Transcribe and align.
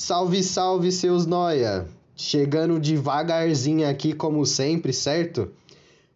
Salve, 0.00 0.44
salve, 0.44 0.92
seus 0.92 1.26
noia! 1.26 1.84
Chegando 2.14 2.78
devagarzinho 2.78 3.86
aqui, 3.88 4.12
como 4.12 4.46
sempre, 4.46 4.92
certo? 4.92 5.50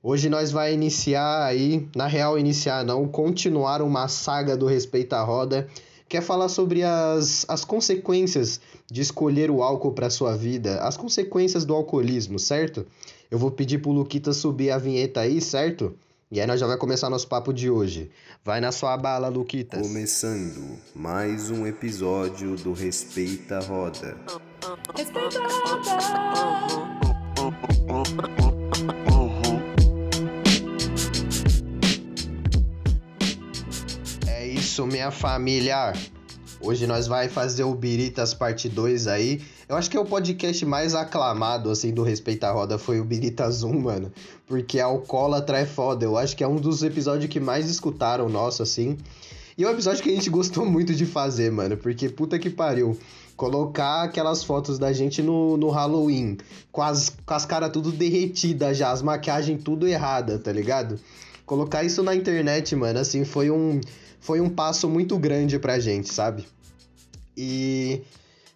Hoje 0.00 0.28
nós 0.28 0.52
vai 0.52 0.72
iniciar 0.72 1.44
aí, 1.44 1.88
na 1.92 2.06
real 2.06 2.38
iniciar 2.38 2.84
não, 2.84 3.08
continuar 3.08 3.82
uma 3.82 4.06
saga 4.06 4.56
do 4.56 4.66
Respeita 4.66 5.16
a 5.16 5.24
Roda, 5.24 5.66
que 6.08 6.16
é 6.16 6.20
falar 6.20 6.48
sobre 6.48 6.84
as, 6.84 7.44
as 7.48 7.64
consequências 7.64 8.60
de 8.88 9.00
escolher 9.00 9.50
o 9.50 9.64
álcool 9.64 9.90
para 9.90 10.10
sua 10.10 10.36
vida, 10.36 10.78
as 10.78 10.96
consequências 10.96 11.64
do 11.64 11.74
alcoolismo, 11.74 12.38
certo? 12.38 12.86
Eu 13.28 13.36
vou 13.36 13.50
pedir 13.50 13.78
pro 13.78 13.90
Luquita 13.90 14.32
subir 14.32 14.70
a 14.70 14.78
vinheta 14.78 15.22
aí, 15.22 15.40
certo? 15.40 15.92
E 16.32 16.40
aí 16.40 16.46
nós 16.46 16.58
já 16.58 16.66
vai 16.66 16.78
começar 16.78 17.10
nosso 17.10 17.28
papo 17.28 17.52
de 17.52 17.68
hoje. 17.68 18.10
Vai 18.42 18.58
na 18.58 18.72
sua 18.72 18.96
bala, 18.96 19.28
Luquitas. 19.28 19.86
Começando 19.86 20.78
mais 20.94 21.50
um 21.50 21.66
episódio 21.66 22.56
do 22.56 22.72
Respeita 22.72 23.58
a 23.58 23.60
Roda. 23.60 24.16
Respeita 24.96 25.40
a 25.40 25.42
roda. 25.42 26.32
É 34.26 34.46
isso, 34.46 34.86
minha 34.86 35.10
família. 35.10 35.92
Hoje 36.64 36.86
nós 36.86 37.08
vai 37.08 37.28
fazer 37.28 37.64
o 37.64 37.74
Biritas 37.74 38.32
parte 38.32 38.68
2 38.68 39.08
aí. 39.08 39.40
Eu 39.68 39.74
acho 39.74 39.90
que 39.90 39.96
é 39.96 40.00
o 40.00 40.04
podcast 40.04 40.64
mais 40.64 40.94
aclamado, 40.94 41.68
assim, 41.68 41.92
do 41.92 42.04
Respeita 42.04 42.46
a 42.46 42.52
Roda 42.52 42.78
foi 42.78 43.00
o 43.00 43.04
Biritas 43.04 43.64
1, 43.64 43.80
mano. 43.80 44.12
Porque 44.46 44.78
alcoólatra 44.78 45.58
é 45.58 45.66
foda. 45.66 46.04
Eu 46.04 46.16
acho 46.16 46.36
que 46.36 46.44
é 46.44 46.46
um 46.46 46.54
dos 46.54 46.84
episódios 46.84 47.28
que 47.28 47.40
mais 47.40 47.68
escutaram 47.68 48.28
nosso, 48.28 48.62
assim. 48.62 48.96
E 49.58 49.64
é 49.64 49.68
um 49.68 49.72
episódio 49.72 50.04
que 50.04 50.10
a 50.10 50.14
gente 50.14 50.30
gostou 50.30 50.64
muito 50.64 50.94
de 50.94 51.04
fazer, 51.04 51.50
mano. 51.50 51.76
Porque 51.76 52.08
puta 52.08 52.38
que 52.38 52.48
pariu. 52.48 52.96
Colocar 53.36 54.04
aquelas 54.04 54.44
fotos 54.44 54.78
da 54.78 54.92
gente 54.92 55.20
no, 55.20 55.56
no 55.56 55.68
Halloween. 55.68 56.38
Com 56.70 56.82
as, 56.82 57.12
com 57.26 57.34
as 57.34 57.44
caras 57.44 57.72
tudo 57.72 57.90
derretidas 57.90 58.76
já. 58.76 58.92
As 58.92 59.02
maquiagens 59.02 59.60
tudo 59.64 59.88
errada, 59.88 60.38
tá 60.38 60.52
ligado? 60.52 60.96
Colocar 61.44 61.82
isso 61.82 62.04
na 62.04 62.14
internet, 62.14 62.74
mano, 62.76 63.00
assim, 63.00 63.24
foi 63.24 63.50
um 63.50 63.80
foi 64.22 64.40
um 64.40 64.48
passo 64.48 64.88
muito 64.88 65.18
grande 65.18 65.58
pra 65.58 65.78
gente, 65.78 66.14
sabe? 66.14 66.46
E 67.36 68.00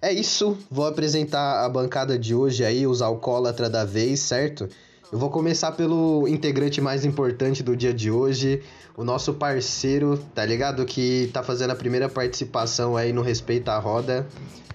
é 0.01 0.13
isso, 0.13 0.57
vou 0.71 0.87
apresentar 0.87 1.65
a 1.65 1.69
bancada 1.69 2.19
de 2.19 2.35
hoje 2.35 2.65
aí, 2.65 2.87
os 2.87 3.03
alcoólatra 3.03 3.69
da 3.69 3.85
vez, 3.85 4.21
certo? 4.21 4.69
Eu 5.13 5.19
vou 5.19 5.29
começar 5.29 5.73
pelo 5.73 6.27
integrante 6.29 6.81
mais 6.81 7.05
importante 7.05 7.63
do 7.63 7.77
dia 7.77 7.93
de 7.93 8.11
hoje, 8.11 8.63
o 8.97 9.03
nosso 9.05 9.35
parceiro, 9.35 10.19
tá 10.35 10.45
ligado? 10.45 10.85
Que 10.85 11.29
tá 11.33 11.43
fazendo 11.43 11.73
a 11.73 11.77
primeira 11.77 12.09
participação 12.09 12.97
aí 12.97 13.13
no 13.13 13.23
Respeita 13.23 13.73
a 13.73 13.79
Roda. 13.79 14.27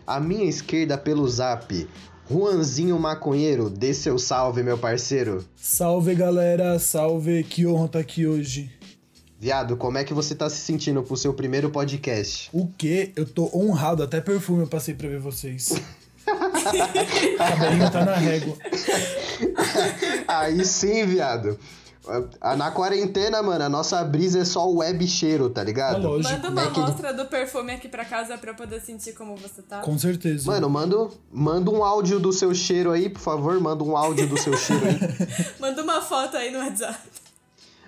À 0.06 0.20
minha 0.20 0.46
esquerda, 0.46 0.98
pelo 0.98 1.28
zap, 1.28 1.88
Juanzinho 2.30 3.00
Maconheiro, 3.00 3.70
dê 3.70 3.94
seu 3.94 4.18
salve, 4.18 4.62
meu 4.62 4.78
parceiro. 4.78 5.46
Salve 5.56 6.16
galera, 6.16 6.78
salve, 6.80 7.44
que 7.44 7.66
honra 7.66 7.88
tá 7.88 8.00
aqui 8.00 8.26
hoje. 8.28 8.81
Viado, 9.42 9.76
como 9.76 9.98
é 9.98 10.04
que 10.04 10.14
você 10.14 10.36
tá 10.36 10.48
se 10.52 10.58
sentindo 10.58 11.02
pro 11.02 11.18
seu 11.18 11.34
primeiro 11.34 11.72
podcast? 11.72 12.48
O 12.54 12.68
quê? 12.78 13.12
Eu 13.16 13.26
tô 13.26 13.50
honrado, 13.52 14.04
até 14.04 14.22
perfume 14.22 14.62
eu 14.62 14.68
passei 14.68 14.94
pra 14.94 15.10
ver 15.10 15.20
vocês. 15.20 15.74
Cabelinho 17.40 17.90
tá 17.92 18.06
na 18.06 18.16
régua. 18.18 18.56
Aí 20.28 20.64
sim, 20.64 21.08
viado. 21.08 21.58
Ah, 22.40 22.56
Na 22.56 22.70
quarentena, 22.70 23.42
mano, 23.42 23.64
a 23.66 23.70
nossa 23.70 24.04
brisa 24.04 24.42
é 24.42 24.46
só 24.46 24.70
o 24.70 24.78
web 24.78 25.08
cheiro, 25.08 25.50
tá 25.50 25.62
É 25.62 25.66
ligado? 25.66 26.08
lógico. 26.08 26.32
Manda 26.36 26.50
uma 26.50 26.62
É 26.62 26.70
que- 26.70 26.80
amostra 26.80 27.12
do 27.12 27.26
perfume 27.26 27.72
aqui 27.74 27.88
pra 27.90 28.06
casa 28.06 28.38
pra 28.38 28.52
eu 28.52 28.56
poder 28.56 28.80
sentir 28.80 29.14
como 29.14 29.36
você 29.36 29.64
tá. 29.64 29.80
Com 29.80 29.98
certeza. 29.98 30.46
Mano, 30.46 30.70
manda, 30.70 31.10
manda 31.32 31.72
um 31.72 31.84
áudio 31.84 32.20
do 32.20 32.32
seu 32.32 32.54
cheiro 32.54 32.92
aí, 32.92 33.10
por 33.10 33.20
favor. 33.22 33.60
Manda 33.60 33.84
um 33.84 33.98
áudio 33.98 34.28
do 34.30 34.38
seu 34.40 34.56
cheiro 34.56 34.86
aí. 34.86 35.00
Manda 35.60 35.82
uma 35.82 36.00
foto 36.00 36.38
aí 36.38 36.52
no 36.52 36.60
WhatsApp. 36.60 37.00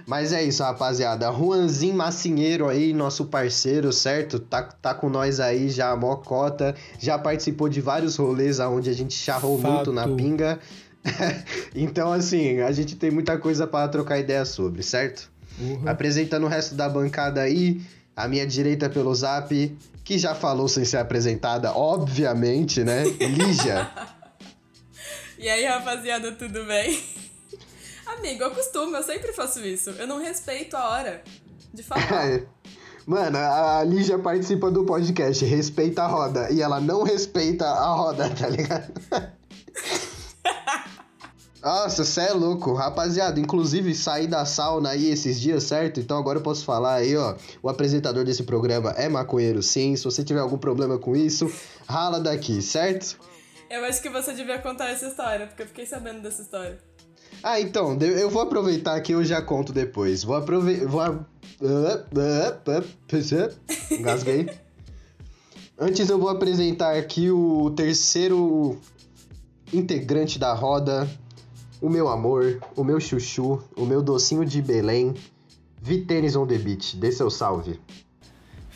Mas 0.06 0.34
é 0.34 0.44
isso, 0.44 0.62
rapaziada. 0.64 1.32
Juanzinho 1.32 1.96
Massinheiro 1.96 2.68
aí, 2.68 2.94
nosso 2.94 3.26
parceiro, 3.26 3.92
certo? 3.94 4.40
Tá, 4.40 4.64
tá 4.64 4.94
com 4.94 5.10
nós 5.10 5.40
aí 5.40 5.70
já 5.70 5.92
a 5.92 5.96
mocota. 5.96 6.76
Já 7.00 7.18
participou 7.18 7.70
de 7.70 7.80
vários 7.80 8.16
rolês 8.18 8.60
onde 8.60 8.90
a 8.90 8.94
gente 8.94 9.14
charrou 9.14 9.60
Fato. 9.60 9.72
muito 9.72 9.94
na 9.94 10.08
pinga. 10.08 10.60
então, 11.76 12.12
assim, 12.12 12.60
a 12.60 12.72
gente 12.72 12.96
tem 12.96 13.12
muita 13.12 13.38
coisa 13.38 13.66
pra 13.66 13.88
trocar 13.88 14.20
ideia 14.20 14.46
sobre, 14.46 14.84
certo? 14.84 15.32
Porra. 15.58 15.92
Apresentando 15.92 16.46
o 16.46 16.50
resto 16.50 16.76
da 16.76 16.90
bancada 16.90 17.42
aí, 17.42 17.82
à 18.16 18.28
minha 18.28 18.46
direita 18.46 18.90
pelo 18.90 19.14
zap, 19.14 19.78
que 20.04 20.18
já 20.18 20.36
falou 20.36 20.68
sem 20.68 20.84
ser 20.84 20.98
apresentada, 20.98 21.72
obviamente, 21.72 22.84
né? 22.84 23.04
Lígia. 23.06 23.90
E 25.36 25.50
aí, 25.50 25.66
rapaziada, 25.66 26.32
tudo 26.32 26.64
bem? 26.64 27.04
Amigo, 28.18 28.44
eu 28.44 28.52
costumo, 28.52 28.96
eu 28.96 29.04
sempre 29.04 29.34
faço 29.34 29.60
isso. 29.66 29.90
Eu 29.92 30.08
não 30.08 30.20
respeito 30.20 30.76
a 30.76 30.90
hora 30.90 31.24
de 31.74 31.84
falar. 31.84 32.42
Mano, 33.06 33.38
a 33.38 33.84
Lígia 33.84 34.18
participa 34.18 34.72
do 34.72 34.86
podcast 34.86 35.44
Respeita 35.44 36.04
a 36.04 36.08
Roda 36.08 36.50
e 36.52 36.62
ela 36.62 36.80
não 36.80 37.04
respeita 37.04 37.66
a 37.66 37.94
roda, 37.94 38.30
tá 38.30 38.48
ligado? 38.48 38.94
Nossa, 41.62 42.06
cê 42.06 42.22
é 42.22 42.34
louco. 42.34 42.74
Rapaziada, 42.74 43.40
inclusive 43.40 43.94
saí 43.94 44.26
da 44.28 44.46
sauna 44.46 44.90
aí 44.92 45.10
esses 45.10 45.40
dias, 45.40 45.64
certo? 45.64 46.00
Então 46.00 46.18
agora 46.18 46.40
eu 46.40 46.44
posso 46.44 46.64
falar 46.64 46.96
aí, 46.96 47.16
ó. 47.18 47.36
O 47.62 47.68
apresentador 47.68 48.24
desse 48.24 48.44
programa 48.44 48.92
é 48.92 49.10
maconheiro, 49.10 49.62
sim. 49.64 49.96
Se 49.96 50.04
você 50.04 50.24
tiver 50.24 50.40
algum 50.40 50.58
problema 50.58 50.98
com 50.98 51.16
isso, 51.16 51.52
rala 51.88 52.20
daqui, 52.20 52.62
certo? 52.62 53.18
Eu 53.70 53.84
acho 53.86 54.02
que 54.02 54.10
você 54.10 54.34
devia 54.34 54.60
contar 54.60 54.90
essa 54.90 55.08
história, 55.08 55.48
porque 55.48 55.64
eu 55.64 55.68
fiquei 55.68 55.86
sabendo 55.86 56.22
dessa 56.22 56.42
história. 56.42 56.78
Ah, 57.44 57.60
então, 57.60 57.98
eu 58.02 58.30
vou 58.30 58.42
aproveitar 58.42 59.00
que 59.02 59.14
eu 59.14 59.24
já 59.24 59.42
conto 59.42 59.74
depois. 59.74 60.24
Vou 60.24 60.36
aproveitar. 60.36 60.88
Vou. 60.88 61.02
a- 61.02 61.26
Engasguei. 63.92 64.50
Antes 65.78 66.10
eu 66.10 66.18
vou 66.18 66.30
apresentar 66.30 66.96
aqui 66.96 67.30
o 67.32 67.72
terceiro 67.72 68.78
integrante 69.74 70.38
da 70.40 70.54
roda, 70.54 71.10
o 71.82 71.90
meu 71.90 72.08
amor, 72.08 72.60
o 72.76 72.84
meu 72.84 73.00
chuchu, 73.00 73.62
o 73.76 73.86
meu 73.86 74.02
docinho 74.02 74.46
de 74.46 74.62
Belém, 74.62 75.14
Vitenis 75.82 76.36
on 76.36 76.48
the 76.48 76.58
beach. 76.58 76.96
Dê 76.96 77.12
seu 77.12 77.30
salve. 77.30 77.80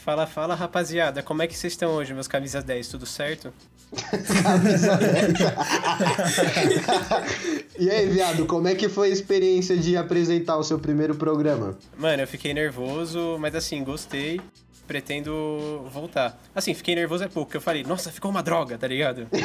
Fala, 0.07 0.25
fala, 0.25 0.55
rapaziada. 0.55 1.21
Como 1.21 1.41
é 1.41 1.47
que 1.47 1.53
vocês 1.53 1.73
estão 1.73 1.91
hoje, 1.91 2.13
meus 2.13 2.29
camisas 2.29 2.63
10? 2.63 2.87
Tudo 2.87 3.05
certo? 3.05 3.53
e 7.77 7.89
aí, 7.89 8.07
viado, 8.07 8.45
como 8.45 8.69
é 8.69 8.75
que 8.75 8.87
foi 8.87 9.09
a 9.09 9.11
experiência 9.11 9.75
de 9.75 9.97
apresentar 9.97 10.55
o 10.55 10.63
seu 10.63 10.79
primeiro 10.79 11.13
programa? 11.15 11.77
Mano, 11.97 12.23
eu 12.23 12.27
fiquei 12.27 12.53
nervoso, 12.53 13.35
mas 13.37 13.53
assim, 13.53 13.83
gostei. 13.83 14.39
Pretendo 14.87 15.85
voltar. 15.91 16.41
Assim, 16.55 16.73
fiquei 16.73 16.95
nervoso 16.95 17.25
é 17.25 17.27
pouco, 17.27 17.51
que 17.51 17.57
eu 17.57 17.61
falei, 17.61 17.83
nossa, 17.83 18.09
ficou 18.09 18.31
uma 18.31 18.41
droga, 18.41 18.77
tá 18.77 18.87
ligado? 18.87 19.27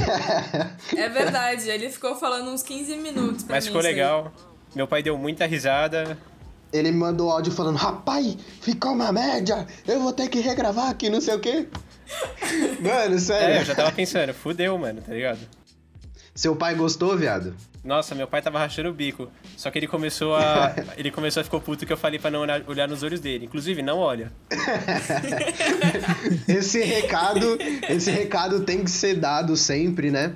É 0.97 1.09
verdade, 1.09 1.69
ele 1.69 1.91
ficou 1.91 2.15
falando 2.15 2.53
uns 2.53 2.62
15 2.62 2.99
minutos 2.99 3.43
pra 3.43 3.56
Mas 3.56 3.65
mim. 3.65 3.71
ficou 3.71 3.81
isso 3.81 3.89
aí. 3.89 3.94
legal. 3.97 4.33
Meu 4.77 4.87
pai 4.87 5.03
deu 5.03 5.19
muita 5.19 5.44
risada. 5.44 6.17
Ele 6.72 6.91
me 6.91 6.97
mandou 6.99 7.31
áudio 7.31 7.53
falando, 7.53 7.77
rapaz, 7.77 8.37
ficou 8.60 8.93
uma 8.93 9.12
média, 9.12 9.66
eu 9.87 10.00
vou 10.00 10.12
ter 10.12 10.28
que 10.28 10.41
regravar 10.41 10.88
aqui, 10.88 11.10
não 11.10 11.21
sei 11.21 11.34
o 11.34 11.41
quê. 11.41 11.69
Mano, 12.81 13.15
É, 13.16 13.19
sério. 13.19 13.56
eu 13.56 13.65
já 13.65 13.75
tava 13.75 13.93
pensando, 13.93 14.33
fudeu, 14.34 14.77
mano, 14.78 15.00
tá 15.03 15.12
ligado? 15.12 15.38
Seu 16.34 16.56
pai 16.56 16.75
gostou, 16.75 17.16
viado? 17.16 17.55
Nossa, 17.84 18.15
meu 18.15 18.27
pai 18.27 18.41
tava 18.41 18.59
rachando 18.59 18.88
o 18.88 18.93
bico. 18.93 19.28
Só 19.56 19.71
que 19.71 19.78
ele 19.78 19.87
começou 19.88 20.34
a. 20.34 20.72
ele 20.97 21.11
começou 21.11 21.41
a 21.41 21.44
ficar 21.44 21.59
puto 21.61 21.84
que 21.84 21.93
eu 21.93 21.97
falei 21.97 22.19
pra 22.19 22.31
não 22.31 22.41
olhar, 22.41 22.62
olhar 22.66 22.88
nos 22.88 23.03
olhos 23.03 23.21
dele. 23.21 23.44
Inclusive, 23.47 23.82
não 23.82 23.99
olha. 23.99 24.32
Esse 26.49 26.82
recado, 26.82 27.59
esse 27.88 28.11
recado 28.11 28.61
tem 28.61 28.84
que 28.84 28.91
ser 28.91 29.15
dado 29.16 29.56
sempre, 29.56 30.11
né? 30.11 30.35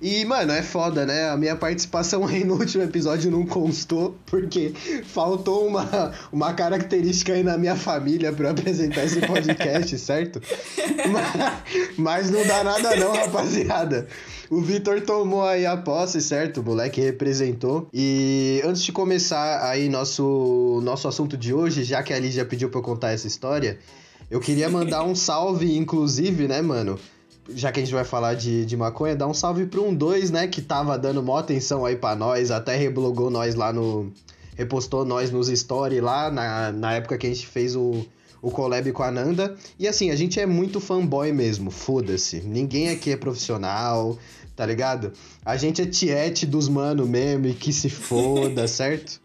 E, 0.00 0.24
mano, 0.24 0.52
é 0.52 0.62
foda, 0.62 1.06
né? 1.06 1.30
A 1.30 1.36
minha 1.36 1.56
participação 1.56 2.26
aí 2.26 2.44
no 2.44 2.54
último 2.54 2.82
episódio 2.82 3.30
não 3.30 3.46
constou, 3.46 4.16
porque 4.26 4.72
faltou 5.04 5.66
uma, 5.66 6.12
uma 6.32 6.52
característica 6.52 7.32
aí 7.32 7.42
na 7.42 7.56
minha 7.56 7.76
família 7.76 8.32
pra 8.32 8.48
eu 8.48 8.50
apresentar 8.52 9.04
esse 9.04 9.20
podcast, 9.20 9.96
certo? 9.98 10.40
Mas, 11.10 11.52
mas 11.96 12.30
não 12.30 12.46
dá 12.46 12.64
nada 12.64 12.96
não, 12.96 13.12
rapaziada. 13.12 14.06
O 14.50 14.60
Vitor 14.60 15.00
tomou 15.00 15.44
aí 15.44 15.64
a 15.64 15.76
posse, 15.76 16.20
certo? 16.20 16.60
O 16.60 16.62
moleque 16.64 17.00
representou. 17.00 17.88
E 17.92 18.60
antes 18.64 18.82
de 18.82 18.92
começar 18.92 19.68
aí 19.68 19.88
nosso, 19.88 20.80
nosso 20.84 21.08
assunto 21.08 21.36
de 21.36 21.54
hoje, 21.54 21.82
já 21.82 22.02
que 22.02 22.12
a 22.12 22.18
Lígia 22.18 22.44
pediu 22.44 22.68
pra 22.68 22.78
eu 22.78 22.82
contar 22.82 23.12
essa 23.12 23.26
história, 23.26 23.78
eu 24.30 24.40
queria 24.40 24.68
mandar 24.68 25.02
um 25.04 25.14
salve, 25.14 25.76
inclusive, 25.76 26.46
né, 26.46 26.60
mano? 26.60 26.98
Já 27.50 27.70
que 27.70 27.80
a 27.80 27.82
gente 27.82 27.94
vai 27.94 28.04
falar 28.04 28.34
de, 28.34 28.64
de 28.64 28.76
maconha, 28.76 29.14
dar 29.14 29.26
um 29.26 29.34
salve 29.34 29.66
pro 29.66 29.84
um 29.86 29.94
dois, 29.94 30.30
né? 30.30 30.46
Que 30.46 30.62
tava 30.62 30.98
dando 30.98 31.22
mó 31.22 31.38
atenção 31.38 31.84
aí 31.84 31.96
pra 31.96 32.14
nós, 32.16 32.50
até 32.50 32.76
reblogou 32.76 33.30
nós 33.30 33.54
lá 33.54 33.72
no. 33.72 34.12
Repostou 34.56 35.04
nós 35.04 35.30
nos 35.30 35.48
stories 35.48 36.00
lá, 36.00 36.30
na, 36.30 36.70
na 36.70 36.94
época 36.94 37.18
que 37.18 37.26
a 37.26 37.28
gente 37.28 37.46
fez 37.46 37.74
o, 37.74 38.06
o 38.40 38.50
collab 38.50 38.90
com 38.92 39.02
a 39.02 39.10
Nanda. 39.10 39.56
E 39.78 39.88
assim, 39.88 40.10
a 40.10 40.16
gente 40.16 40.38
é 40.38 40.46
muito 40.46 40.80
fanboy 40.80 41.32
mesmo, 41.32 41.70
foda-se. 41.70 42.40
Ninguém 42.40 42.90
aqui 42.90 43.10
é 43.10 43.16
profissional, 43.16 44.16
tá 44.54 44.64
ligado? 44.64 45.12
A 45.44 45.56
gente 45.56 45.82
é 45.82 45.86
tiete 45.86 46.46
dos 46.46 46.68
mano 46.68 47.06
mesmo 47.06 47.46
e 47.46 47.54
que 47.54 47.72
se 47.72 47.88
foda, 47.88 48.66
certo? 48.68 49.20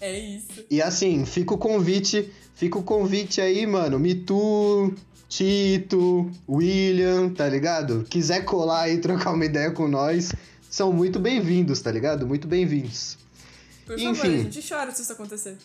É 0.00 0.18
isso. 0.18 0.64
E 0.70 0.82
assim, 0.82 1.24
fica 1.24 1.54
o 1.54 1.58
convite, 1.58 2.30
fica 2.54 2.78
o 2.78 2.82
convite 2.82 3.40
aí, 3.40 3.66
mano. 3.66 3.98
Mitu, 3.98 4.92
Tito, 5.28 6.30
William, 6.48 7.30
tá 7.30 7.48
ligado? 7.48 8.06
Quiser 8.08 8.44
colar 8.44 8.88
e 8.88 8.98
trocar 8.98 9.32
uma 9.32 9.44
ideia 9.44 9.70
com 9.70 9.88
nós, 9.88 10.32
são 10.70 10.92
muito 10.92 11.18
bem-vindos, 11.18 11.80
tá 11.80 11.90
ligado? 11.90 12.26
Muito 12.26 12.46
bem-vindos. 12.46 13.18
Por 13.84 13.98
favor, 13.98 14.10
Enfim. 14.10 14.34
a 14.34 14.42
gente 14.42 14.68
chora 14.68 14.90
se 14.92 15.02
isso 15.02 15.12
acontecer. 15.12 15.56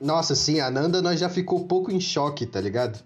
Nossa, 0.00 0.34
sim, 0.34 0.60
a 0.60 0.70
Nanda 0.70 1.02
nós 1.02 1.18
já 1.18 1.28
ficou 1.28 1.60
um 1.60 1.66
pouco 1.66 1.90
em 1.90 2.00
choque, 2.00 2.46
tá 2.46 2.60
ligado? 2.60 3.02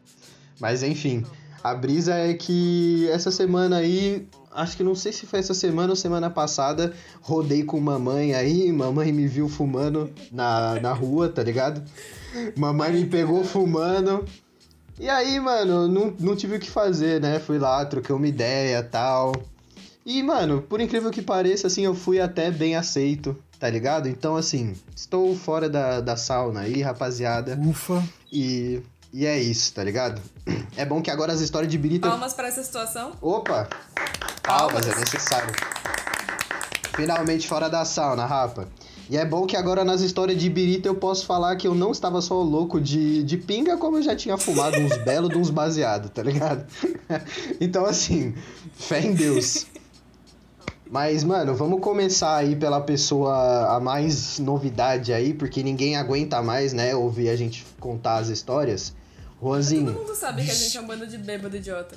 Mas 0.61 0.83
enfim, 0.83 1.25
a 1.65 1.75
brisa 1.75 2.15
é 2.15 2.35
que 2.35 3.09
essa 3.11 3.31
semana 3.31 3.77
aí, 3.77 4.29
acho 4.51 4.77
que 4.77 4.83
não 4.83 4.95
sei 4.95 5.13
se 5.13 5.27
foi 5.27 5.39
essa 5.39 5.55
semana 5.55 5.91
ou 5.91 5.97
semana 5.97 6.29
passada, 6.29 6.93
rodei 7.23 7.65
com 7.65 7.81
mamãe 7.81 8.35
aí, 8.35 8.71
mamãe 8.71 9.11
me 9.13 9.27
viu 9.27 9.49
fumando 9.49 10.13
na, 10.31 10.79
na 10.81 10.93
rua, 10.93 11.29
tá 11.29 11.43
ligado? 11.43 11.83
Mamãe 12.57 12.93
me 12.93 13.07
pegou 13.07 13.43
fumando. 13.45 14.25
E 14.99 15.09
aí, 15.09 15.41
mano, 15.41 15.89
não, 15.89 16.15
não 16.19 16.37
tive 16.37 16.57
o 16.57 16.61
que 16.61 16.71
fazer, 16.71 17.21
né? 17.21 17.39
Fui 17.41 17.59
lá, 17.59 17.85
troquei 17.85 18.15
uma 18.15 18.27
ideia 18.27 18.83
tal. 18.83 19.33
E, 20.05 20.23
mano, 20.23 20.63
por 20.63 20.81
incrível 20.81 21.11
que 21.11 21.23
pareça, 21.23 21.67
assim, 21.69 21.85
eu 21.85 21.95
fui 21.95 22.21
até 22.21 22.51
bem 22.51 22.75
aceito, 22.75 23.37
tá 23.59 23.71
ligado? 23.71 24.09
Então, 24.09 24.37
assim, 24.37 24.75
estou 24.95 25.35
fora 25.37 25.69
da, 25.69 26.01
da 26.01 26.17
sauna 26.17 26.61
aí, 26.61 26.83
rapaziada. 26.83 27.59
Ufa. 27.61 28.03
E, 28.31 28.83
e 29.13 29.25
é 29.25 29.41
isso, 29.41 29.73
tá 29.73 29.83
ligado? 29.83 30.21
É 30.75 30.87
bom 30.87 31.03
que 31.03 31.11
agora 31.11 31.33
as 31.35 31.41
histórias 31.41 31.71
de 31.71 31.77
birita. 31.77 32.09
Palmas 32.09 32.33
pra 32.33 32.49
essa 32.49 32.63
situação. 32.63 33.13
Opa! 33.21 33.69
Palmas, 34.43 34.87
é 34.87 34.99
necessário. 34.99 35.55
Finalmente 36.97 37.47
fora 37.47 37.69
da 37.69 37.85
sauna, 37.85 38.25
rapa. 38.25 38.67
E 39.11 39.17
é 39.17 39.25
bom 39.25 39.47
que 39.47 39.57
agora 39.57 39.85
nas 39.85 40.01
histórias 40.01 40.39
de 40.39 40.49
birita 40.49 40.89
eu 40.89 40.95
posso 40.95 41.27
falar 41.27 41.57
que 41.57 41.67
eu 41.67 41.75
não 41.75 41.93
estava 41.93 42.21
só 42.21 42.41
louco 42.43 42.81
de, 42.81 43.23
de 43.23 43.37
pinga, 43.37 43.77
como 43.77 43.99
eu 43.99 44.03
já 44.03 44.17
tinha 44.17 44.39
fumado 44.39 44.79
uns 44.79 44.97
belos 45.05 45.31
de 45.31 45.39
uns 45.39 45.51
baseados, 45.51 46.11
tá 46.11 46.23
ligado? 46.23 46.65
então, 47.61 47.85
assim, 47.85 48.35
fé 48.75 49.01
em 49.01 49.15
Deus. 49.15 49.67
Mas, 50.91 51.25
mano, 51.25 51.55
vamos 51.55 51.81
começar 51.81 52.37
aí 52.37 52.55
pela 52.55 52.81
pessoa 52.81 53.75
a 53.75 53.81
mais 53.81 54.39
novidade 54.39 55.13
aí, 55.13 55.33
porque 55.33 55.63
ninguém 55.63 55.97
aguenta 55.97 56.43
mais, 56.43 56.73
né, 56.73 56.95
ouvir 56.95 57.31
a 57.31 57.37
gente 57.37 57.65
contar 57.81 58.17
as 58.17 58.29
histórias. 58.29 58.95
Juanzinho. 59.43 59.87
Todo 59.87 60.01
mundo 60.01 60.15
sabe 60.15 60.45
que 60.45 60.51
a 60.51 60.55
gente 60.55 60.77
é 60.77 60.81
um 60.81 60.87
bando 60.87 61.07
de 61.07 61.19
bêbado 61.19 61.57
idiota. 61.57 61.97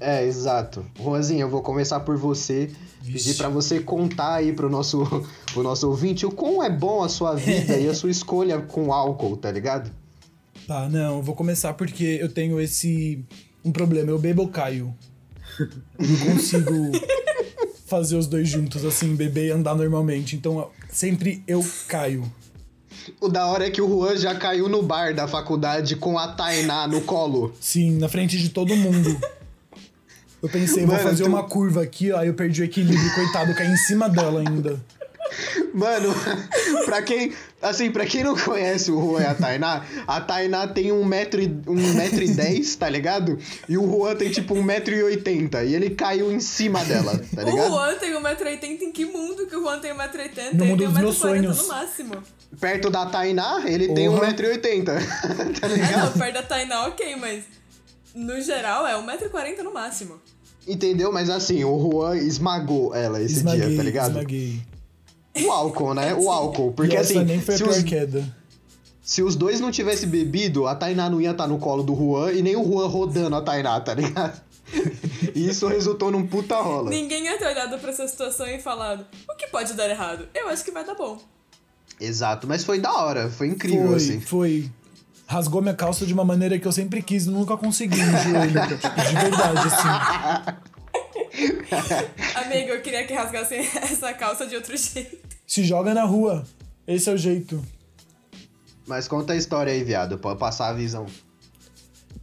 É, 0.00 0.24
exato. 0.24 0.84
Juanzinho, 1.00 1.42
eu 1.42 1.50
vou 1.50 1.62
começar 1.62 2.00
por 2.00 2.16
você. 2.16 2.70
Vixe. 3.00 3.28
Pedir 3.28 3.36
pra 3.36 3.48
você 3.48 3.80
contar 3.80 4.34
aí 4.34 4.52
pro 4.52 4.70
nosso, 4.70 5.04
pro 5.52 5.62
nosso 5.62 5.88
ouvinte 5.88 6.24
o 6.24 6.30
quão 6.30 6.62
é 6.62 6.70
bom 6.70 7.02
a 7.02 7.08
sua 7.08 7.34
vida 7.34 7.76
e 7.78 7.88
a 7.88 7.94
sua 7.94 8.10
escolha 8.10 8.60
com 8.60 8.92
álcool, 8.92 9.36
tá 9.36 9.50
ligado? 9.50 9.90
Tá, 10.66 10.88
não, 10.88 11.16
eu 11.16 11.22
vou 11.22 11.34
começar 11.34 11.74
porque 11.74 12.18
eu 12.20 12.28
tenho 12.28 12.58
esse. 12.60 13.22
um 13.64 13.70
problema. 13.70 14.10
Eu 14.10 14.18
bebo 14.18 14.42
ou 14.42 14.48
caio. 14.48 14.94
Eu 15.58 16.08
não 16.08 16.16
consigo 16.32 16.92
fazer 17.86 18.16
os 18.16 18.26
dois 18.26 18.48
juntos, 18.48 18.84
assim, 18.84 19.14
beber 19.14 19.48
e 19.48 19.50
andar 19.50 19.74
normalmente. 19.74 20.34
Então, 20.36 20.70
sempre 20.90 21.42
eu 21.46 21.64
caio. 21.86 22.24
O 23.20 23.28
da 23.28 23.46
hora 23.46 23.66
é 23.66 23.70
que 23.70 23.82
o 23.82 23.88
Juan 23.88 24.16
já 24.16 24.34
caiu 24.34 24.68
no 24.68 24.82
bar 24.82 25.14
da 25.14 25.28
faculdade 25.28 25.96
com 25.96 26.18
a 26.18 26.28
Tainá 26.28 26.88
no 26.88 27.02
colo. 27.02 27.52
Sim, 27.60 27.98
na 27.98 28.08
frente 28.08 28.38
de 28.38 28.48
todo 28.48 28.74
mundo. 28.74 29.14
Eu 30.44 30.48
pensei, 30.50 30.84
vou 30.84 30.94
Mano, 30.94 31.08
fazer 31.08 31.24
tu- 31.24 31.28
uma 31.30 31.42
curva 31.44 31.82
aqui, 31.82 32.12
ó, 32.12 32.18
aí 32.18 32.28
eu 32.28 32.34
perdi 32.34 32.60
o 32.60 32.64
equilíbrio, 32.64 33.14
coitado, 33.14 33.50
eu 33.52 33.56
caí 33.56 33.66
em 33.68 33.76
cima 33.78 34.08
dela 34.10 34.40
ainda. 34.40 34.78
Mano, 35.72 36.14
pra 36.84 37.02
quem. 37.02 37.32
Assim, 37.62 37.90
pra 37.90 38.04
quem 38.04 38.22
não 38.22 38.36
conhece 38.36 38.90
o 38.92 39.00
Juan 39.00 39.22
e 39.22 39.26
a 39.26 39.34
Tainá, 39.34 39.82
a 40.06 40.20
Tainá 40.20 40.68
tem 40.68 40.88
1,10m, 40.90 41.62
um 41.66 41.94
metro 41.94 42.22
e 42.22 42.28
dez, 42.28 42.76
tá 42.76 42.90
ligado? 42.90 43.38
E 43.66 43.78
o 43.78 43.90
Juan 43.90 44.14
tem 44.16 44.30
tipo 44.30 44.54
1,80m. 44.54 45.66
E 45.66 45.74
ele 45.74 45.90
caiu 45.90 46.30
em 46.30 46.40
cima 46.40 46.84
dela, 46.84 47.18
tá 47.34 47.42
O 47.42 47.44
ligado? 47.46 47.70
Juan 47.70 47.94
tem 47.94 48.12
1,80m 48.14 48.82
em 48.82 48.92
que 48.92 49.06
mundo 49.06 49.46
que 49.46 49.56
o 49.56 49.62
Juan 49.62 49.78
tem 49.80 49.92
1,80m? 49.94 50.52
No 50.52 50.62
Ele 50.62 50.70
mundo 50.70 50.78
tem 50.80 50.88
dos 50.88 50.98
meus 50.98 51.16
1,40m 51.16 51.18
sonhos. 51.20 51.62
no 51.62 51.68
máximo. 51.68 52.22
Perto 52.60 52.90
da 52.90 53.06
Tainá, 53.06 53.62
ele 53.64 53.88
tem 53.94 54.10
Porra. 54.10 54.28
1,80m. 54.34 54.84
tá 55.58 55.66
É, 55.66 55.68
não, 55.68 55.74
ligado? 55.74 56.18
perto 56.18 56.34
da 56.34 56.42
Tainá, 56.42 56.86
ok, 56.86 57.16
mas 57.16 57.44
no 58.14 58.38
geral 58.42 58.86
é 58.86 58.92
1,40m 58.94 59.62
no 59.62 59.72
máximo. 59.72 60.20
Entendeu? 60.66 61.12
Mas 61.12 61.28
assim, 61.30 61.62
o 61.64 61.78
Juan 61.78 62.16
esmagou 62.16 62.94
ela 62.94 63.20
esse 63.20 63.36
Esmaguei, 63.36 63.68
dia, 63.68 63.76
tá 63.76 63.82
ligado? 63.82 64.10
esmaguei. 64.10 64.62
O 65.44 65.50
álcool, 65.50 65.94
né? 65.94 66.14
O 66.14 66.30
álcool. 66.32 66.72
Porque 66.72 66.94
e 66.94 66.96
essa 66.96 67.12
assim, 67.12 67.24
nem 67.24 67.40
foi 67.40 67.54
a 67.54 67.58
se 67.58 67.64
pior 67.64 67.76
os, 67.76 67.82
queda. 67.82 68.36
se 69.02 69.22
os 69.22 69.36
dois 69.36 69.60
não 69.60 69.70
tivessem 69.70 70.08
bebido, 70.08 70.66
a 70.66 70.74
Tainá 70.74 71.10
não 71.10 71.20
ia 71.20 71.32
estar 71.32 71.46
no 71.46 71.58
colo 71.58 71.82
do 71.82 71.94
Juan 71.94 72.32
e 72.32 72.42
nem 72.42 72.56
o 72.56 72.64
Juan 72.64 72.86
rodando 72.86 73.36
a 73.36 73.42
Tainá, 73.42 73.80
tá 73.80 73.94
ligado? 73.94 74.40
E 75.34 75.46
isso 75.48 75.68
resultou 75.68 76.10
num 76.10 76.26
puta 76.26 76.56
rola. 76.60 76.88
Ninguém 76.90 77.24
ia 77.26 77.38
ter 77.38 77.46
olhado 77.46 77.78
pra 77.78 77.90
essa 77.90 78.08
situação 78.08 78.46
e 78.46 78.58
falado: 78.58 79.04
o 79.28 79.36
que 79.36 79.46
pode 79.48 79.74
dar 79.74 79.88
errado? 79.90 80.26
Eu 80.34 80.48
acho 80.48 80.64
que 80.64 80.70
vai 80.70 80.84
dar 80.84 80.94
bom. 80.94 81.18
Exato, 82.00 82.46
mas 82.48 82.64
foi 82.64 82.80
da 82.80 82.92
hora, 82.92 83.28
foi 83.28 83.48
incrível, 83.48 83.88
Foi, 83.88 83.96
assim. 83.96 84.20
foi. 84.20 84.70
Rasgou 85.26 85.62
minha 85.62 85.74
calça 85.74 86.04
de 86.06 86.12
uma 86.12 86.24
maneira 86.24 86.58
que 86.58 86.66
eu 86.66 86.72
sempre 86.72 87.02
quis 87.02 87.24
e 87.26 87.30
nunca 87.30 87.56
consegui 87.56 88.02
no 88.02 88.18
joelho. 88.18 88.78
tipo, 88.78 89.00
de 89.08 89.14
verdade, 89.14 89.58
assim. 89.66 89.88
Amigo, 92.46 92.70
eu 92.70 92.82
queria 92.82 93.06
que 93.06 93.12
rasgassem 93.14 93.58
essa 93.82 94.12
calça 94.12 94.46
de 94.46 94.54
outro 94.54 94.76
jeito. 94.76 95.16
Se 95.46 95.64
joga 95.64 95.94
na 95.94 96.04
rua. 96.04 96.44
Esse 96.86 97.08
é 97.08 97.12
o 97.12 97.16
jeito. 97.16 97.64
Mas 98.86 99.08
conta 99.08 99.32
a 99.32 99.36
história 99.36 99.72
aí, 99.72 99.82
viado, 99.82 100.20
eu 100.22 100.36
passar 100.36 100.68
a 100.68 100.72
visão. 100.74 101.06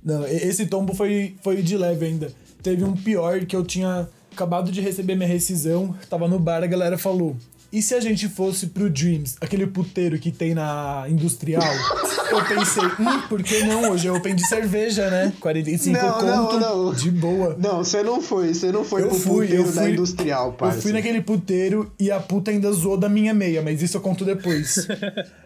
Não, 0.03 0.27
e- 0.27 0.31
esse 0.47 0.67
tombo 0.67 0.93
foi, 0.93 1.35
foi 1.41 1.61
de 1.61 1.75
leve 1.75 2.05
ainda. 2.05 2.31
Teve 2.61 2.83
um 2.83 2.93
pior 2.95 3.43
que 3.45 3.55
eu 3.55 3.65
tinha 3.65 4.07
acabado 4.31 4.71
de 4.71 4.79
receber 4.79 5.15
minha 5.15 5.27
rescisão, 5.27 5.95
tava 6.09 6.27
no 6.27 6.39
bar, 6.39 6.63
a 6.63 6.67
galera 6.67 6.97
falou. 6.97 7.35
E 7.73 7.81
se 7.81 7.95
a 7.95 7.99
gente 7.99 8.27
fosse 8.29 8.67
pro 8.67 8.89
Dreams, 8.89 9.37
aquele 9.41 9.65
puteiro 9.65 10.19
que 10.19 10.31
tem 10.31 10.53
na 10.53 11.05
industrial? 11.09 11.63
Eu 12.31 12.45
pensei, 12.45 12.83
hum, 12.83 13.21
por 13.27 13.43
que 13.43 13.63
não? 13.63 13.91
Hoje 13.91 14.07
é 14.07 14.11
open 14.11 14.35
de 14.35 14.47
cerveja, 14.47 15.09
né? 15.09 15.33
45 15.39 15.97
Não, 15.97 16.21
não, 16.25 16.45
conto, 16.45 16.59
não. 16.59 16.93
de 16.93 17.11
boa. 17.11 17.55
Não, 17.59 17.77
você 17.83 18.01
não 18.01 18.21
foi, 18.21 18.53
você 18.53 18.71
não 18.71 18.83
foi 18.83 19.03
Eu 19.03 19.09
pro 19.09 19.17
fui, 19.19 19.47
puteiro 19.47 19.63
eu 19.67 19.71
da 19.73 19.81
fui. 19.81 19.91
industrial, 19.91 20.53
parça. 20.53 20.77
Eu 20.77 20.81
fui 20.81 20.91
naquele 20.93 21.21
puteiro 21.21 21.91
e 21.99 22.09
a 22.09 22.19
puta 22.19 22.51
ainda 22.51 22.71
zoou 22.71 22.97
da 22.97 23.09
minha 23.09 23.33
meia, 23.33 23.61
mas 23.61 23.81
isso 23.81 23.97
eu 23.97 24.01
conto 24.01 24.23
depois. 24.25 24.87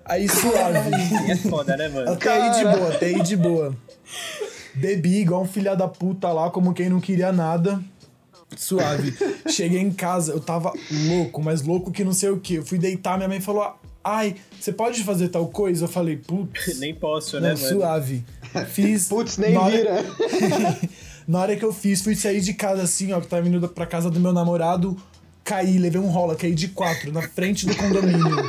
Aí 0.05 0.27
suave. 0.29 0.91
É 1.27 1.35
foda, 1.37 1.75
né, 1.75 1.87
mano? 1.89 2.11
Até 2.11 2.29
aí 2.29 2.51
de 2.51 2.63
Cara. 2.63 2.77
boa, 2.77 2.89
até 2.93 3.05
aí 3.07 3.21
de 3.23 3.35
boa. 3.35 3.75
Bebi 4.75 5.21
igual 5.21 5.41
um 5.43 5.47
filha 5.47 5.75
da 5.75 5.87
puta 5.87 6.31
lá, 6.31 6.49
como 6.49 6.73
quem 6.73 6.89
não 6.89 6.99
queria 6.99 7.31
nada. 7.31 7.79
Suave. 8.55 9.13
Cheguei 9.49 9.79
em 9.79 9.91
casa, 9.91 10.31
eu 10.31 10.39
tava 10.39 10.71
louco, 11.07 11.41
mas 11.41 11.61
louco 11.63 11.91
que 11.91 12.03
não 12.03 12.13
sei 12.13 12.29
o 12.29 12.39
que. 12.39 12.55
Eu 12.55 12.65
fui 12.65 12.77
deitar, 12.77 13.17
minha 13.17 13.27
mãe 13.27 13.41
falou: 13.41 13.73
Ai, 14.07 14.35
você 14.59 14.71
pode 14.71 15.03
fazer 15.03 15.29
tal 15.29 15.47
coisa? 15.47 15.85
Eu 15.85 15.89
falei, 15.89 16.15
putz. 16.17 16.77
Nem 16.79 16.93
posso, 16.93 17.37
Não, 17.39 17.41
né, 17.49 17.55
mano? 17.55 17.67
suave. 17.67 18.23
Fiz. 18.69 19.07
Putz, 19.09 19.37
nem 19.37 19.57
hora- 19.57 19.71
vira. 19.71 20.05
Na 21.27 21.39
hora 21.39 21.55
que 21.55 21.65
eu 21.65 21.73
fiz, 21.73 22.01
fui 22.03 22.15
sair 22.15 22.39
de 22.39 22.53
casa 22.53 22.83
assim, 22.83 23.11
ó, 23.11 23.19
que 23.19 23.25
tava 23.27 23.47
indo 23.47 23.67
pra 23.67 23.87
casa 23.87 24.11
do 24.11 24.19
meu 24.19 24.31
namorado, 24.31 24.95
caí, 25.43 25.79
levei 25.79 25.99
um 25.99 26.05
rola, 26.07 26.35
caí 26.35 26.53
de 26.53 26.67
quatro 26.67 27.11
na 27.11 27.23
frente 27.23 27.65
do 27.65 27.75
condomínio. 27.75 28.47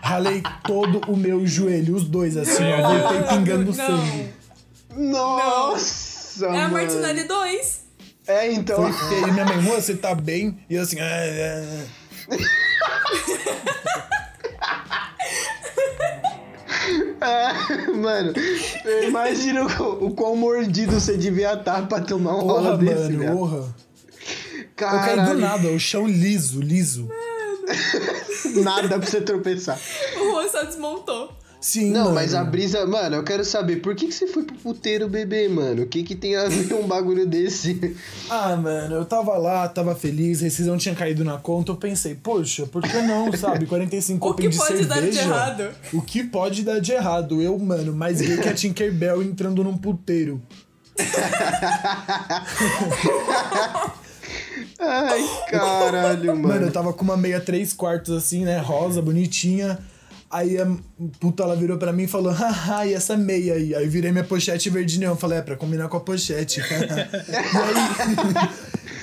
Ralei 0.00 0.40
todo 0.64 1.00
o 1.10 1.16
meu 1.16 1.44
joelho, 1.44 1.96
os 1.96 2.04
dois, 2.04 2.36
assim, 2.36 2.62
ó, 2.62 3.00
voltei 3.00 3.22
pingando 3.36 3.64
não. 3.64 3.72
sangue. 3.74 4.28
Nossa, 4.96 6.46
É 6.46 6.60
a. 6.62 6.68
Martinelli 6.68 7.24
2. 7.24 7.80
É, 8.28 8.52
então. 8.52 8.76
Foi 8.76 8.92
feio. 9.08 9.32
Minha 9.32 9.44
mãe, 9.44 9.60
"Moça, 9.62 9.80
você 9.82 9.96
tá 9.96 10.14
bem? 10.14 10.58
E 10.70 10.76
eu 10.76 10.82
assim, 10.82 10.98
ah, 11.00 11.04
ah, 12.30 12.36
ah." 17.20 17.52
mano, 17.94 18.32
eu 18.84 19.08
imagino 19.08 19.66
o, 19.66 20.06
o 20.06 20.14
quão 20.14 20.36
mordido 20.36 20.92
você 20.92 21.16
devia 21.16 21.54
estar 21.54 21.86
pra 21.88 22.00
tomar 22.00 22.36
um 22.36 22.40
rola 22.40 22.76
desse, 22.76 23.12
mano, 23.12 23.36
porra. 23.38 23.56
Eu 23.56 24.68
caí 24.76 25.10
do 25.10 25.16
Caralho, 25.16 25.38
nada, 25.38 25.68
o 25.68 25.78
chão 25.78 26.06
liso, 26.06 26.60
liso. 26.60 27.08
nada 28.62 28.98
pra 28.98 29.06
você 29.06 29.20
tropeçar. 29.20 29.78
O 30.16 30.32
Juan 30.32 30.48
só 30.48 30.64
desmontou. 30.64 31.41
Sim, 31.62 31.92
Não, 31.92 32.02
mano. 32.06 32.14
mas 32.16 32.34
a 32.34 32.42
brisa. 32.42 32.84
Mano, 32.84 33.14
eu 33.16 33.22
quero 33.22 33.44
saber, 33.44 33.76
por 33.76 33.94
que, 33.94 34.08
que 34.08 34.12
você 34.12 34.26
foi 34.26 34.42
pro 34.42 34.56
puteiro 34.56 35.08
beber, 35.08 35.48
mano? 35.48 35.82
O 35.84 35.86
que, 35.86 36.02
que 36.02 36.16
tem 36.16 36.34
a 36.34 36.48
ver 36.48 36.74
um 36.74 36.88
bagulho 36.88 37.24
desse? 37.24 37.96
Ah, 38.28 38.56
mano, 38.56 38.94
eu 38.96 39.04
tava 39.04 39.36
lá, 39.36 39.68
tava 39.68 39.94
feliz, 39.94 40.40
rescisão 40.40 40.76
tinha 40.78 40.94
caído 40.94 41.22
na 41.22 41.36
conta, 41.36 41.70
eu 41.70 41.76
pensei, 41.76 42.14
poxa, 42.14 42.66
por 42.66 42.82
que 42.82 42.96
não, 43.02 43.30
sabe? 43.36 43.66
45 43.66 44.26
O 44.26 44.30
open 44.30 44.46
que 44.46 44.52
de 44.52 44.58
pode 44.58 44.84
dar 44.86 44.94
de 44.96 45.00
cerveja. 45.12 45.20
errado? 45.22 45.68
O 45.92 46.00
que 46.02 46.24
pode 46.24 46.62
dar 46.62 46.80
de 46.80 46.92
errado? 46.92 47.40
Eu, 47.42 47.56
mano, 47.58 47.94
mais 47.94 48.20
gay 48.20 48.38
que 48.38 48.48
a 48.48 48.54
Tinkerbell 48.54 49.22
entrando 49.22 49.62
num 49.62 49.76
puteiro. 49.76 50.40
Ai, 54.78 55.24
caralho, 55.50 56.26
mano. 56.36 56.48
Mano, 56.48 56.66
eu 56.66 56.72
tava 56.72 56.92
com 56.92 57.04
uma 57.04 57.16
meia 57.16 57.40
três 57.40 57.72
quartos 57.72 58.14
assim, 58.16 58.44
né? 58.44 58.58
Rosa, 58.58 59.00
bonitinha. 59.00 59.78
Aí 60.32 60.58
a 60.58 60.66
puta 61.20 61.42
ela 61.42 61.54
virou 61.54 61.76
pra 61.76 61.92
mim 61.92 62.04
e 62.04 62.08
falou, 62.08 62.32
haha, 62.32 62.86
e 62.86 62.94
essa 62.94 63.18
meia 63.18 63.52
aí? 63.52 63.74
Aí 63.74 63.84
eu 63.84 63.90
virei 63.90 64.10
minha 64.10 64.24
pochete 64.24 64.70
verde 64.70 64.98
neon. 64.98 65.14
Falei, 65.14 65.38
é 65.40 65.42
pra 65.42 65.56
combinar 65.56 65.88
com 65.88 65.98
a 65.98 66.00
pochete. 66.00 66.58
e 66.64 66.64
aí, 66.64 68.48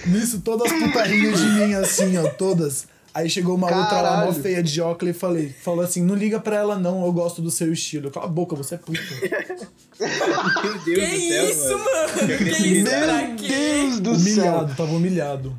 nisso, 0.08 0.42
todas 0.42 0.72
as 0.72 0.80
putarrinhas 0.80 1.40
de 1.40 1.46
mim, 1.46 1.76
assim, 1.76 2.18
ó, 2.18 2.28
todas. 2.30 2.88
Aí 3.14 3.30
chegou 3.30 3.56
uma 3.56 3.68
outra 3.68 4.02
lá, 4.02 4.12
mó 4.18 4.26
Caralho. 4.28 4.34
feia 4.42 4.64
de 4.64 4.82
óculos, 4.82 5.16
e 5.16 5.20
falei, 5.20 5.50
falou 5.62 5.84
assim, 5.86 6.02
não 6.04 6.16
liga 6.16 6.40
pra 6.40 6.56
ela 6.56 6.78
não, 6.80 7.06
eu 7.06 7.12
gosto 7.14 7.42
do 7.44 7.52
seu 7.52 7.72
estilo. 7.72 8.10
Cala 8.10 8.26
a 8.26 8.30
boca, 8.30 8.56
você 8.56 8.74
é 8.76 8.78
puta. 8.80 9.00
Meu 10.00 10.80
Deus 10.86 11.10
Que 11.10 11.16
do 11.18 11.28
céu, 11.28 11.50
isso, 11.50 11.78
mano. 11.78 12.38
Que 12.38 12.68
isso? 12.68 12.90
Pra 12.90 13.18
Meu 13.28 13.36
quê? 13.36 13.48
Deus 13.48 14.00
do 14.00 14.16
céu. 14.16 14.34
humilhado, 14.34 14.76
tava 14.76 14.92
humilhado. 14.92 15.58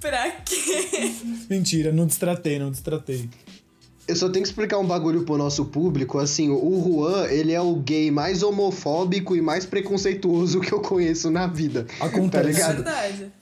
Pra 0.00 0.30
quê? 0.30 1.12
Mentira, 1.50 1.90
não 1.92 2.06
destratei, 2.06 2.58
não 2.58 2.70
destratei. 2.70 3.28
Eu 4.08 4.16
só 4.16 4.28
tenho 4.28 4.42
que 4.42 4.48
explicar 4.48 4.78
um 4.78 4.86
bagulho 4.86 5.22
pro 5.24 5.36
nosso 5.36 5.66
público. 5.66 6.18
Assim, 6.18 6.48
o 6.50 6.82
Juan, 6.82 7.26
ele 7.26 7.52
é 7.52 7.60
o 7.60 7.74
gay 7.76 8.10
mais 8.10 8.42
homofóbico 8.42 9.36
e 9.36 9.42
mais 9.42 9.66
preconceituoso 9.66 10.60
que 10.64 10.72
eu 10.72 10.80
conheço 10.80 11.30
na 11.30 11.46
vida. 11.46 11.86
Acontece. 12.00 12.30
Tá 12.30 12.38
É 12.48 12.52
ligado? 12.52 12.74
verdade. 12.76 13.32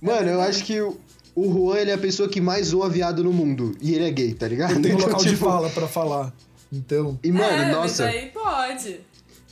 Mano, 0.00 0.28
eu 0.28 0.40
acho 0.42 0.62
que 0.64 0.80
o, 0.80 0.96
Juan, 1.36 1.78
ele 1.78 1.90
é 1.90 1.94
a 1.94 1.98
pessoa 1.98 2.28
que 2.28 2.40
mais 2.40 2.66
zoa 2.68 2.88
viado 2.88 3.24
no 3.24 3.32
mundo. 3.32 3.74
E 3.80 3.94
ele 3.94 4.04
é 4.06 4.10
gay, 4.10 4.34
tá 4.34 4.46
ligado? 4.46 4.80
Tem 4.82 4.92
um 4.92 4.96
Então, 5.00 5.06
local 5.08 5.20
de 5.24 5.30
tipo, 5.30 5.44
fala 5.44 5.70
pra 5.70 5.88
falar. 5.88 6.32
Então, 6.72 7.18
E, 7.24 7.32
mano, 7.32 7.44
é, 7.62 7.72
nossa. 7.72 8.04
mas 8.04 8.14
aí 8.14 8.26
pode. 8.26 9.00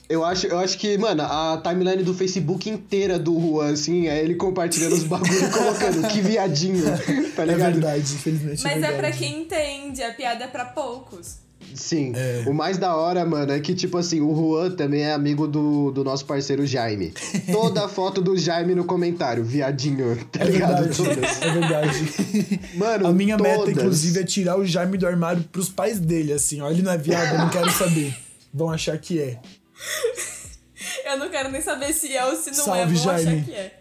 Eu 0.08 0.24
acho, 0.24 0.46
eu 0.46 0.58
acho 0.58 0.78
que, 0.78 0.96
mano, 0.96 1.22
a 1.22 1.60
timeline 1.62 2.02
do 2.02 2.14
Facebook 2.14 2.70
inteira 2.70 3.18
do 3.18 3.38
Juan, 3.38 3.72
assim, 3.72 4.08
é 4.08 4.22
ele 4.22 4.36
compartilhando 4.36 4.94
os 4.94 5.04
bagulhos 5.04 5.42
e 5.42 5.50
colocando 5.50 6.08
que 6.08 6.20
viadinho, 6.22 6.82
tá 7.36 7.42
é 7.42 7.46
ligado? 7.46 7.72
verdade, 7.74 8.14
infelizmente. 8.14 8.62
Mas 8.62 8.72
é 8.72 8.80
verdade. 8.80 8.96
pra 8.98 9.10
quem 9.12 9.42
entende, 9.42 10.02
a 10.02 10.14
piada 10.14 10.44
é 10.44 10.48
pra 10.48 10.64
poucos. 10.64 11.36
Sim. 11.74 12.12
É. 12.16 12.44
O 12.46 12.54
mais 12.54 12.78
da 12.78 12.96
hora, 12.96 13.26
mano, 13.26 13.52
é 13.52 13.60
que, 13.60 13.74
tipo 13.74 13.98
assim, 13.98 14.22
o 14.22 14.34
Juan 14.34 14.70
também 14.70 15.02
é 15.02 15.12
amigo 15.12 15.46
do, 15.46 15.90
do 15.90 16.02
nosso 16.02 16.24
parceiro 16.24 16.64
Jaime. 16.66 17.12
Toda 17.52 17.86
foto 17.86 18.22
do 18.22 18.34
Jaime 18.34 18.74
no 18.74 18.84
comentário, 18.84 19.44
viadinho, 19.44 20.16
tá 20.32 20.40
É 20.40 20.44
ligado? 20.44 20.84
verdade, 20.84 20.96
Todas. 20.96 21.42
é 21.42 21.50
verdade. 21.52 22.60
Mano, 22.74 23.06
A 23.08 23.12
minha 23.12 23.36
meta, 23.36 23.56
todas. 23.58 23.76
inclusive, 23.76 24.20
é 24.20 24.24
tirar 24.24 24.58
o 24.58 24.64
Jaime 24.64 24.96
do 24.96 25.06
armário 25.06 25.44
pros 25.52 25.68
pais 25.68 25.98
dele, 26.00 26.32
assim. 26.32 26.62
Ó, 26.62 26.70
ele 26.70 26.80
não 26.80 26.92
é 26.92 26.96
viado, 26.96 27.34
eu 27.34 27.38
não 27.38 27.50
quero 27.50 27.70
saber. 27.72 28.16
Vão 28.54 28.70
achar 28.70 28.96
que 28.96 29.20
é. 29.20 29.38
Eu 31.04 31.18
não 31.18 31.28
quero 31.28 31.50
nem 31.50 31.60
saber 31.60 31.92
se 31.92 32.14
é 32.16 32.24
ou 32.24 32.36
se 32.36 32.50
não 32.50 32.64
Salve, 32.64 32.80
é, 32.80 32.86
vou 32.86 32.96
Jaime. 32.96 33.30
achar 33.32 33.44
que 33.44 33.52
é. 33.54 33.80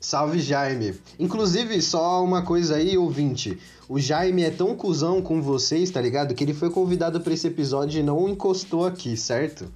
Salve, 0.00 0.40
Jaime. 0.40 1.00
Inclusive, 1.18 1.80
só 1.80 2.22
uma 2.22 2.42
coisa 2.42 2.76
aí, 2.76 2.96
ouvinte. 2.96 3.58
O 3.88 3.98
Jaime 3.98 4.44
é 4.44 4.50
tão 4.50 4.74
cuzão 4.76 5.20
com 5.22 5.40
vocês, 5.42 5.90
tá 5.90 6.00
ligado? 6.00 6.34
Que 6.34 6.44
ele 6.44 6.54
foi 6.54 6.70
convidado 6.70 7.20
pra 7.20 7.32
esse 7.34 7.46
episódio 7.46 8.00
e 8.00 8.02
não 8.02 8.28
encostou 8.28 8.86
aqui, 8.86 9.16
certo? 9.16 9.70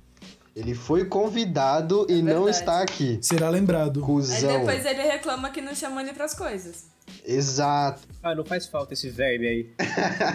Ele 0.54 0.74
foi 0.74 1.04
convidado 1.04 2.04
e 2.08 2.20
não 2.20 2.44
verdade. 2.44 2.50
está 2.50 2.82
aqui. 2.82 3.18
Será 3.22 3.48
lembrado. 3.48 4.00
Aí 4.00 4.06
Cusão. 4.06 4.58
depois 4.58 4.84
ele 4.84 5.02
reclama 5.02 5.50
que 5.50 5.60
não 5.60 5.74
chamam 5.74 6.00
ele 6.00 6.12
pras 6.12 6.34
coisas. 6.34 6.86
Exato. 7.24 8.02
Ah, 8.22 8.34
não 8.34 8.44
faz 8.44 8.66
falta 8.66 8.92
esse 8.94 9.08
verme 9.08 9.46
aí. 9.46 9.64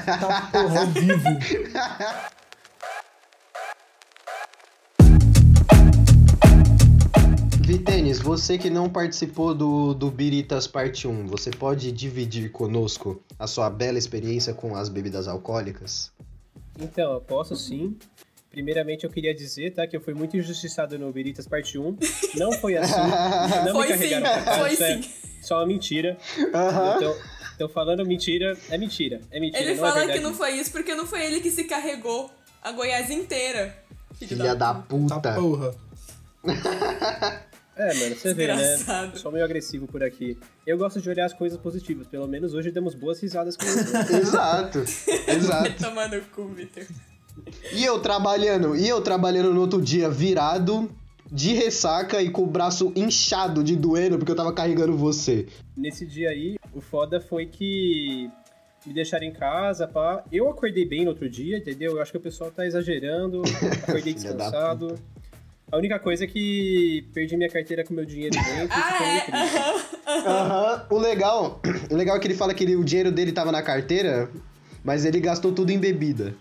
Tá 0.06 0.50
porra, 0.52 0.80
ao 0.82 0.88
vivo. 0.88 1.30
Vitenes, 7.66 8.20
você 8.20 8.58
que 8.58 8.70
não 8.70 8.90
participou 8.90 9.56
do, 9.56 9.94
do 9.94 10.12
Biritas 10.12 10.68
Parte 10.68 11.08
1, 11.08 11.28
você 11.28 11.50
pode 11.50 11.94
dividir 11.94 12.52
conosco 12.52 13.24
a 13.40 13.48
sua 13.48 13.70
bela 13.70 13.98
experiência 13.98 14.54
com 14.54 14.76
as 14.76 14.90
bebidas 14.90 15.30
alcoólicas? 15.30 16.12
Então, 16.78 17.14
eu 17.14 17.22
posso 17.22 17.56
sim. 17.56 17.96
Primeiramente, 18.52 19.06
eu 19.06 19.10
queria 19.10 19.34
dizer, 19.34 19.74
tá, 19.74 19.88
que 19.88 19.96
eu 19.96 20.02
fui 20.02 20.14
muito 20.14 20.36
injustiçado 20.36 21.00
no 21.00 21.10
Beritas 21.14 21.48
Parte 21.48 21.80
1. 21.80 21.98
Não 22.36 22.52
foi 22.52 22.76
assim. 22.76 22.94
Não 23.66 23.74
Foi 23.74 23.88
me 23.88 23.94
carregaram 23.94 24.26
sim, 24.26 24.34
pra 24.34 24.42
casa. 24.44 24.60
foi 24.60 24.74
é 24.74 25.02
sim. 25.02 25.10
só 25.42 25.60
uma 25.60 25.66
mentira. 25.66 26.18
Então, 26.38 27.16
então, 27.56 27.70
falando 27.70 28.06
mentira, 28.06 28.58
é 28.70 28.78
mentira. 28.78 29.22
É 29.32 29.40
mentira, 29.40 29.64
Ele 29.64 29.76
não 29.76 29.86
é 29.86 29.90
fala 29.90 30.00
verdade. 30.02 30.20
que 30.20 30.24
não 30.24 30.34
foi 30.34 30.52
isso 30.52 30.72
porque 30.72 30.94
não 30.94 31.06
foi 31.08 31.26
ele 31.26 31.40
que 31.40 31.50
se 31.50 31.64
carregou 31.64 32.30
a 32.62 32.74
Goiás 32.74 33.10
inteira. 33.10 33.74
Filho 34.16 34.36
Filha 34.36 34.54
da 34.54 34.74
puta. 34.74 35.20
Tá 35.22 35.34
puta. 35.34 35.42
porra. 35.42 35.76
É, 37.76 37.94
mano, 37.96 38.16
você 38.16 38.34
vê, 38.34 38.48
né? 38.48 38.78
Sou 39.16 39.32
meio 39.32 39.44
agressivo 39.44 39.88
por 39.88 40.04
aqui. 40.04 40.38
Eu 40.66 40.78
gosto 40.78 41.02
de 41.02 41.10
olhar 41.10 41.26
as 41.26 41.34
coisas 41.34 41.58
positivas. 41.58 42.08
Pelo 42.08 42.28
menos 42.28 42.54
hoje 42.54 42.72
demos 42.72 42.94
boas 42.94 43.20
risadas 43.20 43.58
com 43.58 43.66
isso. 43.66 43.98
Exato. 44.16 44.84
Vai 45.26 45.36
Exato. 45.36 45.74
tomar 45.84 46.10
no 46.10 46.22
cu, 46.22 46.48
Victor. 46.50 46.86
E 47.72 47.84
eu 47.84 48.00
trabalhando, 48.00 48.76
e 48.76 48.88
eu 48.88 49.02
trabalhando 49.02 49.52
no 49.54 49.62
outro 49.62 49.82
dia 49.82 50.08
virado, 50.08 50.88
de 51.32 51.54
ressaca 51.54 52.22
e 52.22 52.30
com 52.30 52.44
o 52.44 52.48
braço 52.48 52.94
inchado 52.96 53.64
de 53.64 53.76
doendo 53.76 54.20
porque 54.20 54.32
eu 54.32 54.36
tava 54.36 54.54
carregando 54.54 54.96
você. 54.96 55.48
Nesse 55.76 56.06
dia 56.06 56.30
aí, 56.30 56.58
o 56.76 56.80
foda 56.80 57.20
foi 57.20 57.48
que 57.48 58.30
me 58.86 58.94
deixaram 58.94 59.26
em 59.26 59.34
casa, 59.34 59.88
pá. 59.88 60.24
Eu 60.32 60.48
acordei 60.48 60.86
bem 60.86 61.06
no 61.06 61.10
outro 61.10 61.28
dia, 61.28 61.58
entendeu? 61.58 61.94
Eu 61.94 62.02
acho 62.04 62.12
que 62.12 62.18
o 62.18 62.22
pessoal 62.22 62.52
tá 62.52 62.68
exagerando. 62.68 63.42
Acordei 63.82 64.14
descansado. 64.14 65.00
A 65.74 65.78
única 65.78 65.98
coisa 65.98 66.24
é 66.26 66.28
que 66.28 67.04
perdi 67.16 67.36
minha 67.36 67.50
carteira 67.50 67.84
com 67.84 67.96
meu 67.96 68.06
dinheiro 68.06 68.36
dentro. 68.36 68.70
Ah, 68.78 69.04
é? 69.04 69.32
Aham. 69.36 69.82
Aham. 70.06 70.86
O 70.92 71.00
legal, 71.00 71.60
o 71.90 71.96
legal 71.96 72.16
é 72.16 72.20
que 72.20 72.28
ele 72.28 72.36
fala 72.36 72.54
que 72.54 72.64
ele- 72.64 72.76
o 72.76 72.84
dinheiro 72.84 73.12
dele 73.12 73.32
tava 73.32 73.52
na 73.52 73.64
carteira, 73.64 74.30
mas 74.84 75.04
ele 75.04 75.20
gastou 75.20 75.52
tudo 75.52 75.72
em 75.72 75.80
bebida. 75.80 76.36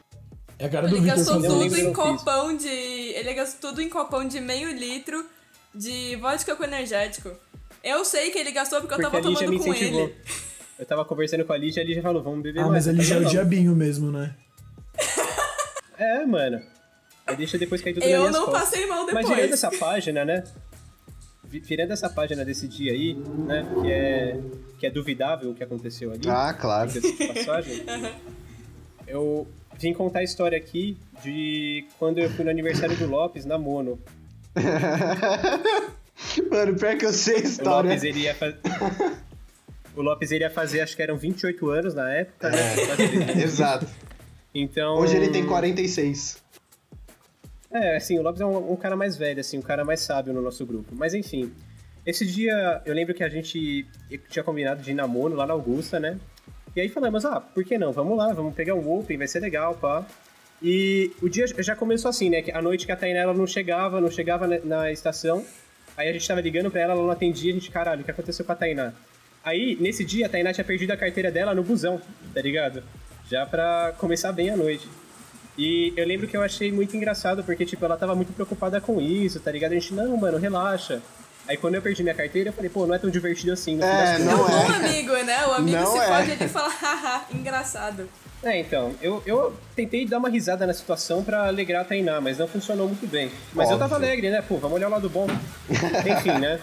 É 0.59 0.67
a 0.67 0.69
cara 0.69 0.87
do 0.87 0.95
Ele 0.97 1.01
Vitor 1.05 1.17
gastou 1.17 1.37
Eu 1.43 1.51
tudo 1.51 1.79
em 1.79 1.81
eu 1.87 1.93
copão 1.95 2.55
de. 2.55 2.69
Ele 2.69 3.33
gastou 3.33 3.71
tudo 3.71 3.81
em 3.81 3.89
copão 3.89 4.29
de 4.29 4.39
meio 4.39 4.71
litro 4.71 5.25
de 5.75 6.15
vodka 6.17 6.55
com 6.55 6.65
energético. 6.65 7.31
Eu 7.83 8.05
sei 8.05 8.31
que 8.31 8.39
ele 8.39 8.53
gastou 8.53 8.81
porque, 8.81 8.93
eu 8.93 8.99
Porque 8.99 9.11
tava 9.17 9.27
a 9.27 9.31
Lígia 9.31 9.49
me 9.49 9.59
tomando 9.59 9.75
com 9.79 9.83
ele. 9.83 10.15
Eu 10.79 10.85
tava 10.85 11.05
conversando 11.07 11.47
com 11.47 11.55
a 11.55 11.57
Lígia 11.57 11.81
e 11.81 11.85
a 11.85 11.87
Lígia 11.87 12.03
falou, 12.03 12.23
vamos 12.23 12.43
beber 12.43 12.61
Ah, 12.61 12.69
mais. 12.69 12.87
mas 12.87 12.87
ele 12.87 13.01
Eu 13.01 13.05
já 13.05 13.17
é 13.17 13.21
o 13.21 13.25
diabinho 13.25 13.75
mesmo, 13.75 14.13
né? 14.13 14.35
É, 15.99 16.27
mano. 16.27 16.61
Aí 17.33 17.37
deixa 17.37 17.59
depois 17.59 17.81
cair 17.83 17.95
tudo 17.95 18.05
Eu 18.07 18.31
não 18.31 18.47
costas. 18.47 18.63
passei 18.71 18.87
mal 18.87 19.05
Mas 19.07 19.15
depois. 19.15 19.27
tirando 19.37 19.53
essa 19.53 19.71
página, 19.71 20.25
né? 20.25 20.45
Vi- 21.45 21.61
Tirando 21.61 21.91
essa 21.91 22.09
página 22.09 22.45
desse 22.45 22.67
dia 22.69 22.93
aí, 22.93 23.15
né? 23.15 23.67
Que 23.83 23.93
é, 23.93 24.41
que 24.79 24.87
é 24.87 24.91
duvidável 24.91 25.51
o 25.51 25.55
que 25.55 25.63
aconteceu 25.63 26.11
ali. 26.13 26.23
Ah, 26.29 26.55
claro. 26.55 26.91
passagem. 27.35 27.85
eu 29.07 29.47
vim 29.79 29.93
contar 29.93 30.21
a 30.21 30.23
história 30.25 30.57
aqui 30.57 30.97
de 31.23 31.85
quando 31.99 32.19
eu 32.19 32.31
fui 32.31 32.45
no 32.45 32.51
aniversário 32.51 32.97
do 32.97 33.07
Lopes 33.07 33.45
na 33.45 33.59
Mono. 33.59 33.99
Mano, 36.51 36.75
pior 36.79 36.97
que 36.97 37.05
eu 37.07 37.13
sei 37.13 37.37
a 37.37 37.41
O 37.41 37.43
história. 37.43 37.89
Lopes 37.91 38.03
ele 38.05 38.21
ia 38.21 38.35
fazer. 38.35 38.59
O 39.95 40.01
Lopes 40.01 40.31
ele 40.31 40.43
ia 40.43 40.49
fazer, 40.49 40.81
acho 40.81 40.97
que 40.97 41.03
eram 41.03 41.19
28 41.19 41.69
anos 41.69 41.93
na 41.95 42.11
época, 42.11 42.49
né? 42.49 43.43
Exato. 43.45 43.87
Então. 44.55 44.95
Hoje 44.97 45.15
ele 45.17 45.29
tem 45.29 45.45
46. 45.45 46.42
É, 47.73 47.97
assim, 47.97 48.19
o 48.19 48.23
Lopes 48.23 48.41
é 48.41 48.47
um, 48.47 48.73
um 48.73 48.77
cara 48.77 48.95
mais 48.95 49.17
velho, 49.17 49.41
assim, 49.41 49.59
um 49.59 49.63
cara 49.63 49.85
mais 49.85 50.01
sábio 50.01 50.33
no 50.33 50.43
nosso 50.43 50.65
grupo. 50.67 50.95
Mas 50.95 51.15
enfim, 51.15 51.53
esse 52.05 52.27
dia 52.27 52.83
eu 52.85 52.95
lembro 52.95 53.15
que 53.15 53.25
a 53.25 53.29
gente 53.29 53.87
tinha 54.29 54.43
combinado 54.43 54.83
de 54.83 54.91
ir 54.91 54.95
na 54.95 55.07
Mono 55.07 55.37
lá 55.37 55.47
na 55.47 55.55
Augusta, 55.55 55.99
né? 55.99 56.19
E 56.75 56.81
aí 56.81 56.89
falamos, 56.89 57.25
ah, 57.25 57.41
por 57.41 57.65
que 57.65 57.79
não? 57.79 57.93
Vamos 57.93 58.17
lá, 58.17 58.33
vamos 58.33 58.55
pegar 58.55 58.75
um 58.75 58.99
Open, 58.99 59.17
vai 59.17 59.29
ser 59.29 59.41
legal, 59.41 59.75
pá. 59.75 60.05
E 60.63 61.11
o 61.21 61.29
dia 61.29 61.47
já 61.59 61.75
começou 61.75 62.09
assim, 62.09 62.31
né? 62.31 62.45
A 62.53 62.63
noite 62.63 62.87
que 62.87 62.93
a 62.93 62.97
Tainá 62.97 63.21
ela 63.21 63.35
não 63.35 63.47
chegava, 63.47 64.01
não 64.01 64.11
chegava 64.11 64.47
na, 64.47 64.59
na 64.61 64.93
estação. 64.93 65.45
Aí 65.97 66.09
a 66.09 66.13
gente 66.13 66.27
tava 66.27 66.41
ligando 66.41 66.71
pra 66.71 66.81
ela, 66.81 66.93
ela 66.93 67.03
não 67.03 67.11
atendia, 67.11 67.51
a 67.51 67.55
gente, 67.55 67.71
caralho, 67.71 68.03
o 68.03 68.05
que 68.05 68.11
aconteceu 68.11 68.45
com 68.45 68.53
a 68.53 68.55
Tainá? 68.55 68.93
Aí, 69.45 69.77
nesse 69.81 70.05
dia, 70.05 70.27
a 70.27 70.29
Tainá 70.29 70.53
tinha 70.53 70.65
perdido 70.65 70.93
a 70.93 70.97
carteira 70.97 71.31
dela 71.31 71.55
no 71.55 71.63
busão, 71.63 72.01
tá 72.33 72.41
ligado? 72.41 72.83
Já 73.29 73.45
pra 73.45 73.93
começar 73.99 74.33
bem 74.33 74.51
a 74.51 74.57
noite. 74.57 74.89
E 75.57 75.93
eu 75.97 76.07
lembro 76.07 76.27
que 76.27 76.37
eu 76.37 76.43
achei 76.43 76.73
muito 76.73 76.97
engraçado, 76.97 77.45
porque, 77.45 77.67
tipo, 77.67 77.85
ela 77.85 77.97
tava 77.97 78.15
muito 78.15 78.33
preocupada 78.33 78.81
com 78.81 79.01
isso, 79.01 79.39
tá 79.41 79.51
ligado? 79.51 79.73
A 79.73 79.75
gente, 79.75 79.93
não, 79.93 80.17
mano, 80.17 80.39
relaxa. 80.39 81.03
Aí 81.47 81.57
quando 81.57 81.75
eu 81.75 81.83
perdi 81.83 82.03
minha 82.03 82.15
carteira, 82.15 82.51
eu 82.51 82.53
falei, 82.53 82.71
pô, 82.71 82.87
não 82.87 82.95
é 82.95 82.99
tão 82.99 83.11
divertido 83.11 83.53
assim. 83.53 83.77
No 83.77 83.85
É. 83.85 84.15
É 84.15 84.19
Não 84.19 84.43
um 84.43 84.47
é. 84.47 84.51
bom 84.51 84.73
amigo, 84.73 85.13
né? 85.25 85.47
O 85.47 85.53
amigo 85.53 85.77
Não 85.77 85.93
se 85.93 85.99
é. 85.99 86.07
pode 86.07 86.31
ali 86.33 86.45
e 86.45 86.49
fala, 86.49 86.69
haha, 86.69 87.25
engraçado. 87.35 88.09
É, 88.43 88.59
então, 88.59 88.95
eu, 89.01 89.23
eu 89.25 89.55
tentei 89.77 90.07
dar 90.07 90.19
uma 90.19 90.29
risada 90.29 90.67
na 90.67 90.73
situação 90.73 91.23
pra 91.23 91.47
alegrar 91.47 91.83
a 91.83 91.85
Tainá, 91.85 92.21
mas 92.21 92.39
não 92.39 92.49
funcionou 92.49 92.89
muito 92.89 93.07
bem. 93.07 93.31
Mas 93.53 93.71
eu 93.71 93.79
tava 93.79 93.95
Óbvio. 93.95 94.09
alegre, 94.09 94.31
né? 94.31 94.43
Pô, 94.43 94.57
vamos 94.57 94.77
olhar 94.77 94.89
o 94.89 94.91
lado 94.91 95.09
bom. 95.09 95.27
Enfim, 95.71 96.39
né? 96.41 96.61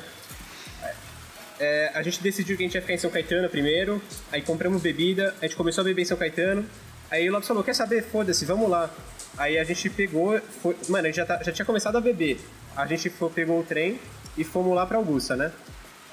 É, 1.59 1.91
a 1.93 2.01
gente 2.01 2.21
decidiu 2.21 2.55
que 2.55 2.63
a 2.63 2.65
gente 2.65 2.75
ia 2.75 2.81
ficar 2.81 2.93
em 2.93 2.97
São 2.97 3.09
Caetano 3.09 3.49
primeiro, 3.49 4.01
aí 4.31 4.41
compramos 4.41 4.81
bebida, 4.81 5.35
a 5.41 5.45
gente 5.45 5.57
começou 5.57 5.81
a 5.81 5.85
beber 5.85 6.01
em 6.03 6.05
São 6.05 6.15
Caetano, 6.17 6.65
aí 7.11 7.29
o 7.29 7.31
Lopes 7.31 7.47
falou, 7.47 7.63
quer 7.63 7.73
saber? 7.75 8.03
Foda-se, 8.03 8.45
vamos 8.45 8.69
lá. 8.69 8.89
Aí 9.37 9.57
a 9.57 9.63
gente 9.63 9.89
pegou, 9.89 10.39
foi- 10.61 10.75
mano, 10.89 11.05
a 11.05 11.07
gente 11.07 11.15
já, 11.17 11.25
tá- 11.25 11.41
já 11.43 11.51
tinha 11.51 11.65
começado 11.65 11.97
a 11.97 12.01
beber. 12.01 12.39
A 12.75 12.85
gente 12.85 13.09
foi- 13.09 13.29
pegou 13.29 13.59
o 13.59 13.63
trem 13.63 13.99
e 14.37 14.43
fomos 14.43 14.75
lá 14.75 14.85
pra 14.85 14.97
Augusta, 14.97 15.35
né? 15.35 15.51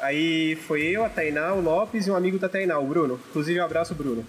Aí 0.00 0.56
foi 0.66 0.82
eu, 0.82 1.04
a 1.04 1.08
Tainá, 1.08 1.52
o 1.54 1.60
Lopes 1.60 2.06
e 2.06 2.10
um 2.10 2.16
amigo 2.16 2.38
da 2.38 2.48
Tainá, 2.48 2.78
o 2.78 2.86
Bruno. 2.86 3.20
Inclusive, 3.30 3.58
um 3.60 3.64
abraço, 3.64 3.94
Bruno. 3.94 4.26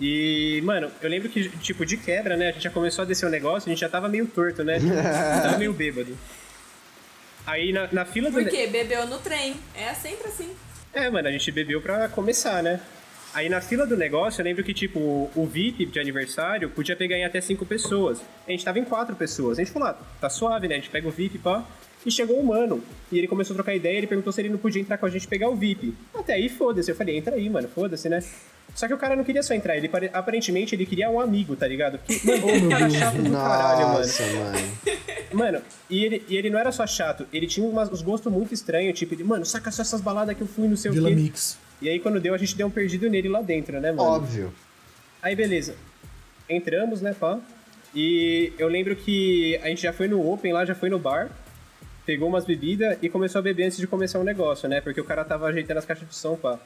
E, 0.00 0.60
mano, 0.64 0.90
eu 1.02 1.08
lembro 1.08 1.28
que, 1.28 1.48
tipo, 1.58 1.84
de 1.86 1.96
quebra, 1.96 2.36
né? 2.36 2.48
A 2.48 2.52
gente 2.52 2.62
já 2.64 2.70
começou 2.70 3.02
a 3.02 3.04
descer 3.04 3.26
o 3.26 3.30
negócio, 3.30 3.68
a 3.68 3.72
gente 3.72 3.80
já 3.80 3.88
tava 3.88 4.08
meio 4.08 4.26
torto, 4.26 4.62
né? 4.62 4.78
tava 5.42 5.58
meio 5.58 5.72
bêbado. 5.72 6.16
Aí 7.46 7.72
na, 7.72 7.88
na 7.92 8.04
fila 8.04 8.30
do. 8.30 8.34
Por 8.40 8.48
quê? 8.48 8.66
Bebeu 8.66 9.06
no 9.06 9.18
trem. 9.18 9.54
É 9.74 9.94
sempre 9.94 10.28
assim. 10.28 10.50
É, 10.92 11.08
mano, 11.10 11.28
a 11.28 11.32
gente 11.32 11.50
bebeu 11.50 11.80
pra 11.80 12.08
começar, 12.08 12.62
né? 12.62 12.80
Aí 13.34 13.48
na 13.48 13.60
fila 13.60 13.86
do 13.86 13.96
negócio, 13.96 14.40
eu 14.40 14.44
lembro 14.44 14.64
que, 14.64 14.72
tipo, 14.74 14.98
o 15.34 15.46
VIP 15.46 15.86
de 15.86 16.00
aniversário 16.00 16.70
podia 16.70 16.96
pegar 16.96 17.16
em 17.16 17.24
até 17.24 17.40
cinco 17.40 17.64
pessoas. 17.66 18.20
A 18.46 18.50
gente 18.50 18.64
tava 18.64 18.78
em 18.78 18.84
quatro 18.84 19.14
pessoas. 19.14 19.58
A 19.58 19.62
gente 19.62 19.72
falou, 19.72 19.88
ah, 19.88 19.98
tá 20.20 20.28
suave, 20.30 20.66
né? 20.66 20.74
A 20.76 20.78
gente 20.78 20.90
pega 20.90 21.06
o 21.06 21.10
VIP, 21.10 21.38
pá. 21.38 21.64
E 22.06 22.10
chegou 22.10 22.40
um 22.40 22.44
mano. 22.44 22.82
E 23.12 23.18
ele 23.18 23.26
começou 23.28 23.54
a 23.54 23.56
trocar 23.56 23.74
ideia, 23.74 23.98
ele 23.98 24.06
perguntou 24.06 24.32
se 24.32 24.40
ele 24.40 24.48
não 24.48 24.58
podia 24.58 24.80
entrar 24.80 24.96
com 24.98 25.04
a 25.06 25.10
gente 25.10 25.24
e 25.24 25.28
pegar 25.28 25.48
o 25.50 25.54
VIP. 25.56 25.94
Até 26.14 26.34
aí, 26.34 26.48
foda-se. 26.48 26.90
Eu 26.90 26.94
falei, 26.96 27.16
entra 27.18 27.34
aí, 27.34 27.48
mano, 27.50 27.68
foda-se, 27.68 28.08
né? 28.08 28.22
Só 28.74 28.86
que 28.86 28.94
o 28.94 28.98
cara 28.98 29.16
não 29.16 29.24
queria 29.24 29.42
só 29.42 29.54
entrar, 29.54 29.76
ele 29.76 29.88
pare- 29.88 30.10
aparentemente 30.12 30.74
ele 30.74 30.86
queria 30.86 31.10
um 31.10 31.18
amigo, 31.20 31.56
tá 31.56 31.66
ligado? 31.66 31.98
Porque, 31.98 32.20
mano, 32.24 32.66
o 32.66 32.68
cara 32.70 32.90
chato 32.90 33.16
do 33.16 33.32
caralho, 33.32 33.86
mano. 33.88 33.98
Nossa, 33.98 34.22
mano. 34.26 34.58
Mano, 35.32 35.62
e 35.90 36.04
ele, 36.04 36.24
e 36.28 36.36
ele 36.36 36.50
não 36.50 36.58
era 36.58 36.70
só 36.70 36.86
chato, 36.86 37.26
ele 37.32 37.46
tinha 37.46 37.66
umas, 37.66 37.90
uns 37.90 38.02
gostos 38.02 38.30
muito 38.32 38.54
estranhos, 38.54 38.96
tipo, 38.98 39.14
ele, 39.14 39.24
mano, 39.24 39.44
saca 39.44 39.70
só 39.70 39.82
essas 39.82 40.00
baladas 40.00 40.36
que 40.36 40.42
eu 40.42 40.46
fui, 40.46 40.68
não 40.68 40.76
sei 40.76 40.90
Vila 40.92 41.08
o 41.08 41.10
quê. 41.10 41.16
Mix. 41.20 41.58
E 41.80 41.88
aí 41.88 42.00
quando 42.00 42.20
deu, 42.20 42.34
a 42.34 42.38
gente 42.38 42.56
deu 42.56 42.66
um 42.66 42.70
perdido 42.70 43.08
nele 43.08 43.28
lá 43.28 43.40
dentro, 43.42 43.80
né, 43.80 43.92
mano? 43.92 44.10
Óbvio. 44.10 44.52
Aí 45.22 45.34
beleza. 45.34 45.74
Entramos, 46.48 47.00
né, 47.00 47.14
pá. 47.18 47.38
E 47.94 48.52
eu 48.58 48.68
lembro 48.68 48.94
que 48.96 49.58
a 49.62 49.68
gente 49.68 49.82
já 49.82 49.92
foi 49.92 50.08
no 50.08 50.30
Open 50.30 50.52
lá, 50.52 50.64
já 50.64 50.74
foi 50.74 50.90
no 50.90 50.98
bar, 50.98 51.30
pegou 52.04 52.28
umas 52.28 52.44
bebidas 52.44 52.98
e 53.02 53.08
começou 53.08 53.38
a 53.38 53.42
beber 53.42 53.64
antes 53.64 53.78
de 53.78 53.86
começar 53.86 54.18
o 54.18 54.24
negócio, 54.24 54.68
né? 54.68 54.80
Porque 54.80 55.00
o 55.00 55.04
cara 55.04 55.24
tava 55.24 55.46
ajeitando 55.46 55.78
as 55.78 55.84
caixas 55.84 56.08
de 56.08 56.14
som, 56.14 56.36
pá. 56.36 56.58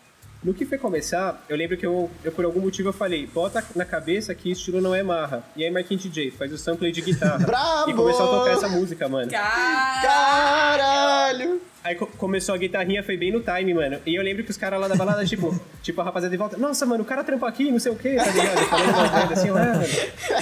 No 0.42 0.52
que 0.52 0.66
foi 0.66 0.76
começar, 0.76 1.44
eu 1.48 1.56
lembro 1.56 1.76
que 1.76 1.86
eu, 1.86 2.10
eu 2.24 2.32
por 2.32 2.44
algum 2.44 2.58
motivo 2.60 2.88
eu 2.88 2.92
falei, 2.92 3.26
bota 3.28 3.64
na 3.76 3.84
cabeça 3.84 4.34
que 4.34 4.50
estilo 4.50 4.80
não 4.80 4.92
é 4.92 5.00
marra. 5.02 5.44
E 5.54 5.64
aí 5.64 5.70
Marquinhos 5.70 6.02
DJ 6.02 6.32
faz 6.32 6.52
o 6.52 6.58
sample 6.58 6.90
de 6.90 7.00
guitarra. 7.00 7.38
Bravo! 7.46 7.90
E 7.90 7.94
começou 7.94 8.26
a 8.26 8.38
tocar 8.40 8.50
essa 8.52 8.68
música, 8.68 9.08
mano. 9.08 9.30
Cara, 9.30 10.02
Caralho! 10.02 11.60
Aí 11.84 11.94
co- 11.94 12.06
começou 12.06 12.54
a 12.54 12.58
guitarrinha, 12.58 13.02
foi 13.04 13.16
bem 13.16 13.30
no 13.32 13.40
time, 13.40 13.72
mano. 13.74 13.98
E 14.04 14.14
eu 14.16 14.22
lembro 14.22 14.42
que 14.44 14.50
os 14.50 14.56
caras 14.56 14.80
lá 14.80 14.88
da 14.88 14.94
balada, 14.96 15.24
tipo, 15.24 15.54
tipo, 15.82 16.00
a 16.00 16.04
rapaziada 16.04 16.30
de 16.32 16.36
volta, 16.36 16.56
nossa, 16.56 16.84
mano, 16.86 17.02
o 17.02 17.06
cara 17.06 17.22
trampa 17.22 17.48
aqui, 17.48 17.70
não 17.70 17.78
sei 17.78 17.92
o 17.92 17.96
quê, 17.96 18.16
tá 18.16 18.24
ligado? 18.30 18.66
Falando 18.68 18.88
umas 18.94 19.12
merdas 19.12 19.38
assim, 19.38 19.50
ué, 19.50 19.64
mano, 19.64 19.84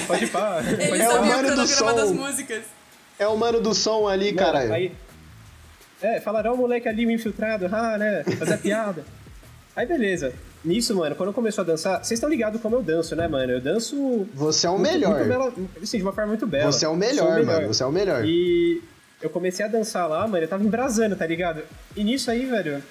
pode 0.07 0.23
ir 0.25 0.29
pá. 0.29 0.57
ele 0.67 1.01
É 1.01 1.09
o 1.09 1.25
mano 1.25 1.49
do 1.49 1.53
cronograma 1.55 1.93
das 1.93 2.07
som. 2.09 2.13
músicas. 2.15 2.63
É 3.19 3.27
o 3.27 3.37
mano 3.37 3.61
do 3.61 3.73
som 3.75 4.07
ali, 4.07 4.33
Mano, 4.33 4.37
caralho. 4.37 4.73
Aí, 4.73 4.91
é, 6.01 6.19
falaram, 6.19 6.51
ó, 6.51 6.53
o 6.55 6.57
moleque 6.57 6.87
ali, 6.89 7.05
o 7.05 7.11
infiltrado, 7.11 7.67
ah, 7.71 7.97
né, 7.99 8.23
fazer 8.39 8.57
piada. 8.57 9.03
Aí 9.75 9.85
beleza. 9.85 10.33
Nisso, 10.63 10.95
mano, 10.95 11.15
quando 11.15 11.33
começou 11.33 11.63
a 11.63 11.65
dançar, 11.65 11.97
vocês 12.03 12.17
estão 12.17 12.29
ligados 12.29 12.61
como 12.61 12.75
eu 12.75 12.83
danço, 12.83 13.15
né, 13.15 13.27
mano? 13.27 13.51
Eu 13.53 13.61
danço. 13.61 14.27
Você 14.33 14.67
é 14.67 14.69
o 14.69 14.77
muito- 14.77 14.91
melhor. 14.91 15.15
Muito 15.15 15.27
bela, 15.29 15.53
assim, 15.81 15.97
de 15.97 16.03
uma 16.03 16.13
forma 16.13 16.27
muito 16.29 16.45
bela. 16.45 16.71
Você 16.71 16.85
é 16.85 16.87
o 16.87 16.91
Sou 16.91 16.97
melhor, 16.99 17.43
mano. 17.43 17.67
Você 17.67 17.83
é 17.83 17.85
o 17.85 17.91
melhor. 17.91 18.23
E 18.25 18.81
eu 19.21 19.29
comecei 19.29 19.65
a 19.65 19.67
dançar 19.67 20.07
lá, 20.07 20.27
mano, 20.27 20.43
eu 20.43 20.47
tava 20.47 20.63
embrasando, 20.63 21.15
tá 21.15 21.25
ligado? 21.25 21.63
E 21.95 22.03
nisso 22.03 22.29
aí, 22.29 22.45
velho, 22.45 22.83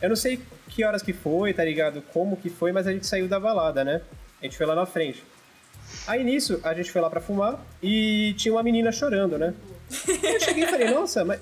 eu 0.00 0.08
não 0.08 0.16
sei 0.16 0.40
que 0.68 0.84
horas 0.84 1.02
que 1.02 1.12
foi, 1.12 1.52
tá 1.52 1.64
ligado? 1.64 2.02
Como 2.12 2.36
que 2.36 2.48
foi, 2.48 2.72
mas 2.72 2.86
a 2.86 2.92
gente 2.92 3.06
saiu 3.06 3.28
da 3.28 3.38
balada, 3.38 3.84
né? 3.84 4.00
A 4.40 4.44
gente 4.44 4.56
foi 4.56 4.66
lá 4.66 4.74
na 4.74 4.86
frente. 4.86 5.22
Aí 6.06 6.24
nisso, 6.24 6.58
a 6.62 6.72
gente 6.72 6.90
foi 6.90 7.02
lá 7.02 7.10
pra 7.10 7.20
fumar 7.20 7.62
e 7.82 8.34
tinha 8.38 8.52
uma 8.54 8.62
menina 8.62 8.90
chorando, 8.90 9.38
né? 9.38 9.52
Eu 10.22 10.40
cheguei 10.40 10.64
e 10.64 10.66
falei, 10.66 10.90
nossa, 10.90 11.24
mas. 11.24 11.38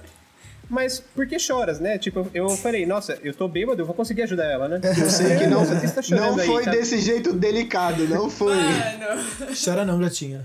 Mas 0.72 1.00
por 1.00 1.26
que 1.26 1.38
choras, 1.38 1.78
né? 1.78 1.98
Tipo, 1.98 2.26
eu 2.32 2.48
falei, 2.48 2.86
nossa, 2.86 3.18
eu 3.22 3.34
tô 3.34 3.46
bêbado, 3.46 3.82
eu 3.82 3.84
vou 3.84 3.94
conseguir 3.94 4.22
ajudar 4.22 4.46
ela, 4.46 4.68
né? 4.68 4.80
Eu 4.82 5.10
sei 5.10 5.36
que 5.36 5.46
não, 5.46 5.66
tá 5.66 6.00
chorando 6.00 6.30
não 6.30 6.38
aí, 6.38 6.46
foi 6.46 6.64
tá? 6.64 6.70
desse 6.70 6.98
jeito 6.98 7.34
delicado, 7.34 8.08
não 8.08 8.30
foi. 8.30 8.56
Mano, 8.56 9.22
Chora 9.62 9.84
não, 9.84 9.98
gatinha. 10.00 10.42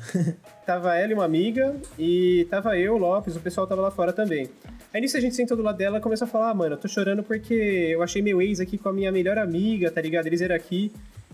Tava 0.65 0.97
ela 0.97 1.12
e 1.12 1.13
uma 1.13 1.23
amiga, 1.23 1.73
e 1.97 2.45
tava 2.49 2.78
eu, 2.78 2.95
o 2.95 2.97
Lopes, 2.97 3.38
o 3.38 3.39
pessoal 3.39 3.65
tava 3.65 3.82
lá 3.82 3.89
fora 3.89 4.12
também. 4.12 4.49
Aí 4.93 4.99
nisso 4.99 5.15
a 5.15 5.21
gente 5.21 5.34
sentou 5.34 5.56
do 5.56 5.63
lado 5.63 5.78
dela 5.78 5.99
e 5.99 6.01
começou 6.01 6.25
a 6.25 6.30
falar, 6.30 6.49
ah, 6.49 6.54
mano, 6.54 6.73
eu 6.75 6.78
tô 6.78 6.89
chorando 6.89 7.23
porque 7.23 7.54
eu 7.54 8.04
achei 8.04 8.21
meu 8.21 8.41
ex 8.41 8.60
aqui 8.60 8.78
com 8.78 8.89
a 8.89 8.93
minha 8.93 9.13
melhor 9.13 9.38
amiga, 9.38 9.89
tá 9.89 10.01
ligado? 10.01 10.28
Eles 10.28 10.41
eram 10.41 10.58
aqui. 10.58 10.91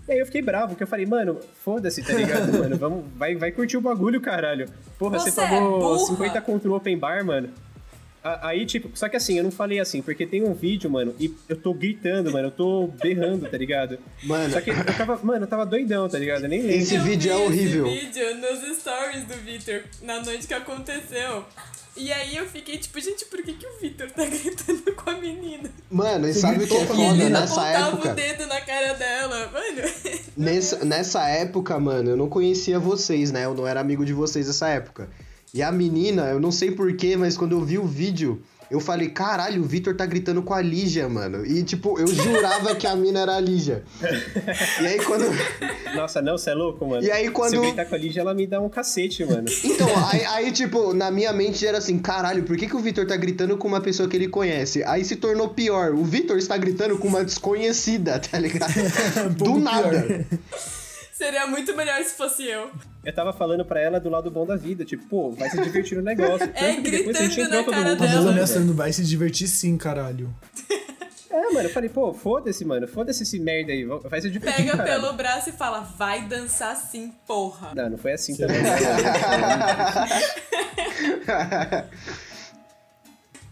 E 0.07 0.11
aí 0.11 0.19
eu 0.19 0.25
fiquei 0.27 0.43
bravo, 0.43 0.69
porque 0.69 0.83
eu 0.83 0.87
falei, 0.87 1.07
mano, 1.07 1.39
foda-se, 1.63 2.03
tá 2.03 2.13
ligado, 2.13 2.53
mano? 2.53 2.77
Vamos, 2.77 3.05
vai, 3.15 3.35
vai 3.35 3.51
curtir 3.51 3.77
o 3.77 3.81
bagulho, 3.81 4.21
caralho. 4.21 4.67
Porra, 4.99 5.17
você, 5.17 5.31
Você 5.31 5.41
é 5.41 5.47
pagou 5.47 5.79
burra. 5.79 6.05
50 6.05 6.41
conto 6.41 6.67
no 6.67 6.75
open 6.75 6.95
bar, 6.95 7.25
mano. 7.25 7.49
Aí, 8.41 8.65
tipo, 8.65 8.89
só 8.93 9.09
que 9.09 9.17
assim, 9.17 9.37
eu 9.37 9.43
não 9.43 9.51
falei 9.51 9.79
assim, 9.79 10.01
porque 10.01 10.25
tem 10.25 10.43
um 10.43 10.53
vídeo, 10.53 10.89
mano, 10.89 11.13
e 11.19 11.33
eu 11.49 11.55
tô 11.57 11.73
gritando, 11.73 12.31
mano, 12.31 12.47
eu 12.47 12.51
tô 12.51 12.87
berrando, 13.01 13.49
tá 13.49 13.57
ligado? 13.57 13.99
Mano. 14.23 14.53
Só 14.53 14.61
que 14.61 14.69
eu 14.69 14.85
tava, 14.97 15.19
mano, 15.23 15.43
eu 15.43 15.47
tava 15.47 15.65
doidão, 15.65 16.07
tá 16.07 16.17
ligado? 16.17 16.43
Eu 16.43 16.49
nem 16.49 16.61
lembro. 16.61 16.77
Esse 16.77 16.95
eu 16.95 17.03
vídeo 17.03 17.31
é 17.31 17.35
horrível. 17.35 17.85
Esse 17.87 18.05
vídeo 18.05 18.35
nos 18.37 18.77
stories 18.77 19.25
do 19.25 19.33
Victor, 19.43 19.81
na 20.01 20.21
noite 20.21 20.47
que 20.47 20.53
aconteceu. 20.53 21.43
E 21.95 22.11
aí 22.11 22.35
eu 22.35 22.47
fiquei 22.47 22.77
tipo, 22.77 22.99
gente, 22.99 23.23
por 23.25 23.43
que, 23.43 23.53
que 23.53 23.67
o 23.67 23.79
Victor 23.79 24.09
tá 24.09 24.25
gritando 24.25 24.93
com 24.95 25.09
a 25.11 25.15
menina? 25.17 25.69
Mano, 25.91 26.27
e 26.27 26.33
sabe 26.33 26.63
o 26.63 26.67
que 26.67 26.73
é 26.75 26.83
E 26.83 26.87
foda 26.87 27.01
ele 27.03 27.29
nessa 27.29 27.61
apontava 27.61 27.95
o 27.95 27.99
época? 27.99 28.13
dedo 28.15 28.47
na 28.47 28.61
cara 28.61 28.93
dela. 28.93 29.51
Mano, 29.51 29.93
Nessa, 30.35 30.83
nessa 30.83 31.27
época, 31.29 31.79
mano, 31.79 32.09
eu 32.11 32.17
não 32.17 32.27
conhecia 32.27 32.79
vocês, 32.79 33.31
né? 33.31 33.45
Eu 33.45 33.53
não 33.53 33.67
era 33.67 33.79
amigo 33.79 34.03
de 34.05 34.13
vocês 34.13 34.47
nessa 34.47 34.69
época. 34.69 35.07
E 35.53 35.61
a 35.61 35.71
menina, 35.71 36.23
eu 36.29 36.39
não 36.39 36.51
sei 36.51 36.71
porquê, 36.71 37.15
mas 37.15 37.37
quando 37.37 37.51
eu 37.51 37.61
vi 37.63 37.77
o 37.77 37.85
vídeo, 37.85 38.41
eu 38.71 38.79
falei, 38.79 39.09
caralho, 39.09 39.61
o 39.61 39.65
Vitor 39.65 39.95
tá 39.95 40.03
gritando 40.03 40.41
com 40.41 40.51
a 40.51 40.59
Lígia, 40.59 41.07
mano. 41.07 41.45
E, 41.45 41.61
tipo, 41.61 41.99
eu 41.99 42.07
jurava 42.09 42.73
que 42.73 42.87
a 42.87 42.95
mina 42.95 43.19
era 43.19 43.35
a 43.35 43.39
Lígia. 43.39 43.83
E 44.81 44.87
aí, 44.87 44.97
quando. 45.05 45.25
Nossa, 45.95 46.23
não, 46.23 46.39
você 46.39 46.49
é 46.49 46.53
louco, 46.55 46.83
mano. 46.87 47.03
E 47.03 47.11
aí, 47.11 47.29
quando- 47.29 47.51
Se 47.51 47.55
eu 47.57 47.61
gritar 47.61 47.85
com 47.85 47.93
a 47.93 47.97
Lígia, 47.99 48.21
ela 48.21 48.33
me 48.33 48.47
dá 48.47 48.59
um 48.59 48.67
cacete, 48.67 49.23
mano. 49.25 49.45
Então, 49.63 49.87
aí, 50.11 50.25
aí, 50.25 50.51
tipo, 50.51 50.91
na 50.91 51.11
minha 51.11 51.31
mente 51.31 51.63
era 51.67 51.77
assim, 51.77 51.99
caralho, 51.99 52.41
por 52.45 52.57
que, 52.57 52.65
que 52.65 52.75
o 52.75 52.79
Vitor 52.79 53.05
tá 53.05 53.15
gritando 53.15 53.55
com 53.55 53.67
uma 53.67 53.79
pessoa 53.79 54.09
que 54.09 54.15
ele 54.17 54.27
conhece? 54.29 54.83
Aí 54.85 55.05
se 55.05 55.17
tornou 55.17 55.49
pior. 55.49 55.93
O 55.93 56.03
Vitor 56.03 56.39
está 56.39 56.57
gritando 56.57 56.97
com 56.97 57.07
uma 57.07 57.23
desconhecida, 57.23 58.17
tá 58.17 58.39
ligado? 58.39 58.73
Do 59.37 59.59
nada. 59.59 60.01
pior. 60.01 60.25
Seria 61.13 61.47
muito 61.47 61.75
melhor 61.75 62.03
se 62.03 62.15
fosse 62.15 62.43
eu. 62.43 62.69
Eu 63.05 63.13
tava 63.13 63.31
falando 63.33 63.63
pra 63.63 63.79
ela 63.79 63.99
do 63.99 64.09
lado 64.09 64.29
bom 64.31 64.45
da 64.45 64.55
vida, 64.55 64.83
tipo, 64.83 65.05
pô, 65.05 65.31
vai 65.31 65.49
se 65.49 65.61
divertir 65.61 65.97
no 65.97 66.03
negócio. 66.03 66.43
É, 66.55 66.73
Tanto 66.73 66.83
que 66.83 66.91
depois 66.91 67.15
a 67.15 67.21
gente 67.23 67.35
gritando 67.35 67.55
na 67.55 67.63
cara 67.63 67.77
mundo 67.77 67.83
dela. 67.83 67.97
Pamela 67.97 68.21
junto, 68.21 68.29
ameaçando, 68.31 68.73
vai 68.73 68.91
se 68.93 69.03
divertir 69.03 69.47
sim, 69.47 69.77
caralho. 69.77 70.33
É, 71.29 71.49
mano, 71.51 71.61
eu 71.67 71.69
falei, 71.69 71.89
pô, 71.89 72.13
foda-se, 72.13 72.63
mano, 72.63 72.87
foda-se 72.87 73.23
esse 73.23 73.39
merda 73.39 73.71
aí, 73.71 73.83
vai 73.85 74.21
se 74.21 74.29
divertir, 74.29 74.65
Pega 74.65 74.77
caralho. 74.77 75.01
pelo 75.01 75.13
braço 75.13 75.49
e 75.49 75.53
fala, 75.53 75.79
vai 75.79 76.27
dançar 76.27 76.75
sim, 76.75 77.11
porra. 77.25 77.71
Não, 77.75 77.89
não 77.89 77.97
foi 77.97 78.13
assim 78.13 78.35
também. 78.35 78.57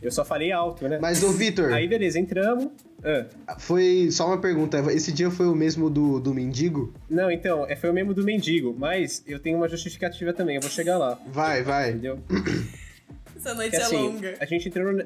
Eu 0.02 0.12
só 0.12 0.26
falei 0.26 0.52
alto, 0.52 0.88
né? 0.88 0.98
Mas, 1.00 1.24
ô, 1.24 1.32
Vitor, 1.32 1.72
Aí, 1.72 1.88
beleza, 1.88 2.20
entramos. 2.20 2.70
Ah, 3.04 3.58
foi 3.60 4.10
só 4.12 4.28
uma 4.28 4.40
pergunta. 4.40 4.78
Esse 4.94 5.12
dia 5.12 5.32
foi 5.32 5.48
o 5.48 5.56
mesmo 5.56 5.90
do, 5.90 6.20
do 6.20 6.34
mendigo? 6.34 6.94
Não, 7.10 7.32
então, 7.32 7.66
é, 7.68 7.76
foi 7.76 7.90
o 7.90 7.94
mesmo 7.94 8.14
do 8.14 8.24
mendigo, 8.24 8.76
mas 8.78 9.24
eu 9.28 9.40
tenho 9.40 9.58
uma 9.58 9.68
justificativa 9.68 10.32
também, 10.34 10.56
eu 10.56 10.62
vou 10.62 10.70
chegar 10.70 10.98
lá, 10.98 11.20
Vai, 11.28 11.64
vai. 11.64 11.90
entendeu? 11.90 12.20
Essa 13.36 13.54
noite 13.56 13.72
Que 13.72 13.76
é 13.78 13.82
assim, 13.82 13.98
longa. 13.98 14.36
a 14.40 14.46
gente 14.46 14.68
entrou 14.68 14.94
no, 14.94 15.00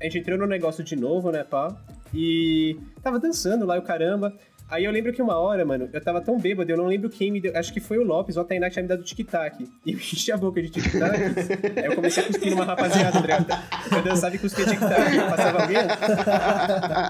a 0.00 0.04
gente 0.04 0.18
entrou 0.18 0.36
no 0.38 0.46
negócio 0.46 0.82
de 0.82 0.96
novo, 0.96 1.30
né, 1.30 1.44
pá? 1.44 1.76
E 2.12 2.76
tava 3.02 3.18
dançando 3.18 3.64
lá 3.64 3.76
e 3.76 3.78
o 3.78 3.82
caramba. 3.82 4.36
Aí 4.68 4.84
eu 4.84 4.90
lembro 4.90 5.12
que 5.12 5.22
uma 5.22 5.36
hora, 5.38 5.64
mano, 5.64 5.88
eu 5.92 6.00
tava 6.00 6.20
tão 6.20 6.38
bêbado, 6.38 6.70
eu 6.70 6.76
não 6.76 6.86
lembro 6.86 7.08
quem 7.08 7.30
me 7.30 7.40
deu. 7.40 7.56
Acho 7.56 7.72
que 7.72 7.78
foi 7.78 7.98
o 7.98 8.02
Lopes 8.04 8.36
ou 8.36 8.42
a 8.42 8.44
Tainá 8.44 8.66
que 8.66 8.72
tinha 8.72 8.82
me 8.82 8.88
dado 8.88 9.04
tic-tac. 9.04 9.62
E 9.84 9.92
eu 9.92 9.96
enchi 9.98 10.32
a 10.32 10.36
boca 10.36 10.60
de 10.60 10.70
tic-tac. 10.70 11.16
aí 11.78 11.86
eu 11.86 11.94
comecei 11.94 12.24
a 12.24 12.26
cuspir 12.26 12.50
numa 12.50 12.64
rapaziada, 12.64 13.12
tá 13.12 13.20
ligado? 13.20 13.46
Eu 13.92 14.02
dançava 14.02 14.34
e 14.34 14.38
cuspia 14.38 14.64
tic-tac. 14.66 15.16
Passava 15.30 15.62
alguém, 15.62 15.78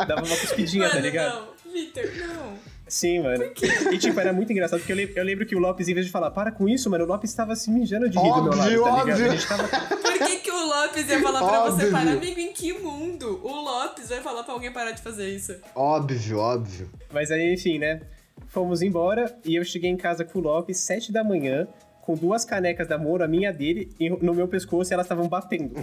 dava 0.07 0.23
uma 0.25 0.37
cuspidinha, 0.37 0.83
Mano, 0.83 0.95
tá 0.95 1.01
ligado? 1.01 1.35
não. 1.35 1.73
Victor, 1.73 2.05
não. 2.17 2.76
Sim, 2.89 3.21
mano. 3.21 3.45
E 3.93 3.99
tipo, 3.99 4.19
era 4.21 4.33
muito 4.33 4.53
engraçado, 4.53 4.79
porque 4.79 4.93
eu 4.93 4.97
lembro, 4.97 5.15
eu 5.19 5.25
lembro 5.25 5.45
que 5.47 5.57
o 5.57 5.59
Lopes, 5.59 5.89
em 5.89 5.95
vez 5.95 6.07
de 6.07 6.13
falar, 6.13 6.31
para 6.31 6.53
com 6.53 6.69
isso, 6.69 6.89
mano, 6.89 7.05
o 7.05 7.07
Lopes 7.07 7.35
tava 7.35 7.57
se 7.57 7.71
mijando 7.71 8.09
de 8.09 8.17
rir 8.19 8.33
do 8.33 8.43
meu 8.45 8.55
lado, 8.57 8.61
Óbvio, 8.61 8.85
tá 8.85 8.91
ligado? 8.91 9.11
óbvio. 9.11 9.27
A 9.27 9.29
gente 9.31 9.49
tava. 9.49 9.69
Por 9.97 10.19
que, 10.27 10.37
que 10.39 10.51
o 10.51 10.67
Lopes 10.67 11.09
ia 11.09 11.21
falar 11.21 11.45
pra 11.45 11.71
você 11.71 11.91
parar? 11.91 12.13
Amigo, 12.13 12.41
em 12.41 12.53
que 12.53 12.73
mundo 12.75 13.41
o 13.43 13.51
Lopes 13.53 14.09
vai 14.09 14.21
falar 14.21 14.45
pra 14.45 14.55
alguém 14.55 14.73
parar 14.73 14.93
de 14.93 15.03
fazer 15.03 15.29
isso? 15.29 15.57
Óbvio, 15.75 16.39
óbvio. 16.39 16.91
Mas 17.13 17.31
aí, 17.31 17.53
enfim, 17.53 17.79
né? 17.79 18.03
Fomos 18.49 18.83
embora 18.83 19.37
e 19.45 19.57
eu 19.57 19.65
cheguei 19.65 19.91
em 19.91 19.97
casa 19.97 20.25
com 20.25 20.39
o 20.39 20.43
Lopes, 20.43 20.79
sete 20.79 21.11
da 21.11 21.25
manhã, 21.25 21.67
com 22.07 22.15
duas 22.15 22.45
canecas 22.45 22.87
da 22.87 22.97
Moro, 22.97 23.25
a 23.25 23.29
minha 23.29 23.53
dele, 23.53 23.91
e 23.99 24.09
no 24.09 24.33
meu 24.33 24.47
pescoço 24.47 24.93
e 24.93 24.95
elas 24.95 25.07
estavam 25.07 25.29
batendo. 25.29 25.75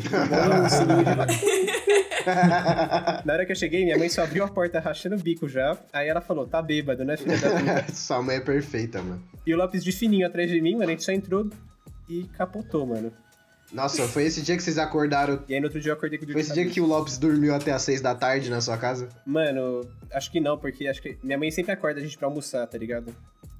Na 3.26 3.34
hora 3.34 3.46
que 3.46 3.52
eu 3.52 3.56
cheguei, 3.56 3.84
minha 3.84 3.98
mãe 3.98 4.08
só 4.08 4.24
abriu 4.24 4.46
a 4.46 4.48
porta 4.48 4.80
rachando 4.80 5.18
o 5.18 5.20
bico 5.20 5.50
já. 5.50 5.78
Aí 5.92 6.08
ela 6.08 6.22
falou, 6.22 6.48
tá 6.48 6.62
bêbado, 6.62 7.04
né, 7.04 7.18
filha 7.18 7.38
da 7.38 7.50
puta? 7.50 7.86
Sua 7.94 8.22
mãe 8.22 8.38
é 8.38 8.40
perfeita, 8.40 9.02
mano. 9.04 9.22
E 9.46 9.54
o 9.54 9.58
Lopes 9.58 9.84
de 9.84 9.92
fininho 9.92 10.26
atrás 10.26 10.50
de 10.50 10.62
mim, 10.62 10.76
mano, 10.76 10.86
a 10.86 10.92
gente 10.92 11.04
só 11.04 11.12
entrou 11.12 11.50
e 12.08 12.24
capotou, 12.38 12.88
mano. 12.88 13.12
Nossa, 13.74 14.08
foi 14.08 14.24
esse 14.24 14.42
dia 14.42 14.56
que 14.56 14.64
vocês 14.64 14.78
acordaram. 14.78 15.44
E 15.50 15.56
aí 15.56 15.60
no 15.60 15.66
outro 15.66 15.82
dia 15.82 15.92
eu 15.92 15.96
acordei 15.96 16.18
com 16.18 16.24
o 16.24 16.32
Foi 16.32 16.40
esse 16.40 16.54
dia 16.54 16.66
que 16.70 16.80
o 16.80 16.86
Lopes 16.86 17.18
dormiu 17.18 17.54
até 17.54 17.74
às 17.74 17.82
seis 17.82 18.00
da 18.00 18.16
tarde 18.16 18.50
na 18.50 18.62
sua 18.62 18.78
casa? 18.78 19.10
Mano, 19.26 19.82
acho 20.14 20.32
que 20.32 20.40
não, 20.40 20.58
porque 20.58 20.88
acho 20.88 21.02
que 21.02 21.18
minha 21.22 21.38
mãe 21.38 21.52
sempre 21.52 21.74
acorda 21.74 22.00
a 22.00 22.04
gente 22.04 22.18
pra 22.18 22.30
almoçar, 22.30 22.66
tá 22.66 22.78
ligado? 22.78 23.14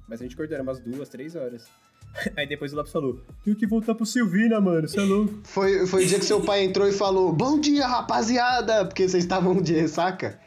Mas 0.08 0.20
a 0.20 0.24
gente 0.24 0.34
acordou, 0.34 0.54
era 0.54 0.62
umas 0.62 0.80
duas, 0.80 1.10
três 1.10 1.36
horas. 1.36 1.66
Aí 2.36 2.46
depois 2.46 2.72
o 2.72 2.76
Lopes 2.76 2.92
falou, 2.92 3.20
tenho 3.44 3.56
que 3.56 3.66
voltar 3.66 3.94
pro 3.94 4.06
Silvina, 4.06 4.60
mano, 4.60 4.88
você 4.88 5.00
é 5.00 5.02
louco. 5.02 5.40
Foi, 5.44 5.86
foi 5.86 6.04
o 6.04 6.06
dia 6.06 6.18
que 6.18 6.24
seu 6.24 6.40
pai 6.40 6.64
entrou 6.64 6.88
e 6.88 6.92
falou: 6.92 7.32
Bom 7.32 7.58
dia, 7.58 7.86
rapaziada! 7.86 8.84
Porque 8.84 9.08
vocês 9.08 9.24
estavam 9.24 9.60
de 9.60 9.74
ressaca. 9.74 10.38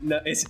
Não, 0.00 0.20
esse, 0.26 0.46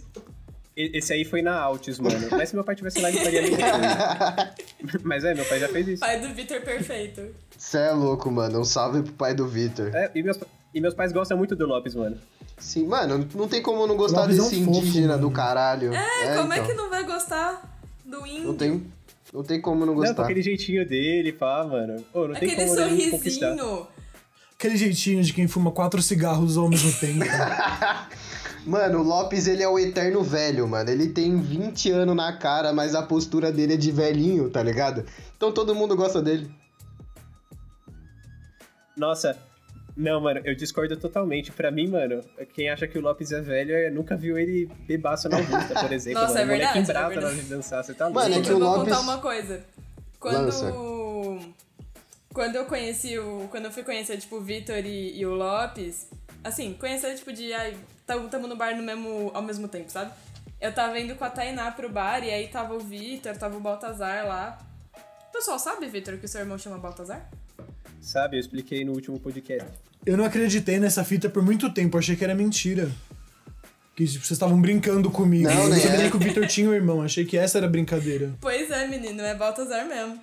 esse 0.74 1.12
aí 1.12 1.24
foi 1.24 1.42
na 1.42 1.58
Altis, 1.60 1.98
mano. 1.98 2.28
Mas 2.30 2.48
se 2.48 2.54
meu 2.54 2.64
pai 2.64 2.74
tivesse 2.74 3.00
lá, 3.00 3.10
ele 3.10 3.18
faria 3.18 3.40
a 3.40 3.42
mesma 3.42 3.58
coisa. 3.58 4.54
Mas 5.04 5.24
é, 5.24 5.34
meu 5.34 5.44
pai 5.44 5.60
já 5.60 5.68
fez 5.68 5.88
isso. 5.88 6.00
Pai 6.00 6.18
do 6.20 6.28
Vitor 6.34 6.60
perfeito. 6.62 7.34
Cê 7.58 7.78
é 7.78 7.90
louco, 7.92 8.30
mano. 8.30 8.60
Um 8.60 8.64
salve 8.64 9.02
pro 9.02 9.12
pai 9.12 9.34
do 9.34 9.46
Vitor. 9.46 9.94
É, 9.94 10.10
e, 10.14 10.22
meus, 10.22 10.38
e 10.72 10.80
meus 10.80 10.94
pais 10.94 11.12
gostam 11.12 11.36
muito 11.36 11.54
do 11.54 11.66
Lopes, 11.66 11.94
mano. 11.94 12.16
Sim, 12.58 12.86
mano, 12.86 13.28
não 13.34 13.48
tem 13.48 13.60
como 13.60 13.86
não 13.86 13.96
gostar 13.96 14.22
Lopes 14.22 14.38
é 14.38 14.40
um 14.40 14.44
desse 14.44 14.64
fofo, 14.64 14.78
indígena 14.78 15.08
mano. 15.08 15.28
do 15.28 15.30
caralho. 15.30 15.92
É, 15.92 16.36
como 16.36 16.52
é 16.52 16.56
então. 16.56 16.68
que 16.68 16.74
não 16.74 16.88
vai 16.88 17.04
gostar 17.04 17.78
do 18.04 18.26
índio? 18.26 18.44
Não 18.44 18.54
tem, 18.54 18.86
não 19.32 19.42
tem 19.42 19.60
como 19.60 19.80
não 19.86 19.94
Não, 19.94 19.94
com 19.94 20.06
gostar. 20.06 20.24
aquele 20.24 20.42
jeitinho 20.42 20.86
dele, 20.86 21.32
pá, 21.32 21.64
mano. 21.64 22.04
Ô, 22.12 22.28
não 22.28 22.34
tem 22.34 22.50
Aquele 22.50 22.68
como 22.68 22.80
ele 22.80 22.94
me 22.96 23.10
conquistar. 23.10 23.56
sorrisinho. 23.56 23.86
Aquele 24.58 24.76
jeitinho 24.76 25.22
de 25.24 25.32
quem 25.32 25.48
fuma 25.48 25.72
quatro 25.72 26.00
cigarros 26.02 26.56
ao 26.56 26.68
mesmo 26.68 26.92
tempo. 27.00 27.24
Mano, 28.64 29.00
o 29.00 29.02
Lopes, 29.02 29.48
ele 29.48 29.60
é 29.60 29.66
o 29.68 29.76
eterno 29.76 30.22
velho, 30.22 30.68
mano. 30.68 30.88
Ele 30.88 31.08
tem 31.08 31.36
20 31.40 31.90
anos 31.90 32.14
na 32.14 32.32
cara, 32.36 32.72
mas 32.72 32.94
a 32.94 33.02
postura 33.02 33.50
dele 33.50 33.74
é 33.74 33.76
de 33.76 33.90
velhinho, 33.90 34.48
tá 34.50 34.62
ligado? 34.62 35.04
Então 35.36 35.50
todo 35.50 35.74
mundo 35.74 35.96
gosta 35.96 36.22
dele. 36.22 36.48
Nossa, 38.96 39.36
não, 39.96 40.20
mano, 40.20 40.40
eu 40.44 40.54
discordo 40.54 40.96
totalmente. 40.96 41.52
Pra 41.52 41.70
mim, 41.70 41.88
mano, 41.88 42.20
quem 42.54 42.68
acha 42.70 42.86
que 42.86 42.98
o 42.98 43.00
Lopes 43.02 43.30
é 43.32 43.40
velho 43.40 43.74
é, 43.74 43.90
nunca 43.90 44.16
viu 44.16 44.38
ele 44.38 44.66
bebaço 44.86 45.28
na 45.28 45.36
Augusta, 45.38 45.74
por 45.80 45.90
exemplo. 45.92 46.20
Nossa, 46.22 46.34
mano. 46.34 46.52
é 46.52 46.54
moleque 46.54 46.72
verdade, 46.74 46.90
é 46.90 46.92
bravo 46.92 47.08
na 47.10 47.16
hora 47.16 47.20
verdade. 47.28 47.42
de 47.42 47.48
dançar, 47.54 47.84
você 47.84 47.94
tá 47.94 48.06
louco. 48.06 48.20
Mano, 48.20 48.34
é 48.34 48.40
que 48.40 48.48
eu 48.50 48.56
o 48.56 48.58
vou 48.60 48.68
Lopes- 48.68 48.84
contar 48.94 49.00
uma 49.00 49.18
coisa. 49.18 49.64
Quando. 50.18 50.44
Lança. 50.44 50.72
Quando 52.32 52.56
eu 52.56 52.64
conheci 52.64 53.18
o. 53.18 53.46
Quando 53.50 53.66
eu 53.66 53.70
fui 53.70 53.82
conhecer, 53.82 54.16
tipo, 54.18 54.36
o 54.36 54.40
Vitor 54.40 54.78
e, 54.78 55.18
e 55.18 55.26
o 55.26 55.34
Lopes, 55.34 56.08
assim, 56.42 56.72
conhecer, 56.74 57.14
tipo, 57.14 57.32
de. 57.32 57.52
Ai, 57.52 57.76
tamo, 58.06 58.28
tamo 58.28 58.46
no 58.46 58.56
bar 58.56 58.74
no 58.76 58.82
mesmo, 58.82 59.30
ao 59.34 59.42
mesmo 59.42 59.68
tempo, 59.68 59.90
sabe? 59.92 60.10
Eu 60.60 60.72
tava 60.72 60.98
indo 60.98 61.14
com 61.16 61.24
a 61.24 61.28
Tainá 61.30 61.70
pro 61.72 61.90
bar 61.90 62.24
e 62.24 62.30
aí 62.30 62.48
tava 62.48 62.74
o 62.74 62.78
Vitor, 62.80 63.36
tava 63.36 63.56
o 63.56 63.60
Baltazar 63.60 64.26
lá. 64.26 64.58
O 65.28 65.32
pessoal 65.32 65.58
sabe, 65.58 65.86
Vitor, 65.88 66.16
que 66.18 66.24
o 66.24 66.28
seu 66.28 66.40
irmão 66.40 66.56
chama 66.56 66.78
Baltazar? 66.78 67.28
Sabe, 68.02 68.36
eu 68.36 68.40
expliquei 68.40 68.84
no 68.84 68.92
último 68.92 69.18
podcast. 69.18 69.70
Eu 70.04 70.16
não 70.16 70.24
acreditei 70.24 70.80
nessa 70.80 71.04
fita 71.04 71.30
por 71.30 71.42
muito 71.42 71.72
tempo, 71.72 71.96
achei 71.96 72.16
que 72.16 72.24
era 72.24 72.34
mentira. 72.34 72.90
Que 73.94 74.04
tipo, 74.04 74.24
vocês 74.24 74.32
estavam 74.32 74.60
brincando 74.60 75.08
comigo. 75.10 75.48
Não, 75.48 75.64
eu 75.64 75.68
né? 75.68 75.78
sabia 75.78 75.98
nem 75.98 76.10
que 76.10 76.16
o 76.16 76.18
Victor 76.18 76.46
tinha 76.48 76.68
um 76.68 76.74
irmão, 76.74 77.00
achei 77.00 77.24
que 77.24 77.38
essa 77.38 77.58
era 77.58 77.66
a 77.66 77.70
brincadeira. 77.70 78.34
Pois 78.40 78.70
é, 78.70 78.88
menino, 78.88 79.22
é 79.22 79.34
Baltazar 79.34 79.86
mesmo. 79.86 80.20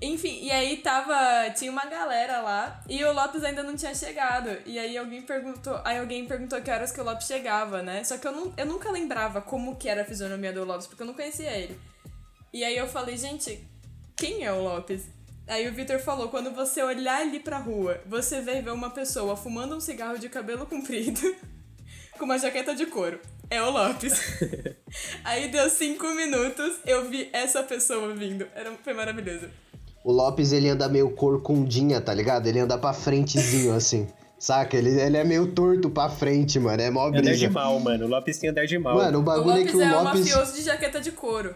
Enfim, 0.00 0.38
e 0.42 0.50
aí 0.50 0.78
tava. 0.78 1.50
Tinha 1.50 1.70
uma 1.70 1.84
galera 1.84 2.40
lá 2.40 2.82
e 2.88 3.04
o 3.04 3.12
Lopes 3.12 3.42
ainda 3.42 3.62
não 3.62 3.74
tinha 3.74 3.94
chegado. 3.94 4.48
E 4.64 4.78
aí 4.78 4.96
alguém 4.96 5.20
perguntou. 5.22 5.80
Aí 5.84 5.98
alguém 5.98 6.24
perguntou 6.24 6.62
que 6.62 6.70
horas 6.70 6.92
que 6.92 7.00
o 7.00 7.04
Lopes 7.04 7.26
chegava, 7.26 7.82
né? 7.82 8.04
Só 8.04 8.16
que 8.16 8.26
eu, 8.26 8.32
não, 8.32 8.54
eu 8.56 8.64
nunca 8.64 8.90
lembrava 8.90 9.42
como 9.42 9.76
que 9.76 9.88
era 9.88 10.02
a 10.02 10.04
fisionomia 10.04 10.52
do 10.52 10.64
Lopes, 10.64 10.86
porque 10.86 11.02
eu 11.02 11.06
não 11.06 11.14
conhecia 11.14 11.50
ele. 11.50 11.78
E 12.52 12.64
aí 12.64 12.76
eu 12.76 12.86
falei, 12.86 13.16
gente, 13.16 13.60
quem 14.16 14.44
é 14.44 14.52
o 14.52 14.62
Lopes? 14.62 15.17
Aí 15.48 15.66
o 15.66 15.72
Victor 15.72 15.98
falou, 15.98 16.28
quando 16.28 16.50
você 16.50 16.82
olhar 16.82 17.22
ali 17.22 17.40
pra 17.40 17.56
rua, 17.58 17.98
você 18.06 18.40
vai 18.42 18.60
ver 18.60 18.70
uma 18.70 18.90
pessoa 18.90 19.34
fumando 19.34 19.74
um 19.74 19.80
cigarro 19.80 20.18
de 20.18 20.28
cabelo 20.28 20.66
comprido 20.66 21.20
com 22.18 22.26
uma 22.26 22.38
jaqueta 22.38 22.74
de 22.74 22.84
couro. 22.84 23.18
É 23.50 23.62
o 23.62 23.70
Lopes. 23.70 24.20
Aí 25.24 25.48
deu 25.48 25.70
cinco 25.70 26.06
minutos, 26.14 26.76
eu 26.84 27.08
vi 27.08 27.30
essa 27.32 27.62
pessoa 27.62 28.14
vindo. 28.14 28.46
Era, 28.54 28.72
foi 28.84 28.92
maravilhoso. 28.92 29.48
O 30.04 30.12
Lopes, 30.12 30.52
ele 30.52 30.68
anda 30.68 30.86
meio 30.86 31.10
corcundinha, 31.10 31.98
tá 31.98 32.12
ligado? 32.12 32.46
Ele 32.46 32.60
anda 32.60 32.76
pra 32.76 32.92
frentezinho, 32.92 33.74
assim. 33.74 34.06
Saca? 34.38 34.76
Ele, 34.76 35.00
ele 35.00 35.16
é 35.16 35.24
meio 35.24 35.48
torto 35.48 35.90
pra 35.90 36.08
frente, 36.08 36.60
mano. 36.60 36.80
É 36.80 36.90
mó 36.90 37.08
Andar 37.08 37.22
de 37.22 37.30
brisa. 37.30 37.50
mal, 37.50 37.80
mano. 37.80 38.04
O 38.04 38.08
Lopes 38.08 38.38
tem 38.38 38.50
andar 38.50 38.66
de 38.66 38.78
mal. 38.78 38.96
Mano, 38.96 39.18
o 39.18 39.20
O 39.20 39.24
bagulho 39.24 39.50
é 39.50 39.58
Lopes 39.58 39.70
que 39.70 39.76
o 39.76 39.82
é 39.82 39.90
o 39.96 40.04
Lopes... 40.04 40.20
mafioso 40.20 40.54
de 40.54 40.62
jaqueta 40.62 41.00
de 41.00 41.10
couro. 41.10 41.54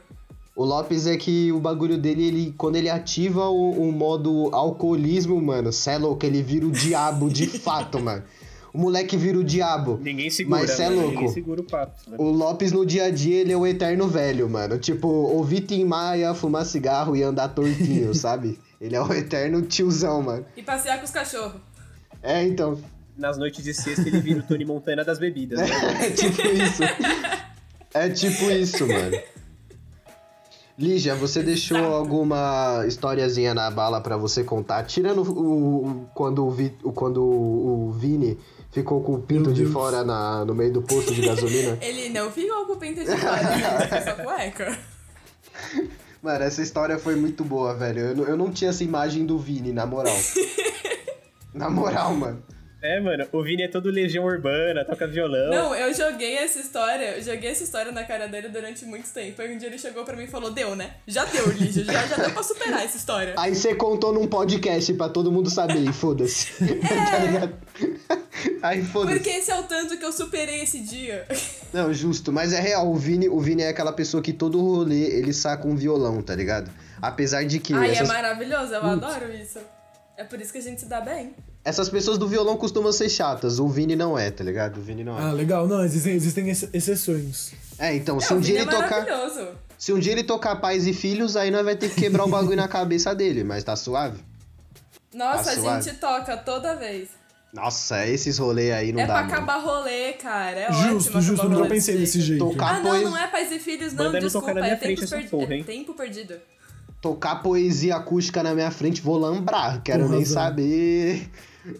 O 0.54 0.64
Lopes 0.64 1.06
é 1.06 1.16
que 1.16 1.50
o 1.50 1.58
bagulho 1.58 1.96
dele, 1.96 2.26
ele, 2.26 2.54
quando 2.58 2.76
ele 2.76 2.90
ativa 2.90 3.48
o, 3.48 3.70
o 3.88 3.90
modo 3.92 4.50
alcoolismo, 4.52 5.40
mano, 5.40 5.72
cê 5.72 5.92
é 5.92 5.98
louco, 5.98 6.26
ele 6.26 6.42
vira 6.42 6.66
o 6.66 6.70
diabo 6.70 7.30
de 7.30 7.46
fato, 7.58 7.98
mano. 7.98 8.22
O 8.74 8.78
moleque 8.78 9.16
vira 9.16 9.38
o 9.38 9.44
diabo. 9.44 9.98
Ninguém 10.02 10.30
segura, 10.30 10.60
Mas 10.60 10.70
cê 10.72 10.82
é 10.84 10.88
mano. 10.88 11.00
louco. 11.02 11.14
Ninguém 11.14 11.28
segura 11.28 11.60
o 11.60 11.64
papo. 11.64 11.92
mano. 12.10 12.22
O 12.22 12.30
Lopes 12.30 12.72
no 12.72 12.84
dia 12.86 13.04
a 13.04 13.10
dia, 13.10 13.40
ele 13.40 13.52
é 13.52 13.56
o 13.56 13.66
eterno 13.66 14.08
velho, 14.08 14.48
mano. 14.48 14.78
Tipo, 14.78 15.08
ouvir 15.08 15.60
Tim 15.62 15.84
Maia, 15.84 16.32
fumar 16.34 16.64
cigarro 16.66 17.14
e 17.16 17.22
andar 17.22 17.48
tortinho, 17.48 18.12
sabe? 18.16 18.58
Ele 18.80 18.96
é 18.96 19.00
o 19.02 19.12
eterno 19.12 19.62
tiozão, 19.62 20.22
mano. 20.22 20.44
E 20.56 20.62
passear 20.62 20.98
com 20.98 21.04
os 21.04 21.10
cachorros. 21.10 21.60
É, 22.22 22.42
então. 22.44 22.78
Nas 23.16 23.36
noites 23.38 23.62
de 23.62 23.74
sexta 23.74 24.08
ele 24.08 24.20
vira 24.20 24.40
o 24.40 24.42
Tony 24.42 24.64
Montana 24.64 25.04
das 25.04 25.18
bebidas. 25.18 25.58
né? 25.60 25.66
É 26.02 26.10
tipo 26.10 26.42
isso. 26.48 26.82
É 27.94 28.08
tipo 28.08 28.50
isso, 28.50 28.86
mano. 28.88 29.16
Lígia, 30.82 31.14
você 31.14 31.44
deixou 31.44 31.78
alguma 31.78 32.84
historiazinha 32.88 33.54
na 33.54 33.70
bala 33.70 34.00
pra 34.00 34.16
você 34.16 34.42
contar? 34.42 34.82
Tirando 34.82 35.22
o, 35.22 35.86
o- 35.86 36.06
quando, 36.12 36.44
o, 36.44 36.50
Vi- 36.50 36.76
o- 36.82 36.90
quando 36.92 37.22
o 37.22 37.92
Vini 37.92 38.36
ficou 38.72 39.00
com 39.00 39.14
o 39.14 39.18
pinto 39.20 39.44
Meu 39.44 39.52
de 39.52 39.60
Deus. 39.62 39.72
fora 39.72 40.02
na- 40.02 40.44
no 40.44 40.54
meio 40.56 40.72
do 40.72 40.82
posto 40.82 41.14
de 41.14 41.22
gasolina. 41.24 41.78
Ele 41.80 42.08
não 42.08 42.32
ficou 42.32 42.66
com 42.66 42.72
o 42.72 42.76
pinto 42.76 43.00
de 43.04 43.16
fora, 43.16 43.40
ele 43.54 43.88
foi 43.88 44.00
só 44.00 44.14
cueca. 44.24 44.76
Mano, 46.20 46.44
essa 46.44 46.62
história 46.62 46.98
foi 46.98 47.14
muito 47.16 47.44
boa, 47.44 47.74
velho. 47.74 48.00
Eu, 48.00 48.16
não- 48.16 48.24
eu 48.24 48.36
não 48.36 48.50
tinha 48.50 48.70
essa 48.70 48.82
imagem 48.82 49.24
do 49.24 49.38
Vini, 49.38 49.72
na 49.72 49.86
moral. 49.86 50.16
na 51.54 51.70
moral, 51.70 52.14
mano. 52.14 52.42
É, 52.82 52.98
mano, 52.98 53.24
o 53.30 53.42
Vini 53.44 53.62
é 53.62 53.68
todo 53.68 53.88
legião 53.90 54.24
urbana, 54.24 54.84
toca 54.84 55.06
violão. 55.06 55.50
Não, 55.50 55.74
eu 55.74 55.94
joguei 55.94 56.34
essa 56.36 56.58
história, 56.58 57.16
eu 57.16 57.22
joguei 57.22 57.50
essa 57.50 57.62
história 57.62 57.92
na 57.92 58.02
cara 58.02 58.26
dele 58.26 58.48
durante 58.48 58.84
muito 58.84 59.08
tempo. 59.10 59.40
Aí 59.40 59.54
um 59.54 59.56
dia 59.56 59.68
ele 59.68 59.78
chegou 59.78 60.04
pra 60.04 60.16
mim 60.16 60.24
e 60.24 60.26
falou, 60.26 60.50
deu, 60.50 60.74
né? 60.74 60.96
Já 61.06 61.24
deu, 61.24 61.48
Lígia, 61.52 61.84
já, 61.84 62.06
já 62.08 62.16
deu 62.16 62.32
pra 62.32 62.42
superar 62.42 62.84
essa 62.84 62.96
história. 62.96 63.34
Aí 63.38 63.54
você 63.54 63.72
contou 63.76 64.12
num 64.12 64.26
podcast 64.26 64.92
pra 64.94 65.08
todo 65.08 65.30
mundo 65.30 65.48
saber, 65.48 65.90
foda-se. 65.94 66.48
tá 66.58 67.18
ligado? 67.18 67.54
Aí 68.60 68.82
foda-se. 68.82 69.14
Porque 69.14 69.30
esse 69.30 69.52
é 69.52 69.60
o 69.60 69.62
tanto 69.62 69.96
que 69.96 70.04
eu 70.04 70.12
superei 70.12 70.62
esse 70.62 70.80
dia. 70.80 71.24
Não, 71.72 71.94
justo, 71.94 72.32
mas 72.32 72.52
é 72.52 72.60
real, 72.60 72.90
o 72.90 72.96
Vini, 72.96 73.28
o 73.28 73.38
Vini 73.38 73.62
é 73.62 73.68
aquela 73.68 73.92
pessoa 73.92 74.20
que 74.20 74.32
todo 74.32 74.60
rolê 74.60 75.04
ele 75.04 75.32
saca 75.32 75.68
um 75.68 75.76
violão, 75.76 76.20
tá 76.20 76.34
ligado? 76.34 76.68
Apesar 77.00 77.44
de 77.44 77.60
que 77.60 77.74
Ai, 77.74 77.92
essas, 77.92 78.10
é 78.10 78.12
maravilhoso, 78.12 78.74
eu 78.74 78.82
adoro 78.82 79.32
isso. 79.32 79.60
É 80.16 80.24
por 80.24 80.40
isso 80.40 80.52
que 80.52 80.58
a 80.58 80.62
gente 80.62 80.80
se 80.80 80.86
dá 80.86 81.00
bem. 81.00 81.32
Essas 81.64 81.88
pessoas 81.88 82.18
do 82.18 82.26
violão 82.26 82.56
costumam 82.56 82.92
ser 82.92 83.08
chatas, 83.08 83.58
o 83.58 83.68
Vini 83.68 83.94
não 83.96 84.18
é, 84.18 84.30
tá 84.30 84.42
ligado? 84.42 84.78
O 84.78 84.80
Vini 84.82 85.04
não 85.04 85.18
é. 85.18 85.22
Ah, 85.22 85.32
legal. 85.32 85.66
Não, 85.68 85.84
existem, 85.84 86.14
existem 86.14 86.48
ex- 86.48 86.68
exceções. 86.72 87.52
É, 87.78 87.94
então, 87.94 88.18
se 88.20 88.32
É, 88.32 88.36
um 88.36 88.38
o 88.38 88.42
dia 88.42 88.58
Vini 88.60 88.66
ele 88.68 88.76
é 88.76 88.80
tocar, 88.82 89.00
maravilhoso. 89.04 89.48
se 89.78 89.92
um 89.92 89.98
dia 89.98 90.12
ele 90.12 90.24
tocar 90.24 90.56
pais 90.56 90.86
e 90.86 90.92
filhos, 90.92 91.36
aí 91.36 91.50
nós 91.50 91.64
vai 91.64 91.76
ter 91.76 91.88
que 91.90 92.00
quebrar 92.00 92.24
o 92.24 92.28
bagulho 92.28 92.56
na 92.56 92.68
cabeça 92.68 93.14
dele, 93.14 93.44
mas 93.44 93.62
tá 93.64 93.76
suave. 93.76 94.18
Nossa, 95.14 95.44
Tá 95.44 95.50
a 95.50 95.54
suave. 95.54 95.82
gente 95.82 95.96
toca 95.98 96.36
toda 96.36 96.74
vez. 96.76 97.08
Nossa, 97.52 98.06
esses 98.06 98.38
rolês 98.38 98.72
aí 98.72 98.92
não 98.92 99.00
é 99.00 99.06
dá, 99.06 99.12
pra 99.12 99.22
mano. 99.24 99.34
acabar 99.34 99.58
rolê, 99.58 100.14
cara. 100.14 100.58
É 100.58 100.72
justo, 100.72 101.08
ótimo. 101.10 101.20
justo. 101.20 101.42
Nunca 101.44 101.56
rolê 101.58 101.68
pensei 101.68 101.98
desse 101.98 102.18
jeito. 102.22 102.48
Tocar 102.48 102.76
Ah, 102.76 102.80
não, 102.80 102.90
poesia, 102.90 103.10
não 103.10 103.18
é 103.18 103.26
pais 103.28 103.52
e 103.52 103.58
filhos, 103.58 103.92
não, 103.92 104.04
Manda 104.06 104.12
não 104.14 104.20
desculpa. 104.20 104.46
tocar 104.48 104.54
na 104.54 104.60
minha 104.62 104.74
é, 104.74 104.78
frente 104.78 104.94
tempo 105.00 105.04
essa 105.04 105.16
perdi- 105.16 105.30
porra, 105.30 105.54
hein? 105.54 105.60
é 105.60 105.64
tempo 105.64 105.92
perdido. 105.94 106.34
tocar 107.02 107.36
poesia 107.42 107.96
acústica 107.96 108.42
na 108.42 108.54
minha 108.54 108.70
frente, 108.70 109.02
vou 109.02 109.18
lambrar, 109.18 109.82
quero 109.82 110.08
nem 110.08 110.20
razão. 110.20 110.32
saber. 110.34 111.28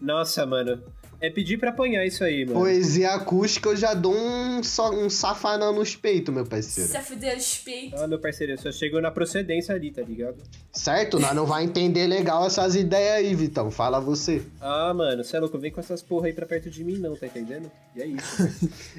Nossa, 0.01 0.47
mano. 0.47 0.83
É 1.23 1.31
pedir 1.31 1.57
pra 1.57 1.71
apanhar 1.71 2.05
isso 2.05 2.25
aí, 2.25 2.45
mano. 2.45 2.59
Poesia 2.59 3.13
acústica 3.13 3.69
eu 3.69 3.77
já 3.77 3.95
dou 3.95 4.13
um, 4.13 4.61
só, 4.61 4.91
um 4.91 5.09
safanão 5.09 5.73
nos 5.73 5.95
peitos, 5.95 6.35
meu 6.35 6.45
parceiro. 6.45 6.91
Se 6.91 6.97
a 6.97 7.01
fuder 7.01 7.37
respeito. 7.37 7.95
Ah, 7.95 8.09
meu 8.09 8.19
parceiro, 8.19 8.55
eu 8.55 8.59
só 8.59 8.73
chego 8.73 9.01
na 9.01 9.09
procedência 9.09 9.73
ali, 9.73 9.93
tá 9.93 10.03
ligado? 10.03 10.43
Certo? 10.73 11.21
Nós 11.21 11.33
não 11.33 11.47
vai 11.47 11.63
entender 11.63 12.09
legal 12.09 12.45
essas 12.45 12.75
ideias 12.75 13.19
aí, 13.19 13.37
Vitão. 13.37 13.71
Fala 13.71 14.01
você. 14.01 14.43
Ah, 14.61 14.93
mano, 14.93 15.23
você 15.23 15.37
é 15.37 15.41
louco, 15.41 15.57
vem 15.61 15.71
com 15.71 15.79
essas 15.79 16.03
porra 16.03 16.27
aí 16.27 16.33
pra 16.33 16.45
perto 16.45 16.69
de 16.69 16.83
mim 16.83 16.99
não, 16.99 17.15
tá 17.15 17.27
entendendo? 17.27 17.71
E 17.95 18.03
é 18.03 18.07
isso. 18.07 18.43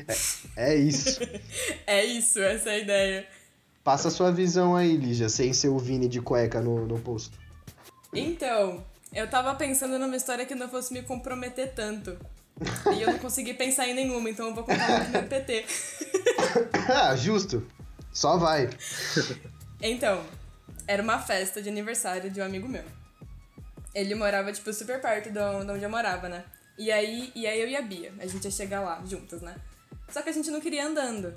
É 0.56 0.76
isso. 0.76 1.20
É 1.86 2.06
isso, 2.06 2.40
essa 2.40 2.70
é 2.70 2.76
a 2.76 2.80
ideia. 2.80 3.28
Passa 3.84 4.08
a 4.08 4.12
sua 4.12 4.32
visão 4.32 4.78
aí, 4.78 4.96
Lígia, 4.96 5.28
sem 5.28 5.52
ser 5.52 5.68
o 5.68 5.78
Vini 5.78 6.08
de 6.08 6.22
cueca 6.22 6.62
no, 6.62 6.88
no 6.88 6.98
posto. 7.00 7.38
Então, 8.14 8.82
eu 9.14 9.30
tava 9.30 9.54
pensando 9.56 10.00
numa 10.00 10.16
história 10.16 10.46
que 10.46 10.56
não 10.56 10.70
fosse 10.70 10.94
me 10.94 11.02
comprometer 11.04 11.74
tanto. 11.74 12.18
E 12.96 13.02
eu 13.02 13.12
não 13.12 13.20
consegui 13.20 13.54
pensar 13.54 13.88
em 13.88 13.94
nenhuma, 13.94 14.30
então 14.30 14.48
eu 14.48 14.56
vou 14.56 14.64
contar 14.64 14.90
uma 14.90 15.00
do 15.06 15.10
meu 15.10 15.24
PT. 15.24 15.66
ah, 16.90 17.16
justo. 17.16 17.66
Só 18.12 18.38
vai. 18.38 18.70
Então, 19.82 20.24
era 20.88 21.02
uma 21.02 21.20
festa 21.20 21.62
de 21.62 21.70
aniversário 21.70 22.30
de 22.30 22.40
um 22.40 22.46
amigo 22.46 22.68
meu. 22.68 22.84
Ele 23.94 24.16
morava, 24.16 24.52
tipo, 24.52 24.72
super 24.74 25.02
perto 25.02 25.32
de 25.32 25.40
onde 25.40 25.84
eu 25.84 25.90
morava, 25.90 26.30
né? 26.30 26.44
E 26.78 26.92
aí, 26.92 27.32
e 27.36 27.46
aí 27.46 27.62
eu 27.62 27.68
e 27.68 27.76
a 27.76 27.82
Bia, 27.82 28.14
a 28.20 28.26
gente 28.26 28.46
ia 28.46 28.52
chegar 28.52 28.82
lá 28.82 29.02
juntas, 29.06 29.42
né? 29.42 29.56
Só 30.10 30.22
que 30.22 30.30
a 30.30 30.34
gente 30.34 30.50
não 30.50 30.60
queria 30.60 30.86
andando. 30.88 31.34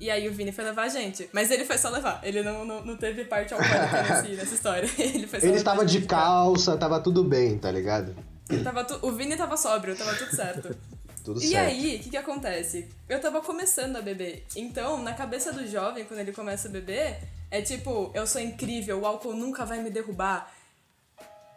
E 0.00 0.10
aí 0.10 0.28
o 0.28 0.32
Vini 0.32 0.52
foi 0.52 0.64
levar 0.64 0.84
a 0.84 0.88
gente. 0.88 1.28
Mas 1.32 1.50
ele 1.50 1.64
foi 1.64 1.76
só 1.78 1.88
levar. 1.90 2.20
Ele 2.22 2.42
não, 2.42 2.64
não, 2.64 2.84
não 2.84 2.96
teve 2.96 3.24
parte 3.24 3.52
alcoólica 3.54 4.02
nesse, 4.22 4.28
nessa 4.36 4.54
história. 4.54 4.88
Ele 4.98 5.26
foi 5.26 5.40
só 5.40 5.46
Ele 5.46 5.56
estava 5.56 5.84
de 5.84 6.02
calça, 6.02 6.76
tava 6.76 7.00
tudo 7.00 7.24
bem, 7.24 7.58
tá 7.58 7.70
ligado? 7.70 8.14
Tava 8.62 8.84
tu- 8.84 8.98
O 9.02 9.12
Vini 9.12 9.36
tava 9.36 9.56
sóbrio, 9.56 9.96
tava 9.96 10.14
tudo 10.14 10.34
certo. 10.34 10.76
Tudo 11.24 11.42
E 11.42 11.48
certo. 11.48 11.68
aí, 11.68 11.96
o 11.96 11.98
que 11.98 12.08
que 12.10 12.16
acontece? 12.16 12.88
Eu 13.06 13.20
tava 13.20 13.42
começando 13.42 13.96
a 13.96 14.00
beber. 14.00 14.46
Então, 14.56 15.02
na 15.02 15.12
cabeça 15.12 15.52
do 15.52 15.66
jovem, 15.66 16.04
quando 16.06 16.20
ele 16.20 16.32
começa 16.32 16.68
a 16.68 16.70
beber, 16.70 17.18
é 17.50 17.60
tipo, 17.60 18.10
eu 18.14 18.26
sou 18.26 18.40
incrível, 18.40 19.00
o 19.00 19.04
álcool 19.04 19.34
nunca 19.34 19.66
vai 19.66 19.82
me 19.82 19.90
derrubar. 19.90 20.50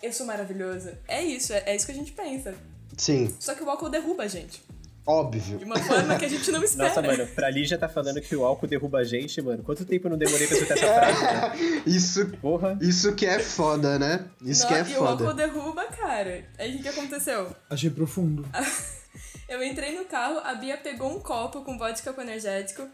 Eu 0.03 0.11
sou 0.11 0.25
maravilhoso. 0.25 0.89
É 1.07 1.23
isso, 1.23 1.53
é, 1.53 1.63
é 1.67 1.75
isso 1.75 1.85
que 1.85 1.91
a 1.93 1.95
gente 1.95 2.11
pensa. 2.11 2.53
Sim, 2.97 3.33
Só 3.39 3.53
que 3.55 3.63
o 3.63 3.69
álcool 3.69 3.87
derruba 3.87 4.23
a 4.23 4.27
gente. 4.27 4.61
Óbvio. 5.05 5.57
De 5.57 5.65
uma 5.65 5.77
forma 5.77 6.17
que 6.17 6.25
a 6.25 6.27
gente 6.29 6.51
não 6.51 6.61
espera. 6.63 6.89
Nossa, 6.89 7.01
mano, 7.01 7.27
pra 7.27 7.49
Lígia 7.49 7.77
tá 7.77 7.89
falando 7.89 8.19
que 8.21 8.35
o 8.35 8.45
álcool 8.45 8.67
derruba 8.67 8.99
a 8.99 9.03
gente, 9.03 9.41
mano. 9.41 9.63
Quanto 9.63 9.85
tempo 9.85 10.07
eu 10.07 10.11
não 10.11 10.17
demorei 10.17 10.47
pra 10.47 10.57
escutar 10.57 10.77
essa 10.77 10.87
frase, 10.93 11.21
mano? 11.23 11.81
Isso, 11.85 12.27
Porra. 12.41 12.77
isso 12.81 13.13
que 13.15 13.25
é 13.25 13.39
foda, 13.39 13.97
né? 13.99 14.25
Isso 14.41 14.63
Não, 14.63 14.67
que 14.69 14.73
é 14.75 14.93
e 14.93 14.97
o 14.97 15.05
álcool 15.05 15.25
foda. 15.25 15.47
derruba, 15.47 15.85
cara. 15.85 16.45
Aí 16.57 16.71
o 16.73 16.77
que, 16.77 16.83
que 16.83 16.89
aconteceu? 16.89 17.55
Achei 17.69 17.89
profundo. 17.89 18.45
Eu 19.49 19.61
entrei 19.61 19.97
no 19.97 20.05
carro, 20.05 20.39
a 20.45 20.53
Bia 20.55 20.77
pegou 20.77 21.13
um 21.13 21.19
copo 21.19 21.61
com 21.61 21.77
vodka 21.77 22.13
com 22.13 22.21
energético 22.21 22.87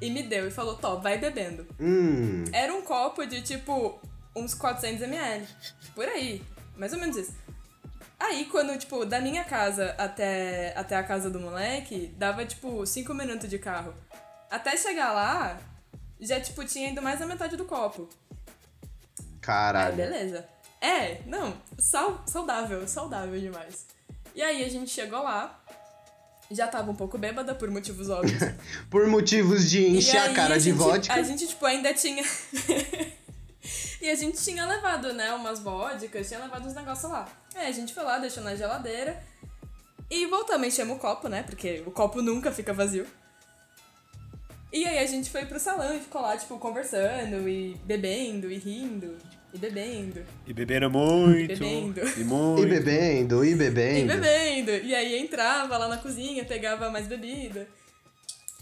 e 0.00 0.10
me 0.10 0.22
deu 0.22 0.48
e 0.48 0.50
falou: 0.50 0.74
Tó, 0.76 0.96
vai 0.96 1.18
bebendo. 1.18 1.66
Hum, 1.78 2.44
Era 2.50 2.72
um 2.72 2.80
copo 2.80 3.26
de 3.26 3.42
tipo 3.42 4.00
uns 4.34 4.54
400ml. 4.54 5.42
Por 5.94 6.06
aí. 6.06 6.40
Mais 6.78 6.92
ou 6.94 6.98
menos 6.98 7.16
isso. 7.16 7.32
Aí, 8.20 8.46
quando, 8.46 8.76
tipo, 8.78 9.04
da 9.04 9.20
minha 9.20 9.44
casa 9.44 9.94
até, 9.96 10.72
até 10.76 10.96
a 10.96 11.02
casa 11.04 11.30
do 11.30 11.38
moleque, 11.40 12.12
dava, 12.16 12.44
tipo, 12.44 12.84
5 12.84 13.14
minutos 13.14 13.48
de 13.48 13.58
carro. 13.58 13.94
Até 14.50 14.76
chegar 14.76 15.12
lá, 15.12 15.58
já, 16.20 16.40
tipo, 16.40 16.64
tinha 16.64 16.90
ido 16.90 17.00
mais 17.00 17.20
da 17.20 17.26
metade 17.26 17.56
do 17.56 17.64
copo. 17.64 18.08
Aí, 19.20 19.24
caralho. 19.40 19.96
beleza. 19.96 20.46
É, 20.80 21.20
não, 21.26 21.54
sal, 21.78 22.22
saudável, 22.26 22.86
saudável 22.88 23.38
demais. 23.38 23.86
E 24.34 24.42
aí, 24.42 24.64
a 24.64 24.68
gente 24.68 24.90
chegou 24.90 25.22
lá, 25.22 25.62
já 26.50 26.66
tava 26.66 26.90
um 26.90 26.94
pouco 26.96 27.16
bêbada, 27.18 27.54
por 27.54 27.70
motivos 27.70 28.08
óbvios. 28.10 28.40
Por 28.90 29.06
motivos 29.06 29.68
de 29.70 29.86
encher 29.86 30.18
a 30.18 30.22
aí, 30.24 30.34
cara 30.34 30.56
de 30.58 30.64
gente- 30.64 30.76
vodka. 30.76 31.14
A 31.14 31.22
gente, 31.22 31.46
tipo, 31.46 31.64
ainda 31.66 31.92
tinha. 31.94 32.24
e 34.00 34.08
a 34.10 34.14
gente 34.14 34.42
tinha 34.42 34.64
levado, 34.66 35.12
né, 35.12 35.32
umas 35.32 35.60
vodkas, 35.60 36.28
tinha 36.28 36.40
levado 36.40 36.66
uns 36.66 36.74
negócios 36.74 37.10
lá. 37.10 37.28
Aí 37.54 37.66
a 37.66 37.72
gente 37.72 37.92
foi 37.92 38.02
lá, 38.02 38.18
deixou 38.18 38.42
na 38.42 38.54
geladeira. 38.54 39.22
E 40.10 40.26
voltamos, 40.26 40.68
enchemos 40.68 40.96
o 40.96 41.00
copo, 41.00 41.28
né? 41.28 41.42
Porque 41.42 41.82
o 41.84 41.90
copo 41.90 42.22
nunca 42.22 42.50
fica 42.50 42.72
vazio. 42.72 43.06
E 44.72 44.86
aí 44.86 44.98
a 44.98 45.06
gente 45.06 45.30
foi 45.30 45.44
pro 45.46 45.58
salão 45.58 45.94
e 45.96 46.00
ficou 46.00 46.20
lá, 46.20 46.36
tipo, 46.36 46.58
conversando 46.58 47.48
e 47.48 47.74
bebendo 47.84 48.50
e 48.50 48.58
rindo. 48.58 49.16
E 49.52 49.58
bebendo. 49.58 50.22
E 50.46 50.52
beberam 50.52 50.90
muito. 50.90 51.48
Bebendo. 51.48 52.00
E 52.18 52.24
muito. 52.24 52.62
E 52.62 52.66
bebendo, 52.66 53.44
e 53.44 53.50
E 53.50 53.54
bebendo. 53.54 54.12
bebendo. 54.14 54.70
E 54.86 54.94
aí 54.94 55.18
entrava 55.18 55.76
lá 55.78 55.88
na 55.88 55.96
cozinha, 55.96 56.44
pegava 56.44 56.90
mais 56.90 57.06
bebida. 57.06 57.66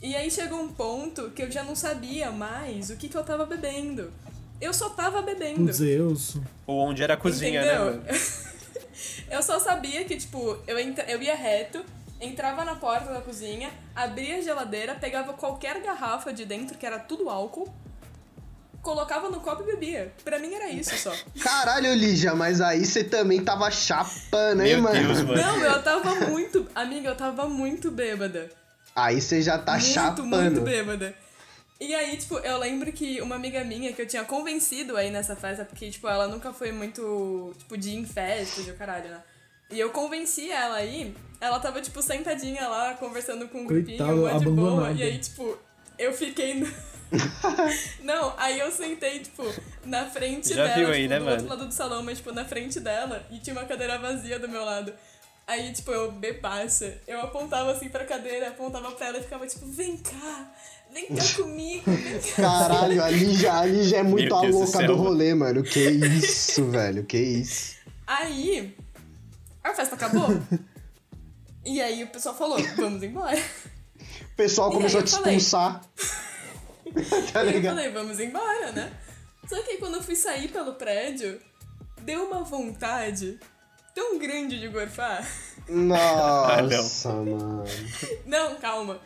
E 0.00 0.14
aí 0.14 0.30
chegou 0.30 0.60
um 0.60 0.68
ponto 0.68 1.30
que 1.30 1.42
eu 1.42 1.50
já 1.50 1.64
não 1.64 1.74
sabia 1.74 2.30
mais 2.30 2.90
o 2.90 2.96
que, 2.96 3.08
que 3.08 3.16
eu 3.16 3.24
tava 3.24 3.44
bebendo. 3.46 4.12
Eu 4.60 4.72
só 4.72 4.88
tava 4.90 5.22
bebendo. 5.22 5.64
Putz, 5.66 5.80
eu 5.80 6.16
sou. 6.16 6.42
Ou 6.66 6.78
onde 6.80 7.02
era 7.02 7.14
a 7.14 7.16
cozinha, 7.16 7.62
entendeu? 7.62 8.00
né, 8.00 8.20
eu 9.30 9.42
só 9.42 9.58
sabia 9.58 10.04
que, 10.04 10.16
tipo, 10.16 10.58
eu, 10.66 10.78
entra... 10.78 11.04
eu 11.10 11.20
ia 11.22 11.34
reto, 11.34 11.84
entrava 12.20 12.64
na 12.64 12.74
porta 12.74 13.12
da 13.12 13.20
cozinha, 13.20 13.70
abria 13.94 14.36
a 14.36 14.40
geladeira, 14.40 14.94
pegava 14.94 15.32
qualquer 15.34 15.80
garrafa 15.82 16.32
de 16.32 16.44
dentro, 16.44 16.78
que 16.78 16.86
era 16.86 16.98
tudo 16.98 17.28
álcool, 17.28 17.72
colocava 18.80 19.28
no 19.28 19.40
copo 19.40 19.62
e 19.62 19.66
bebia. 19.66 20.12
Pra 20.24 20.38
mim 20.38 20.54
era 20.54 20.68
isso 20.70 20.96
só. 20.96 21.12
Caralho, 21.42 21.92
Lígia, 21.94 22.34
mas 22.34 22.60
aí 22.60 22.84
você 22.84 23.04
também 23.04 23.44
tava 23.44 23.70
chapando, 23.70 24.62
hein, 24.62 24.74
Meu 24.74 24.82
mano? 24.82 25.06
Deus, 25.06 25.22
mano. 25.22 25.42
Não, 25.42 25.58
eu 25.60 25.82
tava 25.82 26.14
muito. 26.26 26.66
Amiga, 26.74 27.10
eu 27.10 27.16
tava 27.16 27.48
muito 27.48 27.90
bêbada. 27.90 28.48
Aí 28.94 29.20
você 29.20 29.42
já 29.42 29.58
tá 29.58 29.72
muito, 29.72 29.86
chapando. 29.86 30.30
muito 30.30 30.60
bêbada. 30.62 31.25
E 31.78 31.94
aí, 31.94 32.16
tipo, 32.16 32.38
eu 32.38 32.58
lembro 32.58 32.90
que 32.90 33.20
uma 33.20 33.34
amiga 33.34 33.62
minha 33.62 33.92
que 33.92 34.00
eu 34.00 34.06
tinha 34.06 34.24
convencido 34.24 34.96
aí 34.96 35.10
nessa 35.10 35.36
festa, 35.36 35.64
porque, 35.64 35.90
tipo, 35.90 36.08
ela 36.08 36.26
nunca 36.26 36.52
foi 36.52 36.72
muito, 36.72 37.54
tipo, 37.58 37.76
de 37.76 37.90
ir 37.90 37.96
em 37.96 38.06
festa, 38.06 38.62
de 38.62 38.72
caralho, 38.72 39.10
né? 39.10 39.22
E 39.70 39.78
eu 39.78 39.90
convenci 39.90 40.50
ela 40.50 40.76
aí, 40.76 41.14
ela 41.40 41.58
tava, 41.60 41.82
tipo, 41.82 42.00
sentadinha 42.00 42.66
lá, 42.68 42.94
conversando 42.94 43.46
com 43.48 43.58
um 43.62 43.66
grupinho, 43.66 43.98
mó 44.16 44.38
de 44.38 44.46
boa. 44.46 44.92
E 44.92 45.02
aí, 45.02 45.18
tipo, 45.18 45.58
eu 45.98 46.12
fiquei 46.14 46.54
no... 46.54 46.66
Não, 48.02 48.34
aí 48.38 48.58
eu 48.58 48.70
sentei, 48.72 49.20
tipo, 49.20 49.42
na 49.84 50.06
frente 50.06 50.54
Já 50.54 50.64
dela, 50.64 50.74
viu 50.76 50.84
tipo, 50.86 50.96
aí, 50.96 51.08
né, 51.08 51.18
do 51.18 51.24
mano? 51.24 51.36
outro 51.36 51.48
lado 51.50 51.66
do 51.68 51.74
salão, 51.74 52.02
mas, 52.02 52.18
tipo, 52.18 52.32
na 52.32 52.44
frente 52.44 52.80
dela, 52.80 53.24
e 53.30 53.38
tinha 53.38 53.54
uma 53.54 53.64
cadeira 53.64 53.98
vazia 53.98 54.38
do 54.38 54.48
meu 54.48 54.64
lado. 54.64 54.92
Aí, 55.46 55.72
tipo, 55.72 55.92
eu 55.92 56.10
bebaça, 56.10 56.98
eu 57.06 57.20
apontava 57.20 57.70
assim 57.70 57.88
pra 57.88 58.04
cadeira, 58.04 58.48
apontava 58.48 58.90
pra 58.92 59.06
ela 59.06 59.18
e 59.18 59.22
ficava 59.22 59.46
tipo, 59.46 59.64
vem 59.66 59.96
cá, 59.96 60.52
vem 60.92 61.06
cá 61.08 61.22
comigo, 61.36 61.90
vem 61.90 62.20
cá. 62.20 62.36
Caralho, 62.42 63.02
a 63.02 63.10
Lígia 63.10 63.98
é 63.98 64.02
muito 64.02 64.26
Meu 64.28 64.36
a 64.36 64.40
Deus 64.42 64.54
do 64.54 64.58
louca 64.60 64.78
do 64.86 64.96
mano. 64.96 65.02
rolê, 65.08 65.34
mano. 65.34 65.62
Que 65.62 65.80
isso, 65.80 66.64
velho, 66.70 67.04
que 67.04 67.18
isso. 67.18 67.76
Aí, 68.06 68.76
a 69.62 69.74
festa 69.74 69.94
acabou. 69.94 70.28
E 71.64 71.80
aí 71.82 72.04
o 72.04 72.08
pessoal 72.08 72.34
falou, 72.36 72.58
vamos 72.76 73.02
embora. 73.02 73.36
O 73.96 74.36
pessoal 74.36 74.70
E 74.70 74.74
começou 74.74 75.00
a 75.00 75.02
te 75.02 75.10
falei? 75.10 75.36
expulsar. 75.36 75.80
tá 77.32 77.44
E 77.44 77.56
eu 77.56 77.62
falei, 77.62 77.90
vamos 77.90 78.20
embora, 78.20 78.70
né? 78.72 78.92
Só 79.48 79.60
que 79.62 79.72
aí 79.72 79.78
quando 79.78 79.96
eu 79.96 80.02
fui 80.02 80.14
sair 80.14 80.48
pelo 80.48 80.74
prédio, 80.74 81.40
deu 82.02 82.24
uma 82.24 82.44
vontade 82.44 83.38
tão 83.94 84.18
grande 84.18 84.60
de 84.60 84.68
gorfar. 84.68 85.26
Nossa, 85.68 87.12
mano. 87.12 87.64
Não, 88.24 88.54
calma. 88.56 89.00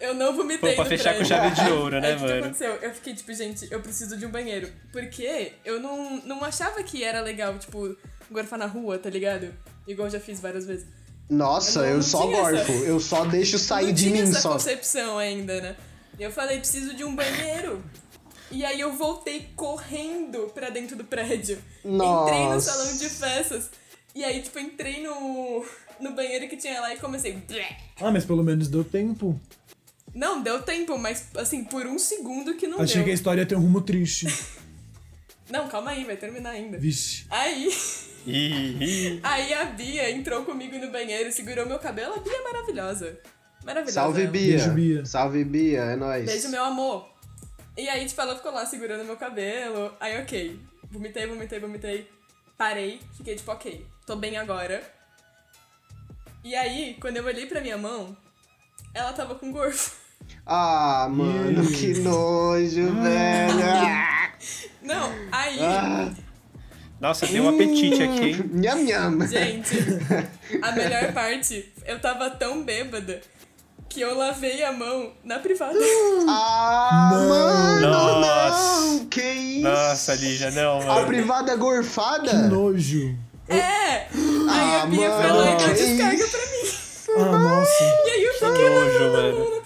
Eu 0.00 0.14
não 0.14 0.34
vomitei 0.34 0.70
Pô, 0.70 0.74
pra 0.76 0.84
no 0.84 0.90
fechar 0.90 1.10
com 1.14 1.18
prédio. 1.24 1.36
chave 1.36 1.62
de 1.64 1.70
ouro, 1.72 2.00
né, 2.00 2.08
Aí 2.08 2.14
o 2.14 2.16
que 2.18 2.22
mano? 2.24 2.38
aconteceu? 2.44 2.72
Eu 2.76 2.90
fiquei 2.94 3.14
tipo, 3.14 3.32
gente, 3.34 3.68
eu 3.70 3.80
preciso 3.80 4.16
de 4.16 4.24
um 4.24 4.30
banheiro. 4.30 4.72
Porque 4.90 5.52
eu 5.64 5.78
não, 5.78 6.16
não 6.22 6.42
achava 6.42 6.82
que 6.82 7.04
era 7.04 7.20
legal, 7.20 7.58
tipo, 7.58 7.94
gorfar 8.30 8.58
na 8.58 8.66
rua, 8.66 8.98
tá 8.98 9.10
ligado? 9.10 9.54
Igual 9.86 10.08
eu 10.08 10.12
já 10.12 10.20
fiz 10.20 10.40
várias 10.40 10.64
vezes. 10.66 10.86
Nossa, 11.28 11.80
Eu 11.80 11.86
não 11.86 11.96
eu 11.96 12.02
só 12.02 12.22
tinha 12.22 12.38
essa- 12.40 12.50
gorfo. 12.72 12.72
Eu 12.84 12.98
só 13.00 13.24
deixo 13.26 13.58
sair 13.58 13.86
não 13.88 13.92
de 13.92 14.02
tinha 14.10 14.22
mim 14.24 14.30
essa 14.30 14.40
só. 14.40 14.52
concepção 14.52 15.18
ainda, 15.18 15.60
né? 15.60 15.76
E 16.18 16.22
eu 16.22 16.30
falei, 16.32 16.58
preciso 16.58 16.94
de 16.94 17.04
um 17.04 17.14
banheiro. 17.14 17.82
E 18.50 18.64
aí 18.64 18.80
eu 18.80 18.92
voltei 18.94 19.48
correndo 19.54 20.50
pra 20.54 20.70
dentro 20.70 20.96
do 20.96 21.04
prédio. 21.04 21.58
Entrei 21.84 21.92
no 21.92 21.96
Nossa. 21.98 22.72
salão 22.72 22.96
de 22.96 23.08
festas. 23.08 23.70
E 24.14 24.24
aí, 24.24 24.42
tipo, 24.42 24.58
entrei 24.58 25.02
no, 25.02 25.64
no 26.00 26.12
banheiro 26.12 26.48
que 26.48 26.56
tinha 26.56 26.80
lá 26.80 26.92
e 26.92 26.98
comecei. 26.98 27.40
Ah, 28.00 28.10
mas 28.10 28.24
pelo 28.24 28.42
menos 28.42 28.66
deu 28.66 28.82
tempo. 28.82 29.38
Não, 30.14 30.42
deu 30.42 30.62
tempo, 30.62 30.98
mas 30.98 31.28
assim, 31.36 31.64
por 31.64 31.86
um 31.86 31.98
segundo 31.98 32.54
que 32.54 32.66
não 32.66 32.80
Achei 32.80 32.96
deu. 32.96 33.04
que 33.04 33.10
a 33.10 33.14
história 33.14 33.42
ia 33.42 33.46
ter 33.46 33.56
um 33.56 33.60
rumo 33.60 33.80
triste. 33.80 34.26
Não, 35.50 35.68
calma 35.68 35.90
aí, 35.90 36.04
vai 36.04 36.16
terminar 36.16 36.50
ainda. 36.50 36.78
Vixe. 36.78 37.26
Aí, 37.28 37.68
aí 39.20 39.52
a 39.52 39.64
Bia 39.64 40.08
entrou 40.08 40.44
comigo 40.44 40.78
no 40.78 40.92
banheiro, 40.92 41.32
segurou 41.32 41.66
meu 41.66 41.80
cabelo. 41.80 42.14
A 42.14 42.18
Bia 42.18 42.36
é 42.36 42.42
maravilhosa. 42.42 43.18
Maravilhosa. 43.64 44.00
Salve, 44.00 44.22
ela. 44.22 44.30
Bia. 44.30 44.56
Beijo, 44.56 44.70
Bia. 44.70 45.04
Salve, 45.04 45.44
Bia. 45.44 45.80
É 45.80 45.96
nóis. 45.96 46.24
Beijo, 46.24 46.48
meu 46.50 46.64
amor. 46.64 47.10
E 47.76 47.88
aí, 47.88 48.06
tipo, 48.06 48.20
ela 48.20 48.36
ficou 48.36 48.52
lá 48.52 48.64
segurando 48.64 49.04
meu 49.04 49.16
cabelo. 49.16 49.92
Aí, 49.98 50.20
ok. 50.22 50.60
Vomitei, 50.88 51.26
vomitei, 51.26 51.58
vomitei. 51.58 52.10
Parei. 52.56 53.00
Fiquei 53.16 53.34
tipo, 53.34 53.50
ok. 53.50 53.84
Tô 54.06 54.14
bem 54.16 54.36
agora. 54.36 54.82
E 56.44 56.54
aí, 56.54 56.96
quando 57.00 57.16
eu 57.16 57.24
olhei 57.24 57.46
pra 57.46 57.60
minha 57.60 57.76
mão, 57.76 58.16
ela 58.94 59.12
tava 59.12 59.34
com 59.34 59.52
gorfo. 59.52 59.99
Ah, 60.52 61.06
mano, 61.08 61.62
Ih. 61.62 61.72
que 61.72 62.00
nojo, 62.00 62.92
velho. 63.02 63.64
Ah, 63.64 64.30
Não, 64.82 65.12
aí, 65.30 65.58
ah, 65.62 66.10
Nossa, 67.00 67.24
deu 67.28 67.44
um 67.44 67.50
apetite 67.50 68.02
aqui, 68.02 68.30
hein? 68.30 68.50
nham, 68.52 68.82
nham. 68.84 69.26
gente, 69.28 69.76
a 70.60 70.72
melhor 70.74 71.12
parte, 71.12 71.72
eu 71.86 72.00
tava 72.00 72.30
tão 72.30 72.64
bêbada 72.64 73.20
que 73.88 74.00
eu 74.00 74.16
lavei 74.18 74.64
a 74.64 74.72
mão 74.72 75.12
na 75.22 75.38
privada. 75.38 75.78
Ah, 76.28 77.10
Não. 77.12 77.28
mano, 77.28 77.80
Nossa. 77.88 78.80
não. 78.80 79.06
Que 79.06 79.22
isso? 79.22 79.62
Nossa, 79.62 80.14
Lígia, 80.16 80.50
não, 80.50 80.80
A 80.82 80.84
mano. 80.96 81.06
privada 81.06 81.54
gorfada? 81.56 82.28
Que 82.30 82.36
nojo. 82.36 83.16
É! 83.48 83.56
Aí 83.58 84.08
Ah, 84.48 84.82
a 84.82 84.86
Bia 84.86 85.08
mano, 85.10 85.22
falou 85.22 85.44
e 85.44 85.56
deu 85.56 85.68
que 85.68 85.74
descarga 85.74 86.26
pra 86.26 86.40
mim. 86.40 86.70
Ah, 87.18 87.38
nossa. 87.38 87.84
E 88.06 88.10
aí 88.10 88.22
eu 88.24 88.32
fiquei 88.34 88.48
nojo, 88.68 88.98
lavando 88.98 89.16
a 89.16 89.22
mano. 89.22 89.38
mão 89.38 89.50
na. 89.50 89.59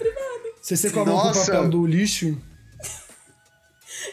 Você 0.65 0.75
secou 0.75 1.03
a 1.03 1.05
mão 1.05 1.21
com 1.21 1.27
o 1.29 1.33
papel 1.45 1.69
do 1.69 1.85
lixo? 1.85 2.41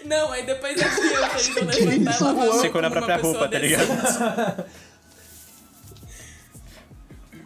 Não, 0.05 0.31
aí 0.31 0.45
depois 0.45 0.79
a 0.83 0.87
Bia 0.87 1.31
fez 1.31 1.57
eu 1.57 1.65
levantar 1.65 1.95
e 1.95 2.11
isso, 2.11 2.35
mão 2.35 2.61
Secou 2.61 2.83
na 2.83 2.91
própria 2.91 3.17
roupa, 3.17 3.49
tá 3.49 3.59
ligado? 3.59 4.67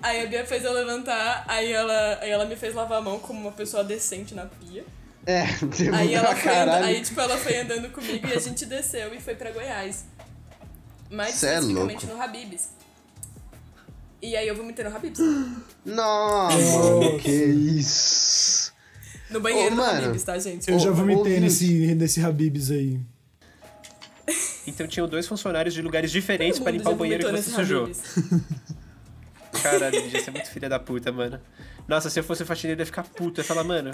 Aí 0.02 0.22
a 0.22 0.26
Bia 0.26 0.44
fez 0.44 0.64
eu 0.64 0.72
levantar, 0.72 1.44
aí 1.48 1.72
ela, 1.72 2.18
aí 2.20 2.30
ela 2.30 2.44
me 2.44 2.54
fez 2.54 2.74
lavar 2.74 2.98
a 2.98 3.00
mão 3.00 3.18
como 3.18 3.40
uma 3.40 3.50
pessoa 3.50 3.82
decente 3.82 4.34
na 4.34 4.46
pia. 4.46 4.84
É, 5.24 5.46
tipo, 5.46 5.94
Aí 5.94 6.14
ela 6.14 6.36
foi 6.36 6.56
andando, 6.56 6.84
aí 6.84 7.02
tipo 7.02 7.20
ela 7.20 7.36
foi 7.36 7.58
andando 7.58 7.90
comigo 7.90 8.28
e 8.28 8.32
a 8.32 8.38
gente 8.38 8.66
desceu 8.66 9.12
e 9.12 9.20
foi 9.20 9.34
pra 9.34 9.50
Goiás. 9.50 10.04
Mais 11.10 11.34
Cê 11.34 11.46
é 11.46 11.54
especificamente 11.54 12.06
louco. 12.06 12.18
no 12.18 12.22
Habibs. 12.22 12.68
E 14.22 14.36
aí 14.36 14.46
eu 14.46 14.54
vomitei 14.54 14.84
no 14.84 14.94
Habibs. 14.94 15.18
Nossa, 15.84 17.18
que 17.20 17.30
isso. 17.32 18.75
No 19.30 19.40
banheiro 19.40 19.68
Ô, 19.68 19.70
do 19.70 19.76
mano. 19.76 20.04
Habibs, 20.06 20.22
tá, 20.22 20.38
gente? 20.38 20.70
Eu 20.70 20.78
já 20.78 20.90
vomitei 20.90 21.40
nesse, 21.40 21.94
nesse 21.94 22.20
Habibs 22.20 22.70
aí. 22.70 23.00
Então 24.66 24.86
tinham 24.86 25.08
dois 25.08 25.26
funcionários 25.26 25.74
de 25.74 25.80
lugares 25.80 26.10
diferentes 26.10 26.58
mundo 26.58 26.70
limpar 26.70 26.90
já 26.90 26.94
o 26.94 26.98
banheiro 26.98 27.24
que 27.24 27.32
você 27.32 27.50
sujou. 27.50 27.90
Caralho, 29.62 30.10
você 30.10 30.28
é 30.28 30.32
muito 30.32 30.50
filha 30.50 30.68
da 30.68 30.78
puta, 30.78 31.10
mano. 31.12 31.40
Nossa, 31.88 32.10
se 32.10 32.18
eu 32.18 32.24
fosse 32.24 32.44
faxineiro, 32.44 32.80
eu 32.80 32.82
ia 32.82 32.86
ficar 32.86 33.04
puta. 33.04 33.40
Eu 33.40 33.42
ia 33.42 33.48
falar, 33.48 33.64
mano. 33.64 33.90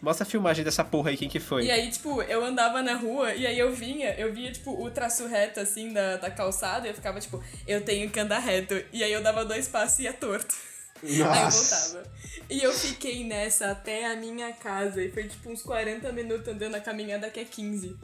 Mostra 0.00 0.26
a 0.26 0.28
filmagem 0.28 0.62
dessa 0.62 0.84
porra 0.84 1.10
aí, 1.10 1.16
quem 1.16 1.30
que 1.30 1.40
foi? 1.40 1.64
E 1.64 1.70
aí, 1.70 1.90
tipo, 1.90 2.20
eu 2.22 2.44
andava 2.44 2.82
na 2.82 2.94
rua 2.94 3.34
e 3.34 3.46
aí 3.46 3.58
eu 3.58 3.72
vinha, 3.72 4.10
eu 4.18 4.34
via, 4.34 4.52
tipo, 4.52 4.70
o 4.70 4.90
traço 4.90 5.26
reto, 5.26 5.60
assim, 5.60 5.94
da, 5.94 6.18
da 6.18 6.30
calçada 6.30 6.86
e 6.86 6.90
eu 6.90 6.94
ficava, 6.94 7.18
tipo, 7.18 7.42
eu 7.66 7.80
tenho 7.80 8.10
que 8.10 8.20
andar 8.20 8.38
reto. 8.38 8.74
E 8.92 9.02
aí 9.02 9.10
eu 9.10 9.22
dava 9.22 9.46
dois 9.46 9.66
passos 9.66 10.00
e 10.00 10.02
ia 10.02 10.12
torto. 10.12 10.54
Aí 11.02 11.18
eu 11.18 11.26
Nossa. 11.26 11.92
voltava. 11.94 12.14
E 12.50 12.62
eu 12.62 12.72
fiquei 12.72 13.24
nessa 13.24 13.70
até 13.70 14.06
a 14.12 14.16
minha 14.16 14.52
casa. 14.52 15.02
E 15.02 15.10
foi, 15.10 15.28
tipo, 15.28 15.50
uns 15.50 15.62
40 15.62 16.12
minutos 16.12 16.46
andando 16.48 16.74
a 16.74 16.80
caminhada 16.80 17.30
que 17.30 17.40
é 17.40 17.44
15. 17.44 17.96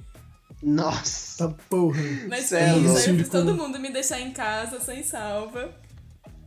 Nossa. 0.63 1.49
Tá 1.49 1.55
porra. 1.69 2.01
Mas 2.29 2.47
Cê 2.47 2.59
foi 2.59 2.59
é 2.59 2.79
isso, 2.79 2.97
aí 2.97 3.09
eu 3.09 3.17
fiz 3.17 3.29
todo 3.29 3.55
mundo 3.55 3.79
me 3.79 3.91
deixar 3.91 4.21
em 4.21 4.33
casa, 4.33 4.81
sem 4.81 5.03
salva. 5.03 5.75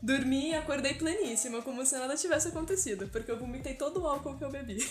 Dormi 0.01 0.49
e 0.49 0.56
acordei 0.56 0.95
pleníssima, 0.95 1.62
como 1.62 1.86
se 1.86 1.97
nada 1.97 2.15
tivesse 2.15 2.49
acontecido. 2.49 3.08
Porque 3.08 3.32
eu 3.32 3.39
vomitei 3.39 3.73
todo 3.73 4.01
o 4.01 4.08
álcool 4.08 4.38
que 4.38 4.43
eu 4.43 4.51
bebi. 4.51 4.86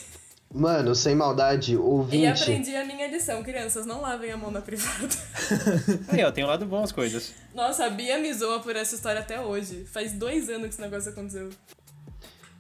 Mano, 0.54 0.94
sem 0.94 1.14
maldade, 1.14 1.72
E 1.72 1.76
ouvinte. 1.76 2.42
aprendi 2.42 2.76
a 2.76 2.84
minha 2.84 3.06
lição, 3.08 3.42
crianças, 3.42 3.86
não 3.86 4.02
lavem 4.02 4.30
a 4.32 4.36
mão 4.36 4.50
na 4.50 4.60
privada. 4.60 5.08
Aí, 6.08 6.22
ó, 6.22 6.30
tem 6.30 6.44
um 6.44 6.46
lado 6.46 6.66
bom 6.66 6.82
as 6.82 6.92
coisas. 6.92 7.32
Nossa, 7.54 7.86
a 7.86 7.90
Bia 7.90 8.18
me 8.18 8.32
zoa 8.34 8.60
por 8.60 8.76
essa 8.76 8.94
história 8.94 9.20
até 9.20 9.40
hoje. 9.40 9.86
Faz 9.90 10.12
dois 10.12 10.48
anos 10.50 10.64
que 10.64 10.68
esse 10.74 10.80
negócio 10.80 11.10
aconteceu. 11.10 11.48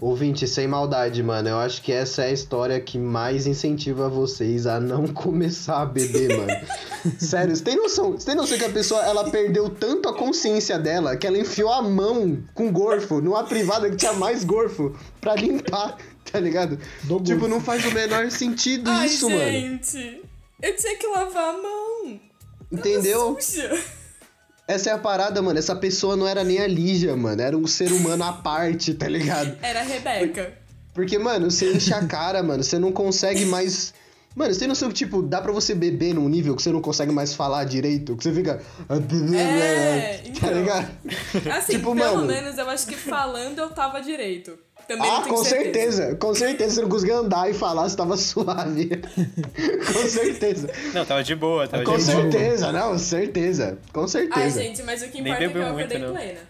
Ouvinte, 0.00 0.48
sem 0.48 0.66
maldade, 0.66 1.22
mano. 1.22 1.48
Eu 1.48 1.58
acho 1.60 1.80
que 1.80 1.92
essa 1.92 2.22
é 2.24 2.28
a 2.28 2.32
história 2.32 2.80
que 2.80 2.98
mais 2.98 3.46
incentiva 3.46 4.08
vocês 4.08 4.66
a 4.66 4.80
não 4.80 5.06
começar 5.14 5.82
a 5.82 5.86
beber, 5.86 6.36
mano. 6.36 6.66
Sério, 7.20 7.54
você 7.54 7.62
tem 7.62 7.76
noção? 7.76 8.12
Você 8.12 8.26
tem 8.26 8.34
noção 8.34 8.58
que 8.58 8.64
a 8.64 8.70
pessoa 8.70 9.00
ela 9.04 9.30
perdeu 9.30 9.68
tanto 9.70 10.08
a 10.08 10.16
consciência 10.16 10.76
dela 10.78 11.16
que 11.16 11.24
ela 11.26 11.38
enfiou 11.38 11.70
a 11.72 11.82
mão 11.82 12.42
com 12.52 12.72
gorfo 12.72 13.20
numa 13.20 13.44
privada 13.44 13.88
que 13.90 13.96
tinha 13.96 14.12
mais 14.14 14.42
gorfo 14.44 14.92
pra 15.20 15.36
limpar, 15.36 15.96
tá 16.32 16.40
ligado? 16.40 16.78
Do 17.04 17.20
tipo, 17.20 17.46
não 17.46 17.60
faz 17.60 17.84
o 17.84 17.90
menor 17.92 18.30
sentido 18.30 18.90
Ai, 18.90 19.06
isso, 19.06 19.28
mano. 19.28 19.42
gente! 19.50 20.22
Eu 20.60 20.76
tinha 20.76 20.96
que 20.96 21.06
lavar 21.06 21.54
a 21.54 21.58
mão. 21.58 22.20
Entendeu? 22.70 23.36
Essa 24.66 24.90
é 24.90 24.92
a 24.92 24.98
parada, 24.98 25.42
mano. 25.42 25.58
Essa 25.58 25.74
pessoa 25.76 26.16
não 26.16 26.26
era 26.26 26.42
nem 26.44 26.58
a 26.60 26.66
Lígia, 26.66 27.16
mano. 27.16 27.42
Era 27.42 27.56
um 27.58 27.66
ser 27.66 27.90
humano 27.92 28.22
à 28.24 28.32
parte, 28.32 28.94
tá 28.94 29.08
ligado? 29.08 29.56
Era 29.60 29.80
a 29.80 29.82
Rebeca. 29.82 30.56
Porque, 30.94 31.18
mano, 31.18 31.50
você 31.50 31.72
enche 31.72 31.92
a 31.92 32.06
cara, 32.06 32.42
mano, 32.42 32.62
você 32.62 32.78
não 32.78 32.92
consegue 32.92 33.44
mais. 33.46 33.92
Mano, 34.36 34.52
você 34.54 34.60
tem 34.60 34.68
noção 34.68 34.88
que, 34.88 34.94
tipo, 34.94 35.20
dá 35.20 35.42
pra 35.42 35.52
você 35.52 35.74
beber 35.74 36.14
num 36.14 36.26
nível 36.28 36.54
que 36.56 36.62
você 36.62 36.70
não 36.72 36.80
consegue 36.80 37.12
mais 37.12 37.34
falar 37.34 37.64
direito? 37.64 38.16
Que 38.16 38.22
você 38.24 38.32
fica. 38.32 38.62
É, 38.88 40.18
Tá 40.32 40.46
então. 40.46 40.52
ligado? 40.58 40.88
Assim, 41.54 41.72
Tipo, 41.72 41.94
pelo 41.94 42.14
mano. 42.16 42.26
menos 42.26 42.56
eu 42.56 42.68
acho 42.70 42.86
que 42.86 42.94
falando 42.96 43.58
eu 43.58 43.68
tava 43.70 44.00
direito. 44.00 44.58
Também 44.88 45.06
não 45.08 45.16
Ah, 45.18 45.22
com 45.28 45.44
certeza. 45.44 45.96
certeza. 46.02 46.16
Com 46.16 46.34
certeza 46.34 46.74
você 46.74 46.82
não 46.82 46.88
conseguia 46.88 47.16
andar 47.16 47.50
e 47.50 47.54
falar, 47.54 47.88
você 47.88 47.96
tava 47.96 48.16
suave. 48.18 48.90
com 49.92 50.08
certeza. 50.08 50.70
Não, 50.94 51.04
tava 51.04 51.22
de 51.22 51.34
boa, 51.34 51.66
tava 51.68 51.84
Com 51.84 51.96
de 51.96 52.04
boa. 52.04 52.16
certeza, 52.22 52.72
não, 52.72 52.98
certeza. 52.98 53.78
Com 53.92 54.02
Ai, 54.02 54.08
certeza. 54.08 54.62
gente, 54.62 54.82
mas 54.82 55.02
o 55.02 55.08
que 55.08 55.18
importa 55.20 55.36
é 55.36 55.38
que 55.38 55.44
eu 55.44 55.48
bebeu 55.52 55.72
muito, 55.72 55.86
acordei 55.86 55.98
não. 55.98 56.14
plena. 56.14 56.40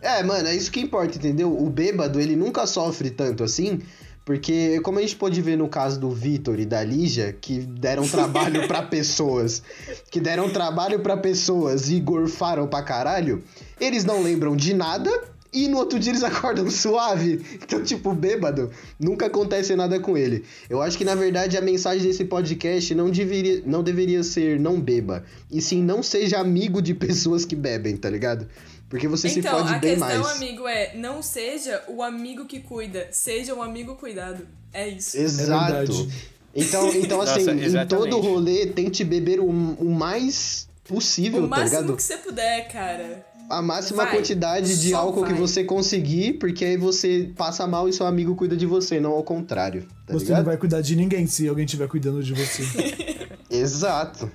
É, 0.00 0.22
mano, 0.22 0.48
é 0.48 0.54
isso 0.54 0.70
que 0.70 0.80
importa, 0.80 1.16
entendeu? 1.18 1.52
O 1.52 1.68
bêbado, 1.68 2.20
ele 2.20 2.36
nunca 2.36 2.66
sofre 2.66 3.10
tanto 3.10 3.42
assim, 3.42 3.80
porque, 4.24 4.80
como 4.82 4.98
a 4.98 5.02
gente 5.02 5.16
pôde 5.16 5.40
ver 5.42 5.56
no 5.56 5.68
caso 5.68 5.98
do 5.98 6.10
Vitor 6.10 6.60
e 6.60 6.64
da 6.66 6.84
Lígia, 6.84 7.34
que 7.40 7.60
deram 7.60 8.06
trabalho 8.06 8.68
pra 8.68 8.82
pessoas, 8.86 9.62
que 10.10 10.20
deram 10.20 10.50
trabalho 10.50 11.00
pra 11.00 11.16
pessoas 11.16 11.90
e 11.90 11.98
gorfaram 11.98 12.68
pra 12.68 12.82
caralho, 12.82 13.42
eles 13.80 14.04
não 14.04 14.22
lembram 14.22 14.54
de 14.54 14.72
nada 14.74 15.10
e 15.52 15.68
no 15.68 15.78
outro 15.78 15.98
dia 15.98 16.12
eles 16.12 16.22
acordam 16.24 16.70
suave. 16.70 17.40
Então, 17.54 17.82
tipo, 17.82 18.12
bêbado, 18.12 18.70
nunca 18.98 19.26
acontece 19.26 19.74
nada 19.74 19.98
com 20.00 20.16
ele. 20.16 20.44
Eu 20.68 20.82
acho 20.82 20.96
que, 20.98 21.04
na 21.04 21.14
verdade, 21.14 21.56
a 21.56 21.60
mensagem 21.60 22.06
desse 22.06 22.24
podcast 22.24 22.94
não 22.94 23.10
deveria, 23.10 23.62
não 23.64 23.82
deveria 23.82 24.22
ser 24.22 24.58
não 24.58 24.80
beba, 24.80 25.24
e 25.50 25.60
sim 25.60 25.82
não 25.82 26.02
seja 26.02 26.38
amigo 26.38 26.80
de 26.82 26.94
pessoas 26.94 27.44
que 27.44 27.56
bebem, 27.56 27.96
tá 27.96 28.10
ligado? 28.10 28.48
Porque 28.88 29.06
você 29.06 29.28
se 29.28 29.40
então, 29.40 29.58
fode 29.58 29.74
a 29.74 29.78
bem 29.78 29.96
questão, 29.96 30.22
mais. 30.22 30.36
amigo, 30.36 30.66
é 30.66 30.96
não 30.96 31.22
seja 31.22 31.82
o 31.88 32.02
amigo 32.02 32.46
que 32.46 32.60
cuida, 32.60 33.08
seja 33.10 33.54
o 33.54 33.62
amigo 33.62 33.96
cuidado. 33.96 34.46
É 34.72 34.88
isso. 34.88 35.18
Exato. 35.18 35.92
verdade. 35.92 36.08
então, 36.54 36.94
então 36.94 37.20
assim, 37.20 37.44
Nossa, 37.44 37.82
em 37.82 37.86
todo 37.86 38.18
rolê, 38.18 38.66
tente 38.66 39.04
beber 39.04 39.40
o, 39.40 39.46
o 39.46 39.90
mais 39.90 40.68
possível, 40.84 41.40
o 41.40 41.48
tá 41.48 41.56
máximo 41.58 41.80
ligado? 41.82 41.96
que 41.96 42.02
você 42.02 42.16
puder, 42.16 42.68
cara. 42.72 43.26
A 43.48 43.62
máxima 43.62 44.04
Vai. 44.04 44.16
quantidade 44.16 44.78
de 44.78 44.90
Só 44.90 44.98
álcool 44.98 45.24
que 45.24 45.32
você 45.32 45.64
conseguir, 45.64 46.34
porque 46.34 46.64
aí 46.64 46.76
você 46.76 47.32
passa 47.34 47.66
mal 47.66 47.88
e 47.88 47.92
seu 47.92 48.06
amigo 48.06 48.36
cuida 48.36 48.54
de 48.54 48.66
você, 48.66 49.00
não 49.00 49.12
ao 49.12 49.24
contrário, 49.24 49.88
tá 50.06 50.12
você 50.12 50.26
ligado? 50.26 50.38
não 50.38 50.44
vai 50.44 50.56
cuidar 50.58 50.82
de 50.82 50.94
ninguém 50.94 51.26
se 51.26 51.48
alguém 51.48 51.64
estiver 51.64 51.88
cuidando 51.88 52.22
de 52.22 52.34
você. 52.34 52.62
Exato. 53.50 54.30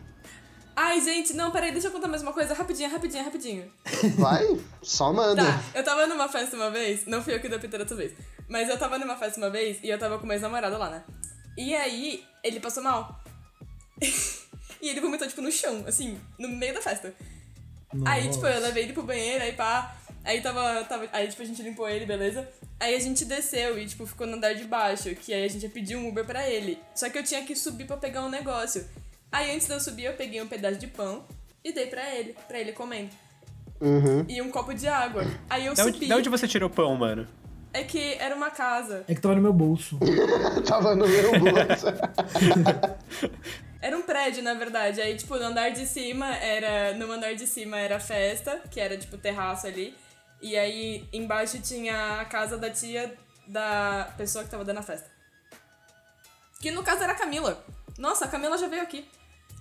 Ai, 0.76 1.00
gente, 1.02 1.34
não, 1.34 1.52
peraí, 1.52 1.72
deixa 1.72 1.88
eu 1.88 1.92
contar 1.92 2.08
mais 2.08 2.24
uma 2.24 2.34
coisa. 2.34 2.56
Rapidinho, 2.56 2.90
rapidinho, 2.90 3.24
rapidinho. 3.24 3.66
Vai, 4.18 4.60
só 4.82 5.14
manda. 5.14 5.44
Tá, 5.44 5.64
eu 5.76 5.84
tava 5.84 6.08
numa 6.08 6.28
festa 6.28 6.56
uma 6.56 6.72
vez, 6.72 7.06
não 7.06 7.22
fui 7.22 7.36
eu 7.36 7.40
que 7.40 7.48
dei 7.48 7.58
a 7.58 7.62
piteira 7.62 7.86
dessa 7.86 7.96
vez, 7.96 8.14
mas 8.50 8.68
eu 8.68 8.78
tava 8.80 8.98
numa 8.98 9.16
festa 9.16 9.40
uma 9.40 9.52
vez 9.52 9.78
e 9.84 9.90
eu 9.90 10.00
tava 10.00 10.18
com 10.18 10.26
meu 10.26 10.34
ex-namorado 10.34 10.76
lá, 10.78 10.90
né? 10.90 11.04
E 11.56 11.76
aí, 11.76 12.24
ele 12.44 12.60
passou 12.60 12.82
mal. 12.82 13.24
e 14.82 14.90
ele 14.90 15.00
vomitou, 15.00 15.28
tipo, 15.28 15.42
no 15.42 15.52
chão, 15.52 15.84
assim, 15.86 16.18
no 16.40 16.50
meio 16.50 16.74
da 16.74 16.82
festa. 16.82 17.14
Aí, 18.06 18.30
tipo, 18.30 18.46
eu 18.46 18.62
levei 18.62 18.84
ele 18.84 18.94
pro 18.94 19.04
banheiro, 19.04 19.44
aí 19.44 19.54
pá. 19.54 19.96
Aí 20.24 20.42
tava, 20.42 20.84
tava. 20.86 21.08
Aí, 21.12 21.28
tipo, 21.28 21.42
a 21.42 21.46
gente 21.46 21.62
limpou 21.62 21.88
ele, 21.90 22.06
beleza? 22.06 22.48
Aí 22.80 22.96
a 22.96 23.00
gente 23.00 23.26
desceu 23.26 23.78
e, 23.78 23.86
tipo, 23.86 24.06
ficou 24.06 24.26
no 24.26 24.36
andar 24.36 24.54
de 24.54 24.64
baixo, 24.66 25.14
que 25.16 25.34
aí 25.34 25.44
a 25.46 25.48
gente 25.48 25.64
ia 25.64 25.70
pedir 25.70 25.96
um 25.96 26.08
Uber 26.10 26.26
pra 26.26 26.50
ele. 26.50 26.78
Só 26.96 27.10
que 27.10 27.18
eu 27.18 27.24
tinha 27.24 27.44
que 27.44 27.56
subir 27.56 27.86
pra 27.86 27.98
pegar 27.98 28.24
um 28.26 28.30
negócio. 28.30 28.86
Aí 29.32 29.54
antes 29.54 29.68
de 29.68 29.74
eu 29.74 29.80
subir, 29.80 30.06
eu 30.06 30.14
peguei 30.14 30.42
um 30.42 30.48
pedaço 30.48 30.78
de 30.80 30.88
pão 30.88 31.24
e 31.64 31.72
dei 31.74 31.88
pra 31.88 32.14
ele, 32.16 32.36
pra 32.48 32.60
ele 32.60 32.72
comendo. 32.72 33.10
Uhum. 33.82 34.26
E 34.30 34.42
um 34.42 34.50
copo 34.50 34.74
de 34.74 34.88
água. 34.88 35.26
Aí 35.50 35.66
eu 35.66 35.74
Da 35.74 35.84
subi. 35.84 35.98
onde, 35.98 36.08
da 36.08 36.16
onde 36.18 36.30
você 36.30 36.48
tirou 36.48 36.70
pão, 36.70 36.96
mano? 36.96 37.28
É 37.74 37.84
que 37.84 38.14
era 38.20 38.36
uma 38.36 38.52
casa. 38.52 39.04
É 39.08 39.16
que 39.16 39.20
tava 39.22 39.36
no 39.36 39.42
meu 39.42 39.52
bolso. 39.52 39.98
Tava 40.68 40.96
no 40.96 41.08
meu 41.08 41.32
bolso. 41.40 41.88
Era 43.84 43.98
um 43.98 44.02
prédio, 44.02 44.42
na 44.42 44.54
verdade. 44.54 45.02
Aí, 45.02 45.18
tipo, 45.18 45.36
no 45.36 45.44
andar 45.44 45.70
de 45.72 45.86
cima 45.86 46.34
era. 46.38 46.94
No 46.98 47.12
andar 47.12 47.36
de 47.36 47.46
cima 47.46 47.78
era 47.78 48.00
festa, 48.00 48.62
que 48.72 48.80
era 48.80 48.98
tipo 48.98 49.18
terraço 49.18 49.68
ali. 49.68 49.94
E 50.42 50.56
aí 50.58 51.06
embaixo 51.12 51.60
tinha 51.60 52.22
a 52.22 52.26
casa 52.26 52.58
da 52.58 52.70
tia 52.70 53.14
da 53.46 54.10
pessoa 54.18 54.46
que 54.46 54.50
tava 54.50 54.64
dando 54.64 54.78
a 54.80 54.82
festa. 54.82 55.12
Que 56.62 56.72
no 56.72 56.82
caso 56.82 57.04
era 57.04 57.12
a 57.12 57.16
Camila. 57.16 57.62
Nossa, 57.98 58.24
a 58.24 58.28
Camila 58.30 58.58
já 58.58 58.70
veio 58.70 58.84
aqui. 58.84 59.06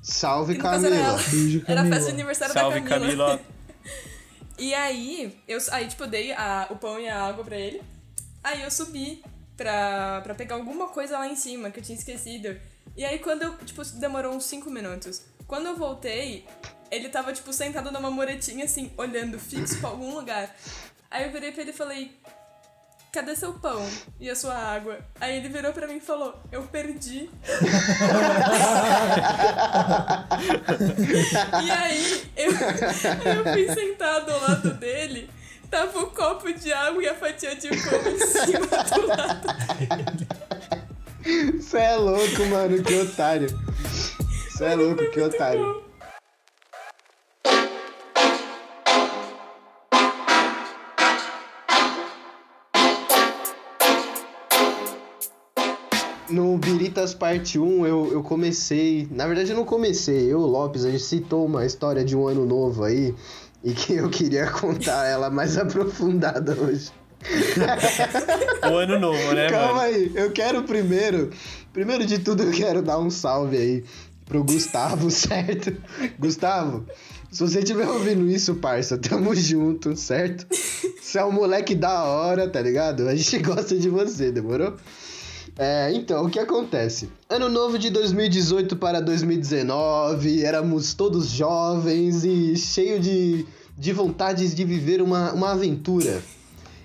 Salve, 0.02 0.54
era 0.54 0.62
Camila. 0.62 0.94
ela. 0.96 1.18
Beijo, 1.18 1.64
Era 1.66 1.72
a 1.72 1.76
Camila. 1.82 1.96
festa 1.96 2.11
de 2.11 2.14
aniversário 2.14 2.54
Salve, 2.54 2.80
da 2.80 2.88
Camila. 2.88 3.26
Camila. 3.26 3.40
E 4.58 4.73
aí, 4.75 5.37
eu 5.48 5.58
aí, 5.73 5.88
tipo, 5.88 6.06
dei 6.06 6.31
a, 6.33 6.68
o 6.70 6.77
pão 6.77 7.00
e 7.00 7.08
a 7.08 7.20
água 7.25 7.42
pra 7.42 7.56
ele. 7.56 7.83
Aí 8.44 8.62
eu 8.62 8.70
subi 8.70 9.25
pra, 9.56 10.20
pra 10.20 10.35
pegar 10.37 10.54
alguma 10.54 10.87
coisa 10.88 11.18
lá 11.18 11.27
em 11.27 11.35
cima 11.35 11.70
que 11.70 11.81
eu 11.81 11.83
tinha 11.83 11.98
esquecido. 11.98 12.56
E 12.97 13.05
aí 13.05 13.19
quando 13.19 13.43
eu, 13.43 13.57
tipo, 13.59 13.85
demorou 13.99 14.35
uns 14.35 14.45
5 14.45 14.71
minutos. 14.71 15.23
Quando 15.47 15.67
eu 15.67 15.77
voltei, 15.77 16.47
ele 16.90 17.09
tava, 17.09 17.33
tipo, 17.33 17.53
sentado 17.53 17.90
numa 17.90 18.11
muretinha, 18.11 18.65
assim, 18.65 18.93
olhando 18.97 19.38
fixo 19.38 19.79
pra 19.79 19.90
algum 19.90 20.15
lugar. 20.15 20.55
Aí 21.11 21.25
eu 21.25 21.33
virei 21.33 21.53
pra 21.53 21.63
ele 21.63 21.71
e 21.71 21.75
falei, 21.75 22.19
cadê 23.13 23.37
seu 23.37 23.53
pão 23.55 23.87
e 24.19 24.31
a 24.31 24.37
sua 24.37 24.55
água? 24.55 24.99
Aí 25.21 25.37
ele 25.37 25.51
virou 25.51 25.73
pra 25.73 25.87
mim 25.87 25.97
e 25.97 26.01
falou, 26.01 26.35
eu 26.51 26.63
perdi. 26.65 27.29
e 31.63 31.71
aí 31.71 32.31
eu, 32.37 32.53
eu 32.53 33.53
fui 33.53 33.75
sentado 33.75 34.31
ao 34.33 34.40
lado 34.40 34.75
dele, 34.75 35.29
tava 35.71 35.99
o 35.99 36.05
um 36.05 36.11
copo 36.11 36.53
de 36.53 36.73
água 36.73 37.03
e 37.03 37.09
a 37.09 37.15
fatia 37.15 37.55
de 37.55 37.69
pão 37.69 38.01
em 38.11 38.19
cima 38.19 38.67
do 38.67 39.07
lado 39.07 39.47
dele. 39.79 40.81
Você 41.23 41.79
é 41.79 41.94
louco, 41.94 42.44
mano, 42.50 42.83
que 42.83 42.94
otário. 42.98 43.48
Você 44.50 44.64
é 44.64 44.75
louco, 44.75 45.08
que 45.10 45.20
otário. 45.20 45.83
No 56.29 56.58
Biritas 56.58 57.14
Parte 57.14 57.56
1, 57.56 57.87
eu, 57.87 58.12
eu 58.12 58.23
comecei. 58.25 59.06
Na 59.10 59.27
verdade, 59.27 59.52
eu 59.52 59.56
não 59.56 59.64
comecei. 59.64 60.33
Eu, 60.33 60.40
Lopes, 60.40 60.85
a 60.85 60.90
gente 60.90 61.04
citou 61.04 61.46
uma 61.46 61.64
história 61.64 62.04
de 62.04 62.16
um 62.16 62.27
ano 62.27 62.44
novo 62.44 62.83
aí. 62.83 63.14
E 63.62 63.73
que 63.73 63.94
eu 63.94 64.10
queria 64.10 64.50
contar 64.50 65.06
ela 65.06 65.31
mais 65.31 65.56
aprofundada 65.56 66.56
hoje. 66.60 66.90
O 68.70 68.77
ano 68.77 68.98
novo, 68.98 69.33
né, 69.33 69.48
Calma 69.48 69.75
mano? 69.75 69.81
aí, 69.83 70.12
eu 70.14 70.31
quero 70.33 70.62
primeiro. 70.64 71.31
Primeiro 71.73 72.04
de 72.04 72.18
tudo, 72.18 72.42
eu 72.42 72.50
quero 72.50 72.83
dar 72.83 72.98
um 72.98 73.10
salve 73.10 73.56
aí 73.56 73.85
pro 74.27 74.44
Gustavo, 74.44 75.10
certo? 75.12 75.75
Gustavo, 76.18 76.87
se 77.31 77.40
você 77.40 77.60
estiver 77.60 77.88
ouvindo 77.88 78.29
isso, 78.29 78.54
parça, 78.56 78.98
tamo 78.98 79.35
junto, 79.35 79.96
certo? 79.96 80.46
Você 81.00 81.18
é 81.18 81.25
um 81.25 81.33
moleque 81.33 81.75
da 81.75 82.04
hora, 82.04 82.48
tá 82.48 82.60
ligado? 82.60 83.08
A 83.08 83.14
gente 83.14 83.38
gosta 83.44 83.77
de 83.77 83.88
você, 83.88 84.31
demorou? 84.31 84.77
É, 85.58 85.92
então, 85.92 86.25
o 86.25 86.31
que 86.31 86.38
acontece? 86.38 87.10
Ano 87.29 87.48
novo 87.48 87.79
de 87.79 87.90
2018 87.90 88.77
para 88.77 89.00
2019, 89.00 90.42
éramos 90.42 90.94
todos 90.94 91.29
jovens 91.29 92.25
e 92.25 92.56
cheio 92.56 92.98
de, 92.98 93.46
de 93.77 93.92
vontades 93.92 94.54
de 94.54 94.64
viver 94.64 95.02
uma, 95.02 95.33
uma 95.33 95.52
aventura. 95.52 96.23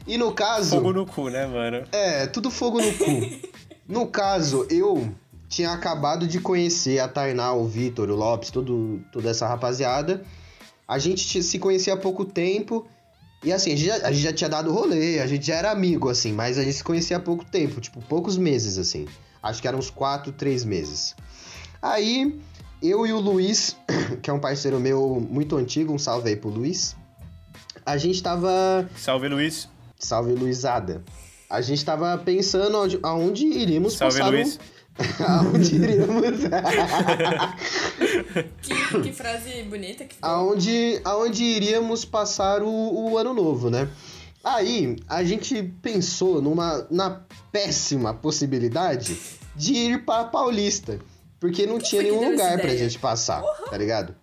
E 0.08 0.18
no 0.18 0.32
caso. 0.32 0.78
Fogo 0.78 0.94
no 0.94 1.06
cu, 1.06 1.30
né, 1.30 1.46
mano? 1.46 1.86
É, 1.92 2.26
tudo 2.28 2.50
fogo 2.50 2.82
no 2.82 2.94
cu. 2.94 3.50
no 3.88 4.08
caso, 4.08 4.66
eu 4.70 5.14
tinha 5.50 5.72
acabado 5.72 6.26
de 6.26 6.40
conhecer 6.40 7.00
a 7.00 7.08
Tainá, 7.08 7.54
o 7.54 7.68
Vitor, 7.68 8.10
o 8.10 8.16
Lopes, 8.16 8.50
todo, 8.50 9.02
toda 9.12 9.30
essa 9.30 9.48
rapaziada. 9.48 10.24
A 10.88 10.98
gente 10.98 11.44
se 11.44 11.60
conhecia 11.60 11.94
há 11.94 11.98
pouco 11.98 12.24
tempo. 12.24 12.88
E 13.44 13.52
assim, 13.52 13.74
a 13.74 13.76
gente, 13.76 13.86
já, 13.86 13.96
a 14.08 14.12
gente 14.12 14.24
já 14.24 14.34
tinha 14.34 14.50
dado 14.50 14.72
rolê, 14.72 15.20
a 15.20 15.28
gente 15.28 15.46
já 15.46 15.56
era 15.56 15.70
amigo, 15.70 16.10
assim, 16.10 16.34
mas 16.34 16.58
a 16.58 16.64
gente 16.64 16.74
se 16.74 16.84
conhecia 16.84 17.18
há 17.18 17.20
pouco 17.20 17.46
tempo, 17.46 17.80
tipo, 17.80 18.02
poucos 18.02 18.36
meses, 18.36 18.80
assim. 18.80 19.08
Acho 19.44 19.62
que 19.62 19.68
eram 19.68 19.78
uns 19.78 19.92
quatro, 19.92 20.32
três 20.32 20.66
meses. 20.66 21.16
Aí, 21.80 22.40
eu 22.82 23.06
e 23.06 23.14
o 23.14 23.20
Luiz, 23.20 23.78
que 24.24 24.30
é 24.30 24.34
um 24.34 24.40
parceiro 24.40 24.80
meu 24.80 25.26
muito 25.30 25.56
antigo, 25.56 25.94
um 25.94 26.00
salve 26.00 26.30
aí 26.30 26.36
pro 26.36 26.50
Luiz. 26.50 26.96
A 27.86 27.96
gente 27.98 28.24
tava. 28.24 28.90
Salve, 28.96 29.28
Luiz. 29.28 29.70
Salve, 30.00 30.34
Luizada. 30.34 31.04
A 31.50 31.62
gente 31.62 31.84
tava 31.84 32.18
pensando 32.18 32.76
aonde, 32.78 33.00
aonde 33.02 33.46
iríamos 33.46 33.94
Salve, 33.94 34.18
passar 34.20 34.30
Luiz. 34.32 34.56
o... 34.56 34.60
aonde 35.24 35.76
iríamos... 35.76 36.24
Que, 38.62 39.02
que 39.02 39.14
frase 39.14 39.64
bonita 39.64 40.06
que 40.06 40.16
ficou. 40.16 40.30
aonde, 40.30 41.02
aonde 41.04 41.44
iríamos 41.44 42.06
passar 42.06 42.62
o, 42.62 42.70
o 43.12 43.18
ano 43.18 43.34
novo, 43.34 43.70
né? 43.70 43.88
Aí, 44.44 44.96
a 45.10 45.24
gente 45.24 45.62
pensou 45.82 46.42
numa 46.42 46.86
na 46.92 47.22
péssima 47.52 48.14
possibilidade 48.14 49.18
de 49.56 49.74
ir 49.74 50.06
pra 50.06 50.26
Paulista. 50.26 51.00
Porque 51.40 51.66
não 51.66 51.80
tinha 51.80 52.02
foi 52.02 52.12
nenhum 52.12 52.32
lugar 52.32 52.58
pra 52.58 52.66
ideia? 52.66 52.78
gente 52.78 52.98
passar, 53.00 53.44
tá 53.70 53.78
ligado? 53.78 54.16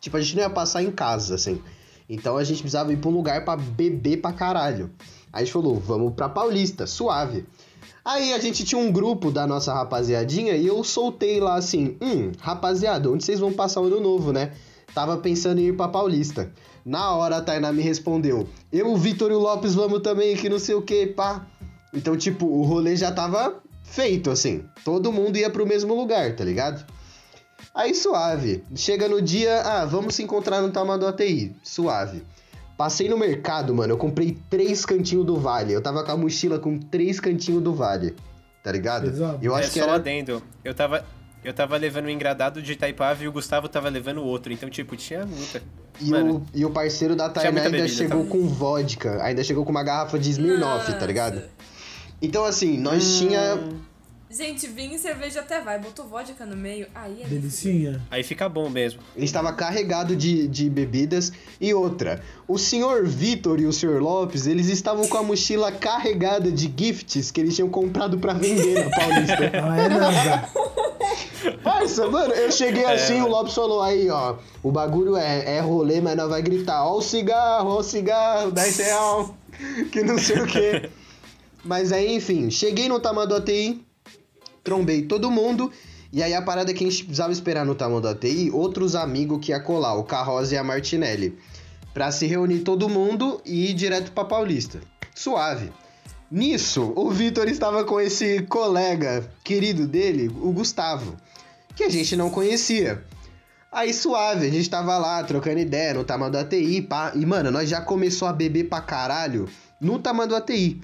Tipo, 0.00 0.16
a 0.16 0.20
gente 0.20 0.36
não 0.36 0.42
ia 0.42 0.50
passar 0.50 0.82
em 0.82 0.90
casa, 0.90 1.34
assim. 1.34 1.62
Então 2.08 2.36
a 2.36 2.44
gente 2.44 2.60
precisava 2.60 2.92
ir 2.92 2.96
pra 2.96 3.10
um 3.10 3.14
lugar 3.14 3.44
pra 3.44 3.56
beber 3.56 4.18
pra 4.18 4.32
caralho. 4.32 4.90
Aí 5.32 5.42
a 5.42 5.44
gente 5.44 5.52
falou, 5.52 5.78
vamos 5.78 6.14
pra 6.14 6.28
Paulista, 6.28 6.86
suave. 6.86 7.44
Aí 8.04 8.32
a 8.32 8.38
gente 8.38 8.64
tinha 8.64 8.80
um 8.80 8.92
grupo 8.92 9.32
da 9.32 9.46
nossa 9.46 9.74
rapaziadinha 9.74 10.54
e 10.54 10.66
eu 10.66 10.84
soltei 10.84 11.40
lá 11.40 11.56
assim: 11.56 11.96
hum, 12.00 12.30
rapaziada, 12.38 13.10
onde 13.10 13.24
vocês 13.24 13.40
vão 13.40 13.52
passar 13.52 13.80
o 13.80 13.86
ano 13.86 14.00
novo, 14.00 14.32
né? 14.32 14.52
Tava 14.94 15.16
pensando 15.16 15.60
em 15.60 15.66
ir 15.66 15.76
pra 15.76 15.88
Paulista. 15.88 16.52
Na 16.84 17.12
hora 17.16 17.38
a 17.38 17.42
Tainá 17.42 17.72
me 17.72 17.82
respondeu: 17.82 18.48
eu, 18.72 18.96
Vitor 18.96 19.32
e 19.32 19.34
o 19.34 19.40
Lopes 19.40 19.74
vamos 19.74 20.02
também, 20.02 20.36
que 20.36 20.48
não 20.48 20.60
sei 20.60 20.76
o 20.76 20.82
que, 20.82 21.08
pá. 21.08 21.46
Então, 21.92 22.16
tipo, 22.16 22.46
o 22.46 22.62
rolê 22.62 22.94
já 22.94 23.10
tava 23.10 23.60
feito, 23.82 24.30
assim. 24.30 24.64
Todo 24.84 25.12
mundo 25.12 25.36
ia 25.36 25.50
pro 25.50 25.66
mesmo 25.66 25.92
lugar, 25.92 26.36
tá 26.36 26.44
ligado? 26.44 26.86
Aí 27.76 27.94
suave. 27.94 28.64
Chega 28.74 29.06
no 29.06 29.20
dia, 29.20 29.60
ah, 29.60 29.84
vamos 29.84 30.14
se 30.14 30.22
encontrar 30.22 30.62
no 30.62 30.70
Tamanduá 30.70 31.10
ATI. 31.10 31.54
Suave. 31.62 32.24
Passei 32.74 33.06
no 33.06 33.18
mercado, 33.18 33.74
mano, 33.74 33.92
eu 33.92 33.98
comprei 33.98 34.38
três 34.48 34.86
cantinhos 34.86 35.26
do 35.26 35.36
Vale. 35.36 35.74
Eu 35.74 35.82
tava 35.82 36.02
com 36.02 36.10
a 36.10 36.16
mochila 36.16 36.58
com 36.58 36.78
três 36.78 37.20
cantinhos 37.20 37.62
do 37.62 37.74
Vale. 37.74 38.16
Tá 38.62 38.72
ligado? 38.72 39.10
Pesado. 39.10 39.38
Eu 39.42 39.54
acho 39.54 39.68
é 39.68 39.72
que 39.72 39.78
só 39.78 39.84
era... 39.84 39.94
adendo. 39.96 40.42
Eu 40.64 40.74
tava, 40.74 41.04
eu 41.44 41.52
tava 41.52 41.76
levando 41.76 42.06
um 42.06 42.08
engradado 42.08 42.62
de 42.62 42.72
Itaipava 42.72 43.22
e 43.22 43.28
o 43.28 43.32
Gustavo 43.32 43.68
tava 43.68 43.90
levando 43.90 44.22
outro. 44.22 44.54
Então, 44.54 44.70
tipo, 44.70 44.96
tinha 44.96 45.26
muita. 45.26 45.62
E 46.00 46.10
Mano, 46.10 46.36
o, 46.36 46.46
e 46.58 46.64
o 46.64 46.70
parceiro 46.70 47.14
da 47.14 47.28
Tainá 47.28 47.60
ainda 47.60 47.70
bebida, 47.70 47.88
chegou 47.88 48.24
tá? 48.24 48.30
com 48.30 48.48
vodka. 48.48 49.22
Ainda 49.22 49.44
chegou 49.44 49.64
com 49.66 49.70
uma 49.70 49.82
garrafa 49.82 50.18
de 50.18 50.30
Smirnoff, 50.30 50.98
tá 50.98 51.06
ligado? 51.06 51.42
Então, 52.22 52.44
assim, 52.44 52.78
nós 52.78 53.18
tinha... 53.18 53.58
Gente, 54.28 54.66
vinho 54.66 54.94
e 54.94 54.98
cerveja 54.98 55.40
até 55.40 55.60
vai. 55.60 55.78
Botou 55.78 56.04
vodka 56.04 56.44
no 56.44 56.56
meio. 56.56 56.88
Aí 56.94 57.22
é. 57.22 57.26
Delicinha. 57.26 58.02
Aí 58.10 58.24
fica 58.24 58.48
bom 58.48 58.68
mesmo. 58.68 59.00
Ele 59.14 59.24
estava 59.24 59.52
carregado 59.52 60.16
de, 60.16 60.48
de 60.48 60.68
bebidas. 60.68 61.32
E 61.60 61.72
outra, 61.72 62.20
o 62.48 62.58
senhor 62.58 63.06
Vitor 63.06 63.60
e 63.60 63.66
o 63.66 63.72
senhor 63.72 64.02
Lopes, 64.02 64.46
eles 64.46 64.68
estavam 64.68 65.06
com 65.06 65.16
a 65.16 65.22
mochila 65.22 65.70
carregada 65.70 66.50
de 66.50 66.72
gifts 66.76 67.30
que 67.30 67.40
eles 67.40 67.54
tinham 67.54 67.68
comprado 67.68 68.18
pra 68.18 68.32
vender 68.32 68.84
na 68.84 68.90
Paulista. 68.90 69.36
Ah, 69.56 69.78
é 69.78 69.88
nada. 69.88 70.50
Parça, 71.62 72.08
mano, 72.08 72.32
eu 72.34 72.50
cheguei 72.50 72.84
É, 72.84 72.94
assim, 72.94 73.20
o 73.20 73.28
Lopes 73.28 73.54
falou 73.54 73.82
aí, 73.82 74.10
ó. 74.10 74.36
O 74.62 74.72
bagulho 74.72 75.16
é, 75.16 75.56
é 75.56 75.60
rolê, 75.60 76.00
mas 76.00 76.16
não 76.16 76.28
vai 76.28 76.42
gritar, 76.42 76.84
ó 76.84 76.96
o 76.98 77.02
cigarro, 77.02 77.70
ó 77.70 77.78
o 77.78 77.82
cigarro, 77.82 78.50
10 78.50 78.78
real, 78.78 79.36
que 79.92 80.02
não 80.02 80.18
sei 80.18 80.40
o 80.40 80.46
quê. 80.46 80.90
Mas 81.64 81.90
aí, 81.90 82.14
enfim, 82.14 82.48
cheguei 82.48 82.88
no 82.88 83.00
tamanho 83.00 83.26
do 83.26 83.34
ATI, 83.34 83.84
trombei 84.66 85.02
todo 85.02 85.30
mundo. 85.30 85.70
E 86.12 86.22
aí 86.22 86.34
a 86.34 86.42
parada 86.42 86.72
é 86.72 86.74
que 86.74 86.84
a 86.84 86.90
gente 86.90 87.04
precisava 87.04 87.32
esperar 87.32 87.64
no 87.64 87.74
tamanho 87.74 88.00
do 88.00 88.08
ATI, 88.08 88.50
outros 88.50 88.96
amigos 88.96 89.38
que 89.40 89.52
ia 89.52 89.60
colar, 89.60 89.94
o 89.94 90.02
Carroza 90.02 90.54
e 90.54 90.58
a 90.58 90.64
Martinelli. 90.64 91.38
Pra 91.94 92.10
se 92.10 92.26
reunir 92.26 92.60
todo 92.60 92.88
mundo 92.88 93.40
e 93.46 93.70
ir 93.70 93.74
direto 93.74 94.10
pra 94.12 94.24
Paulista. 94.24 94.80
Suave. 95.14 95.72
Nisso, 96.30 96.92
o 96.96 97.10
Vitor 97.10 97.48
estava 97.48 97.84
com 97.84 98.00
esse 98.00 98.42
colega 98.42 99.30
querido 99.44 99.86
dele, 99.86 100.28
o 100.28 100.52
Gustavo, 100.52 101.16
que 101.76 101.84
a 101.84 101.88
gente 101.88 102.16
não 102.16 102.28
conhecia. 102.28 103.04
Aí 103.70 103.94
suave, 103.94 104.46
a 104.46 104.50
gente 104.50 104.68
tava 104.68 104.98
lá 104.98 105.22
trocando 105.22 105.60
ideia 105.60 105.94
no 105.94 106.02
tamanho 106.02 106.32
do 106.32 106.38
ATI, 106.38 106.82
pá. 106.82 107.12
E 107.14 107.24
mano, 107.24 107.50
nós 107.50 107.68
já 107.68 107.80
começou 107.80 108.26
a 108.26 108.32
beber 108.32 108.68
pra 108.68 108.80
caralho 108.80 109.48
no 109.80 109.98
tamanho 109.98 110.30
do 110.30 110.36
ATI. 110.36 110.80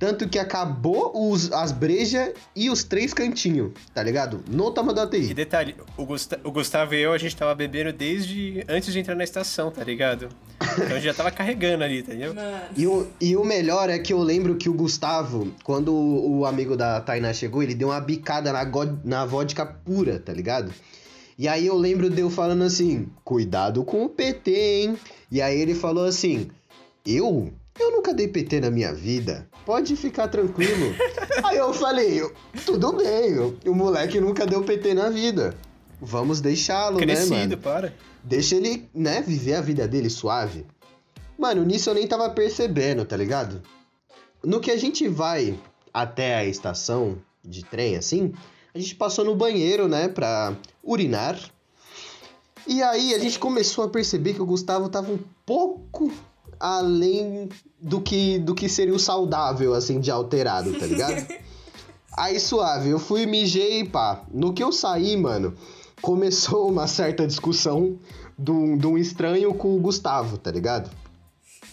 Tanto 0.00 0.26
que 0.26 0.38
acabou 0.38 1.12
os, 1.30 1.52
as 1.52 1.70
brejas 1.72 2.32
e 2.56 2.70
os 2.70 2.82
três 2.82 3.12
cantinhos, 3.12 3.72
tá 3.94 4.02
ligado? 4.02 4.42
No 4.48 4.70
tamanho 4.70 4.94
do 4.94 5.00
E 5.02 5.04
ATI. 5.04 5.34
detalhe, 5.34 5.76
o, 5.94 6.06
Gusta- 6.06 6.40
o 6.42 6.50
Gustavo 6.50 6.94
e 6.94 7.02
eu, 7.02 7.12
a 7.12 7.18
gente 7.18 7.36
tava 7.36 7.54
bebendo 7.54 7.92
desde 7.92 8.64
antes 8.66 8.92
de 8.94 8.98
entrar 8.98 9.14
na 9.14 9.24
estação, 9.24 9.70
tá 9.70 9.84
ligado? 9.84 10.28
Então 10.58 10.86
a 10.86 10.94
gente 10.94 11.02
já 11.04 11.12
tava 11.12 11.30
carregando 11.30 11.84
ali, 11.84 11.98
entendeu? 12.00 12.32
Mano. 12.34 12.60
E 12.74 12.86
o, 12.86 13.06
e 13.20 13.36
o 13.36 13.44
melhor 13.44 13.90
é 13.90 13.98
que 13.98 14.10
eu 14.12 14.20
lembro 14.22 14.56
que 14.56 14.70
o 14.70 14.72
Gustavo, 14.72 15.52
quando 15.62 15.92
o, 15.94 16.38
o 16.38 16.46
amigo 16.46 16.78
da 16.78 16.98
Tainá 17.02 17.34
chegou, 17.34 17.62
ele 17.62 17.74
deu 17.74 17.88
uma 17.88 18.00
bicada 18.00 18.50
na, 18.52 18.64
na 19.04 19.26
vodka 19.26 19.66
pura, 19.66 20.18
tá 20.18 20.32
ligado? 20.32 20.72
E 21.38 21.46
aí 21.46 21.66
eu 21.66 21.76
lembro 21.76 22.08
de 22.08 22.20
eu 22.22 22.30
falando 22.30 22.64
assim, 22.64 23.06
cuidado 23.22 23.84
com 23.84 24.02
o 24.04 24.08
PT, 24.08 24.50
hein? 24.82 24.96
E 25.30 25.42
aí 25.42 25.60
ele 25.60 25.74
falou 25.74 26.06
assim, 26.06 26.48
eu? 27.06 27.52
Eu 27.80 27.92
nunca 27.92 28.12
dei 28.12 28.28
PT 28.28 28.60
na 28.60 28.70
minha 28.70 28.92
vida. 28.92 29.48
Pode 29.64 29.96
ficar 29.96 30.28
tranquilo. 30.28 30.94
aí 31.42 31.56
eu 31.58 31.72
falei, 31.72 32.20
tudo 32.66 32.92
bem, 32.92 33.38
o, 33.66 33.74
moleque 33.74 34.20
nunca 34.20 34.46
deu 34.46 34.62
PT 34.62 34.92
na 34.92 35.08
vida. 35.08 35.56
Vamos 35.98 36.42
deixá-lo, 36.42 37.00
né, 37.00 37.24
mano? 37.24 37.56
para. 37.56 37.94
Deixa 38.22 38.56
ele, 38.56 38.86
né, 38.94 39.22
viver 39.22 39.54
a 39.54 39.62
vida 39.62 39.88
dele 39.88 40.10
suave. 40.10 40.66
Mano, 41.38 41.64
nisso 41.64 41.88
eu 41.88 41.94
nem 41.94 42.06
tava 42.06 42.28
percebendo, 42.28 43.02
tá 43.06 43.16
ligado? 43.16 43.62
No 44.44 44.60
que 44.60 44.70
a 44.70 44.76
gente 44.76 45.08
vai 45.08 45.58
até 45.92 46.34
a 46.34 46.44
estação 46.44 47.16
de 47.42 47.64
trem, 47.64 47.96
assim, 47.96 48.34
a 48.74 48.78
gente 48.78 48.94
passou 48.94 49.24
no 49.24 49.34
banheiro, 49.34 49.88
né, 49.88 50.06
pra 50.06 50.54
urinar. 50.84 51.38
E 52.66 52.82
aí 52.82 53.14
a 53.14 53.18
gente 53.18 53.38
começou 53.38 53.84
a 53.84 53.88
perceber 53.88 54.34
que 54.34 54.42
o 54.42 54.46
Gustavo 54.46 54.90
tava 54.90 55.10
um 55.10 55.18
pouco 55.46 56.12
além 56.60 57.48
do 57.80 58.00
que, 58.00 58.38
do 58.38 58.54
que 58.54 58.68
seria 58.68 58.94
o 58.94 58.98
saudável, 58.98 59.72
assim, 59.72 59.98
de 59.98 60.10
alterado, 60.10 60.78
tá 60.78 60.84
ligado? 60.84 61.26
aí 62.16 62.38
suave, 62.38 62.90
eu 62.90 62.98
fui, 62.98 63.24
mijei 63.24 63.80
e 63.80 63.88
pá. 63.88 64.22
No 64.30 64.52
que 64.52 64.62
eu 64.62 64.70
saí, 64.70 65.16
mano, 65.16 65.54
começou 66.02 66.70
uma 66.70 66.86
certa 66.86 67.26
discussão 67.26 67.98
de 68.38 68.50
um, 68.50 68.76
de 68.76 68.86
um 68.86 68.98
estranho 68.98 69.54
com 69.54 69.74
o 69.74 69.80
Gustavo, 69.80 70.36
tá 70.36 70.50
ligado? 70.50 70.90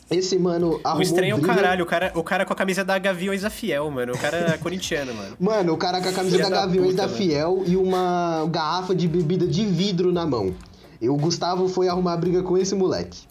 Esse 0.09 0.39
mano 0.39 0.79
arrumou 0.85 0.99
O 0.99 1.01
estranho 1.01 1.35
é 1.35 1.37
o 1.37 1.41
caralho, 1.41 1.83
o 1.83 1.87
cara, 1.87 2.11
o 2.15 2.23
cara 2.23 2.45
com 2.45 2.53
a 2.53 2.55
camisa 2.55 2.83
da 2.83 2.97
Gaviões 2.97 3.41
da 3.41 3.49
Fiel, 3.49 3.91
mano. 3.91 4.13
O 4.13 4.17
cara 4.17 4.53
é 4.53 4.57
corintiano, 4.57 5.13
mano. 5.13 5.35
Mano, 5.37 5.73
o 5.73 5.77
cara 5.77 6.01
com 6.01 6.07
a 6.07 6.13
camisa 6.13 6.37
da 6.37 6.43
da 6.43 6.49
Gaviões 6.49 6.91
puta, 6.91 7.01
da 7.01 7.07
mano. 7.07 7.17
Fiel 7.17 7.63
e 7.65 7.75
uma 7.75 8.47
garrafa 8.49 8.95
de 8.95 9.05
bebida 9.05 9.45
de 9.45 9.65
vidro 9.65 10.13
na 10.13 10.25
mão. 10.25 10.55
E 11.01 11.09
o 11.09 11.17
Gustavo 11.17 11.67
foi 11.67 11.89
arrumar 11.89 12.15
briga 12.15 12.41
com 12.41 12.57
esse 12.57 12.73
moleque. 12.73 13.26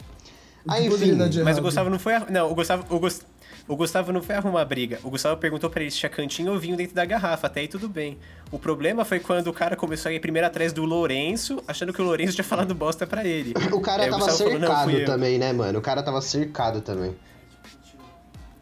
Aí, 0.69 0.85
que 0.85 0.91
poderia 0.91 1.15
enfim, 1.15 1.43
Mas 1.43 1.59
o? 1.59 1.63
Gustavo 1.63 1.91
não 1.91 1.99
foi. 1.99 2.15
a- 2.15 2.27
Não, 2.29 2.51
o 2.51 2.55
Gustavo. 2.55 2.85
O, 2.95 2.99
Gus- 2.99 3.23
o 3.69 3.77
Gustavo 3.77 4.13
não 4.13 4.23
foi 4.23 4.35
arrumar 4.37 4.65
briga. 4.65 4.99
O 5.03 5.11
Gustavo 5.11 5.37
perguntou 5.41 5.69
pra 5.71 5.83
ele 5.83 5.91
se 5.91 5.99
tinha 5.99 6.11
cantinho 6.11 6.53
ou 6.53 6.59
vinho 6.59 6.77
dentro 6.77 6.95
da 6.95 7.05
garrafa. 7.05 7.47
Até 7.47 7.61
aí 7.61 7.69
tudo 7.69 7.89
bem. 7.89 8.19
O 8.51 8.59
problema 8.59 9.05
foi 9.05 9.19
quando 9.21 9.49
o 9.49 9.53
cara 9.53 9.75
começou 9.77 10.09
a 10.11 10.13
ir 10.13 10.21
primeiro 10.21 10.47
atrás 10.47 10.73
do 10.73 10.85
Lourenço, 10.85 11.63
achando 11.67 11.93
que 11.93 12.01
o 12.01 12.05
Lourenço 12.05 12.35
tinha 12.35 12.45
falado 12.45 12.75
bosta 12.75 13.07
pra 13.07 13.25
ele. 13.25 13.53
o 13.73 13.81
cara 13.81 14.05
Aí 14.05 14.11
tava 14.11 14.23
Gustavo 14.25 14.39
falou, 14.51 14.59
"Não, 14.59 14.69
cercado 14.69 14.91
eu." 14.91 15.05
também, 15.07 15.39
né, 15.39 15.53
mano? 15.53 15.79
O 15.79 15.83
cara 15.83 16.03
tava 16.03 16.21
cercado 16.21 16.81
também. 16.81 17.15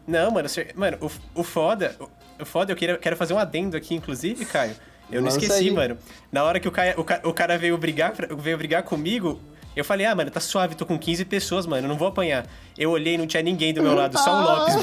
Não, 0.07 0.29
mano, 0.31 0.47
cer- 0.47 0.71
mano, 0.75 0.97
o, 1.01 1.41
o 1.41 1.43
foda. 1.43 1.95
O, 1.99 2.43
o 2.43 2.45
foda, 2.45 2.71
eu 2.71 2.75
queria, 2.75 2.97
quero 2.97 3.15
fazer 3.17 3.33
um 3.33 3.39
adendo 3.39 3.75
aqui, 3.75 3.95
inclusive, 3.95 4.45
Caio. 4.45 4.75
Eu 5.11 5.21
não 5.21 5.25
Lança 5.29 5.39
esqueci, 5.39 5.69
aí. 5.69 5.71
mano. 5.71 5.97
Na 6.31 6.43
hora 6.43 6.59
que 6.59 6.67
o 6.67 6.71
cara, 6.71 6.95
o, 6.99 7.29
o 7.29 7.33
cara 7.33 7.57
veio 7.57 7.77
brigar, 7.77 8.13
veio 8.37 8.57
brigar 8.57 8.83
comigo, 8.83 9.39
eu 9.75 9.83
falei, 9.85 10.05
ah, 10.05 10.15
mano, 10.15 10.31
tá 10.31 10.39
suave, 10.39 10.75
tô 10.75 10.85
com 10.85 10.97
15 10.97 11.25
pessoas, 11.25 11.65
mano, 11.65 11.87
não 11.87 11.97
vou 11.97 12.07
apanhar. 12.07 12.45
Eu 12.77 12.91
olhei, 12.91 13.17
não 13.17 13.25
tinha 13.27 13.41
ninguém 13.43 13.73
do 13.73 13.81
meu 13.81 13.93
lado, 13.95 14.17
só 14.17 14.31
o 14.33 14.41
Lopes. 14.43 14.75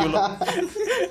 E 0.00 0.04
o, 0.04 0.08
Lo- 0.08 0.36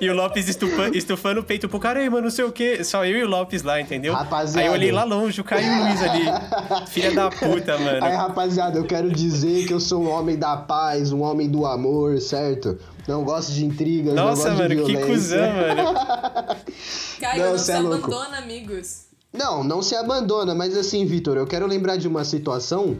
e 0.02 0.10
o 0.10 0.14
Lopes 0.14 0.48
estufa- 0.48 0.88
estufando 0.96 1.40
o 1.40 1.44
peito 1.44 1.68
pro 1.68 1.78
cara, 1.78 2.00
ei, 2.02 2.08
mano, 2.10 2.24
não 2.24 2.30
sei 2.30 2.44
o 2.44 2.52
quê. 2.52 2.82
Só 2.84 3.04
eu 3.04 3.16
e 3.18 3.22
o 3.24 3.28
Lopes 3.28 3.62
lá, 3.62 3.80
entendeu? 3.80 4.12
Rapaziada. 4.14 4.60
Aí 4.60 4.66
eu 4.66 4.72
olhei 4.72 4.92
lá 4.92 5.04
longe, 5.04 5.40
o 5.40 5.44
Caio 5.44 5.64
e 5.66 5.70
o 5.80 5.84
Luiz 5.84 6.02
ali. 6.02 6.24
Filha 6.88 7.12
da 7.14 7.30
puta, 7.30 7.78
mano. 7.78 8.04
Aí, 8.04 8.14
rapaziada, 8.14 8.78
eu 8.78 8.84
quero 8.84 9.10
dizer 9.10 9.66
que 9.66 9.72
eu 9.72 9.80
sou 9.80 10.02
um 10.02 10.10
homem 10.10 10.36
da 10.38 10.56
paz, 10.56 11.12
um 11.12 11.22
homem 11.22 11.48
do 11.48 11.64
amor, 11.66 12.20
certo? 12.20 12.78
Não 13.08 13.22
gosto 13.24 13.52
de 13.52 13.64
intrigas, 13.64 14.14
Nossa, 14.14 14.50
não 14.50 14.56
gosto 14.56 14.62
mano, 14.62 14.74
de 14.74 14.82
que 14.82 14.98
violência. 14.98 15.14
cuzão, 15.14 15.52
mano. 15.52 15.94
Caio, 17.20 17.42
Não, 17.42 17.50
não, 17.52 17.58
se 17.58 17.72
é 17.72 17.78
louco. 17.78 17.96
abandona, 18.06 18.38
amigos. 18.38 19.06
Não, 19.32 19.62
não 19.62 19.82
se 19.82 19.94
abandona, 19.94 20.54
mas 20.54 20.76
assim, 20.76 21.04
Vitor, 21.04 21.36
eu 21.36 21.46
quero 21.46 21.66
lembrar 21.66 21.96
de 21.96 22.08
uma 22.08 22.24
situação 22.24 22.96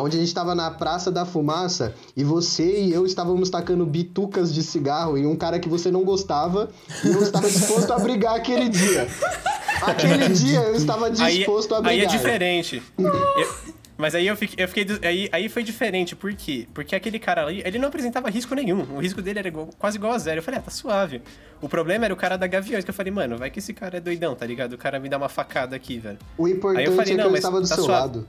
onde 0.00 0.16
a 0.16 0.20
gente 0.20 0.32
tava 0.34 0.54
na 0.54 0.70
Praça 0.70 1.10
da 1.10 1.24
Fumaça 1.24 1.94
e 2.16 2.22
você 2.24 2.82
e 2.82 2.92
eu 2.92 3.04
estávamos 3.06 3.50
tacando 3.50 3.84
bitucas 3.86 4.52
de 4.52 4.62
cigarro 4.62 5.16
em 5.18 5.26
um 5.26 5.36
cara 5.36 5.58
que 5.58 5.68
você 5.68 5.90
não 5.90 6.04
gostava 6.04 6.68
e 7.04 7.08
eu 7.08 7.22
estava 7.22 7.48
disposto 7.48 7.90
a 7.92 7.98
brigar 7.98 8.34
aquele 8.36 8.68
dia. 8.68 9.08
Aquele 9.82 10.28
dia 10.30 10.60
eu 10.60 10.74
estava 10.74 11.06
Aí, 11.06 11.38
disposto 11.38 11.74
a 11.74 11.78
aí 11.78 11.82
brigar. 11.84 12.14
é 12.14 12.16
diferente. 12.16 12.82
Eu- 12.98 13.76
mas 13.98 14.14
aí 14.14 14.26
eu 14.26 14.36
fiquei, 14.36 14.62
eu 14.62 14.68
fiquei 14.68 14.86
aí, 15.08 15.28
aí 15.32 15.48
foi 15.48 15.62
diferente, 15.62 16.14
por 16.14 16.30
quê? 16.34 16.68
Porque 16.74 16.94
aquele 16.94 17.18
cara 17.18 17.46
ali, 17.46 17.62
ele 17.64 17.78
não 17.78 17.88
apresentava 17.88 18.28
risco 18.28 18.54
nenhum. 18.54 18.82
O 18.94 18.98
risco 19.00 19.22
dele 19.22 19.38
era 19.38 19.48
igual- 19.48 19.70
quase 19.78 19.96
igual 19.96 20.12
a 20.12 20.18
zero. 20.18 20.38
Eu 20.40 20.42
falei, 20.42 20.60
ah, 20.60 20.62
tá 20.62 20.70
suave. 20.70 21.22
O 21.62 21.68
problema 21.68 22.04
era 22.04 22.12
o 22.12 22.16
cara 22.16 22.36
da 22.36 22.46
Gaviões, 22.46 22.84
que 22.84 22.90
eu 22.90 22.94
falei, 22.94 23.10
mano, 23.10 23.38
vai 23.38 23.50
que 23.50 23.58
esse 23.58 23.72
cara 23.72 23.96
é 23.96 24.00
doidão, 24.00 24.34
tá 24.34 24.44
ligado? 24.44 24.74
O 24.74 24.78
cara 24.78 25.00
me 25.00 25.08
dá 25.08 25.16
uma 25.16 25.30
facada 25.30 25.74
aqui, 25.74 25.98
velho. 25.98 26.18
O 26.36 26.46
importante 26.46 26.80
Aí 26.80 26.84
eu 26.86 26.92
falei, 26.94 27.14
é 27.14 27.16
que 27.16 27.22
não, 27.22 27.30
eu 27.30 27.36
estava 27.36 27.58
do 27.58 27.66
tá 27.68 27.74
seu 27.74 27.84
suave. 27.84 28.00
lado. 28.02 28.28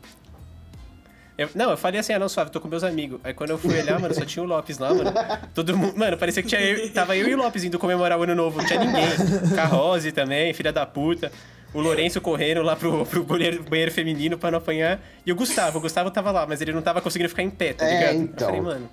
Eu- 1.37 1.49
não, 1.53 1.69
eu 1.71 1.77
falei 1.77 1.99
assim, 1.99 2.13
ah, 2.13 2.19
não, 2.19 2.27
suave, 2.27 2.49
tô 2.51 2.59
com 2.59 2.67
meus 2.67 2.83
amigos. 2.83 3.19
Aí 3.23 3.33
quando 3.33 3.51
eu 3.51 3.57
fui 3.57 3.77
olhar, 3.79 3.99
mano, 3.99 4.13
só 4.13 4.25
tinha 4.25 4.41
o 4.43 4.47
Lopes 4.47 4.77
lá, 4.79 4.93
mano. 4.93 5.11
Todo 5.53 5.77
mundo. 5.77 5.95
Mano, 5.95 6.17
parecia 6.17 6.41
que 6.41 6.49
tinha 6.49 6.61
eu, 6.61 6.91
tava 6.91 7.15
eu 7.15 7.27
e 7.27 7.33
o 7.35 7.37
Lopes 7.37 7.63
indo 7.63 7.77
comemorar 7.77 8.17
o 8.19 8.23
ano 8.23 8.33
novo. 8.33 8.57
Não 8.57 8.65
tinha 8.65 8.79
ninguém. 8.83 9.07
Carrose 9.55 10.11
também, 10.11 10.53
filha 10.53 10.73
da 10.73 10.85
puta. 10.85 11.31
O 11.73 11.81
Lourenço 11.81 12.19
correndo 12.21 12.61
lá 12.63 12.75
pro, 12.75 13.05
pro 13.05 13.23
banheiro, 13.23 13.63
banheiro 13.69 13.91
feminino 13.91 14.37
pra 14.37 14.49
não 14.49 14.57
apanhar. 14.57 14.99
E 15.25 15.31
o 15.31 15.35
Gustavo, 15.35 15.77
o 15.77 15.81
Gustavo 15.81 16.09
tava 16.09 16.31
lá, 16.31 16.47
mas 16.47 16.59
ele 16.61 16.71
não 16.71 16.81
tava 16.81 17.01
conseguindo 17.01 17.29
ficar 17.29 17.43
em 17.43 17.49
pé, 17.49 17.73
tá 17.73 17.85
É, 17.85 17.99
ligado? 17.99 18.15
então. 18.15 18.47
Eu 18.47 18.55
falei, 18.55 18.61
mano. 18.61 18.89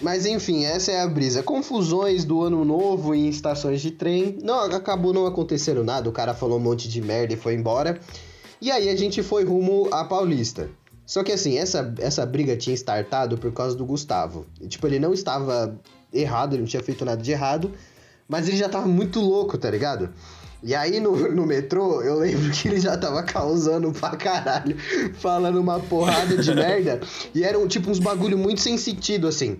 Mas 0.00 0.26
enfim, 0.26 0.64
essa 0.64 0.90
é 0.90 1.00
a 1.02 1.06
brisa. 1.06 1.42
Confusões 1.42 2.24
do 2.24 2.42
ano 2.42 2.64
novo 2.64 3.14
em 3.14 3.28
estações 3.28 3.80
de 3.80 3.92
trem. 3.92 4.38
Não, 4.42 4.60
acabou 4.74 5.12
não 5.12 5.24
acontecendo 5.26 5.84
nada. 5.84 6.08
O 6.08 6.12
cara 6.12 6.34
falou 6.34 6.58
um 6.58 6.62
monte 6.62 6.88
de 6.88 7.00
merda 7.00 7.32
e 7.32 7.36
foi 7.36 7.54
embora. 7.54 8.00
E 8.60 8.72
aí 8.72 8.88
a 8.88 8.96
gente 8.96 9.22
foi 9.22 9.44
rumo 9.44 9.88
à 9.92 10.04
Paulista. 10.04 10.68
Só 11.06 11.22
que 11.22 11.32
assim, 11.32 11.58
essa, 11.58 11.94
essa 11.98 12.24
briga 12.24 12.56
tinha 12.56 12.74
startado 12.74 13.36
por 13.36 13.52
causa 13.52 13.76
do 13.76 13.84
Gustavo. 13.84 14.46
Tipo, 14.68 14.86
ele 14.86 14.98
não 14.98 15.12
estava 15.12 15.78
errado, 16.12 16.54
ele 16.54 16.62
não 16.62 16.68
tinha 16.68 16.82
feito 16.82 17.04
nada 17.04 17.22
de 17.22 17.30
errado. 17.30 17.72
Mas 18.28 18.48
ele 18.48 18.56
já 18.56 18.68
tava 18.68 18.86
muito 18.86 19.20
louco, 19.20 19.58
tá 19.58 19.70
ligado? 19.70 20.10
E 20.62 20.74
aí 20.74 20.98
no, 20.98 21.14
no 21.30 21.44
metrô, 21.44 22.00
eu 22.00 22.18
lembro 22.18 22.50
que 22.50 22.68
ele 22.68 22.80
já 22.80 22.96
tava 22.96 23.22
causando 23.22 23.92
pra 23.92 24.16
caralho, 24.16 24.76
falando 25.20 25.60
uma 25.60 25.78
porrada 25.78 26.38
de 26.38 26.52
merda. 26.54 27.00
E 27.34 27.44
eram 27.44 27.68
tipo 27.68 27.90
uns 27.90 27.98
bagulho 27.98 28.38
muito 28.38 28.62
sem 28.62 28.78
sentido, 28.78 29.28
assim. 29.28 29.58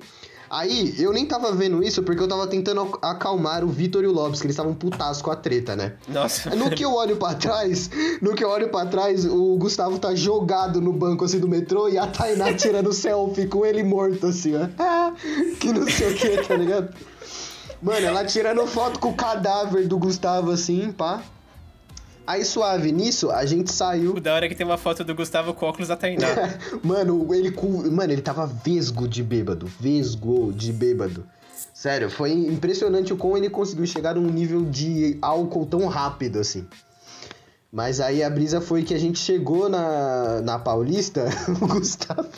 Aí 0.56 0.94
eu 0.98 1.12
nem 1.12 1.26
tava 1.26 1.50
vendo 1.52 1.82
isso 1.82 2.02
porque 2.02 2.22
eu 2.22 2.28
tava 2.28 2.46
tentando 2.46 2.82
ac- 2.82 2.98
acalmar 3.02 3.64
o 3.64 3.68
Vitor 3.68 4.04
e 4.04 4.06
o 4.06 4.12
Lopes, 4.12 4.40
que 4.40 4.46
eles 4.46 4.54
estavam 4.54 4.72
putaços 4.74 5.20
com 5.20 5.30
a 5.30 5.36
treta, 5.36 5.74
né? 5.74 5.94
Nossa. 6.06 6.54
No 6.54 6.70
que 6.70 6.84
eu 6.84 6.92
olho 6.94 7.16
pra 7.16 7.34
trás, 7.34 7.90
no 8.22 8.34
que 8.34 8.44
eu 8.44 8.48
olho 8.48 8.68
pra 8.68 8.86
trás, 8.86 9.24
o 9.24 9.56
Gustavo 9.56 9.98
tá 9.98 10.14
jogado 10.14 10.80
no 10.80 10.92
banco 10.92 11.24
assim 11.24 11.40
do 11.40 11.48
metrô 11.48 11.88
e 11.88 11.98
a 11.98 12.06
Tainá 12.06 12.52
tirando 12.54 12.92
selfie 12.92 13.46
com 13.48 13.66
ele 13.66 13.82
morto 13.82 14.26
assim, 14.28 14.52
ó. 14.54 14.68
Que 15.58 15.72
não 15.72 15.88
sei 15.90 16.12
o 16.12 16.14
que, 16.14 16.42
tá 16.46 16.54
ligado? 16.56 16.94
Mano, 17.82 18.06
ela 18.06 18.24
tirando 18.24 18.66
foto 18.66 18.98
com 19.00 19.08
o 19.10 19.14
cadáver 19.14 19.86
do 19.88 19.98
Gustavo 19.98 20.50
assim, 20.52 20.92
pá. 20.92 21.20
Aí 22.26 22.44
suave, 22.44 22.90
nisso 22.90 23.30
a 23.30 23.44
gente 23.44 23.70
saiu. 23.70 24.14
O 24.14 24.20
da 24.20 24.34
hora 24.34 24.46
é 24.46 24.48
que 24.48 24.54
tem 24.54 24.64
uma 24.64 24.78
foto 24.78 25.04
do 25.04 25.14
Gustavo 25.14 25.52
com 25.52 25.66
óculos 25.66 25.88
da 25.88 25.96
Tainá. 25.96 26.26
Mano, 26.82 27.34
ele. 27.34 27.54
Mano, 27.90 28.12
ele 28.12 28.22
tava 28.22 28.46
vesgo 28.46 29.06
de 29.06 29.22
bêbado. 29.22 29.66
Vesgo 29.66 30.52
de 30.52 30.72
bêbado. 30.72 31.26
Sério, 31.72 32.08
foi 32.08 32.32
impressionante 32.32 33.12
o 33.12 33.16
como 33.16 33.36
ele 33.36 33.50
conseguiu 33.50 33.86
chegar 33.86 34.14
num 34.14 34.30
nível 34.30 34.64
de 34.64 35.18
álcool 35.20 35.66
tão 35.66 35.86
rápido 35.86 36.38
assim. 36.38 36.66
Mas 37.70 38.00
aí 38.00 38.22
a 38.22 38.30
brisa 38.30 38.60
foi 38.60 38.84
que 38.84 38.94
a 38.94 38.98
gente 38.98 39.18
chegou 39.18 39.68
na, 39.68 40.40
na 40.40 40.58
Paulista, 40.58 41.26
o 41.60 41.66
Gustavo. 41.66 42.28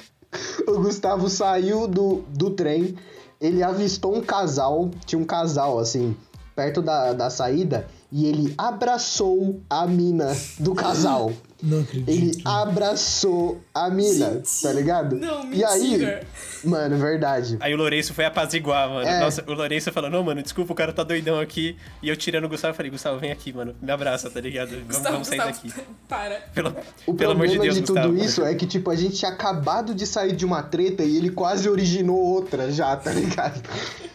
O 0.67 0.81
Gustavo 0.81 1.29
saiu 1.29 1.87
do, 1.87 2.25
do 2.31 2.51
trem, 2.51 2.97
ele 3.41 3.63
avistou 3.63 4.17
um 4.17 4.23
casal, 4.23 4.91
tinha 5.05 5.19
um 5.19 5.25
casal 5.25 5.79
assim, 5.79 6.17
perto 6.55 6.83
da, 6.83 7.13
da 7.13 7.31
saída, 7.31 7.87
e 8.11 8.27
ele 8.27 8.55
abraçou 8.57 9.61
a 9.69 9.87
mina 9.87 10.35
do 10.59 10.75
casal. 10.75 11.33
Não 11.63 11.81
acredito. 11.81 12.09
Ele 12.09 12.43
abraçou 12.45 13.61
a 13.75 13.89
mina, 13.89 14.35
Gente, 14.35 14.63
tá 14.63 14.73
ligado? 14.73 15.17
não, 15.17 15.51
e 15.53 15.65
aí, 15.65 16.21
mano, 16.63 16.99
verdade. 16.99 17.57
Aí 17.61 17.73
o 17.73 17.77
Lourenço 17.79 18.13
foi 18.13 18.27
apaziguar, 18.27 18.89
mano. 18.91 19.09
É. 19.09 19.21
Nossa, 19.21 19.43
o 19.47 19.53
Lourenço 19.55 19.91
falou, 19.91 20.11
não, 20.11 20.23
mano, 20.23 20.43
desculpa, 20.43 20.73
o 20.73 20.77
cara 20.77 20.93
tá 20.93 21.03
doidão 21.03 21.41
aqui. 21.41 21.75
E 22.03 22.11
eu 22.11 22.17
tirando 22.17 22.45
o 22.45 22.49
Gustavo, 22.49 22.73
eu 22.73 22.77
falei, 22.77 22.91
Gustavo, 22.91 23.19
vem 23.19 23.33
aqui, 23.33 23.55
mano. 23.55 23.75
Me 23.81 23.91
abraça, 23.91 24.29
tá 24.29 24.39
ligado? 24.41 24.69
Vamos, 24.69 24.87
Gustavo, 24.87 25.13
vamos 25.13 25.29
sair 25.29 25.39
Gustavo, 25.39 25.69
daqui. 25.69 25.87
Para. 26.07 26.35
Pelo, 26.55 26.77
O 27.07 27.15
pelo 27.15 27.33
amor 27.33 27.47
problema 27.47 27.49
de 27.49 27.59
Deus, 27.59 27.75
de 27.75 27.81
Gustavo. 27.81 28.09
tudo 28.09 28.23
isso 28.25 28.45
é 28.45 28.55
que, 28.55 28.67
tipo, 28.67 28.91
a 28.91 28.95
gente 28.97 29.17
tinha 29.17 29.31
acabado 29.31 29.95
de 29.95 30.07
sair 30.07 30.37
de 30.37 30.45
uma 30.45 30.63
treta 30.63 31.03
e 31.03 31.17
ele 31.17 31.31
quase 31.31 31.69
originou 31.71 32.19
outra 32.19 32.71
já, 32.71 32.95
tá 32.97 33.11
ligado? 33.13 33.63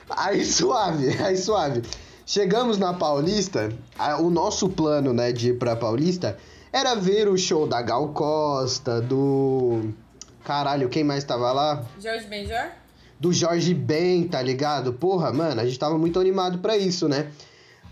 Aí 0.09 0.45
suave, 0.45 1.17
aí 1.23 1.35
suave. 1.35 1.81
Chegamos 2.35 2.77
na 2.77 2.93
Paulista, 2.93 3.73
a- 3.99 4.15
o 4.21 4.29
nosso 4.29 4.69
plano, 4.69 5.11
né, 5.11 5.33
de 5.33 5.49
ir 5.49 5.59
pra 5.59 5.75
Paulista 5.75 6.37
era 6.71 6.95
ver 6.95 7.27
o 7.27 7.37
show 7.37 7.67
da 7.67 7.81
Gal 7.81 8.07
Costa, 8.13 9.01
do. 9.01 9.89
Caralho, 10.45 10.87
quem 10.87 11.03
mais 11.03 11.25
tava 11.25 11.51
lá? 11.51 11.83
Jorge 12.01 12.27
Benjor? 12.27 12.69
do 13.19 13.33
Jorge 13.33 13.73
Ben, 13.73 14.25
tá 14.29 14.41
ligado? 14.41 14.93
Porra, 14.93 15.33
mano, 15.33 15.59
a 15.59 15.65
gente 15.65 15.77
tava 15.77 15.97
muito 15.97 16.21
animado 16.21 16.59
pra 16.59 16.77
isso, 16.77 17.09
né? 17.09 17.27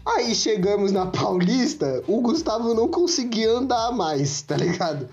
Aí 0.05 0.33
chegamos 0.33 0.93
na 0.93 1.05
Paulista, 1.07 2.01
o 2.07 2.21
Gustavo 2.21 2.73
não 2.73 2.87
conseguia 2.87 3.51
andar 3.51 3.91
mais, 3.91 4.41
tá 4.41 4.55
ligado? 4.55 5.09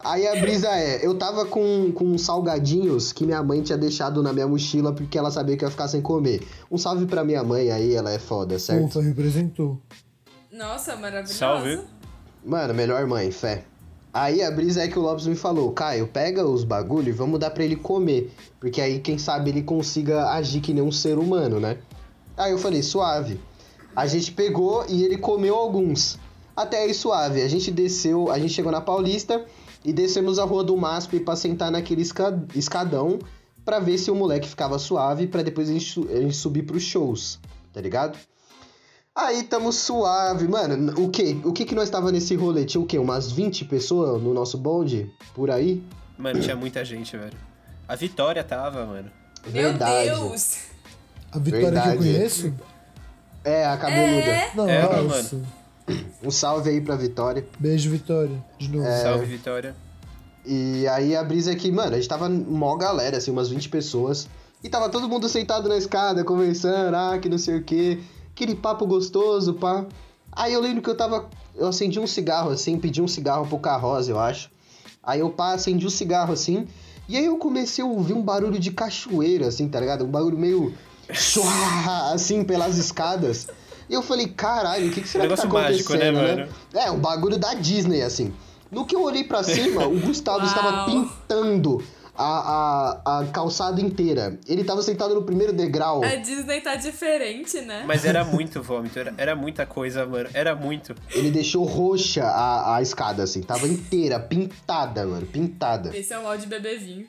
Aí 0.00 0.26
a 0.26 0.40
brisa 0.40 0.68
é, 0.68 1.04
eu 1.04 1.14
tava 1.16 1.44
com, 1.46 1.92
com 1.92 2.16
salgadinhos 2.18 3.12
que 3.12 3.24
minha 3.24 3.42
mãe 3.42 3.62
tinha 3.62 3.78
deixado 3.78 4.22
na 4.22 4.32
minha 4.32 4.46
mochila 4.46 4.92
porque 4.92 5.16
ela 5.16 5.30
sabia 5.30 5.56
que 5.56 5.64
eu 5.64 5.68
ia 5.68 5.70
ficar 5.70 5.88
sem 5.88 6.02
comer. 6.02 6.46
Um 6.70 6.78
salve 6.78 7.06
pra 7.06 7.24
minha 7.24 7.42
mãe 7.42 7.70
aí, 7.70 7.94
ela 7.94 8.10
é 8.10 8.18
foda, 8.18 8.58
certo? 8.58 8.86
Ufa, 8.86 9.02
representou. 9.02 9.80
Nossa, 10.52 10.96
maravilhosa. 10.96 11.34
Salve. 11.34 11.80
Mano, 12.44 12.74
melhor 12.74 13.06
mãe, 13.06 13.30
fé. 13.30 13.64
Aí 14.12 14.42
a 14.42 14.50
brisa 14.50 14.82
é 14.82 14.88
que 14.88 14.98
o 14.98 15.02
Lopes 15.02 15.26
me 15.26 15.34
falou, 15.34 15.72
Caio, 15.72 16.06
pega 16.06 16.44
os 16.44 16.64
bagulho 16.64 17.08
e 17.08 17.12
vamos 17.12 17.40
dar 17.40 17.50
pra 17.50 17.64
ele 17.64 17.76
comer. 17.76 18.30
Porque 18.60 18.80
aí, 18.80 18.98
quem 18.98 19.16
sabe, 19.16 19.48
ele 19.48 19.62
consiga 19.62 20.30
agir 20.32 20.60
que 20.60 20.74
nem 20.74 20.82
um 20.82 20.92
ser 20.92 21.16
humano, 21.16 21.58
né? 21.58 21.78
Aí 22.36 22.52
eu 22.52 22.58
falei, 22.58 22.82
suave. 22.82 23.40
A 23.96 24.06
gente 24.06 24.32
pegou 24.32 24.84
e 24.86 25.02
ele 25.02 25.16
comeu 25.16 25.54
alguns. 25.54 26.18
Até 26.54 26.82
aí, 26.82 26.92
suave. 26.92 27.40
A 27.40 27.48
gente 27.48 27.70
desceu, 27.70 28.30
a 28.30 28.38
gente 28.38 28.52
chegou 28.52 28.70
na 28.70 28.82
Paulista 28.82 29.42
e 29.84 29.92
descemos 29.92 30.38
a 30.38 30.44
rua 30.44 30.62
do 30.64 30.76
MASP 30.76 31.20
pra 31.20 31.34
sentar 31.36 31.70
naquele 31.70 32.02
esca- 32.02 32.38
escadão 32.54 33.18
pra 33.64 33.78
ver 33.78 33.98
se 33.98 34.10
o 34.10 34.14
moleque 34.14 34.48
ficava 34.48 34.78
suave 34.78 35.26
pra 35.26 35.42
depois 35.42 35.68
a 35.68 35.72
gente, 35.72 36.00
a 36.12 36.20
gente 36.20 36.36
subir 36.36 36.62
pros 36.62 36.82
shows, 36.82 37.38
tá 37.72 37.80
ligado? 37.80 38.18
Aí 39.14 39.42
tamo 39.42 39.70
suave, 39.72 40.48
mano. 40.48 40.94
O 41.02 41.10
que? 41.10 41.38
O 41.44 41.52
que 41.52 41.64
que 41.66 41.74
nós 41.74 41.90
tava 41.90 42.10
nesse 42.10 42.34
rolê? 42.34 42.64
Tinha 42.64 42.80
o 42.80 42.86
quê? 42.86 42.98
Umas 42.98 43.30
20 43.30 43.66
pessoas 43.66 44.22
no 44.22 44.32
nosso 44.32 44.56
bonde? 44.56 45.12
Por 45.34 45.50
aí? 45.50 45.82
Mano, 46.16 46.40
tinha 46.40 46.56
muita 46.56 46.82
gente, 46.84 47.14
velho. 47.16 47.36
A 47.86 47.94
Vitória 47.94 48.42
tava, 48.42 48.86
mano. 48.86 49.10
Meu 49.52 49.74
Deus! 49.74 50.58
A 51.30 51.38
Vitória 51.38 51.70
que 51.70 51.76
eu 51.78 51.82
Verdade. 51.82 51.96
conheço? 51.98 52.54
É, 53.44 53.66
a 53.66 53.76
cabeluda. 53.76 55.06
Nossa. 55.08 55.42
Um 56.22 56.30
salve 56.30 56.70
aí 56.70 56.80
pra 56.80 56.96
Vitória. 56.96 57.46
Beijo, 57.58 57.90
Vitória. 57.90 58.44
De 58.58 58.70
novo. 58.70 58.86
É. 58.86 59.02
Salve, 59.02 59.26
Vitória. 59.26 59.74
E 60.44 60.86
aí 60.88 61.14
a 61.14 61.22
brisa 61.22 61.52
é 61.52 61.54
que, 61.54 61.70
mano, 61.70 61.92
a 61.92 61.96
gente 61.96 62.08
tava 62.08 62.28
mó 62.28 62.76
galera, 62.76 63.16
assim, 63.16 63.30
umas 63.30 63.48
20 63.48 63.68
pessoas. 63.68 64.28
E 64.62 64.68
tava 64.68 64.88
todo 64.88 65.08
mundo 65.08 65.28
sentado 65.28 65.68
na 65.68 65.76
escada, 65.76 66.24
conversando, 66.24 66.94
ah, 66.94 67.18
que 67.18 67.28
não 67.28 67.38
sei 67.38 67.56
o 67.56 67.62
quê. 67.62 67.98
Aquele 68.32 68.54
papo 68.54 68.86
gostoso, 68.86 69.54
pá. 69.54 69.84
Aí 70.30 70.52
eu 70.52 70.60
lembro 70.60 70.82
que 70.82 70.88
eu 70.88 70.96
tava. 70.96 71.28
Eu 71.54 71.68
acendi 71.68 71.98
um 71.98 72.06
cigarro, 72.06 72.50
assim, 72.50 72.78
pedi 72.78 73.02
um 73.02 73.08
cigarro 73.08 73.46
pro 73.46 73.58
Carroza, 73.58 74.10
eu 74.10 74.18
acho. 74.18 74.50
Aí 75.02 75.20
eu 75.20 75.30
pá, 75.30 75.52
acendi 75.52 75.84
um 75.84 75.90
cigarro, 75.90 76.32
assim. 76.32 76.66
E 77.08 77.16
aí 77.16 77.26
eu 77.26 77.36
comecei 77.36 77.84
a 77.84 77.86
ouvir 77.86 78.14
um 78.14 78.22
barulho 78.22 78.58
de 78.58 78.70
cachoeira, 78.70 79.48
assim, 79.48 79.68
tá 79.68 79.80
ligado? 79.80 80.04
Um 80.04 80.10
barulho 80.10 80.38
meio. 80.38 80.72
Assim, 82.14 82.42
pelas 82.44 82.78
escadas. 82.78 83.48
E 83.92 83.94
eu 83.94 84.00
falei, 84.00 84.26
caralho, 84.26 84.88
o 84.88 84.90
que, 84.90 85.02
que 85.02 85.06
será 85.06 85.28
que 85.28 85.36
tá 85.36 85.42
Negócio 85.44 85.52
mágico, 85.52 85.92
né, 85.92 86.08
acontecendo, 86.08 86.38
mano? 86.38 86.52
É, 86.72 86.90
um 86.90 86.98
bagulho 86.98 87.36
da 87.36 87.52
Disney, 87.52 88.00
assim. 88.00 88.32
No 88.70 88.86
que 88.86 88.96
eu 88.96 89.02
olhei 89.02 89.22
pra 89.22 89.42
cima, 89.42 89.86
o 89.86 90.00
Gustavo 90.00 90.46
estava 90.46 90.86
pintando 90.86 91.84
a, 92.16 92.94
a, 93.04 93.18
a 93.18 93.26
calçada 93.26 93.82
inteira. 93.82 94.40
Ele 94.48 94.64
tava 94.64 94.80
sentado 94.80 95.14
no 95.14 95.24
primeiro 95.24 95.52
degrau. 95.52 96.02
A 96.02 96.16
Disney 96.16 96.62
tá 96.62 96.74
diferente, 96.74 97.60
né? 97.60 97.84
Mas 97.86 98.06
era 98.06 98.24
muito 98.24 98.62
vômito, 98.62 98.98
era, 98.98 99.12
era 99.18 99.36
muita 99.36 99.66
coisa, 99.66 100.06
mano. 100.06 100.30
Era 100.32 100.54
muito. 100.54 100.94
Ele 101.10 101.30
deixou 101.30 101.62
roxa 101.64 102.24
a, 102.24 102.76
a 102.76 102.80
escada, 102.80 103.22
assim. 103.22 103.42
Tava 103.42 103.68
inteira, 103.68 104.18
pintada, 104.18 105.04
mano. 105.04 105.26
Pintada. 105.26 105.94
Esse 105.94 106.14
é 106.14 106.18
o 106.18 106.22
mal 106.22 106.38
de 106.38 106.46
beber 106.46 106.78
vinho. 106.78 107.06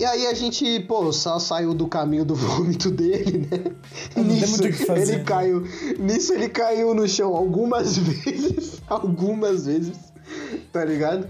E 0.00 0.04
aí 0.06 0.26
a 0.28 0.32
gente, 0.32 0.80
pô, 0.80 1.12
só 1.12 1.38
saiu 1.38 1.74
do 1.74 1.86
caminho 1.86 2.24
do 2.24 2.32
vômito 2.34 2.90
dele, 2.90 3.46
né? 3.50 4.22
Nisso, 4.22 4.64
ele 4.64 5.22
caiu. 5.24 5.62
Nisso 5.98 6.32
ele 6.32 6.48
caiu 6.48 6.94
no 6.94 7.06
chão 7.06 7.36
algumas 7.36 7.98
vezes. 8.00 8.80
algumas 8.88 9.66
vezes. 9.66 9.98
Tá 10.72 10.86
ligado? 10.86 11.28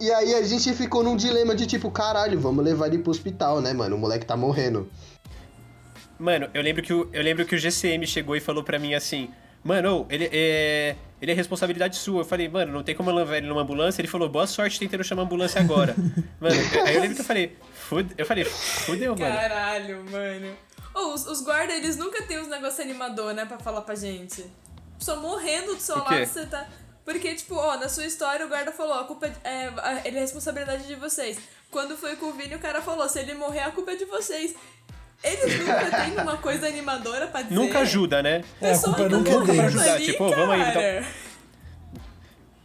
E 0.00 0.10
aí 0.10 0.34
a 0.34 0.40
gente 0.40 0.72
ficou 0.72 1.04
num 1.04 1.14
dilema 1.14 1.54
de 1.54 1.66
tipo, 1.66 1.90
caralho, 1.90 2.40
vamos 2.40 2.64
levar 2.64 2.86
ele 2.86 3.00
pro 3.00 3.10
hospital, 3.10 3.60
né, 3.60 3.74
mano? 3.74 3.96
O 3.96 3.98
moleque 3.98 4.24
tá 4.24 4.34
morrendo. 4.34 4.88
Mano, 6.18 6.48
eu 6.54 6.62
lembro 6.62 6.82
que 6.82 6.94
o, 6.94 7.06
eu 7.12 7.22
lembro 7.22 7.44
que 7.44 7.54
o 7.54 7.58
GCM 7.58 8.06
chegou 8.06 8.34
e 8.34 8.40
falou 8.40 8.64
pra 8.64 8.78
mim 8.78 8.94
assim: 8.94 9.28
Mano, 9.62 10.06
ele 10.10 10.28
é. 10.32 10.96
Ele 11.20 11.32
é 11.32 11.34
responsabilidade 11.34 11.96
sua. 11.96 12.22
Eu 12.22 12.24
falei, 12.24 12.48
mano, 12.48 12.72
não 12.72 12.82
tem 12.82 12.94
como 12.94 13.10
eu 13.10 13.14
levar 13.14 13.36
ele 13.36 13.46
numa 13.46 13.60
ambulância. 13.60 14.00
Ele 14.00 14.08
falou, 14.08 14.26
boa 14.26 14.46
sorte 14.46 14.78
tentando 14.78 15.04
chamar 15.04 15.22
a 15.22 15.24
ambulância 15.26 15.60
agora. 15.60 15.94
mano, 16.40 16.54
aí 16.86 16.94
eu 16.94 17.00
lembro 17.02 17.14
que 17.14 17.20
eu 17.20 17.26
falei, 17.26 17.58
Fude... 17.74 18.14
eu 18.16 18.24
falei, 18.24 18.44
fudeu, 18.44 19.14
mano. 19.14 19.34
Caralho, 19.36 20.02
mano. 20.10 20.56
Ô, 20.94 21.12
os, 21.12 21.26
os 21.26 21.42
guardas, 21.42 21.76
eles 21.76 21.96
nunca 21.98 22.22
tem 22.22 22.40
uns 22.40 22.48
negócios 22.48 22.80
animador, 22.80 23.34
né, 23.34 23.44
pra 23.44 23.58
falar 23.58 23.82
pra 23.82 23.94
gente. 23.94 24.44
Só 24.98 25.16
morrendo 25.20 25.74
do 25.74 25.80
seu 25.80 25.98
lado, 25.98 26.24
você 26.26 26.46
tá... 26.46 26.66
Porque, 27.04 27.34
tipo, 27.34 27.54
ó, 27.54 27.76
na 27.76 27.88
sua 27.88 28.04
história 28.06 28.46
o 28.46 28.48
guarda 28.48 28.72
falou, 28.72 28.94
a 28.94 29.04
culpa 29.04 29.26
é, 29.26 29.32
é, 29.44 29.72
a- 29.76 30.00
ele 30.04 30.16
é 30.16 30.20
responsabilidade 30.20 30.86
de 30.86 30.94
vocês. 30.94 31.38
Quando 31.70 31.96
foi 31.96 32.16
com 32.16 32.26
o 32.26 32.32
Vini, 32.32 32.54
o 32.54 32.58
cara 32.58 32.80
falou, 32.80 33.08
se 33.08 33.18
ele 33.18 33.34
morrer, 33.34 33.60
a 33.60 33.70
culpa 33.70 33.92
é 33.92 33.96
de 33.96 34.04
vocês. 34.04 34.54
Eles 35.22 35.58
nunca 35.58 35.90
têm 35.90 36.12
uma 36.14 36.36
coisa 36.38 36.66
animadora 36.66 37.26
pra 37.26 37.42
dizer. 37.42 37.54
Nunca 37.54 37.80
ajuda, 37.80 38.22
né? 38.22 38.42
É, 38.60 38.72
a 38.72 38.78
culpa 38.78 39.02
tá 39.02 39.08
nunca 39.08 39.30
é 39.30 39.34
morrendo 39.34 39.52
deles. 39.52 39.76
Ajudar, 39.76 39.94
ali, 39.94 40.04
tipo, 40.06 40.28
vamos 40.30 40.54
aí, 40.54 40.72
cara. 40.72 41.06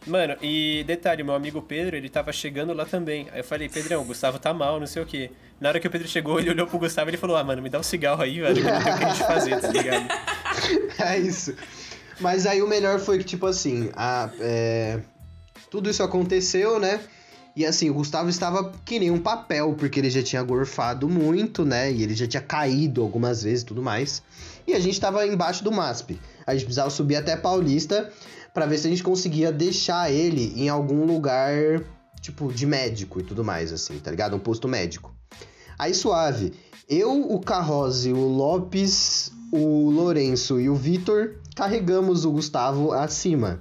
Mano, 0.06 0.36
e 0.40 0.84
detalhe, 0.86 1.24
meu 1.24 1.34
amigo 1.34 1.60
Pedro, 1.60 1.96
ele 1.96 2.08
tava 2.08 2.32
chegando 2.32 2.72
lá 2.72 2.84
também. 2.84 3.28
Aí 3.32 3.40
eu 3.40 3.44
falei, 3.44 3.68
Pedrão, 3.68 4.02
o 4.02 4.04
Gustavo 4.04 4.38
tá 4.38 4.54
mal, 4.54 4.78
não 4.78 4.86
sei 4.86 5.02
o 5.02 5.06
quê. 5.06 5.32
Na 5.60 5.68
hora 5.68 5.80
que 5.80 5.86
o 5.88 5.90
Pedro 5.90 6.06
chegou, 6.06 6.38
ele 6.38 6.50
olhou 6.50 6.66
pro 6.66 6.78
Gustavo 6.78 7.08
e 7.08 7.10
ele 7.10 7.16
falou, 7.16 7.36
ah, 7.36 7.42
mano, 7.42 7.60
me 7.60 7.68
dá 7.68 7.78
um 7.78 7.82
cigarro 7.82 8.22
aí, 8.22 8.40
velho, 8.40 8.54
que 8.54 8.62
não 8.62 8.82
tem 8.82 8.92
o 8.92 8.98
que 8.98 9.04
a 9.04 9.08
gente 9.08 9.26
fazer, 9.26 9.60
tá 9.60 9.68
ligado? 9.68 10.06
É 10.98 11.18
isso. 11.18 11.54
Mas 12.18 12.46
aí 12.46 12.62
o 12.62 12.66
melhor 12.66 12.98
foi 12.98 13.18
que, 13.18 13.24
tipo 13.24 13.46
assim, 13.46 13.90
a, 13.94 14.30
é, 14.40 15.00
tudo 15.70 15.90
isso 15.90 16.02
aconteceu, 16.02 16.80
né? 16.80 16.98
E 17.56 17.64
assim, 17.64 17.88
o 17.88 17.94
Gustavo 17.94 18.28
estava 18.28 18.70
que 18.84 18.98
nem 18.98 19.10
um 19.10 19.18
papel, 19.18 19.74
porque 19.78 19.98
ele 19.98 20.10
já 20.10 20.22
tinha 20.22 20.42
gorfado 20.42 21.08
muito, 21.08 21.64
né? 21.64 21.90
E 21.90 22.02
ele 22.02 22.14
já 22.14 22.26
tinha 22.26 22.42
caído 22.42 23.00
algumas 23.00 23.42
vezes 23.42 23.62
e 23.62 23.66
tudo 23.66 23.82
mais. 23.82 24.22
E 24.66 24.74
a 24.74 24.78
gente 24.78 25.00
tava 25.00 25.26
embaixo 25.26 25.64
do 25.64 25.72
MASP. 25.72 26.20
A 26.46 26.52
gente 26.52 26.64
precisava 26.64 26.90
subir 26.90 27.16
até 27.16 27.34
Paulista 27.34 28.12
pra 28.52 28.66
ver 28.66 28.76
se 28.76 28.86
a 28.86 28.90
gente 28.90 29.02
conseguia 29.02 29.50
deixar 29.50 30.12
ele 30.12 30.52
em 30.54 30.68
algum 30.68 31.06
lugar, 31.06 31.82
tipo, 32.20 32.52
de 32.52 32.66
médico 32.66 33.20
e 33.20 33.22
tudo 33.22 33.42
mais, 33.42 33.72
assim, 33.72 33.98
tá 34.00 34.10
ligado? 34.10 34.36
Um 34.36 34.38
posto 34.38 34.68
médico. 34.68 35.14
Aí 35.78 35.94
suave. 35.94 36.52
Eu, 36.86 37.32
o 37.32 37.40
Carrose, 37.40 38.12
o 38.12 38.28
Lopes, 38.28 39.32
o 39.50 39.90
Lourenço 39.90 40.60
e 40.60 40.68
o 40.68 40.74
Vitor 40.74 41.36
carregamos 41.54 42.26
o 42.26 42.32
Gustavo 42.32 42.92
acima. 42.92 43.60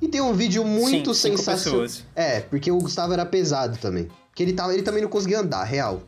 E 0.00 0.08
tem 0.08 0.20
um 0.20 0.32
vídeo 0.32 0.64
muito 0.64 1.12
Sim, 1.14 1.36
sensacional. 1.36 1.86
É, 2.14 2.40
porque 2.40 2.70
o 2.70 2.78
Gustavo 2.78 3.12
era 3.12 3.26
pesado 3.26 3.78
também. 3.78 4.08
Porque 4.28 4.42
ele, 4.42 4.52
tava, 4.52 4.72
ele 4.72 4.82
também 4.82 5.02
não 5.02 5.10
conseguia 5.10 5.40
andar, 5.40 5.64
real. 5.64 6.02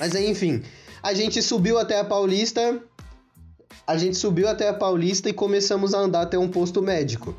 Mas 0.00 0.14
aí, 0.14 0.30
enfim, 0.30 0.62
a 1.02 1.12
gente 1.12 1.42
subiu 1.42 1.78
até 1.78 1.98
a 2.00 2.04
Paulista. 2.04 2.80
A 3.86 3.96
gente 3.96 4.16
subiu 4.16 4.48
até 4.48 4.68
a 4.68 4.74
Paulista 4.74 5.28
e 5.28 5.32
começamos 5.32 5.94
a 5.94 5.98
andar 5.98 6.22
até 6.22 6.38
um 6.38 6.48
posto 6.48 6.80
médico. 6.80 7.34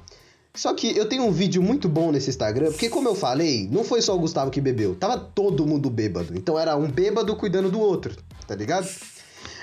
Só 0.54 0.74
que 0.74 0.96
eu 0.98 1.08
tenho 1.08 1.24
um 1.24 1.32
vídeo 1.32 1.62
muito 1.62 1.88
bom 1.88 2.12
nesse 2.12 2.30
Instagram, 2.30 2.72
porque 2.72 2.90
como 2.90 3.08
eu 3.08 3.16
falei, 3.16 3.68
não 3.72 3.84
foi 3.84 4.02
só 4.02 4.16
o 4.16 4.20
Gustavo 4.20 4.50
que 4.50 4.60
bebeu, 4.60 4.96
tava 4.96 5.18
todo 5.18 5.66
mundo 5.66 5.90
bêbado. 5.90 6.36
Então 6.36 6.58
era 6.60 6.76
um 6.76 6.90
bêbado 6.90 7.36
cuidando 7.36 7.70
do 7.70 7.80
outro, 7.80 8.16
tá 8.48 8.56
ligado? 8.56 8.90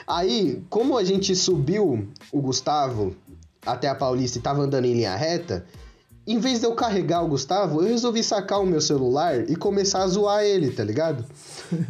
Aí, 0.06 0.62
como 0.70 0.96
a 0.96 1.02
gente 1.02 1.34
subiu 1.34 2.08
o 2.30 2.40
Gustavo 2.40 3.16
até 3.66 3.88
a 3.88 3.94
Paulista 3.94 4.38
e 4.38 4.40
tava 4.40 4.62
andando 4.62 4.84
em 4.84 4.94
linha 4.94 5.16
reta, 5.16 5.66
em 6.26 6.40
vez 6.40 6.58
de 6.58 6.66
eu 6.66 6.72
carregar 6.74 7.22
o 7.22 7.28
Gustavo, 7.28 7.80
eu 7.80 7.86
resolvi 7.86 8.22
sacar 8.22 8.60
o 8.60 8.66
meu 8.66 8.80
celular 8.80 9.48
e 9.48 9.54
começar 9.54 10.02
a 10.02 10.08
zoar 10.08 10.42
ele, 10.42 10.70
tá 10.70 10.82
ligado? 10.82 11.24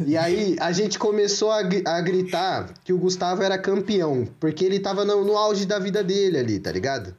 E 0.05 0.15
aí 0.15 0.55
a 0.59 0.71
gente 0.71 0.99
começou 0.99 1.49
a, 1.49 1.61
a 1.85 2.01
gritar 2.01 2.71
que 2.83 2.93
o 2.93 2.99
Gustavo 2.99 3.41
era 3.41 3.57
campeão, 3.57 4.27
porque 4.39 4.63
ele 4.63 4.79
tava 4.79 5.03
no, 5.03 5.25
no 5.25 5.35
auge 5.35 5.65
da 5.65 5.79
vida 5.79 6.03
dele 6.03 6.37
ali, 6.37 6.59
tá 6.59 6.71
ligado? 6.71 7.15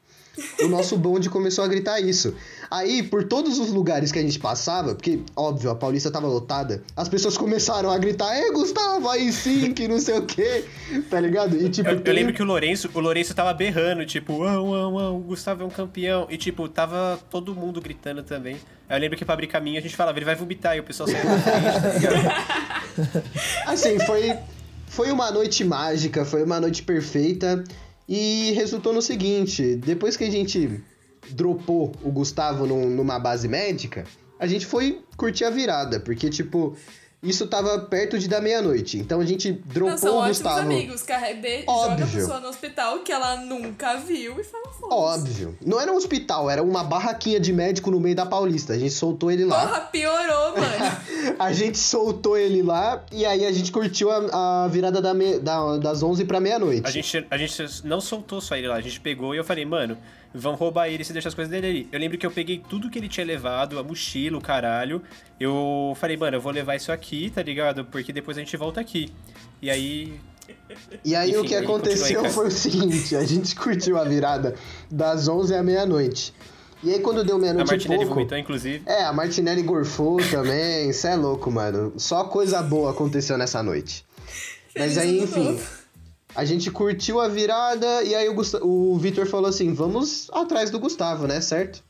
O 0.63 0.69
nosso 0.69 0.97
bonde 0.97 1.29
começou 1.29 1.65
a 1.65 1.69
gritar 1.69 1.99
isso. 1.99 2.35
Aí, 2.71 3.03
por 3.03 3.25
todos 3.25 3.59
os 3.59 3.71
lugares 3.71 4.13
que 4.13 4.19
a 4.19 4.23
gente 4.23 4.39
passava, 4.39 4.95
porque, 4.95 5.21
óbvio, 5.35 5.71
a 5.71 5.75
Paulista 5.75 6.11
tava 6.11 6.27
lotada, 6.27 6.83
as 6.95 7.09
pessoas 7.09 7.37
começaram 7.39 7.91
a 7.91 7.97
gritar, 7.97 8.37
Ê, 8.39 8.51
Gustavo, 8.53 9.09
aí 9.09 9.33
sim, 9.33 9.73
que 9.73 9.89
não 9.89 9.99
sei 9.99 10.19
o 10.19 10.23
quê, 10.27 10.65
tá 11.09 11.19
ligado? 11.19 11.57
E 11.57 11.69
tipo, 11.71 11.89
Eu, 11.89 11.95
eu 11.95 12.01
tem- 12.03 12.13
lembro 12.15 12.35
que 12.35 12.43
o 12.43 12.45
Lourenço, 12.45 12.91
o 12.93 13.01
Lourenço 13.01 13.35
tava 13.35 13.55
berrando, 13.55 14.05
tipo, 14.05 14.35
uau, 14.39 14.67
uau, 14.67 14.93
uau, 14.95 15.17
o 15.17 15.21
Gustavo 15.21 15.63
é 15.63 15.67
um 15.67 15.71
campeão. 15.71 16.27
E, 16.29 16.37
tipo, 16.37 16.69
tava 16.69 17.19
todo 17.31 17.55
mundo 17.55 17.81
gritando 17.81 18.23
também. 18.23 18.57
Aí 18.89 18.97
eu 18.97 19.01
lembro 19.01 19.17
que 19.17 19.25
pra 19.25 19.35
abrir 19.35 19.47
caminho 19.47 19.79
a 19.79 19.83
gente 19.83 19.97
falava, 19.97 20.19
ele 20.19 20.25
vai 20.27 20.35
vomitar, 20.35 20.77
e 20.77 20.81
o 20.81 20.85
pessoal 20.85 21.09
saiu 21.09 21.23
frente, 21.23 21.81
tá 21.83 21.93
ligado? 21.95 23.25
Assim, 23.67 23.99
foi, 24.01 24.35
foi 24.87 25.11
uma 25.11 25.31
noite 25.31 25.65
mágica, 25.65 26.25
foi 26.25 26.43
uma 26.45 26.61
noite 26.61 26.83
perfeita. 26.83 27.65
E 28.09 28.53
resultou 28.53 28.93
no 28.93 29.03
seguinte: 29.03 29.77
depois 29.77 30.17
que 30.17 30.25
a 30.25 30.31
gente 30.31 30.81
dropou 31.35 31.93
o 32.03 32.11
Gustavo 32.11 32.67
num- 32.67 32.91
numa 32.91 33.19
base 33.19 33.49
médica, 33.49 34.05
a 34.39 34.47
gente 34.47 34.67
foi 34.67 35.03
curtir 35.17 35.45
a 35.45 35.51
virada, 35.51 35.99
porque, 36.01 36.29
tipo, 36.31 36.77
isso 37.21 37.49
tava 37.49 37.77
perto 37.81 38.17
de 38.17 38.29
da 38.29 38.41
meia-noite. 38.41 38.97
Então 38.99 39.21
a 39.21 39.25
gente 39.27 39.51
dropou 39.51 39.91
Não, 39.91 39.99
são 39.99 40.13
o 40.15 40.19
ótimos 40.19 40.39
Gustavo. 40.39 40.61
amigos. 40.61 41.03
Carre... 41.03 41.35
de- 41.35 41.59
Joga 41.63 41.73
a 41.73 41.75
Óbvio. 41.75 42.07
pessoa 42.21 42.39
no 42.41 42.49
hospital 42.49 42.99
que 43.01 43.11
ela 43.11 43.37
nunca 43.39 43.97
viu 43.97 44.39
e 44.41 44.45
fala 44.45 44.69
foda 44.69 44.95
Óbvio. 44.95 45.59
Não 45.67 45.81
era 45.81 45.93
um 45.93 45.97
hospital, 45.97 46.49
era 46.49 46.63
uma 46.63 46.85
barraquinha 46.85 47.41
de 47.41 47.53
médico 47.53 47.91
no 47.91 47.99
meio 47.99 48.15
da 48.15 48.25
Paulista. 48.25 48.75
A 48.75 48.79
gente 48.79 48.93
soltou 48.93 49.33
ele 49.33 49.45
lá. 49.45 49.67
Porra, 49.67 49.81
piorou, 49.81 50.53
mano. 50.57 51.35
A 51.41 51.53
gente 51.53 51.77
soltou 51.79 52.37
ele 52.39 52.63
lá 52.63 53.05
e 53.11 53.27
aí 53.27 53.45
a 53.45 53.51
gente 53.51 53.73
curtiu 53.73 54.13
a, 54.13 54.65
a 54.65 54.69
virada 54.69 55.03
da 55.03 55.13
me- 55.13 55.41
da- 55.41 55.77
das 55.79 56.01
11 56.05 56.25
pra 56.25 56.39
meia-noite. 56.39 56.87
A 56.87 56.91
gente, 56.93 57.27
a 57.29 57.37
gente 57.37 57.85
não 57.85 58.01
soltou 58.01 58.41
só 58.41 58.55
ele 58.55 58.69
lá, 58.69 58.77
a 58.77 58.81
gente 58.81 59.01
pegou 59.01 59.35
e 59.35 59.39
eu 59.39 59.45
falei, 59.45 59.65
mano, 59.65 59.99
vão 60.35 60.55
roubar 60.55 60.89
ele 60.89 61.05
se 61.05 61.13
deixar 61.13 61.29
as 61.29 61.35
coisas 61.35 61.51
dele 61.51 61.67
ali. 61.67 61.89
Eu 61.91 61.99
lembro 61.99 62.19
que 62.19 62.27
eu 62.27 62.31
peguei 62.31 62.63
tudo 62.69 62.91
que 62.91 62.99
ele 62.99 63.09
tinha 63.09 63.25
levado, 63.25 63.79
a 63.79 63.83
mochila, 63.83 64.39
o 64.39 64.41
caralho. 64.41 65.03
Eu 65.39 65.95
falei, 65.97 66.17
mano, 66.17 66.37
eu 66.37 66.41
vou 66.41 66.53
levar 66.53 66.77
isso 66.77 66.93
aqui, 66.93 67.31
tá 67.31 67.43
ligado? 67.43 67.85
Porque 67.85 68.13
depois 68.13 68.37
a 68.37 68.41
gente 68.41 68.57
volta 68.57 68.81
aqui. 68.81 69.13
E 69.61 69.71
aí. 69.71 70.21
E 71.05 71.15
aí 71.15 71.31
Enfim, 71.31 71.41
o 71.41 71.45
que 71.45 71.55
aconteceu 71.55 72.25
foi 72.31 72.49
o 72.49 72.51
seguinte, 72.51 73.15
a 73.17 73.25
gente 73.25 73.55
curtiu 73.55 73.99
a 73.99 74.05
virada 74.05 74.55
das 74.91 75.29
11 75.29 75.55
à 75.55 75.63
meia-noite. 75.63 76.35
E 76.83 76.93
aí 76.93 77.01
quando 77.01 77.25
deu 77.25 77.37
A 77.37 77.39
meia-noite 77.39 77.69
e 77.69 77.73
Martinelli 77.73 78.01
pouco... 78.01 78.15
vomitou, 78.15 78.39
inclusive. 78.39 78.83
É, 78.87 79.05
a 79.05 79.13
Martinelli 79.13 79.63
gorfou 79.63 80.19
também, 80.31 80.93
cê 80.93 81.09
é 81.09 81.17
louco, 81.17 81.51
mano. 81.51 81.93
Só 81.97 82.25
coisa 82.25 82.63
boa 82.63 82.91
aconteceu 82.93 83.37
nessa 83.37 83.63
noite. 83.63 84.07
Mas 84.77 84.97
aí, 84.97 85.21
enfim. 85.21 85.59
A 86.39 86.45
gente 86.45 86.71
curtiu 86.71 87.21
a 87.21 87.27
virada 87.27 88.05
e 88.05 88.15
aí 88.15 88.29
o, 88.29 88.37
o 88.63 88.97
Vitor 88.97 89.27
falou 89.27 89.51
assim, 89.51 89.75
vamos 89.75 90.31
atrás 90.33 90.71
do 90.71 90.79
Gustavo, 90.79 91.27
né, 91.27 91.41
certo? 91.41 91.83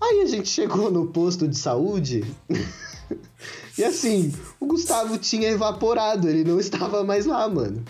Aí 0.00 0.22
a 0.22 0.26
gente 0.26 0.48
chegou 0.48 0.90
no 0.90 1.08
posto 1.08 1.46
de 1.46 1.54
saúde 1.54 2.24
e 3.76 3.84
assim, 3.84 4.32
o 4.58 4.64
Gustavo 4.64 5.18
tinha 5.18 5.50
evaporado, 5.50 6.26
ele 6.26 6.44
não 6.44 6.58
estava 6.58 7.04
mais 7.04 7.26
lá, 7.26 7.46
mano. 7.46 7.84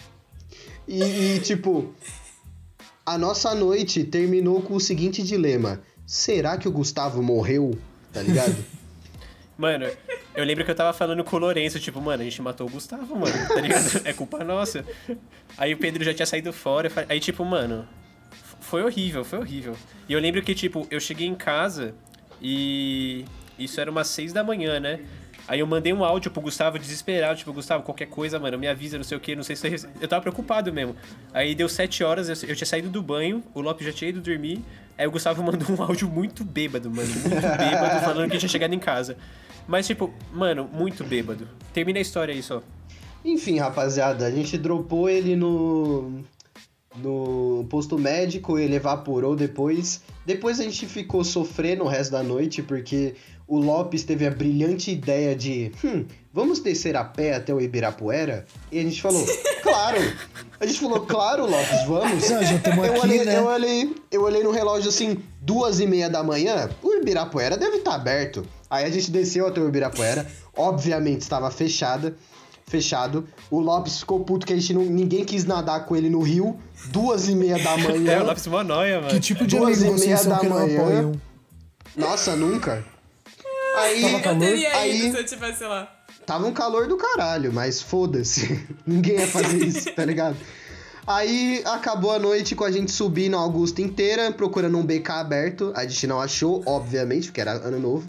E, 0.89 1.01
e, 1.01 1.39
tipo, 1.39 1.95
a 3.07 3.17
nossa 3.17 3.55
noite 3.55 4.03
terminou 4.03 4.63
com 4.63 4.75
o 4.75 4.81
seguinte 4.81 5.23
dilema: 5.23 5.81
será 6.05 6.59
que 6.59 6.67
o 6.67 6.73
Gustavo 6.73 7.23
morreu? 7.23 7.79
Tá 8.13 8.21
ligado? 8.21 8.57
Mano, 9.57 9.87
eu 10.35 10.45
lembro 10.45 10.65
que 10.65 10.71
eu 10.71 10.75
tava 10.75 10.93
falando 10.93 11.23
com 11.23 11.37
o 11.37 11.39
Lourenço, 11.39 11.79
tipo, 11.79 12.01
mano, 12.01 12.23
a 12.23 12.25
gente 12.25 12.41
matou 12.43 12.67
o 12.67 12.71
Gustavo, 12.71 13.15
mano, 13.17 13.49
tá 13.49 13.61
ligado? 13.61 13.85
É 14.05 14.13
culpa 14.13 14.43
nossa. 14.45 14.85
Aí 15.57 15.73
o 15.73 15.79
Pedro 15.79 16.03
já 16.03 16.13
tinha 16.13 16.27
saído 16.27 16.53
fora, 16.53 16.91
aí 17.09 17.21
tipo, 17.21 17.45
mano, 17.45 17.87
foi 18.61 18.83
horrível, 18.83 19.25
foi 19.25 19.39
horrível. 19.39 19.77
E 20.09 20.13
eu 20.13 20.21
lembro 20.21 20.43
que, 20.43 20.55
tipo, 20.55 20.87
eu 20.91 20.99
cheguei 20.99 21.27
em 21.27 21.35
casa 21.35 21.95
e 22.43 23.25
isso 23.59 23.81
era 23.81 23.91
umas 23.91 24.09
seis 24.09 24.33
da 24.33 24.43
manhã, 24.43 24.81
né? 24.81 25.01
Aí 25.47 25.61
eu 25.61 25.67
mandei 25.67 25.93
um 25.93 26.03
áudio 26.03 26.31
pro 26.31 26.41
Gustavo 26.41 26.79
desesperado, 26.79 27.39
tipo, 27.39 27.53
Gustavo, 27.53 27.83
qualquer 27.83 28.07
coisa, 28.07 28.39
mano, 28.39 28.59
me 28.59 28.67
avisa, 28.67 28.97
não 28.97 29.05
sei 29.05 29.17
o 29.19 29.21
que, 29.21 29.37
não 29.37 29.43
sei 29.43 29.55
se 29.55 29.63
você 29.63 29.69
rece-" 29.69 29.89
Eu 30.01 30.09
tava 30.09 30.23
preocupado 30.23 30.73
mesmo. 30.73 30.97
Aí 31.35 31.55
deu 31.55 31.69
sete 31.69 32.03
horas, 32.03 32.29
eu, 32.29 32.49
eu 32.49 32.57
tinha 32.57 32.67
saído 32.67 32.89
do 32.89 33.03
banho, 33.03 33.43
o 33.53 33.61
Lopes 33.61 33.87
já 33.87 33.93
tinha 33.93 34.09
ido 34.09 34.23
dormir, 34.23 34.65
aí 34.97 35.07
o 35.07 35.11
Gustavo 35.11 35.43
mandou 35.45 35.77
um 35.77 35.83
áudio 35.83 36.09
muito 36.09 36.43
bêbado, 36.45 36.91
mano, 36.91 37.09
muito 37.09 37.29
bêbado, 37.59 38.01
falando 38.05 38.31
que 38.31 38.39
tinha 38.39 38.49
chegado 38.49 38.73
em 38.73 38.79
casa. 38.79 39.19
Mas, 39.67 39.87
tipo, 39.87 40.13
mano, 40.33 40.69
muito 40.73 41.05
bêbado. 41.05 41.49
Termina 41.73 41.99
a 41.99 42.03
história 42.03 42.35
aí 42.35 42.43
só. 42.43 42.63
Enfim, 43.25 43.59
rapaziada, 43.59 44.27
a 44.27 44.31
gente 44.31 44.59
dropou 44.59 45.09
ele 45.09 45.35
no 45.35 46.23
no 46.97 47.67
posto 47.69 47.99
médico, 47.99 48.59
ele 48.59 48.77
evaporou 48.77 49.35
depois. 49.35 50.03
Depois 50.25 50.61
a 50.61 50.63
gente 50.63 50.87
ficou 50.87 51.25
sofrendo 51.25 51.85
o 51.85 51.89
resto 51.89 52.13
da 52.13 52.23
noite 52.23 52.63
porque 52.63 53.17
o 53.47 53.59
Lopes 53.59 54.05
teve 54.05 54.27
a 54.27 54.31
brilhante 54.31 54.91
ideia 54.91 55.35
de, 55.37 55.71
hum, 55.85 56.05
vamos 56.33 56.61
descer 56.61 56.97
a 56.97 57.05
pé 57.05 57.35
até 57.35 57.53
o 57.53 57.61
Ibirapuera? 57.61 58.47
E 58.73 58.79
a 58.79 58.83
gente 58.83 59.01
falou, 59.03 59.25
claro. 59.63 59.99
A 60.59 60.67
gente 60.67 60.81
falou, 60.81 61.01
claro, 61.01 61.45
Lopes, 61.47 61.85
vamos. 61.87 62.31
Não, 62.31 62.43
já 62.43 62.53
eu, 62.53 62.85
aqui, 62.85 63.01
olhei, 63.01 63.25
né? 63.25 63.39
eu, 63.39 63.45
olhei, 63.47 63.95
eu 64.11 64.23
olhei 64.23 64.43
no 64.43 64.51
relógio 64.51 64.89
assim, 64.89 65.19
duas 65.41 65.79
e 65.81 65.87
meia 65.87 66.09
da 66.09 66.23
manhã, 66.23 66.71
o 66.83 66.95
Ibirapuera 66.95 67.57
deve 67.57 67.79
estar 67.79 67.95
aberto. 67.95 68.47
Aí 68.71 68.85
a 68.85 68.91
gente 68.91 69.11
desceu 69.11 69.47
até 69.47 69.61
o 69.61 69.69
Ibirapuera, 69.69 70.27
obviamente 70.57 71.21
estava 71.21 71.51
fechada, 71.51 72.17
fechado. 72.67 73.29
O 73.51 73.61
Lopes 73.61 74.01
ficou 74.01 74.21
puto 74.21 74.47
que 74.47 74.53
a 74.53 74.57
gente 74.57 74.73
não, 74.73 74.83
ninguém 74.83 75.25
quis 75.25 75.45
nadar 75.45 75.85
com 75.85 75.95
ele 75.95 76.09
no 76.09 76.23
rio, 76.23 76.59
duas 76.87 77.29
e 77.29 77.35
meia 77.35 77.59
da 77.59 77.73
É, 77.77 77.77
o 77.77 77.91
manhã. 77.91 78.23
Lopes 78.23 78.47
mó 78.47 78.65
nóia, 78.65 79.01
mano. 79.01 79.11
Que 79.11 79.21
tipo 79.21 79.47
de 79.47 79.57
Duas 79.57 79.83
amigo 79.83 79.99
e 79.99 80.01
meia 80.01 80.25
da 80.25 80.39
que 80.39 80.49
não 80.49 80.57
manhã. 80.59 80.81
apoiam? 80.81 81.13
Nossa, 81.97 82.35
nunca. 82.35 82.85
Aí 83.77 84.01
Tava 84.03 84.15
Eu 84.17 84.21
calor? 84.23 84.41
teria 84.41 84.77
Aí- 84.77 85.01
ido 85.07 85.13
se 85.17 85.21
eu 85.23 85.25
tivesse 85.27 85.65
lá. 85.65 85.93
Tava 86.27 86.47
um 86.47 86.53
calor 86.53 86.87
do 86.89 86.97
caralho, 86.97 87.53
mas 87.53 87.83
foda-se. 87.83 88.67
Ninguém 88.87 89.17
ia 89.19 89.27
fazer 89.27 89.59
isso, 89.65 89.93
tá 89.93 90.05
ligado? 90.05 90.37
Aí 91.07 91.63
acabou 91.67 92.13
a 92.13 92.19
noite 92.19 92.55
com 92.55 92.65
a 92.65 92.71
gente 92.71 92.91
subindo 92.91 93.37
a 93.37 93.41
Augusta 93.41 93.83
inteira, 93.83 94.33
procurando 94.33 94.79
um 94.79 94.83
BK 94.85 95.11
aberto. 95.13 95.73
A 95.77 95.83
gente 95.87 96.07
não 96.07 96.19
achou, 96.21 96.63
obviamente, 96.65 97.27
porque 97.27 97.41
era 97.43 97.53
ano 97.53 97.79
novo. 97.79 98.07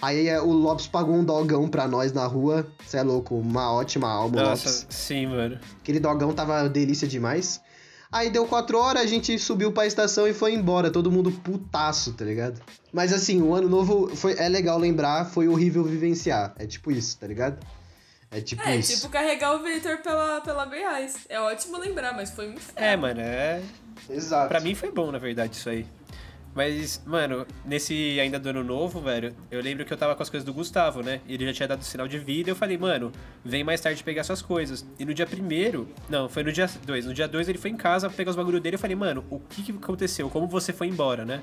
Aí 0.00 0.28
é, 0.28 0.40
o 0.40 0.50
Lopes 0.52 0.86
pagou 0.86 1.14
um 1.16 1.24
dogão 1.24 1.68
pra 1.68 1.88
nós 1.88 2.12
na 2.12 2.24
rua. 2.26 2.66
Cê 2.86 2.98
é 2.98 3.02
louco, 3.02 3.34
uma 3.36 3.72
ótima 3.72 4.08
alma, 4.08 4.40
Nossa, 4.42 4.68
Lopes. 4.68 4.86
sim, 4.90 5.26
mano. 5.26 5.58
Aquele 5.80 5.98
dogão 5.98 6.32
tava 6.32 6.68
delícia 6.68 7.08
demais. 7.08 7.60
Aí 8.12 8.28
deu 8.28 8.46
quatro 8.46 8.78
horas, 8.78 9.02
a 9.02 9.06
gente 9.06 9.38
subiu 9.38 9.72
pra 9.72 9.86
estação 9.86 10.28
e 10.28 10.34
foi 10.34 10.52
embora. 10.52 10.90
Todo 10.90 11.10
mundo 11.10 11.32
putaço, 11.32 12.12
tá 12.12 12.24
ligado? 12.26 12.60
Mas 12.92 13.10
assim, 13.10 13.40
o 13.40 13.54
ano 13.54 13.68
novo 13.70 14.14
foi, 14.14 14.34
é 14.38 14.48
legal 14.50 14.78
lembrar, 14.78 15.24
foi 15.24 15.48
horrível 15.48 15.82
vivenciar. 15.82 16.54
É 16.58 16.66
tipo 16.66 16.92
isso, 16.92 17.16
tá 17.18 17.26
ligado? 17.26 17.58
É 18.30 18.40
tipo 18.40 18.62
É, 18.62 18.76
isso. 18.76 18.96
tipo 18.96 19.08
carregar 19.10 19.54
o 19.54 19.62
Victor 19.62 19.98
pela, 19.98 20.40
pela 20.42 20.64
Goiás. 20.66 21.16
É 21.28 21.40
ótimo 21.40 21.78
lembrar, 21.78 22.14
mas 22.14 22.30
foi 22.30 22.48
um 22.48 22.52
inferno. 22.52 22.80
É, 22.86 22.96
mano, 22.96 23.20
é. 23.20 23.62
Exato. 24.10 24.48
Pra 24.48 24.60
mim 24.60 24.74
foi 24.74 24.90
bom, 24.90 25.10
na 25.10 25.18
verdade, 25.18 25.54
isso 25.56 25.68
aí. 25.70 25.86
Mas, 26.54 27.02
mano, 27.06 27.46
nesse 27.64 28.20
ainda 28.20 28.38
do 28.38 28.50
ano 28.50 28.62
novo, 28.62 29.00
velho, 29.00 29.34
eu 29.50 29.62
lembro 29.62 29.86
que 29.86 29.92
eu 29.92 29.96
tava 29.96 30.14
com 30.14 30.22
as 30.22 30.28
coisas 30.28 30.44
do 30.44 30.52
Gustavo, 30.52 31.02
né? 31.02 31.20
E 31.26 31.32
ele 31.32 31.46
já 31.46 31.52
tinha 31.54 31.68
dado 31.68 31.82
sinal 31.82 32.06
de 32.06 32.18
vida. 32.18 32.50
Eu 32.50 32.56
falei, 32.56 32.76
mano, 32.76 33.10
vem 33.42 33.64
mais 33.64 33.80
tarde 33.80 34.04
pegar 34.04 34.22
suas 34.22 34.42
coisas. 34.42 34.86
E 34.98 35.04
no 35.06 35.14
dia 35.14 35.26
primeiro, 35.26 35.88
não, 36.10 36.28
foi 36.28 36.42
no 36.42 36.52
dia 36.52 36.68
dois. 36.84 37.06
No 37.06 37.14
dia 37.14 37.26
dois 37.26 37.48
ele 37.48 37.56
foi 37.56 37.70
em 37.70 37.76
casa 37.76 38.10
pegar 38.10 38.30
os 38.30 38.36
bagulho 38.36 38.60
dele. 38.60 38.76
Eu 38.76 38.78
falei, 38.80 38.94
mano, 38.94 39.24
o 39.30 39.40
que 39.40 39.62
que 39.62 39.72
aconteceu? 39.72 40.28
Como 40.28 40.46
você 40.46 40.74
foi 40.74 40.88
embora, 40.88 41.24
né? 41.24 41.40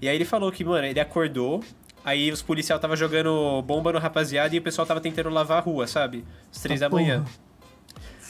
E 0.00 0.08
aí 0.08 0.14
ele 0.16 0.24
falou 0.24 0.50
que, 0.50 0.64
mano, 0.64 0.86
ele 0.86 0.98
acordou. 1.00 1.62
Aí 2.02 2.32
os 2.32 2.40
policiais 2.40 2.80
tava 2.80 2.96
jogando 2.96 3.60
bomba 3.60 3.92
no 3.92 3.98
rapaziada 3.98 4.54
e 4.56 4.58
o 4.58 4.62
pessoal 4.62 4.86
tava 4.86 5.02
tentando 5.02 5.28
lavar 5.28 5.58
a 5.58 5.60
rua, 5.60 5.86
sabe? 5.86 6.24
Às 6.50 6.62
três 6.62 6.80
Ah, 6.80 6.88
da 6.88 6.94
manhã. 6.96 7.18
porra. 7.20 7.30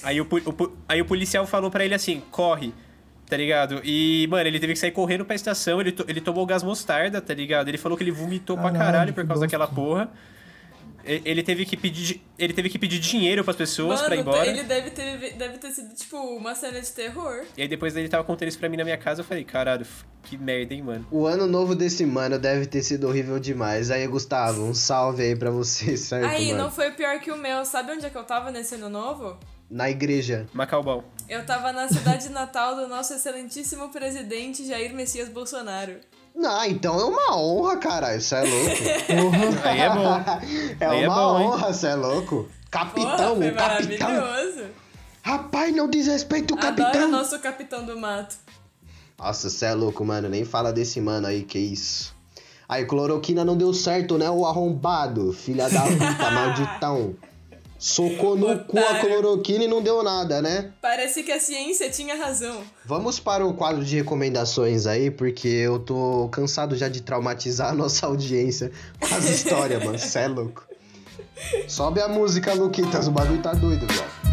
Aí 0.03 0.21
o, 0.21 0.25
o 0.25 0.73
aí 0.89 1.01
o 1.01 1.05
policial 1.05 1.47
falou 1.47 1.71
pra 1.71 1.85
ele 1.85 1.95
assim, 1.95 2.21
corre, 2.33 2.75
tá 3.31 3.37
ligado? 3.37 3.81
E, 3.85 4.27
mano, 4.29 4.47
ele 4.49 4.59
teve 4.61 4.73
que 4.75 4.79
sair 4.79 4.91
correndo 4.91 5.25
pra 5.25 5.35
estação, 5.37 5.81
ele, 5.81 5.93
to- 5.93 6.05
ele 6.09 6.21
tomou 6.21 6.45
gás 6.45 6.63
mostarda, 6.63 7.21
tá 7.23 7.33
ligado? 7.33 7.69
Ele 7.69 7.79
falou 7.79 7.97
que 7.97 8.05
ele 8.05 8.11
vomitou 8.11 8.57
pra 8.57 8.71
Caralho, 8.73 8.85
caralho 8.93 9.15
por 9.15 9.27
causa 9.27 9.43
daquela 9.43 9.67
porra. 9.69 10.11
Ele 11.03 11.43
teve 11.43 11.65
que 11.65 11.79
pedir, 11.79 12.03
di- 12.05 12.23
ele 12.39 12.53
teve 12.53 12.69
que 12.69 12.79
pedir 12.79 12.99
dinheiro 12.99 13.43
pras 13.43 13.57
pessoas 13.57 13.97
Mano, 14.03 14.05
pra 14.07 14.17
ir 14.17 14.21
embora. 14.21 14.47
ele 14.47 14.63
deve 14.65 14.91
ter, 14.91 15.33
deve 15.35 15.57
ter 15.57 15.71
sido, 15.71 15.95
tipo, 15.95 16.17
uma 16.19 16.55
cena 16.55 16.79
de 16.79 16.93
terror. 16.93 17.43
E 17.57 17.63
aí 17.63 17.67
depois 17.69 17.97
ele 17.97 18.07
tava 18.07 18.23
contando 18.23 18.49
isso 18.49 18.59
pra 18.59 18.69
mim 18.69 18.77
na 18.77 18.85
minha 18.85 18.99
casa, 18.99 19.23
eu 19.23 19.25
falei, 19.25 19.43
caralho, 19.43 19.87
que 20.25 20.37
merda, 20.37 20.75
hein, 20.75 20.83
mano. 20.83 21.07
O 21.11 21.27
ano 21.27 21.47
novo 21.47 21.75
desse 21.75 22.05
mano 22.05 22.39
deve 22.39 22.67
ter 22.67 22.83
sido 22.83 23.09
horrível 23.09 23.39
demais. 23.41 23.91
Aí, 23.91 24.07
Gustavo, 24.07 24.63
um 24.63 24.75
salve 24.75 25.23
aí 25.23 25.35
pra 25.35 25.51
você, 25.51 25.97
certo, 25.97 26.27
Aí, 26.31 26.49
mano? 26.53 26.65
não 26.65 26.71
foi 26.71 26.91
pior 26.91 27.19
que 27.19 27.33
o 27.33 27.37
meu. 27.37 27.65
Sabe 27.65 27.93
onde 27.93 28.05
é 28.05 28.11
que 28.11 28.19
eu 28.19 28.25
tava 28.25 28.51
nesse 28.51 28.75
ano 28.75 28.91
novo? 28.91 29.39
Na 29.71 29.89
igreja. 29.89 30.47
Macaubão. 30.53 31.03
Eu 31.31 31.47
tava 31.47 31.73
na 31.73 31.87
cidade 31.89 32.29
natal 32.29 32.75
do 32.75 32.89
nosso 32.89 33.15
excelentíssimo 33.15 33.89
presidente 33.91 34.67
Jair 34.67 34.93
Messias 34.93 35.29
Bolsonaro. 35.29 35.95
Ah, 36.45 36.67
então 36.67 36.99
é 36.99 37.05
uma 37.05 37.37
honra, 37.37 37.77
caralho. 37.77 38.19
Isso 38.19 38.35
é 38.35 38.43
louco. 38.43 39.59
Aí 39.65 39.79
é 39.81 39.89
bom. 39.91 40.25
É 40.81 40.87
Aí 40.87 41.05
é 41.05 41.09
uma 41.09 41.15
bom, 41.15 41.39
hein? 41.39 41.47
honra, 41.47 41.73
você 41.73 41.87
é 41.87 41.95
louco. 41.95 42.49
Capitão, 42.69 43.37
Porra, 43.37 43.53
capitão. 43.53 44.09
maravilhoso. 44.11 44.65
Rapaz, 45.23 45.73
não 45.77 45.89
desrespeita 45.89 46.53
o 46.53 46.59
Adoro 46.59 46.77
capitão. 46.83 47.09
o 47.09 47.13
nosso 47.13 47.39
capitão 47.39 47.87
do 47.87 47.97
mato. 47.97 48.35
Nossa, 49.17 49.49
cê 49.51 49.67
é 49.67 49.75
louco, 49.75 50.05
mano. 50.05 50.29
Nem 50.29 50.45
fala 50.45 50.73
desse 50.73 51.01
mano 51.01 51.29
aí, 51.29 51.45
que 51.45 51.61
isso. 51.61 52.13
Aí, 52.69 52.85
cloroquina 52.87 53.45
não 53.45 53.57
deu 53.57 53.73
certo, 53.73 54.19
né, 54.19 54.29
o 54.29 54.45
arrombado? 54.45 55.33
Filha 55.33 55.69
da 55.69 55.83
puta, 55.83 56.31
malditão. 56.33 57.15
Socou 57.81 58.37
no 58.37 58.59
cu 58.65 58.79
a 58.79 58.99
cloroquina 59.01 59.65
e 59.65 59.67
não 59.67 59.81
deu 59.81 60.03
nada, 60.03 60.43
né? 60.43 60.71
Parece 60.83 61.23
que 61.23 61.33
a 61.33 61.41
ciência 61.41 61.89
tinha 61.89 62.15
razão. 62.15 62.61
Vamos 62.85 63.19
para 63.19 63.47
o 63.47 63.55
quadro 63.55 63.83
de 63.83 63.97
recomendações 63.97 64.87
aí, 64.87 65.11
porque 65.11 65.49
eu 65.49 65.79
tô 65.79 66.29
cansado 66.31 66.77
já 66.77 66.91
de 66.91 67.01
traumatizar 67.01 67.71
a 67.71 67.75
nossa 67.75 68.05
audiência 68.05 68.71
com 69.01 69.15
as 69.15 69.25
histórias, 69.31 69.83
mano. 69.83 69.99
Cê 69.99 70.19
é 70.19 70.29
louco. 70.29 70.63
Sobe 71.67 72.03
a 72.03 72.09
música, 72.09 72.53
Luquitas. 72.53 73.09
O 73.09 73.11
bagulho 73.11 73.41
tá 73.41 73.55
doido, 73.55 73.87
velho. 73.87 74.30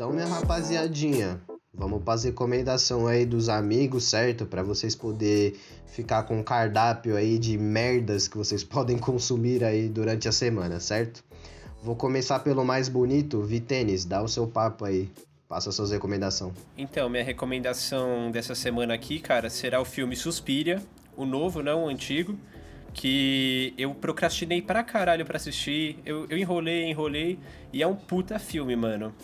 Então, 0.00 0.14
minha 0.14 0.24
rapaziadinha. 0.24 1.38
Vamos 1.74 2.02
para 2.02 2.14
as 2.14 2.24
recomendação 2.24 3.06
aí 3.06 3.26
dos 3.26 3.50
amigos, 3.50 4.04
certo? 4.04 4.46
Para 4.46 4.62
vocês 4.62 4.94
poder 4.94 5.60
ficar 5.88 6.22
com 6.22 6.38
um 6.38 6.42
cardápio 6.42 7.18
aí 7.18 7.38
de 7.38 7.58
merdas 7.58 8.26
que 8.26 8.38
vocês 8.38 8.64
podem 8.64 8.96
consumir 8.96 9.62
aí 9.62 9.90
durante 9.90 10.26
a 10.26 10.32
semana, 10.32 10.80
certo? 10.80 11.22
Vou 11.82 11.94
começar 11.94 12.38
pelo 12.38 12.64
mais 12.64 12.88
bonito. 12.88 13.42
Vitênis, 13.42 14.06
dá 14.06 14.22
o 14.22 14.28
seu 14.28 14.46
papo 14.46 14.86
aí. 14.86 15.10
Passa 15.46 15.70
suas 15.70 15.90
recomendações. 15.90 16.54
Então, 16.78 17.10
minha 17.10 17.22
recomendação 17.22 18.30
dessa 18.30 18.54
semana 18.54 18.94
aqui, 18.94 19.20
cara, 19.20 19.50
será 19.50 19.82
o 19.82 19.84
filme 19.84 20.16
Suspiria, 20.16 20.82
o 21.14 21.26
novo, 21.26 21.62
não 21.62 21.84
o 21.84 21.88
antigo, 21.88 22.38
que 22.94 23.74
eu 23.76 23.94
procrastinei 23.94 24.62
pra 24.62 24.82
caralho 24.82 25.26
pra 25.26 25.36
assistir. 25.36 25.98
Eu, 26.06 26.26
eu 26.30 26.38
enrolei, 26.38 26.88
enrolei, 26.88 27.38
e 27.70 27.82
é 27.82 27.86
um 27.86 27.94
puta 27.94 28.38
filme, 28.38 28.74
mano. 28.74 29.14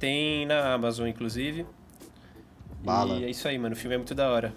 Tem 0.00 0.44
na 0.46 0.72
Amazon, 0.72 1.06
inclusive. 1.06 1.64
Bala. 2.82 3.14
E 3.18 3.24
é 3.24 3.30
isso 3.30 3.46
aí, 3.46 3.56
mano. 3.58 3.74
O 3.74 3.78
filme 3.78 3.94
é 3.94 3.98
muito 3.98 4.14
da 4.14 4.28
hora. 4.30 4.52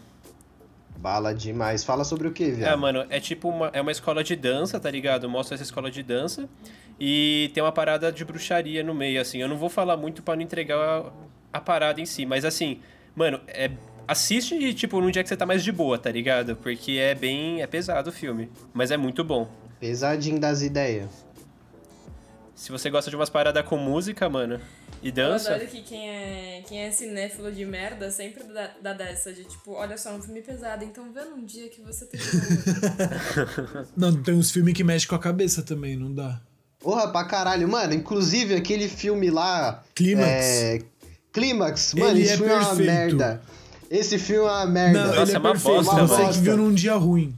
Bala 0.97 1.33
demais. 1.35 1.83
Fala 1.83 2.03
sobre 2.05 2.27
o 2.27 2.31
que, 2.31 2.45
É, 2.45 2.51
viado? 2.51 2.79
mano, 2.79 3.05
é 3.09 3.19
tipo 3.19 3.49
uma, 3.49 3.69
é 3.73 3.81
uma 3.81 3.91
escola 3.91 4.23
de 4.23 4.35
dança, 4.37 4.79
tá 4.79 4.89
ligado? 4.89 5.29
Mostra 5.29 5.55
essa 5.55 5.63
escola 5.63 5.91
de 5.91 6.01
dança 6.01 6.47
e 6.99 7.51
tem 7.53 7.61
uma 7.61 7.73
parada 7.73 8.09
de 8.11 8.23
bruxaria 8.23 8.81
no 8.83 8.93
meio, 8.93 9.19
assim. 9.19 9.39
Eu 9.39 9.49
não 9.49 9.57
vou 9.57 9.69
falar 9.69 9.97
muito 9.97 10.23
pra 10.23 10.35
não 10.35 10.41
entregar 10.43 10.77
a, 10.77 11.11
a 11.51 11.59
parada 11.59 11.99
em 11.99 12.05
si, 12.05 12.25
mas 12.25 12.45
assim, 12.45 12.79
mano, 13.13 13.41
é, 13.47 13.69
assiste, 14.07 14.73
tipo, 14.73 15.01
num 15.01 15.11
dia 15.11 15.21
que 15.23 15.27
você 15.27 15.35
tá 15.35 15.45
mais 15.45 15.61
de 15.61 15.73
boa, 15.73 15.97
tá 15.97 16.09
ligado? 16.09 16.55
Porque 16.55 16.93
é 16.93 17.13
bem, 17.13 17.61
é 17.61 17.67
pesado 17.67 18.09
o 18.09 18.13
filme, 18.13 18.49
mas 18.73 18.89
é 18.89 18.95
muito 18.95 19.25
bom. 19.25 19.49
Pesadinho 19.81 20.39
das 20.39 20.61
ideias. 20.61 21.25
Se 22.55 22.71
você 22.71 22.89
gosta 22.89 23.09
de 23.09 23.15
umas 23.15 23.29
paradas 23.29 23.65
com 23.65 23.77
música, 23.77 24.29
mano, 24.29 24.59
e 25.01 25.07
Eu 25.07 25.13
dança, 25.13 25.55
adoro 25.55 25.67
que 25.69 25.81
quem 25.81 26.07
é, 26.09 26.63
quem 26.67 26.81
é 26.81 26.91
cinéfilo 26.91 27.51
de 27.51 27.65
merda 27.65 28.09
sempre 28.11 28.43
dá, 28.43 28.69
dá 28.81 28.93
dessa, 28.93 29.33
de 29.33 29.43
tipo, 29.43 29.71
olha 29.71 29.97
só, 29.97 30.13
um 30.15 30.21
filme 30.21 30.41
pesado, 30.41 30.83
então 30.85 31.11
vê 31.11 31.21
num 31.25 31.43
dia 31.43 31.67
que 31.69 31.81
você 31.81 32.05
tem 32.05 32.19
Não, 33.97 34.15
tem 34.21 34.35
uns 34.35 34.51
filmes 34.51 34.73
que 34.73 34.83
mexem 34.83 35.09
com 35.09 35.15
a 35.15 35.19
cabeça 35.19 35.61
também, 35.63 35.95
não 35.97 36.13
dá. 36.13 36.39
Porra, 36.79 37.07
pra 37.11 37.23
caralho. 37.25 37.67
Mano, 37.67 37.93
inclusive 37.93 38.55
aquele 38.55 38.87
filme 38.89 39.29
lá. 39.29 39.83
Clímax. 39.95 40.27
É... 40.45 40.79
Clímax. 41.31 41.93
Mano, 41.95 42.11
Ele 42.11 42.21
esse 42.23 42.33
é 42.33 42.37
filme 42.37 42.51
é 42.51 42.55
uma 42.55 42.65
perfeito. 42.75 42.91
merda. 42.91 43.41
Esse 43.89 44.19
filme 44.19 44.47
é 44.47 44.51
uma 44.51 44.65
merda. 44.65 44.99
Não, 44.99 45.07
Nossa, 45.07 45.21
ele 45.21 45.31
é 45.31 45.35
é 45.35 45.39
uma 45.39 45.51
perfeito. 45.51 45.75
bosta, 45.75 45.91
uma 45.95 46.07
Você 46.07 46.15
que 46.17 46.23
bosta. 46.27 46.41
viu 46.41 46.57
num 46.57 46.73
dia 46.73 46.93
ruim. 46.95 47.35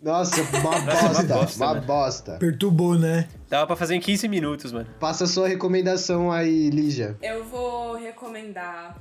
Nossa, 0.00 0.42
uma 0.42 0.60
Nossa, 0.62 0.78
é 0.78 0.94
uma 0.94 1.08
bosta. 1.08 1.34
bosta, 1.34 1.64
uma 1.64 1.74
bosta. 1.80 2.32
Perturbou, 2.38 2.96
né? 2.98 3.28
Dava 3.52 3.66
pra 3.66 3.76
fazer 3.76 3.94
em 3.94 4.00
15 4.00 4.28
minutos, 4.28 4.72
mano. 4.72 4.88
Passa 4.98 5.24
a 5.24 5.26
sua 5.26 5.46
recomendação 5.46 6.32
aí, 6.32 6.70
Lígia. 6.70 7.18
Eu 7.20 7.44
vou 7.44 7.96
recomendar 7.96 8.98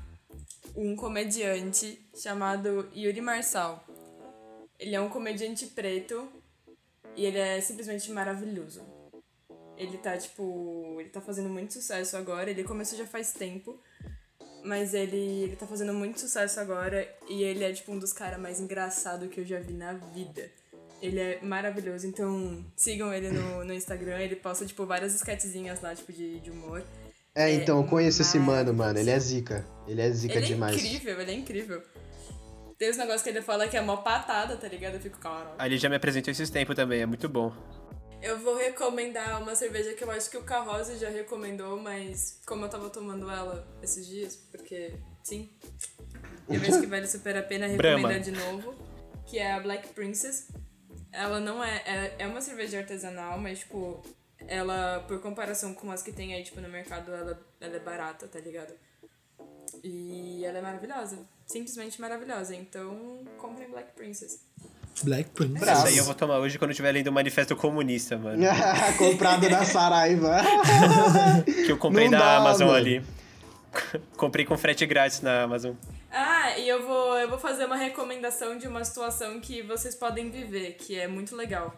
um 0.76 0.94
comediante 0.94 2.06
chamado 2.14 2.90
Yuri 2.94 3.22
Marçal. 3.22 3.82
Ele 4.78 4.94
é 4.94 5.00
um 5.00 5.08
comediante 5.08 5.68
preto 5.68 6.28
e 7.16 7.26
ele 7.26 7.38
é 7.38 7.62
simplesmente 7.62 8.12
maravilhoso. 8.12 8.82
Ele 9.78 9.98
tá, 9.98 10.18
tipo, 10.18 10.98
ele 11.00 11.10
tá 11.10 11.22
fazendo 11.22 11.48
muito 11.48 11.72
sucesso 11.72 12.18
agora. 12.18 12.50
Ele 12.50 12.66
começou 12.66 12.98
já 12.98 13.08
faz 13.08 13.32
tempo, 13.32 13.80
mas 14.64 14.94
ele, 14.94 15.44
ele 15.44 15.56
tá 15.56 15.66
fazendo 15.66 15.94
muito 15.94 16.20
sucesso 16.20 16.60
agora 16.60 17.08
e 17.30 17.44
ele 17.44 17.64
é, 17.64 17.72
tipo, 17.74 17.92
um 17.92 18.00
dos 18.00 18.14
caras 18.14 18.40
mais 18.40 18.60
engraçados 18.60 19.30
que 19.30 19.42
eu 19.42 19.46
já 19.46 19.60
vi 19.60 19.74
na 19.74 19.94
vida. 19.94 20.50
Ele 21.02 21.20
é 21.20 21.40
maravilhoso, 21.42 22.06
então 22.06 22.64
sigam 22.76 23.12
ele 23.14 23.30
no, 23.32 23.64
no 23.66 23.74
Instagram. 23.74 24.20
Ele 24.20 24.36
posta, 24.36 24.66
tipo, 24.66 24.86
várias 24.86 25.16
sketchzinhas 25.16 25.82
lá, 25.82 25.96
tipo, 25.96 26.14
de, 26.14 26.40
de 26.40 26.52
humor. 26.52 26.84
É, 27.34 27.50
É, 27.50 27.54
então, 27.54 27.78
eu 27.78 27.84
conheço 27.86 28.22
esse 28.22 28.38
mano, 28.38 28.74
mano. 28.74 29.00
Ele 29.00 29.10
é 29.10 29.20
zica. 29.20 29.66
Ele 29.88 30.02
é 30.02 30.12
zica 30.12 30.36
Ele 30.36 30.46
demais. 30.46 30.76
é 30.76 30.80
incrível, 30.80 31.22
ele 31.22 31.32
é 31.32 31.34
incrível. 31.34 31.82
Tem 32.78 32.90
os 32.90 32.98
negócios 32.98 33.22
que 33.24 33.30
ele 33.30 33.42
fala 33.42 33.68
que 33.68 33.78
é 33.78 33.82
mó 33.82 33.98
patada, 33.98 34.58
tá 34.58 34.68
ligado? 34.68 34.96
Eu 34.96 35.00
fico, 35.00 35.18
caralho. 35.20 35.56
Ali 35.58 35.78
já 35.78 35.88
me 35.88 35.96
apresentou 35.96 36.32
esses 36.32 36.50
tempos 36.50 36.76
também, 36.76 37.02
é 37.02 37.06
muito 37.06 37.28
bom. 37.30 37.54
Eu 38.22 38.40
vou 38.40 38.56
recomendar 38.56 39.42
uma 39.42 39.56
cerveja 39.56 39.94
que 39.94 40.04
eu 40.04 40.12
acho 40.12 40.30
que 40.30 40.38
o 40.38 40.44
Carrose 40.44 40.98
já 40.98 41.10
recomendou, 41.10 41.80
mas 41.80 42.40
como 42.46 42.66
eu 42.66 42.70
tava 42.70 42.90
tomando 42.90 43.30
ela 43.30 43.68
esses 43.82 44.06
dias, 44.08 44.36
porque 44.36 44.94
sim, 45.24 45.50
eu 46.48 46.60
vejo 46.60 46.82
que 46.82 46.88
vale 46.88 47.08
super 47.08 47.36
a 47.36 47.44
pena 47.44 47.68
Brahma. 47.76 47.98
recomendar 47.98 48.22
de 48.22 48.32
novo, 48.32 48.76
que 49.26 49.40
é 49.40 49.54
a 49.54 49.60
Black 49.60 49.90
Princess. 49.90 50.50
Ela 51.12 51.40
não 51.40 51.64
é, 51.64 51.78
é. 51.86 52.16
É 52.20 52.28
uma 52.28 52.42
cerveja 52.42 52.78
artesanal, 52.80 53.38
mas, 53.40 53.60
tipo, 53.60 54.02
ela, 54.48 55.04
por 55.08 55.20
comparação 55.22 55.74
com 55.74 55.92
as 55.92 56.02
que 56.02 56.12
tem 56.12 56.34
aí, 56.34 56.44
tipo, 56.44 56.62
no 56.62 56.70
mercado, 56.70 57.12
ela, 57.14 57.40
ela 57.60 57.76
é 57.76 57.80
barata, 57.80 58.28
tá 58.28 58.40
ligado? 58.40 58.74
E 59.84 60.46
ela 60.46 60.60
é 60.60 60.62
maravilhosa. 60.62 61.20
Simplesmente 61.48 62.00
maravilhosa. 62.00 62.56
Então, 62.56 63.24
comprem 63.38 63.70
Black 63.70 63.94
Princess. 63.94 64.46
Black 65.04 65.30
Prince. 65.32 65.54
Bravo. 65.60 65.80
Essa 65.80 65.88
aí 65.88 65.98
eu 65.98 66.04
vou 66.04 66.14
tomar 66.14 66.38
hoje 66.40 66.58
quando 66.60 66.70
eu 66.70 66.74
estiver 66.74 66.92
lendo 66.92 67.08
o 67.08 67.12
Manifesto 67.12 67.56
Comunista, 67.56 68.18
mano. 68.18 68.44
Comprado 68.98 69.50
da 69.50 69.64
Saraiva. 69.66 70.42
Que 71.66 71.72
eu 71.72 71.78
comprei 71.78 72.06
Não 72.06 72.12
da 72.12 72.20
dá, 72.20 72.38
Amazon 72.38 72.68
mano. 72.68 72.78
ali. 72.78 73.04
comprei 74.18 74.46
com 74.46 74.58
frete 74.58 74.86
grátis 74.86 75.22
na 75.22 75.44
Amazon. 75.44 75.74
Ah, 76.12 76.58
e 76.58 76.68
eu 76.68 76.86
vou, 76.86 77.18
eu 77.18 77.30
vou 77.30 77.40
fazer 77.40 77.66
uma 77.66 77.78
recomendação 77.78 78.58
de 78.58 78.68
uma 78.68 78.84
situação 78.84 79.40
que 79.40 79.62
vocês 79.62 79.96
podem 79.96 80.30
viver, 80.30 80.74
que 80.74 81.00
é 81.00 81.08
muito 81.08 81.36
legal. 81.36 81.74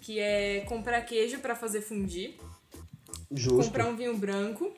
Que 0.00 0.18
é 0.18 0.60
comprar 0.60 1.00
queijo 1.02 1.38
pra 1.38 1.54
fazer 1.54 1.80
fundir, 1.82 2.34
Justo. 3.30 3.64
comprar 3.66 3.86
um 3.86 3.96
vinho 3.96 4.16
branco, 4.16 4.72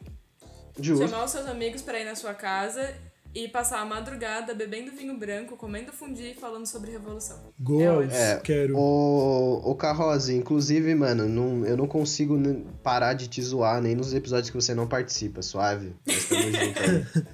Justo. 0.80 1.08
chamar 1.08 1.24
os 1.24 1.30
seus 1.30 1.46
amigos 1.46 1.82
pra 1.82 1.98
ir 2.00 2.04
na 2.04 2.14
sua 2.14 2.34
casa 2.34 2.94
e 3.36 3.48
passar 3.48 3.80
a 3.80 3.84
madrugada 3.84 4.54
bebendo 4.54 4.92
vinho 4.92 5.14
branco, 5.18 5.58
comendo 5.58 5.92
fundir 5.92 6.30
e 6.30 6.34
falando 6.34 6.64
sobre 6.64 6.90
revolução. 6.90 7.38
Goals, 7.60 8.14
É, 8.14 8.40
quero. 8.40 8.74
O, 8.78 9.60
o 9.70 9.74
Carrose, 9.74 10.34
inclusive, 10.34 10.94
mano, 10.94 11.28
não, 11.28 11.66
eu 11.66 11.76
não 11.76 11.86
consigo 11.86 12.38
parar 12.82 13.12
de 13.12 13.28
te 13.28 13.42
zoar 13.42 13.82
nem 13.82 13.94
nos 13.94 14.14
episódios 14.14 14.48
que 14.48 14.56
você 14.56 14.74
não 14.74 14.88
participa, 14.88 15.42
suave. 15.42 15.94
Mas 16.06 16.24
tamo 16.28 16.42
junto 16.50 16.80
aí. 16.80 17.26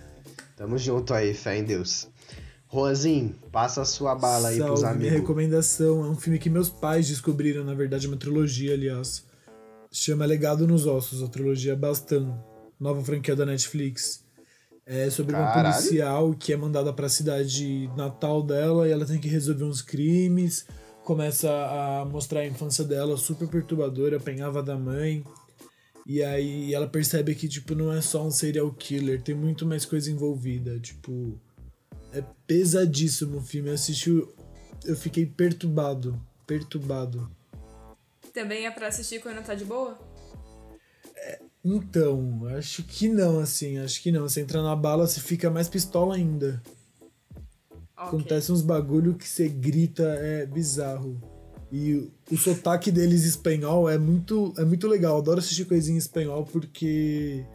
Tamo 0.57 0.78
junto 0.78 1.14
aí, 1.14 1.34
fé 1.34 1.59
em 1.59 1.64
Deus. 1.64 2.09
Rosinho, 2.66 3.36
passa 3.53 3.82
a 3.82 3.84
sua 3.84 4.16
bala 4.16 4.48
aí 4.48 4.57
pros 4.59 4.80
Salve, 4.80 4.96
minha 4.98 5.11
amigos. 5.11 5.20
recomendação 5.20 6.05
é 6.05 6.09
um 6.09 6.16
filme 6.16 6.38
que 6.38 6.50
meus 6.50 6.68
pais 6.68 7.07
descobriram, 7.07 7.62
na 7.62 7.74
verdade, 7.74 8.09
uma 8.09 8.16
trilogia, 8.16 8.74
aliás. 8.74 9.24
Chama 9.92 10.24
Legado 10.24 10.66
nos 10.66 10.84
Ossos, 10.84 11.22
a 11.22 11.28
trilogia 11.28 11.76
Bastan, 11.76 12.34
nova 12.80 13.05
franquia 13.05 13.36
da 13.36 13.46
Netflix. 13.46 14.24
É 14.85 15.09
sobre 15.11 15.35
uma 15.35 15.53
Caralho. 15.53 15.74
policial 15.74 16.35
que 16.35 16.53
é 16.53 16.57
mandada 16.57 16.93
pra 16.93 17.09
cidade 17.09 17.89
natal 17.97 18.43
dela 18.43 18.89
e 18.89 18.91
ela 18.91 19.07
tem 19.07 19.20
que 19.20 19.28
resolver 19.28 19.64
uns 19.64 19.80
crimes. 19.80 20.66
Começa 21.05 21.51
a 21.51 22.05
mostrar 22.05 22.41
a 22.41 22.47
infância 22.47 22.85
dela 22.85 23.16
super 23.16 23.49
perturbadora, 23.49 24.16
apanhava 24.16 24.62
da 24.62 24.76
mãe. 24.76 25.24
E 26.05 26.22
aí 26.22 26.74
ela 26.74 26.89
percebe 26.89 27.35
que, 27.35 27.49
tipo, 27.49 27.74
não 27.74 27.93
é 27.93 28.01
só 28.01 28.26
um 28.26 28.30
serial 28.30 28.70
killer, 28.72 29.22
tem 29.22 29.35
muito 29.35 29.64
mais 29.64 29.85
coisa 29.85 30.11
envolvida. 30.11 30.78
Tipo, 30.80 31.39
é 32.12 32.22
pesadíssimo 32.47 33.39
o 33.39 33.41
filme. 33.41 33.68
Eu 33.68 33.74
assisti, 33.74 34.11
eu 34.85 34.97
fiquei 34.97 35.26
perturbado. 35.26 36.20
Perturbado. 36.47 37.30
Também 38.33 38.66
é 38.66 38.70
pra 38.70 38.89
assistir 38.89 39.20
quando 39.20 39.45
tá 39.45 39.55
de 39.55 39.64
boa? 39.64 39.97
Então, 41.64 42.42
acho 42.56 42.82
que 42.82 43.08
não, 43.08 43.38
assim. 43.38 43.78
Acho 43.78 44.02
que 44.02 44.10
não. 44.10 44.22
Você 44.22 44.40
entra 44.40 44.62
na 44.62 44.74
bala, 44.74 45.06
você 45.06 45.20
fica 45.20 45.50
mais 45.50 45.68
pistola 45.68 46.16
ainda. 46.16 46.62
Ok. 47.96 48.08
Acontece 48.08 48.50
uns 48.50 48.62
bagulho 48.62 49.14
que 49.14 49.28
você 49.28 49.48
grita, 49.48 50.02
é 50.02 50.44
bizarro. 50.46 51.20
E 51.70 52.10
o, 52.30 52.36
sotaque 52.36 52.90
deles 52.90 53.24
espanhol 53.24 53.88
é 53.88 53.96
muito, 53.96 54.52
é 54.58 54.64
muito 54.64 54.86
legal. 54.86 55.16
Adoro 55.16 55.38
assistir 55.38 55.64
coisinha 55.64 55.94
em 55.94 55.98
espanhol 55.98 56.44
porque 56.44 57.46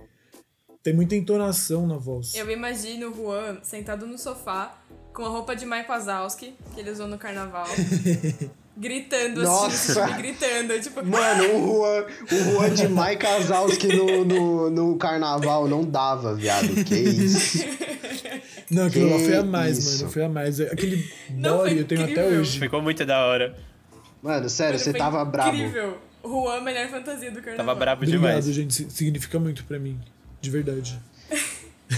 tem 0.81 0.91
muita 0.91 1.15
entonação 1.15 1.85
na 1.85 1.97
voz. 1.97 2.33
Eu 2.33 2.49
imagino 2.49 3.11
o 3.11 3.15
Juan 3.15 3.59
sentado 3.61 4.07
no 4.07 4.17
sofá 4.17 4.81
com 5.13 5.23
a 5.23 5.29
roupa 5.29 5.55
de 5.55 5.65
Mike 5.65 5.87
Wazowski, 5.87 6.55
que 6.73 6.79
ele 6.79 6.89
usou 6.89 7.07
no 7.07 7.17
carnaval, 7.17 7.67
gritando, 8.77 9.41
Nossa. 9.43 9.67
assistindo 9.67 9.99
esse 9.99 10.07
filme, 10.07 10.21
gritando, 10.21 10.79
tipo... 10.81 11.05
Mano, 11.05 11.43
o 11.55 11.77
Juan, 11.79 12.05
o 12.31 12.51
Juan 12.51 12.69
de 12.73 12.87
Mike 12.87 13.17
Kazowski 13.17 13.87
no, 13.87 14.23
no, 14.25 14.69
no 14.69 14.97
carnaval 14.97 15.67
não 15.67 15.83
dava, 15.83 16.35
viado. 16.35 16.67
Que 16.83 16.95
isso? 16.95 17.65
Não, 18.69 18.87
aquilo 18.87 19.09
lá 19.09 19.17
foi 19.19 19.35
a 19.37 19.43
mais, 19.43 19.77
isso. 19.77 19.97
mano. 19.99 20.11
Foi 20.11 20.23
a 20.25 20.29
mais. 20.29 20.59
Aquele 20.59 21.09
Não, 21.29 21.59
body 21.59 21.77
eu 21.77 21.85
tenho 21.85 22.03
até 22.03 22.27
hoje. 22.27 22.59
Ficou 22.59 22.81
muito 22.81 23.05
da 23.05 23.25
hora. 23.25 23.55
Mano, 24.21 24.49
sério, 24.49 24.73
Mano, 24.77 24.83
você 24.83 24.93
tava 24.93 25.23
brabo. 25.23 25.55
Incrível. 25.55 25.97
Juan, 26.21 26.59
melhor 26.61 26.89
fantasia 26.89 27.31
do 27.31 27.37
carnaval. 27.41 27.65
Tava 27.65 27.75
brabo 27.79 28.03
Obrigado, 28.03 28.19
demais. 28.21 28.45
gente. 28.47 28.73
si- 28.73 28.87
Significa 28.89 29.39
muito 29.39 29.63
pra 29.63 29.79
mim. 29.79 29.97
De 30.41 30.49
verdade. 30.49 30.99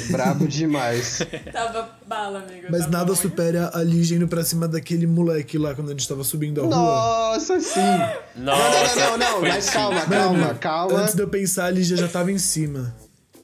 Brabo 0.10 0.48
demais. 0.48 1.20
Tava 1.52 1.90
bala, 2.08 2.40
amigo. 2.40 2.68
Mas 2.70 2.82
tava 2.82 2.92
nada 2.92 3.16
supera 3.16 3.72
a 3.74 3.84
Lígia 3.84 4.16
indo 4.18 4.28
pra 4.28 4.44
cima 4.44 4.68
daquele 4.68 5.08
moleque 5.08 5.58
lá 5.58 5.74
quando 5.74 5.88
a 5.88 5.92
gente 5.92 6.08
tava 6.08 6.24
subindo 6.24 6.62
a 6.62 6.66
rua. 6.66 6.76
Nossa, 6.76 7.60
sim. 7.60 7.80
Não, 8.36 8.58
Nossa, 8.58 8.96
não, 8.96 9.12
não, 9.12 9.18
não, 9.18 9.42
não. 9.42 9.42
Mas 9.42 9.66
sim. 9.66 9.74
calma, 9.74 10.02
calma, 10.02 10.54
calma. 10.56 11.00
Antes 11.00 11.16
de 11.16 11.22
eu 11.22 11.28
pensar, 11.28 11.66
a 11.66 11.72
Lígia 11.72 11.98
já 11.98 12.08
tava 12.08 12.32
em 12.32 12.38
cima. 12.38 12.94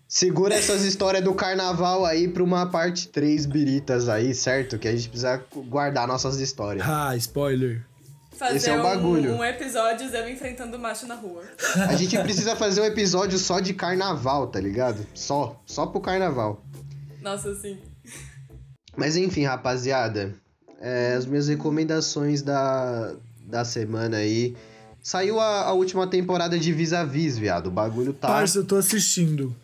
Segura 0.07 0.53
essas 0.53 0.83
histórias 0.83 1.23
do 1.23 1.33
carnaval 1.33 2.05
aí 2.05 2.27
pra 2.27 2.43
uma 2.43 2.67
parte 2.67 3.07
3 3.07 3.45
biritas 3.47 4.07
aí, 4.07 4.33
certo? 4.33 4.77
Que 4.77 4.87
a 4.87 4.91
gente 4.91 5.09
precisa 5.09 5.43
guardar 5.67 6.07
nossas 6.07 6.39
histórias. 6.39 6.85
Ah, 6.87 7.15
spoiler. 7.17 7.83
Fazer 8.37 8.57
Esse 8.57 8.69
é 8.69 8.77
um- 8.79 8.83
bagulho. 8.83 9.33
Um, 9.35 9.43
episódio 9.43 10.07
eu 10.13 10.29
enfrentando 10.29 10.77
o 10.77 10.79
macho 10.79 11.05
na 11.07 11.15
rua. 11.15 11.43
A 11.89 11.95
gente 11.95 12.17
precisa 12.19 12.55
fazer 12.55 12.81
um 12.81 12.85
episódio 12.85 13.37
só 13.37 13.59
de 13.59 13.73
carnaval, 13.73 14.47
tá 14.47 14.59
ligado? 14.59 15.05
Só. 15.13 15.61
Só 15.65 15.85
pro 15.85 15.99
carnaval. 16.01 16.63
Nossa, 17.21 17.49
assim. 17.51 17.79
Mas 18.95 19.15
enfim, 19.17 19.43
rapaziada. 19.45 20.33
é, 20.79 21.15
as 21.15 21.25
minhas 21.25 21.47
recomendações 21.47 22.41
da, 22.41 23.15
da 23.47 23.65
semana 23.65 24.17
aí. 24.17 24.55
Saiu 25.01 25.39
a, 25.39 25.63
a 25.65 25.73
última 25.73 26.07
temporada 26.07 26.57
de 26.57 26.71
Vis-a-Vis, 26.73 27.37
viado. 27.37 27.67
O 27.67 27.71
bagulho 27.71 28.11
tá. 28.13 28.27
Parça, 28.27 28.59
eu 28.59 28.65
tô 28.65 28.75
assistindo. 28.75 29.55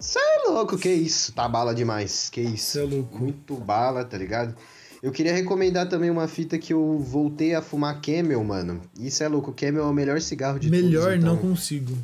Cê 0.00 0.18
é 0.18 0.48
louco, 0.48 0.76
que 0.78 0.88
isso? 0.88 1.32
Tá 1.32 1.46
bala 1.48 1.74
demais. 1.74 2.28
Que 2.30 2.40
isso? 2.40 2.72
Cê 2.72 2.80
é 2.80 2.84
louco. 2.84 3.18
Muito 3.18 3.54
bala, 3.56 4.04
tá 4.04 4.16
ligado? 4.16 4.56
Eu 5.02 5.10
queria 5.12 5.32
recomendar 5.32 5.88
também 5.88 6.10
uma 6.10 6.28
fita 6.28 6.58
que 6.58 6.72
eu 6.74 6.98
voltei 6.98 7.54
a 7.54 7.62
fumar 7.62 8.00
Camel, 8.02 8.42
mano. 8.44 8.82
Isso 8.98 9.22
é 9.22 9.28
louco. 9.28 9.52
Camel 9.52 9.84
é 9.84 9.86
o 9.86 9.92
melhor 9.94 10.20
cigarro 10.20 10.58
de 10.58 10.68
Melhor 10.70 11.04
todos. 11.12 11.16
então- 11.18 11.34
não 11.34 11.36
consigo. 11.40 11.96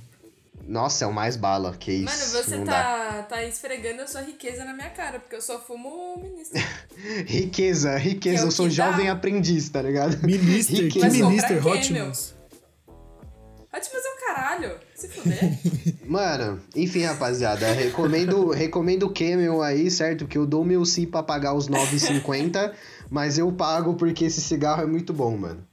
Nossa, 0.66 1.04
é 1.04 1.06
o 1.06 1.12
mais 1.12 1.36
bala. 1.36 1.76
Que 1.78 1.92
isso? 1.92 2.04
Mano, 2.06 2.44
você 2.44 2.56
não 2.56 2.64
dá. 2.64 2.72
tá, 2.72 3.22
tá 3.28 3.44
esfregando 3.44 4.02
a 4.02 4.06
sua 4.08 4.22
riqueza 4.22 4.64
na 4.64 4.72
minha 4.74 4.90
cara, 4.90 5.20
porque 5.20 5.36
eu 5.36 5.40
só 5.42 5.60
fumo 5.60 6.18
ministro. 6.20 6.60
Riqueza, 7.24 7.96
riqueza. 7.96 8.36
Que 8.38 8.42
é 8.42 8.44
o 8.44 8.48
eu 8.48 8.50
sou 8.50 8.68
que 8.68 8.74
dá. 8.74 8.90
jovem 8.90 9.08
aprendiz, 9.08 9.68
tá 9.68 9.80
ligado? 9.82 10.18
Minister, 10.26 10.76
que 10.76 10.98
Riqueza. 10.98 11.06
Comprar 11.08 11.28
minister. 11.30 11.66
Hotmans. 11.66 12.34
Mas 13.72 13.86
é 13.86 14.08
o 14.08 14.26
caralho. 14.26 14.76
Se 14.94 15.06
fuder. 15.08 15.38
Mano, 16.08 16.60
enfim, 16.74 17.02
rapaziada, 17.02 17.72
recomendo, 17.72 18.50
recomendo 18.54 19.04
o 19.04 19.12
Camel 19.12 19.62
aí, 19.62 19.90
certo? 19.90 20.26
Que 20.26 20.38
eu 20.38 20.46
dou 20.46 20.64
meu 20.64 20.84
sim 20.84 21.06
pra 21.06 21.22
pagar 21.22 21.54
os 21.54 21.68
9,50, 21.68 22.72
mas 23.10 23.38
eu 23.38 23.50
pago 23.52 23.94
porque 23.94 24.24
esse 24.26 24.40
cigarro 24.40 24.82
é 24.82 24.86
muito 24.86 25.12
bom, 25.12 25.36
mano. 25.36 25.66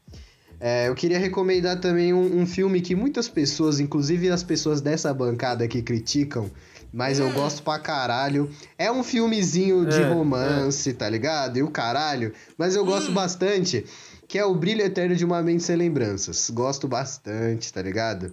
É, 0.60 0.88
eu 0.88 0.96
queria 0.96 1.20
recomendar 1.20 1.80
também 1.82 2.14
um, 2.14 2.42
um 2.42 2.46
filme 2.46 2.80
que 2.80 2.96
muitas 2.96 3.28
pessoas, 3.28 3.80
inclusive 3.82 4.30
as 4.30 4.44
pessoas 4.44 4.80
dessa 4.80 5.14
bancada 5.14 5.68
que 5.68 5.82
criticam, 5.82 6.50
mas 6.92 7.20
eu 7.20 7.30
gosto 7.34 7.64
pra 7.64 7.78
caralho. 7.80 8.50
É 8.78 8.90
um 8.90 9.04
filmezinho 9.04 9.86
de 9.86 10.02
É, 10.02 10.08
romance, 10.08 10.94
tá 10.94 11.10
ligado? 11.10 11.58
E 11.58 11.64
o 11.64 11.70
caralho, 11.70 12.32
mas 12.58 12.76
eu 12.76 12.86
gosto 12.86 13.12
bastante, 13.12 13.86
que 14.28 14.38
é 14.38 14.46
O 14.46 14.56
Brilho 14.56 14.82
Eterno 14.82 15.16
de 15.16 15.26
uma 15.26 15.42
Mente 15.44 15.64
Sem 15.64 15.76
Lembranças. 15.76 16.50
Gosto 16.50 16.88
bastante, 16.88 17.74
tá 17.74 17.82
ligado? 17.82 18.32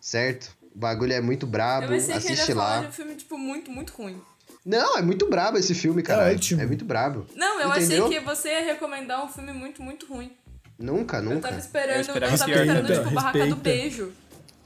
Certo? 0.00 0.56
O 0.76 0.78
bagulho 0.78 1.14
é 1.14 1.22
muito 1.22 1.46
brabo, 1.46 1.86
Eu 1.86 1.90
pensei 1.92 2.14
que 2.18 2.20
ele 2.20 2.26
ia 2.28 2.32
assiste 2.34 2.52
falar 2.54 2.76
lá. 2.76 2.80
de 2.82 2.88
um 2.88 2.92
filme, 2.92 3.14
tipo, 3.14 3.38
muito, 3.38 3.70
muito 3.70 3.94
ruim. 3.94 4.20
Não, 4.62 4.98
é 4.98 5.00
muito 5.02 5.26
brabo 5.30 5.56
esse 5.56 5.74
filme, 5.74 6.02
cara. 6.02 6.30
ótimo. 6.30 6.60
É 6.60 6.66
muito 6.66 6.84
brabo. 6.84 7.26
Não, 7.34 7.60
eu 7.60 7.70
Entendeu? 7.70 8.04
achei 8.06 8.18
que 8.18 8.24
você 8.24 8.48
ia 8.50 8.64
recomendar 8.64 9.24
um 9.24 9.28
filme 9.28 9.52
muito, 9.54 9.82
muito 9.82 10.06
ruim. 10.06 10.30
Nunca, 10.78 11.16
Eu 11.16 11.22
nunca. 11.22 11.48
tava 11.48 11.58
esperando, 11.58 12.08
eu, 12.08 12.14
Eu 12.14 12.20
tava 12.20 12.34
esperando, 12.34 12.92
tipo, 12.92 13.10
Barraca 13.10 13.46
do. 13.46 13.56
Beijo. 13.56 14.12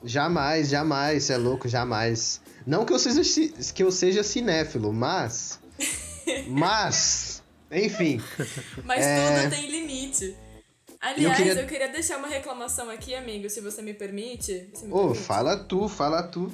Jamais, 0.02 0.68
jamais, 0.68 1.22
você 1.24 1.34
é 1.34 1.36
louco, 1.36 1.68
jamais. 1.68 2.40
Não 2.66 2.84
que 2.84 2.92
eu 2.92 2.98
seja, 2.98 3.22
que 3.72 3.82
eu 3.84 3.92
seja 3.92 4.22
cinéfilo, 4.24 4.92
mas. 4.92 5.60
Mas. 6.48 7.42
Enfim. 7.70 8.20
Mas 8.84 9.04
É. 9.04 9.42
tudo 9.42 9.50
tem 9.50 9.70
limite. 9.70 10.36
Aliás, 11.00 11.38
eu 11.40 11.44
queria- 11.46 11.66
queria... 11.66 11.88
deixar 11.88 12.18
uma 12.18 12.28
reclamação 12.28 12.90
aqui, 12.90 13.14
amigo, 13.14 13.48
se 13.48 13.60
você 13.60 13.80
me 13.80 13.94
permite. 13.94 14.68
Ô, 14.90 14.98
permite. 15.08 15.18
fala 15.20 15.56
tu, 15.56 15.88
fala 15.88 16.22
tu. 16.22 16.52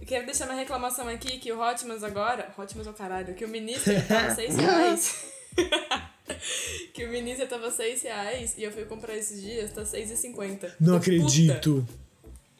Eu 0.00 0.06
quero 0.06 0.24
deixar 0.24 0.46
uma 0.46 0.54
reclamação 0.54 1.06
aqui 1.08 1.38
que 1.38 1.52
o 1.52 1.60
Hotmans 1.60 2.02
agora. 2.02 2.48
Hotmans 2.56 2.86
é 2.86 2.90
o 2.90 2.94
caralho, 2.94 3.34
que 3.34 3.44
o 3.44 3.48
ministro 3.48 3.92
tava 4.08 4.34
6 4.34 4.56
reais. 4.56 5.14
que 6.94 7.04
o 7.04 7.08
ministro 7.10 7.46
tava 7.46 7.70
6 7.70 8.02
reais 8.02 8.54
e 8.56 8.62
eu 8.62 8.72
fui 8.72 8.84
comprar 8.84 9.14
esses 9.16 9.40
dias, 9.42 9.70
tá 9.72 9.82
6,50. 9.82 10.72
Não 10.80 10.92
Tô 10.94 10.96
acredito. 10.98 11.86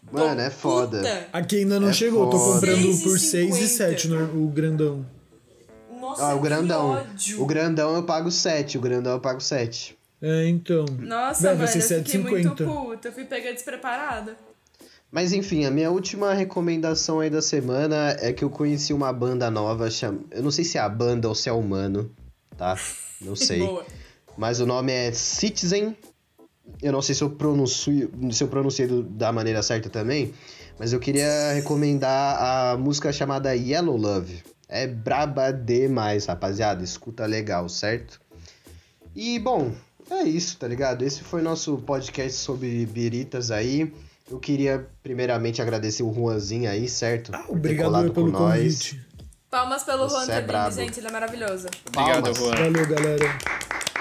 Puta, 0.06 0.22
Mano, 0.24 0.40
é 0.40 0.50
tô 0.50 0.56
foda. 0.56 0.98
puta. 0.98 1.28
Aqui 1.32 1.56
ainda 1.58 1.80
não 1.80 1.88
É 1.88 1.92
chegou, 1.92 2.28
tô 2.30 2.38
foda. 2.38 2.54
comprando 2.54 3.02
por 3.02 3.18
6,50. 3.18 3.18
6 3.18 3.58
e 3.58 3.68
7 3.68 4.08
no, 4.08 4.44
o 4.44 4.48
grandão. 4.50 5.04
Nossa, 5.98 6.26
Ah, 6.26 6.34
o 6.34 6.40
grandão. 6.40 7.04
que 7.06 7.10
ódio. 7.10 7.42
O 7.42 7.46
grandão 7.46 7.96
eu 7.96 8.02
pago 8.04 8.30
7, 8.30 8.78
o 8.78 8.80
grandão 8.80 9.12
eu 9.14 9.20
pago 9.20 9.40
7. 9.40 9.95
É, 10.20 10.48
então. 10.48 10.84
Nossa, 10.98 11.42
Vai, 11.42 11.50
mano, 11.54 11.66
vai 11.66 11.80
ser 11.80 11.94
eu 12.00 12.04
fiquei 12.04 12.20
muito 12.20 12.64
7,50. 12.64 12.64
puta. 12.66 13.08
Eu 13.08 13.12
fui 13.12 13.24
pegar 13.24 13.52
despreparada. 13.52 14.36
Mas 15.10 15.32
enfim, 15.32 15.64
a 15.64 15.70
minha 15.70 15.90
última 15.90 16.32
recomendação 16.34 17.20
aí 17.20 17.30
da 17.30 17.40
semana 17.40 18.16
é 18.20 18.32
que 18.32 18.42
eu 18.44 18.50
conheci 18.50 18.92
uma 18.92 19.12
banda 19.12 19.50
nova, 19.50 19.88
cham... 19.90 20.20
eu 20.30 20.42
não 20.42 20.50
sei 20.50 20.64
se 20.64 20.78
é 20.78 20.80
a 20.80 20.88
banda 20.88 21.28
ou 21.28 21.34
se 21.34 21.48
é 21.48 21.52
o 21.52 21.58
humano, 21.58 22.10
tá? 22.56 22.76
Não 23.20 23.36
sei. 23.36 23.60
Boa. 23.60 23.86
Mas 24.36 24.58
o 24.60 24.66
nome 24.66 24.92
é 24.92 25.12
Citizen. 25.12 25.96
Eu 26.82 26.90
não 26.92 27.00
sei 27.00 27.14
se 27.14 27.22
eu 27.22 27.30
pronuncio, 27.30 28.10
se 28.32 28.42
eu 28.42 28.48
pronunciei 28.48 28.88
do- 28.88 29.04
da 29.04 29.32
maneira 29.32 29.62
certa 29.62 29.88
também, 29.88 30.34
mas 30.78 30.92
eu 30.92 30.98
queria 30.98 31.52
recomendar 31.52 32.36
a 32.72 32.76
música 32.76 33.12
chamada 33.12 33.54
Yellow 33.54 33.96
Love. 33.96 34.42
É 34.68 34.86
braba 34.86 35.52
demais, 35.52 36.26
rapaziada. 36.26 36.82
Escuta 36.82 37.24
legal, 37.24 37.68
certo? 37.68 38.20
E 39.14 39.38
bom, 39.38 39.72
é 40.10 40.22
isso, 40.24 40.56
tá 40.56 40.66
ligado? 40.68 41.02
Esse 41.02 41.22
foi 41.22 41.42
nosso 41.42 41.76
podcast 41.78 42.32
sobre 42.38 42.86
biritas 42.86 43.50
aí. 43.50 43.92
Eu 44.30 44.38
queria 44.38 44.88
primeiramente 45.02 45.62
agradecer 45.62 46.02
o 46.02 46.12
Juanzinho 46.12 46.68
aí, 46.70 46.88
certo? 46.88 47.30
Ah, 47.34 47.38
Por 47.38 47.46
ter 47.46 47.52
obrigado 47.52 47.86
colado 47.86 48.12
pelo 48.12 48.26
com 48.32 48.38
nós. 48.38 48.58
convite. 48.58 49.06
Palmas 49.50 49.84
pelo 49.84 50.08
Você 50.08 50.26
Juan 50.26 50.34
é 50.34 50.40
brabo. 50.42 50.74
gente, 50.74 50.98
ele 51.00 51.06
é 51.06 51.10
maravilhoso. 51.12 51.68
Obrigado, 51.88 52.22
Palmas. 52.22 52.38
Juan. 52.38 52.50
Valeu, 52.56 52.86
galera. 52.88 53.24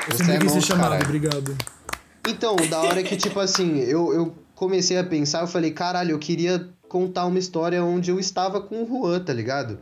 Eu 0.10 0.12
Você 0.12 0.18
sempre 0.18 0.34
é 0.36 0.40
quis 0.40 0.52
ser 0.52 0.62
chamado, 0.62 0.84
caralho. 0.90 1.06
obrigado. 1.06 1.58
Então, 2.28 2.56
da 2.70 2.82
hora 2.82 3.04
que, 3.04 3.16
tipo 3.16 3.40
assim, 3.40 3.80
eu, 3.82 4.12
eu 4.14 4.36
comecei 4.56 4.98
a 4.98 5.04
pensar, 5.04 5.42
eu 5.42 5.48
falei, 5.48 5.72
caralho, 5.72 6.12
eu 6.12 6.20
queria 6.20 6.68
contar 6.90 7.26
uma 7.26 7.38
história 7.38 7.84
onde 7.84 8.10
eu 8.10 8.20
estava 8.20 8.60
com 8.62 8.84
o 8.84 8.88
Juan, 8.88 9.20
tá 9.20 9.32
ligado? 9.34 9.78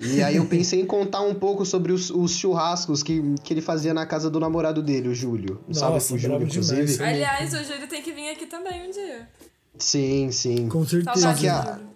E 0.00 0.22
aí 0.22 0.36
eu 0.36 0.46
pensei 0.46 0.80
em 0.80 0.86
contar 0.86 1.20
um 1.22 1.34
pouco 1.34 1.64
sobre 1.64 1.92
os, 1.92 2.10
os 2.10 2.32
churrascos 2.32 3.02
que, 3.02 3.22
que 3.42 3.54
ele 3.54 3.60
fazia 3.60 3.94
na 3.94 4.04
casa 4.04 4.28
do 4.28 4.38
namorado 4.40 4.82
dele, 4.82 5.08
o 5.08 5.14
Júlio. 5.14 5.60
Nossa, 5.68 6.08
pro 6.08 6.18
Júlio, 6.18 6.38
bravo 6.38 6.50
demais. 6.50 6.70
inclusive. 6.70 7.04
Aliás, 7.04 7.54
o 7.54 7.64
Júlio 7.64 7.86
tem 7.88 8.02
que 8.02 8.12
vir 8.12 8.28
aqui 8.30 8.46
também 8.46 8.88
um 8.88 8.90
dia. 8.90 9.28
Sim, 9.78 10.30
sim. 10.30 10.68
Com 10.68 10.84
certeza. 10.86 11.18
Só 11.20 11.34
que 11.34 11.48
a- 11.48 11.62
Júlio. 11.62 11.93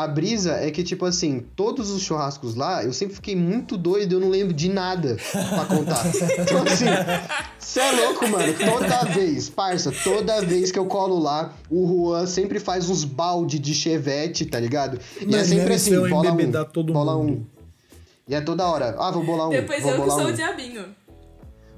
A 0.00 0.08
brisa 0.08 0.52
é 0.54 0.70
que, 0.70 0.82
tipo 0.82 1.04
assim, 1.04 1.44
todos 1.54 1.90
os 1.90 2.00
churrascos 2.02 2.54
lá, 2.54 2.82
eu 2.82 2.90
sempre 2.90 3.14
fiquei 3.14 3.36
muito 3.36 3.76
doido, 3.76 4.14
eu 4.14 4.20
não 4.20 4.30
lembro 4.30 4.54
de 4.54 4.66
nada 4.66 5.18
pra 5.30 5.66
contar. 5.66 6.06
então, 6.38 6.62
assim, 6.64 6.86
cê 7.58 7.80
é 7.80 7.90
louco, 7.92 8.26
mano. 8.26 8.54
Toda 8.54 9.04
vez, 9.12 9.50
parça, 9.50 9.92
toda 10.02 10.40
vez 10.40 10.72
que 10.72 10.78
eu 10.78 10.86
colo 10.86 11.18
lá, 11.18 11.52
o 11.70 11.86
Juan 11.86 12.24
sempre 12.24 12.58
faz 12.58 12.88
uns 12.88 13.04
balde 13.04 13.58
de 13.58 13.74
chevette, 13.74 14.46
tá 14.46 14.58
ligado? 14.58 14.98
E 15.20 15.26
Mano, 15.26 15.36
é 15.36 15.44
sempre 15.44 15.74
assim, 15.74 15.94
é 15.94 16.08
bola 16.08 16.32
um, 16.32 16.64
todo 16.64 16.92
bola 16.94 17.16
um. 17.16 17.24
mundo. 17.24 17.46
E 18.26 18.34
é 18.34 18.40
toda 18.40 18.64
hora, 18.64 18.94
ah, 18.98 19.10
vou 19.10 19.24
bolar 19.24 19.48
um, 19.48 19.50
Depois 19.50 19.82
vou 19.82 19.90
eu 19.90 19.96
que 19.96 20.02
bolar 20.02 20.18
sou 20.18 20.28
um. 20.28 20.32
o 20.32 20.32
diabinho. 20.32 20.84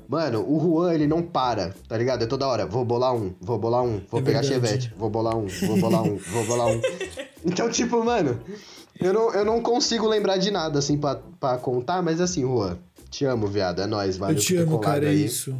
Mano, 0.08 0.44
o 0.46 0.60
Juan, 0.60 0.92
ele 0.94 1.06
não 1.06 1.22
para, 1.22 1.74
tá 1.88 1.96
ligado? 1.96 2.22
É 2.22 2.26
toda 2.26 2.46
hora, 2.46 2.66
vou 2.66 2.84
bolar 2.84 3.14
um, 3.14 3.32
vou 3.40 3.58
bolar 3.58 3.82
um, 3.82 4.00
vou 4.10 4.20
É 4.20 4.22
pegar 4.22 4.40
verdade. 4.42 4.48
chevette, 4.66 4.94
vou 4.96 5.08
bolar 5.08 5.36
um, 5.36 5.46
vou 5.46 5.76
bolar 5.78 6.02
um, 6.02 6.16
vou 6.16 6.44
bolar 6.46 6.68
um. 6.68 6.80
Então, 7.44 7.68
tipo, 7.68 8.04
mano, 8.04 8.40
eu 9.00 9.12
não, 9.12 9.34
eu 9.34 9.44
não 9.44 9.60
consigo 9.60 10.06
lembrar 10.06 10.36
de 10.36 10.50
nada, 10.52 10.78
assim, 10.78 10.96
pra, 10.96 11.16
pra 11.40 11.58
contar, 11.58 12.00
mas 12.00 12.20
assim, 12.20 12.42
Juan, 12.42 12.78
te 13.10 13.24
amo, 13.24 13.48
viado, 13.48 13.82
é 13.82 13.86
nóis, 13.86 14.16
valeu 14.16 14.36
Eu 14.36 14.40
te 14.40 14.56
amo, 14.56 14.78
cara, 14.78 15.06
é 15.06 15.08
aí. 15.08 15.24
isso. 15.24 15.52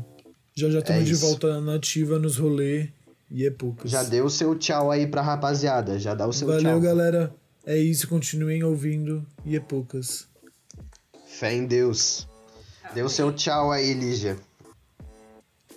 Já 0.55 0.71
já 0.71 0.79
estamos 0.79 1.03
É 1.03 1.05
de 1.05 1.15
volta 1.15 1.61
na 1.61 1.75
ativa 1.75 2.19
nos 2.21 2.37
rolê 2.37 2.91
e 3.31 3.45
é 3.47 3.51
poucas. 3.51 3.91
Já 3.91 4.03
deu 4.05 4.27
o 4.27 4.31
seu 4.31 4.55
tchau 4.55 4.91
aí 4.93 5.07
pra 5.09 5.23
rapaziada, 5.23 5.99
já 5.99 6.15
dá 6.15 6.27
o 6.29 6.33
seu 6.33 6.47
Valeu, 6.47 6.63
tchau. 6.63 6.81
galera. 6.81 7.35
É 7.67 7.77
isso, 7.79 8.07
continuem 8.07 8.63
ouvindo 8.63 9.27
e 9.45 9.57
é 9.57 9.61
poucas. 9.61 10.29
Fé 11.27 11.53
em 11.55 11.65
Deus. 11.67 12.29
Deu 12.95 13.07
o 13.07 13.09
seu 13.09 13.33
tchau 13.33 13.73
aí, 13.73 13.95
Lígia. 13.95 14.39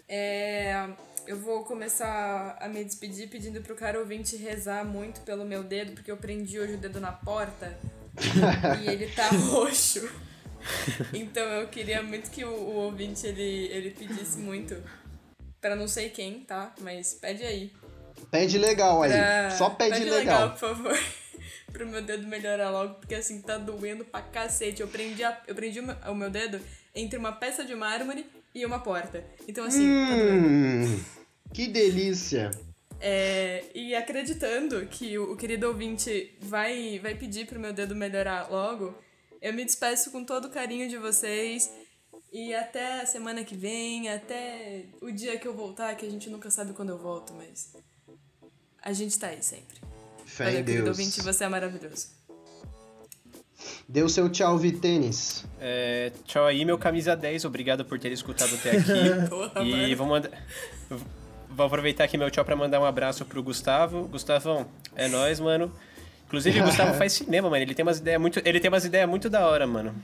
É, 0.07 0.88
eu 1.26 1.39
vou 1.39 1.63
começar 1.63 2.57
a 2.59 2.68
me 2.68 2.84
despedir 2.84 3.30
pedindo 3.30 3.61
pro 3.61 3.76
cara 3.76 3.99
ouvinte 3.99 4.36
rezar 4.36 4.86
muito 4.86 5.22
pelo 5.22 5.45
meu 5.45 5.63
dedo, 5.63 5.93
porque 5.93 6.11
eu 6.11 6.18
prendi 6.18 6.59
hoje 6.59 6.74
o 6.74 6.78
dedo 6.78 6.99
na 6.99 7.11
porta 7.11 7.78
e 8.84 8.88
ele 8.89 9.07
tá 9.07 9.30
roxo. 9.30 10.07
Então 11.13 11.43
eu 11.43 11.68
queria 11.68 12.01
muito 12.03 12.30
que 12.30 12.43
o, 12.43 12.49
o 12.49 12.76
ouvinte 12.76 13.26
ele, 13.26 13.68
ele 13.72 13.91
pedisse 13.91 14.38
muito. 14.38 14.76
Pra 15.61 15.76
não 15.76 15.88
sei 15.88 16.09
quem, 16.09 16.41
tá? 16.41 16.74
Mas 16.82 17.13
pede 17.13 17.43
aí. 17.43 17.72
Pede 18.30 18.57
legal 18.57 19.01
aí, 19.03 19.11
Pra- 19.11 19.51
só 19.51 19.70
pede, 19.70 19.99
pede 19.99 20.09
legal. 20.09 20.51
por 20.51 20.59
favor. 20.59 20.99
pro 21.72 21.86
meu 21.88 22.01
dedo 22.01 22.26
melhorar 22.28 22.70
logo, 22.70 22.95
porque 22.95 23.16
assim 23.16 23.41
tá 23.41 23.57
doendo 23.57 24.05
pra 24.05 24.22
cacete. 24.22 24.82
Eu 24.82 24.88
prendi, 24.88 25.24
a- 25.24 25.41
eu 25.47 25.55
prendi 25.55 25.80
o 25.80 26.16
meu 26.16 26.30
dedo 26.30 26.59
entre 26.96 27.20
uma 27.20 27.34
peça 27.34 27.64
de 27.64 27.76
mármore 27.76 28.26
e 28.54 28.66
uma 28.66 28.80
porta. 28.80 29.24
Então 29.48 29.66
assim, 29.66 29.86
tá. 29.86 30.16
Hum, 30.16 31.04
que 31.54 31.68
delícia. 31.68 32.50
É, 33.00 33.66
e 33.76 33.93
acreditando 33.93 34.86
que 34.88 35.18
o, 35.20 35.34
o 35.34 35.38
querido 35.38 35.68
ouvinte 35.68 36.34
vai, 36.41 36.98
vai 37.00 37.14
pedir 37.14 37.46
pro 37.46 37.60
meu 37.60 37.74
dedo 37.74 37.93
melhorar 37.93 38.50
logo, 38.50 38.96
eu 39.41 39.54
me 39.54 39.66
despeço 39.66 40.12
com 40.12 40.24
todo 40.24 40.46
o 40.46 40.50
carinho 40.50 40.88
de 40.89 40.98
vocês 40.98 41.70
E 42.32 42.54
até 42.54 43.02
a 43.02 43.06
semana 43.06 43.43
que 43.46 43.56
vem, 43.56 44.10
até 44.10 44.86
o 45.02 45.10
dia 45.12 45.38
que 45.38 45.48
eu 45.48 45.54
voltar, 45.54 45.96
que 45.96 46.06
a 46.06 46.10
gente 46.10 46.30
nunca 46.30 46.50
sabe 46.52 46.74
quando 46.74 46.89
eu 46.89 46.98
volto, 46.98 47.34
mas. 47.34 47.74
A 48.82 48.91
gente 48.93 49.18
tá 49.18 49.28
aí 49.28 49.41
sempre. 49.41 49.80
Fé 50.26 50.46
Valeu, 50.46 50.60
em 50.60 50.64
querido 50.66 50.84
Deus. 50.86 50.98
ouvinte, 50.98 51.22
você 51.22 51.43
é 51.46 51.48
maravilhoso. 51.50 52.10
Deu 53.88 54.07
seu 54.09 54.30
tchau, 54.30 54.57
Vitênis. 54.57 55.45
É, 55.59 56.11
tchau 56.26 56.45
aí, 56.45 56.63
meu 56.66 56.78
camisa 56.78 57.16
10. 57.16 57.45
Obrigado 57.45 57.84
por 57.86 57.97
ter 57.99 58.11
escutado 58.11 58.53
até 58.55 58.72
aqui. 58.78 59.63
E 59.63 59.95
vou 59.95 60.07
mandar. 60.07 60.30
Vou 61.49 61.66
aproveitar 61.66 62.03
aqui 62.03 62.18
meu 62.18 62.30
tchau 62.30 62.43
pra 62.43 62.55
mandar 62.55 62.80
um 62.82 62.86
abraço 62.86 63.24
pro 63.26 63.41
Gustavo. 63.41 64.07
Gustavão, 64.07 64.66
é 64.95 65.07
nóis, 65.07 65.39
mano. 65.39 65.72
Inclusive, 66.28 66.59
o 66.59 66.63
Gustavo 66.66 66.93
faz 66.95 67.13
cinema, 67.13 67.49
mano. 67.49 67.61
Ele 67.63 67.74
tem 67.74 67.84
umas 67.84 67.99
ideias 67.99 68.20
muito, 68.20 68.41
ele 68.43 68.59
tem 68.59 68.70
umas 68.70 68.84
ideias 68.86 69.07
muito 69.09 69.30
da 69.30 69.47
hora, 69.47 69.66
mano. 69.66 69.95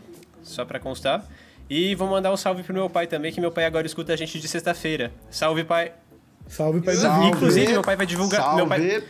Só 0.44 0.64
pra 0.64 0.80
constar. 0.80 1.26
E 1.70 1.94
vou 1.96 2.08
mandar 2.08 2.32
um 2.32 2.38
salve 2.38 2.64
pro 2.64 2.74
meu 2.74 2.90
pai 2.90 3.08
também, 3.08 3.32
que 3.32 3.40
meu 3.42 3.52
pai 3.52 3.66
agora 3.66 3.86
escuta 3.86 4.14
a 4.14 4.16
gente 4.16 4.40
de 4.40 4.48
sexta-feira. 4.48 5.12
Salve, 5.30 5.64
pai. 5.64 5.94
Salve, 6.48 6.82
pai 6.82 6.96
do 6.96 7.02
Salve. 7.02 7.28
Inclusive, 7.30 7.72
meu 7.72 7.82
pai 7.82 7.96
vai 7.96 8.06
divulgar- 8.06 8.42
Salve. 8.42 8.56
meu 8.58 8.68
pai- 8.68 9.04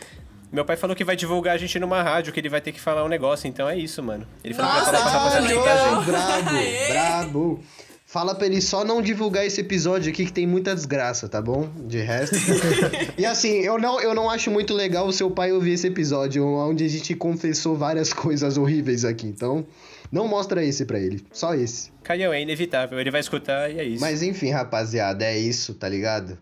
Meu 0.52 0.66
pai 0.66 0.76
falou 0.76 0.94
que 0.94 1.02
vai 1.02 1.16
divulgar 1.16 1.54
a 1.54 1.58
gente 1.58 1.78
numa 1.78 2.02
rádio, 2.02 2.30
que 2.30 2.38
ele 2.38 2.50
vai 2.50 2.60
ter 2.60 2.72
que 2.72 2.80
falar 2.80 3.02
um 3.02 3.08
negócio, 3.08 3.48
então 3.48 3.66
é 3.66 3.78
isso, 3.78 4.02
mano. 4.02 4.26
Ele 4.44 4.52
falou 4.52 4.70
Nossa, 4.70 4.90
pra 4.90 4.98
falar 4.98 5.10
pra 5.10 5.18
rapaziada 5.18 5.46
a 5.46 5.94
gente. 5.94 6.10
brabo, 6.10 6.92
brabo. 6.92 7.60
Fala 8.04 8.34
pra 8.34 8.46
ele 8.46 8.60
só 8.60 8.84
não 8.84 9.00
divulgar 9.00 9.46
esse 9.46 9.62
episódio 9.62 10.12
aqui 10.12 10.26
que 10.26 10.32
tem 10.32 10.46
muita 10.46 10.74
desgraça, 10.74 11.26
tá 11.30 11.40
bom? 11.40 11.70
De 11.86 11.98
resto. 11.98 12.36
e 13.16 13.24
assim, 13.24 13.60
eu 13.60 13.78
não, 13.78 13.98
eu 14.02 14.14
não 14.14 14.28
acho 14.28 14.50
muito 14.50 14.74
legal 14.74 15.06
o 15.06 15.12
seu 15.14 15.30
pai 15.30 15.50
ouvir 15.50 15.72
esse 15.72 15.86
episódio, 15.86 16.46
onde 16.46 16.84
a 16.84 16.88
gente 16.88 17.14
confessou 17.14 17.74
várias 17.74 18.12
coisas 18.12 18.58
horríveis 18.58 19.06
aqui. 19.06 19.26
Então, 19.26 19.66
não 20.12 20.28
mostra 20.28 20.62
esse 20.62 20.84
pra 20.84 21.00
ele. 21.00 21.24
Só 21.32 21.54
esse. 21.54 21.90
Caião, 22.02 22.30
é 22.30 22.42
inevitável. 22.42 23.00
Ele 23.00 23.10
vai 23.10 23.22
escutar 23.22 23.70
e 23.70 23.78
é 23.80 23.84
isso. 23.84 24.02
Mas 24.02 24.22
enfim, 24.22 24.50
rapaziada, 24.50 25.24
é 25.24 25.38
isso, 25.38 25.72
tá 25.72 25.88
ligado? 25.88 26.36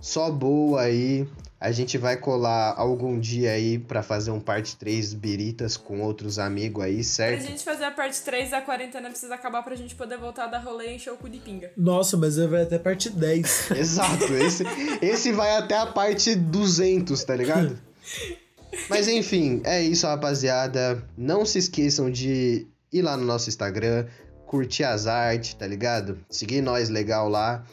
Só 0.00 0.30
boa 0.30 0.82
aí. 0.82 1.26
A 1.60 1.72
gente 1.72 1.98
vai 1.98 2.16
colar 2.16 2.74
algum 2.76 3.18
dia 3.18 3.50
aí 3.50 3.80
pra 3.80 4.00
fazer 4.00 4.30
um 4.30 4.38
parte 4.38 4.76
3 4.76 5.12
biritas 5.14 5.76
com 5.76 6.00
outros 6.02 6.38
amigos 6.38 6.84
aí, 6.84 6.94
Pra 6.96 7.02
certo? 7.04 7.42
gente 7.42 7.64
fazer 7.64 7.84
a 7.84 7.90
parte 7.90 8.20
3 8.22 8.50
da 8.50 8.60
quarentena 8.60 9.10
precisa 9.10 9.34
acabar 9.34 9.62
pra 9.64 9.74
gente 9.74 9.94
poder 9.96 10.18
voltar 10.18 10.44
a 10.44 10.46
dar 10.46 10.58
rolê 10.60 10.92
e 10.92 10.94
encher 10.96 11.12
o 11.12 11.16
cu 11.16 11.28
de 11.28 11.38
pinga. 11.38 11.72
Nossa, 11.76 12.16
mas 12.16 12.36
vai 12.36 12.62
até 12.62 12.78
parte 12.78 13.10
10. 13.10 13.70
Exato, 13.76 14.32
esse, 14.34 14.62
esse 15.02 15.32
vai 15.32 15.56
até 15.56 15.76
a 15.76 15.86
parte 15.86 16.36
200, 16.36 17.24
tá 17.24 17.34
ligado? 17.34 17.76
Mas 18.88 19.08
enfim, 19.08 19.62
é 19.64 19.82
isso, 19.82 20.06
rapaziada. 20.06 21.02
Não 21.16 21.44
se 21.46 21.58
esqueçam 21.58 22.10
de 22.10 22.66
ir 22.92 23.02
lá 23.02 23.16
no 23.16 23.24
nosso 23.24 23.48
Instagram, 23.48 24.06
curtir 24.46 24.84
as 24.84 25.06
artes, 25.06 25.54
tá 25.54 25.66
ligado? 25.66 26.18
Seguir 26.28 26.60
nós 26.60 26.90
legal 26.90 27.28
lá. 27.30 27.64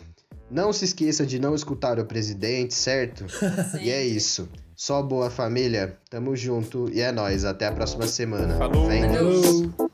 Não 0.49 0.71
se 0.71 0.85
esqueça 0.85 1.25
de 1.25 1.39
não 1.39 1.55
escutar 1.55 1.99
o 1.99 2.05
presidente, 2.05 2.73
certo? 2.73 3.25
E 3.81 3.89
é 3.89 4.03
isso. 4.03 4.47
Só 4.75 5.01
boa 5.01 5.29
família, 5.29 5.97
tamo 6.09 6.35
junto 6.35 6.89
e 6.91 7.01
é 7.01 7.11
nóis. 7.11 7.45
Até 7.45 7.65
a 7.65 7.71
próxima 7.71 8.05
semana. 8.07 8.57
Falou. 8.57 8.87
Falou. 8.89 9.89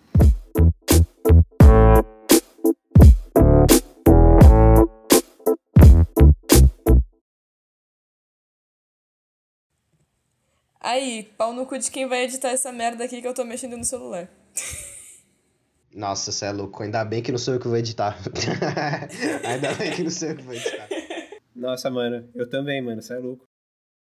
Aí, 10.84 11.32
pau 11.38 11.54
no 11.54 11.66
cu 11.66 11.78
de 11.78 11.90
quem 11.92 12.08
vai 12.08 12.24
editar 12.24 12.50
essa 12.50 12.72
merda 12.72 13.06
aqui 13.06 13.22
que 13.22 13.28
eu 13.28 13.34
tô 13.34 13.46
mexendo 13.46 13.78
no 13.78 13.86
celular. 13.86 14.28
Nossa, 15.94 16.32
cê 16.32 16.46
é 16.46 16.52
louco. 16.52 16.82
Ainda 16.84 17.04
bem 17.04 17.22
que 17.22 17.32
não 17.32 17.40
sou 17.40 17.54
eu 17.56 17.60
que 17.60 17.68
vou 17.68 17.78
editar. 17.78 18.18
Ainda 19.44 19.74
bem 19.74 19.92
que 19.92 20.04
não 20.04 20.12
sou 20.12 20.30
eu 20.30 20.38
que 20.38 20.44
vou 20.44 20.54
editar. 20.54 20.88
Nossa, 21.56 21.90
mano. 21.90 22.30
Eu 22.34 22.50
também, 22.50 22.82
mano. 22.82 23.02
Você 23.02 23.14
é 23.14 23.18
louco. 23.18 23.51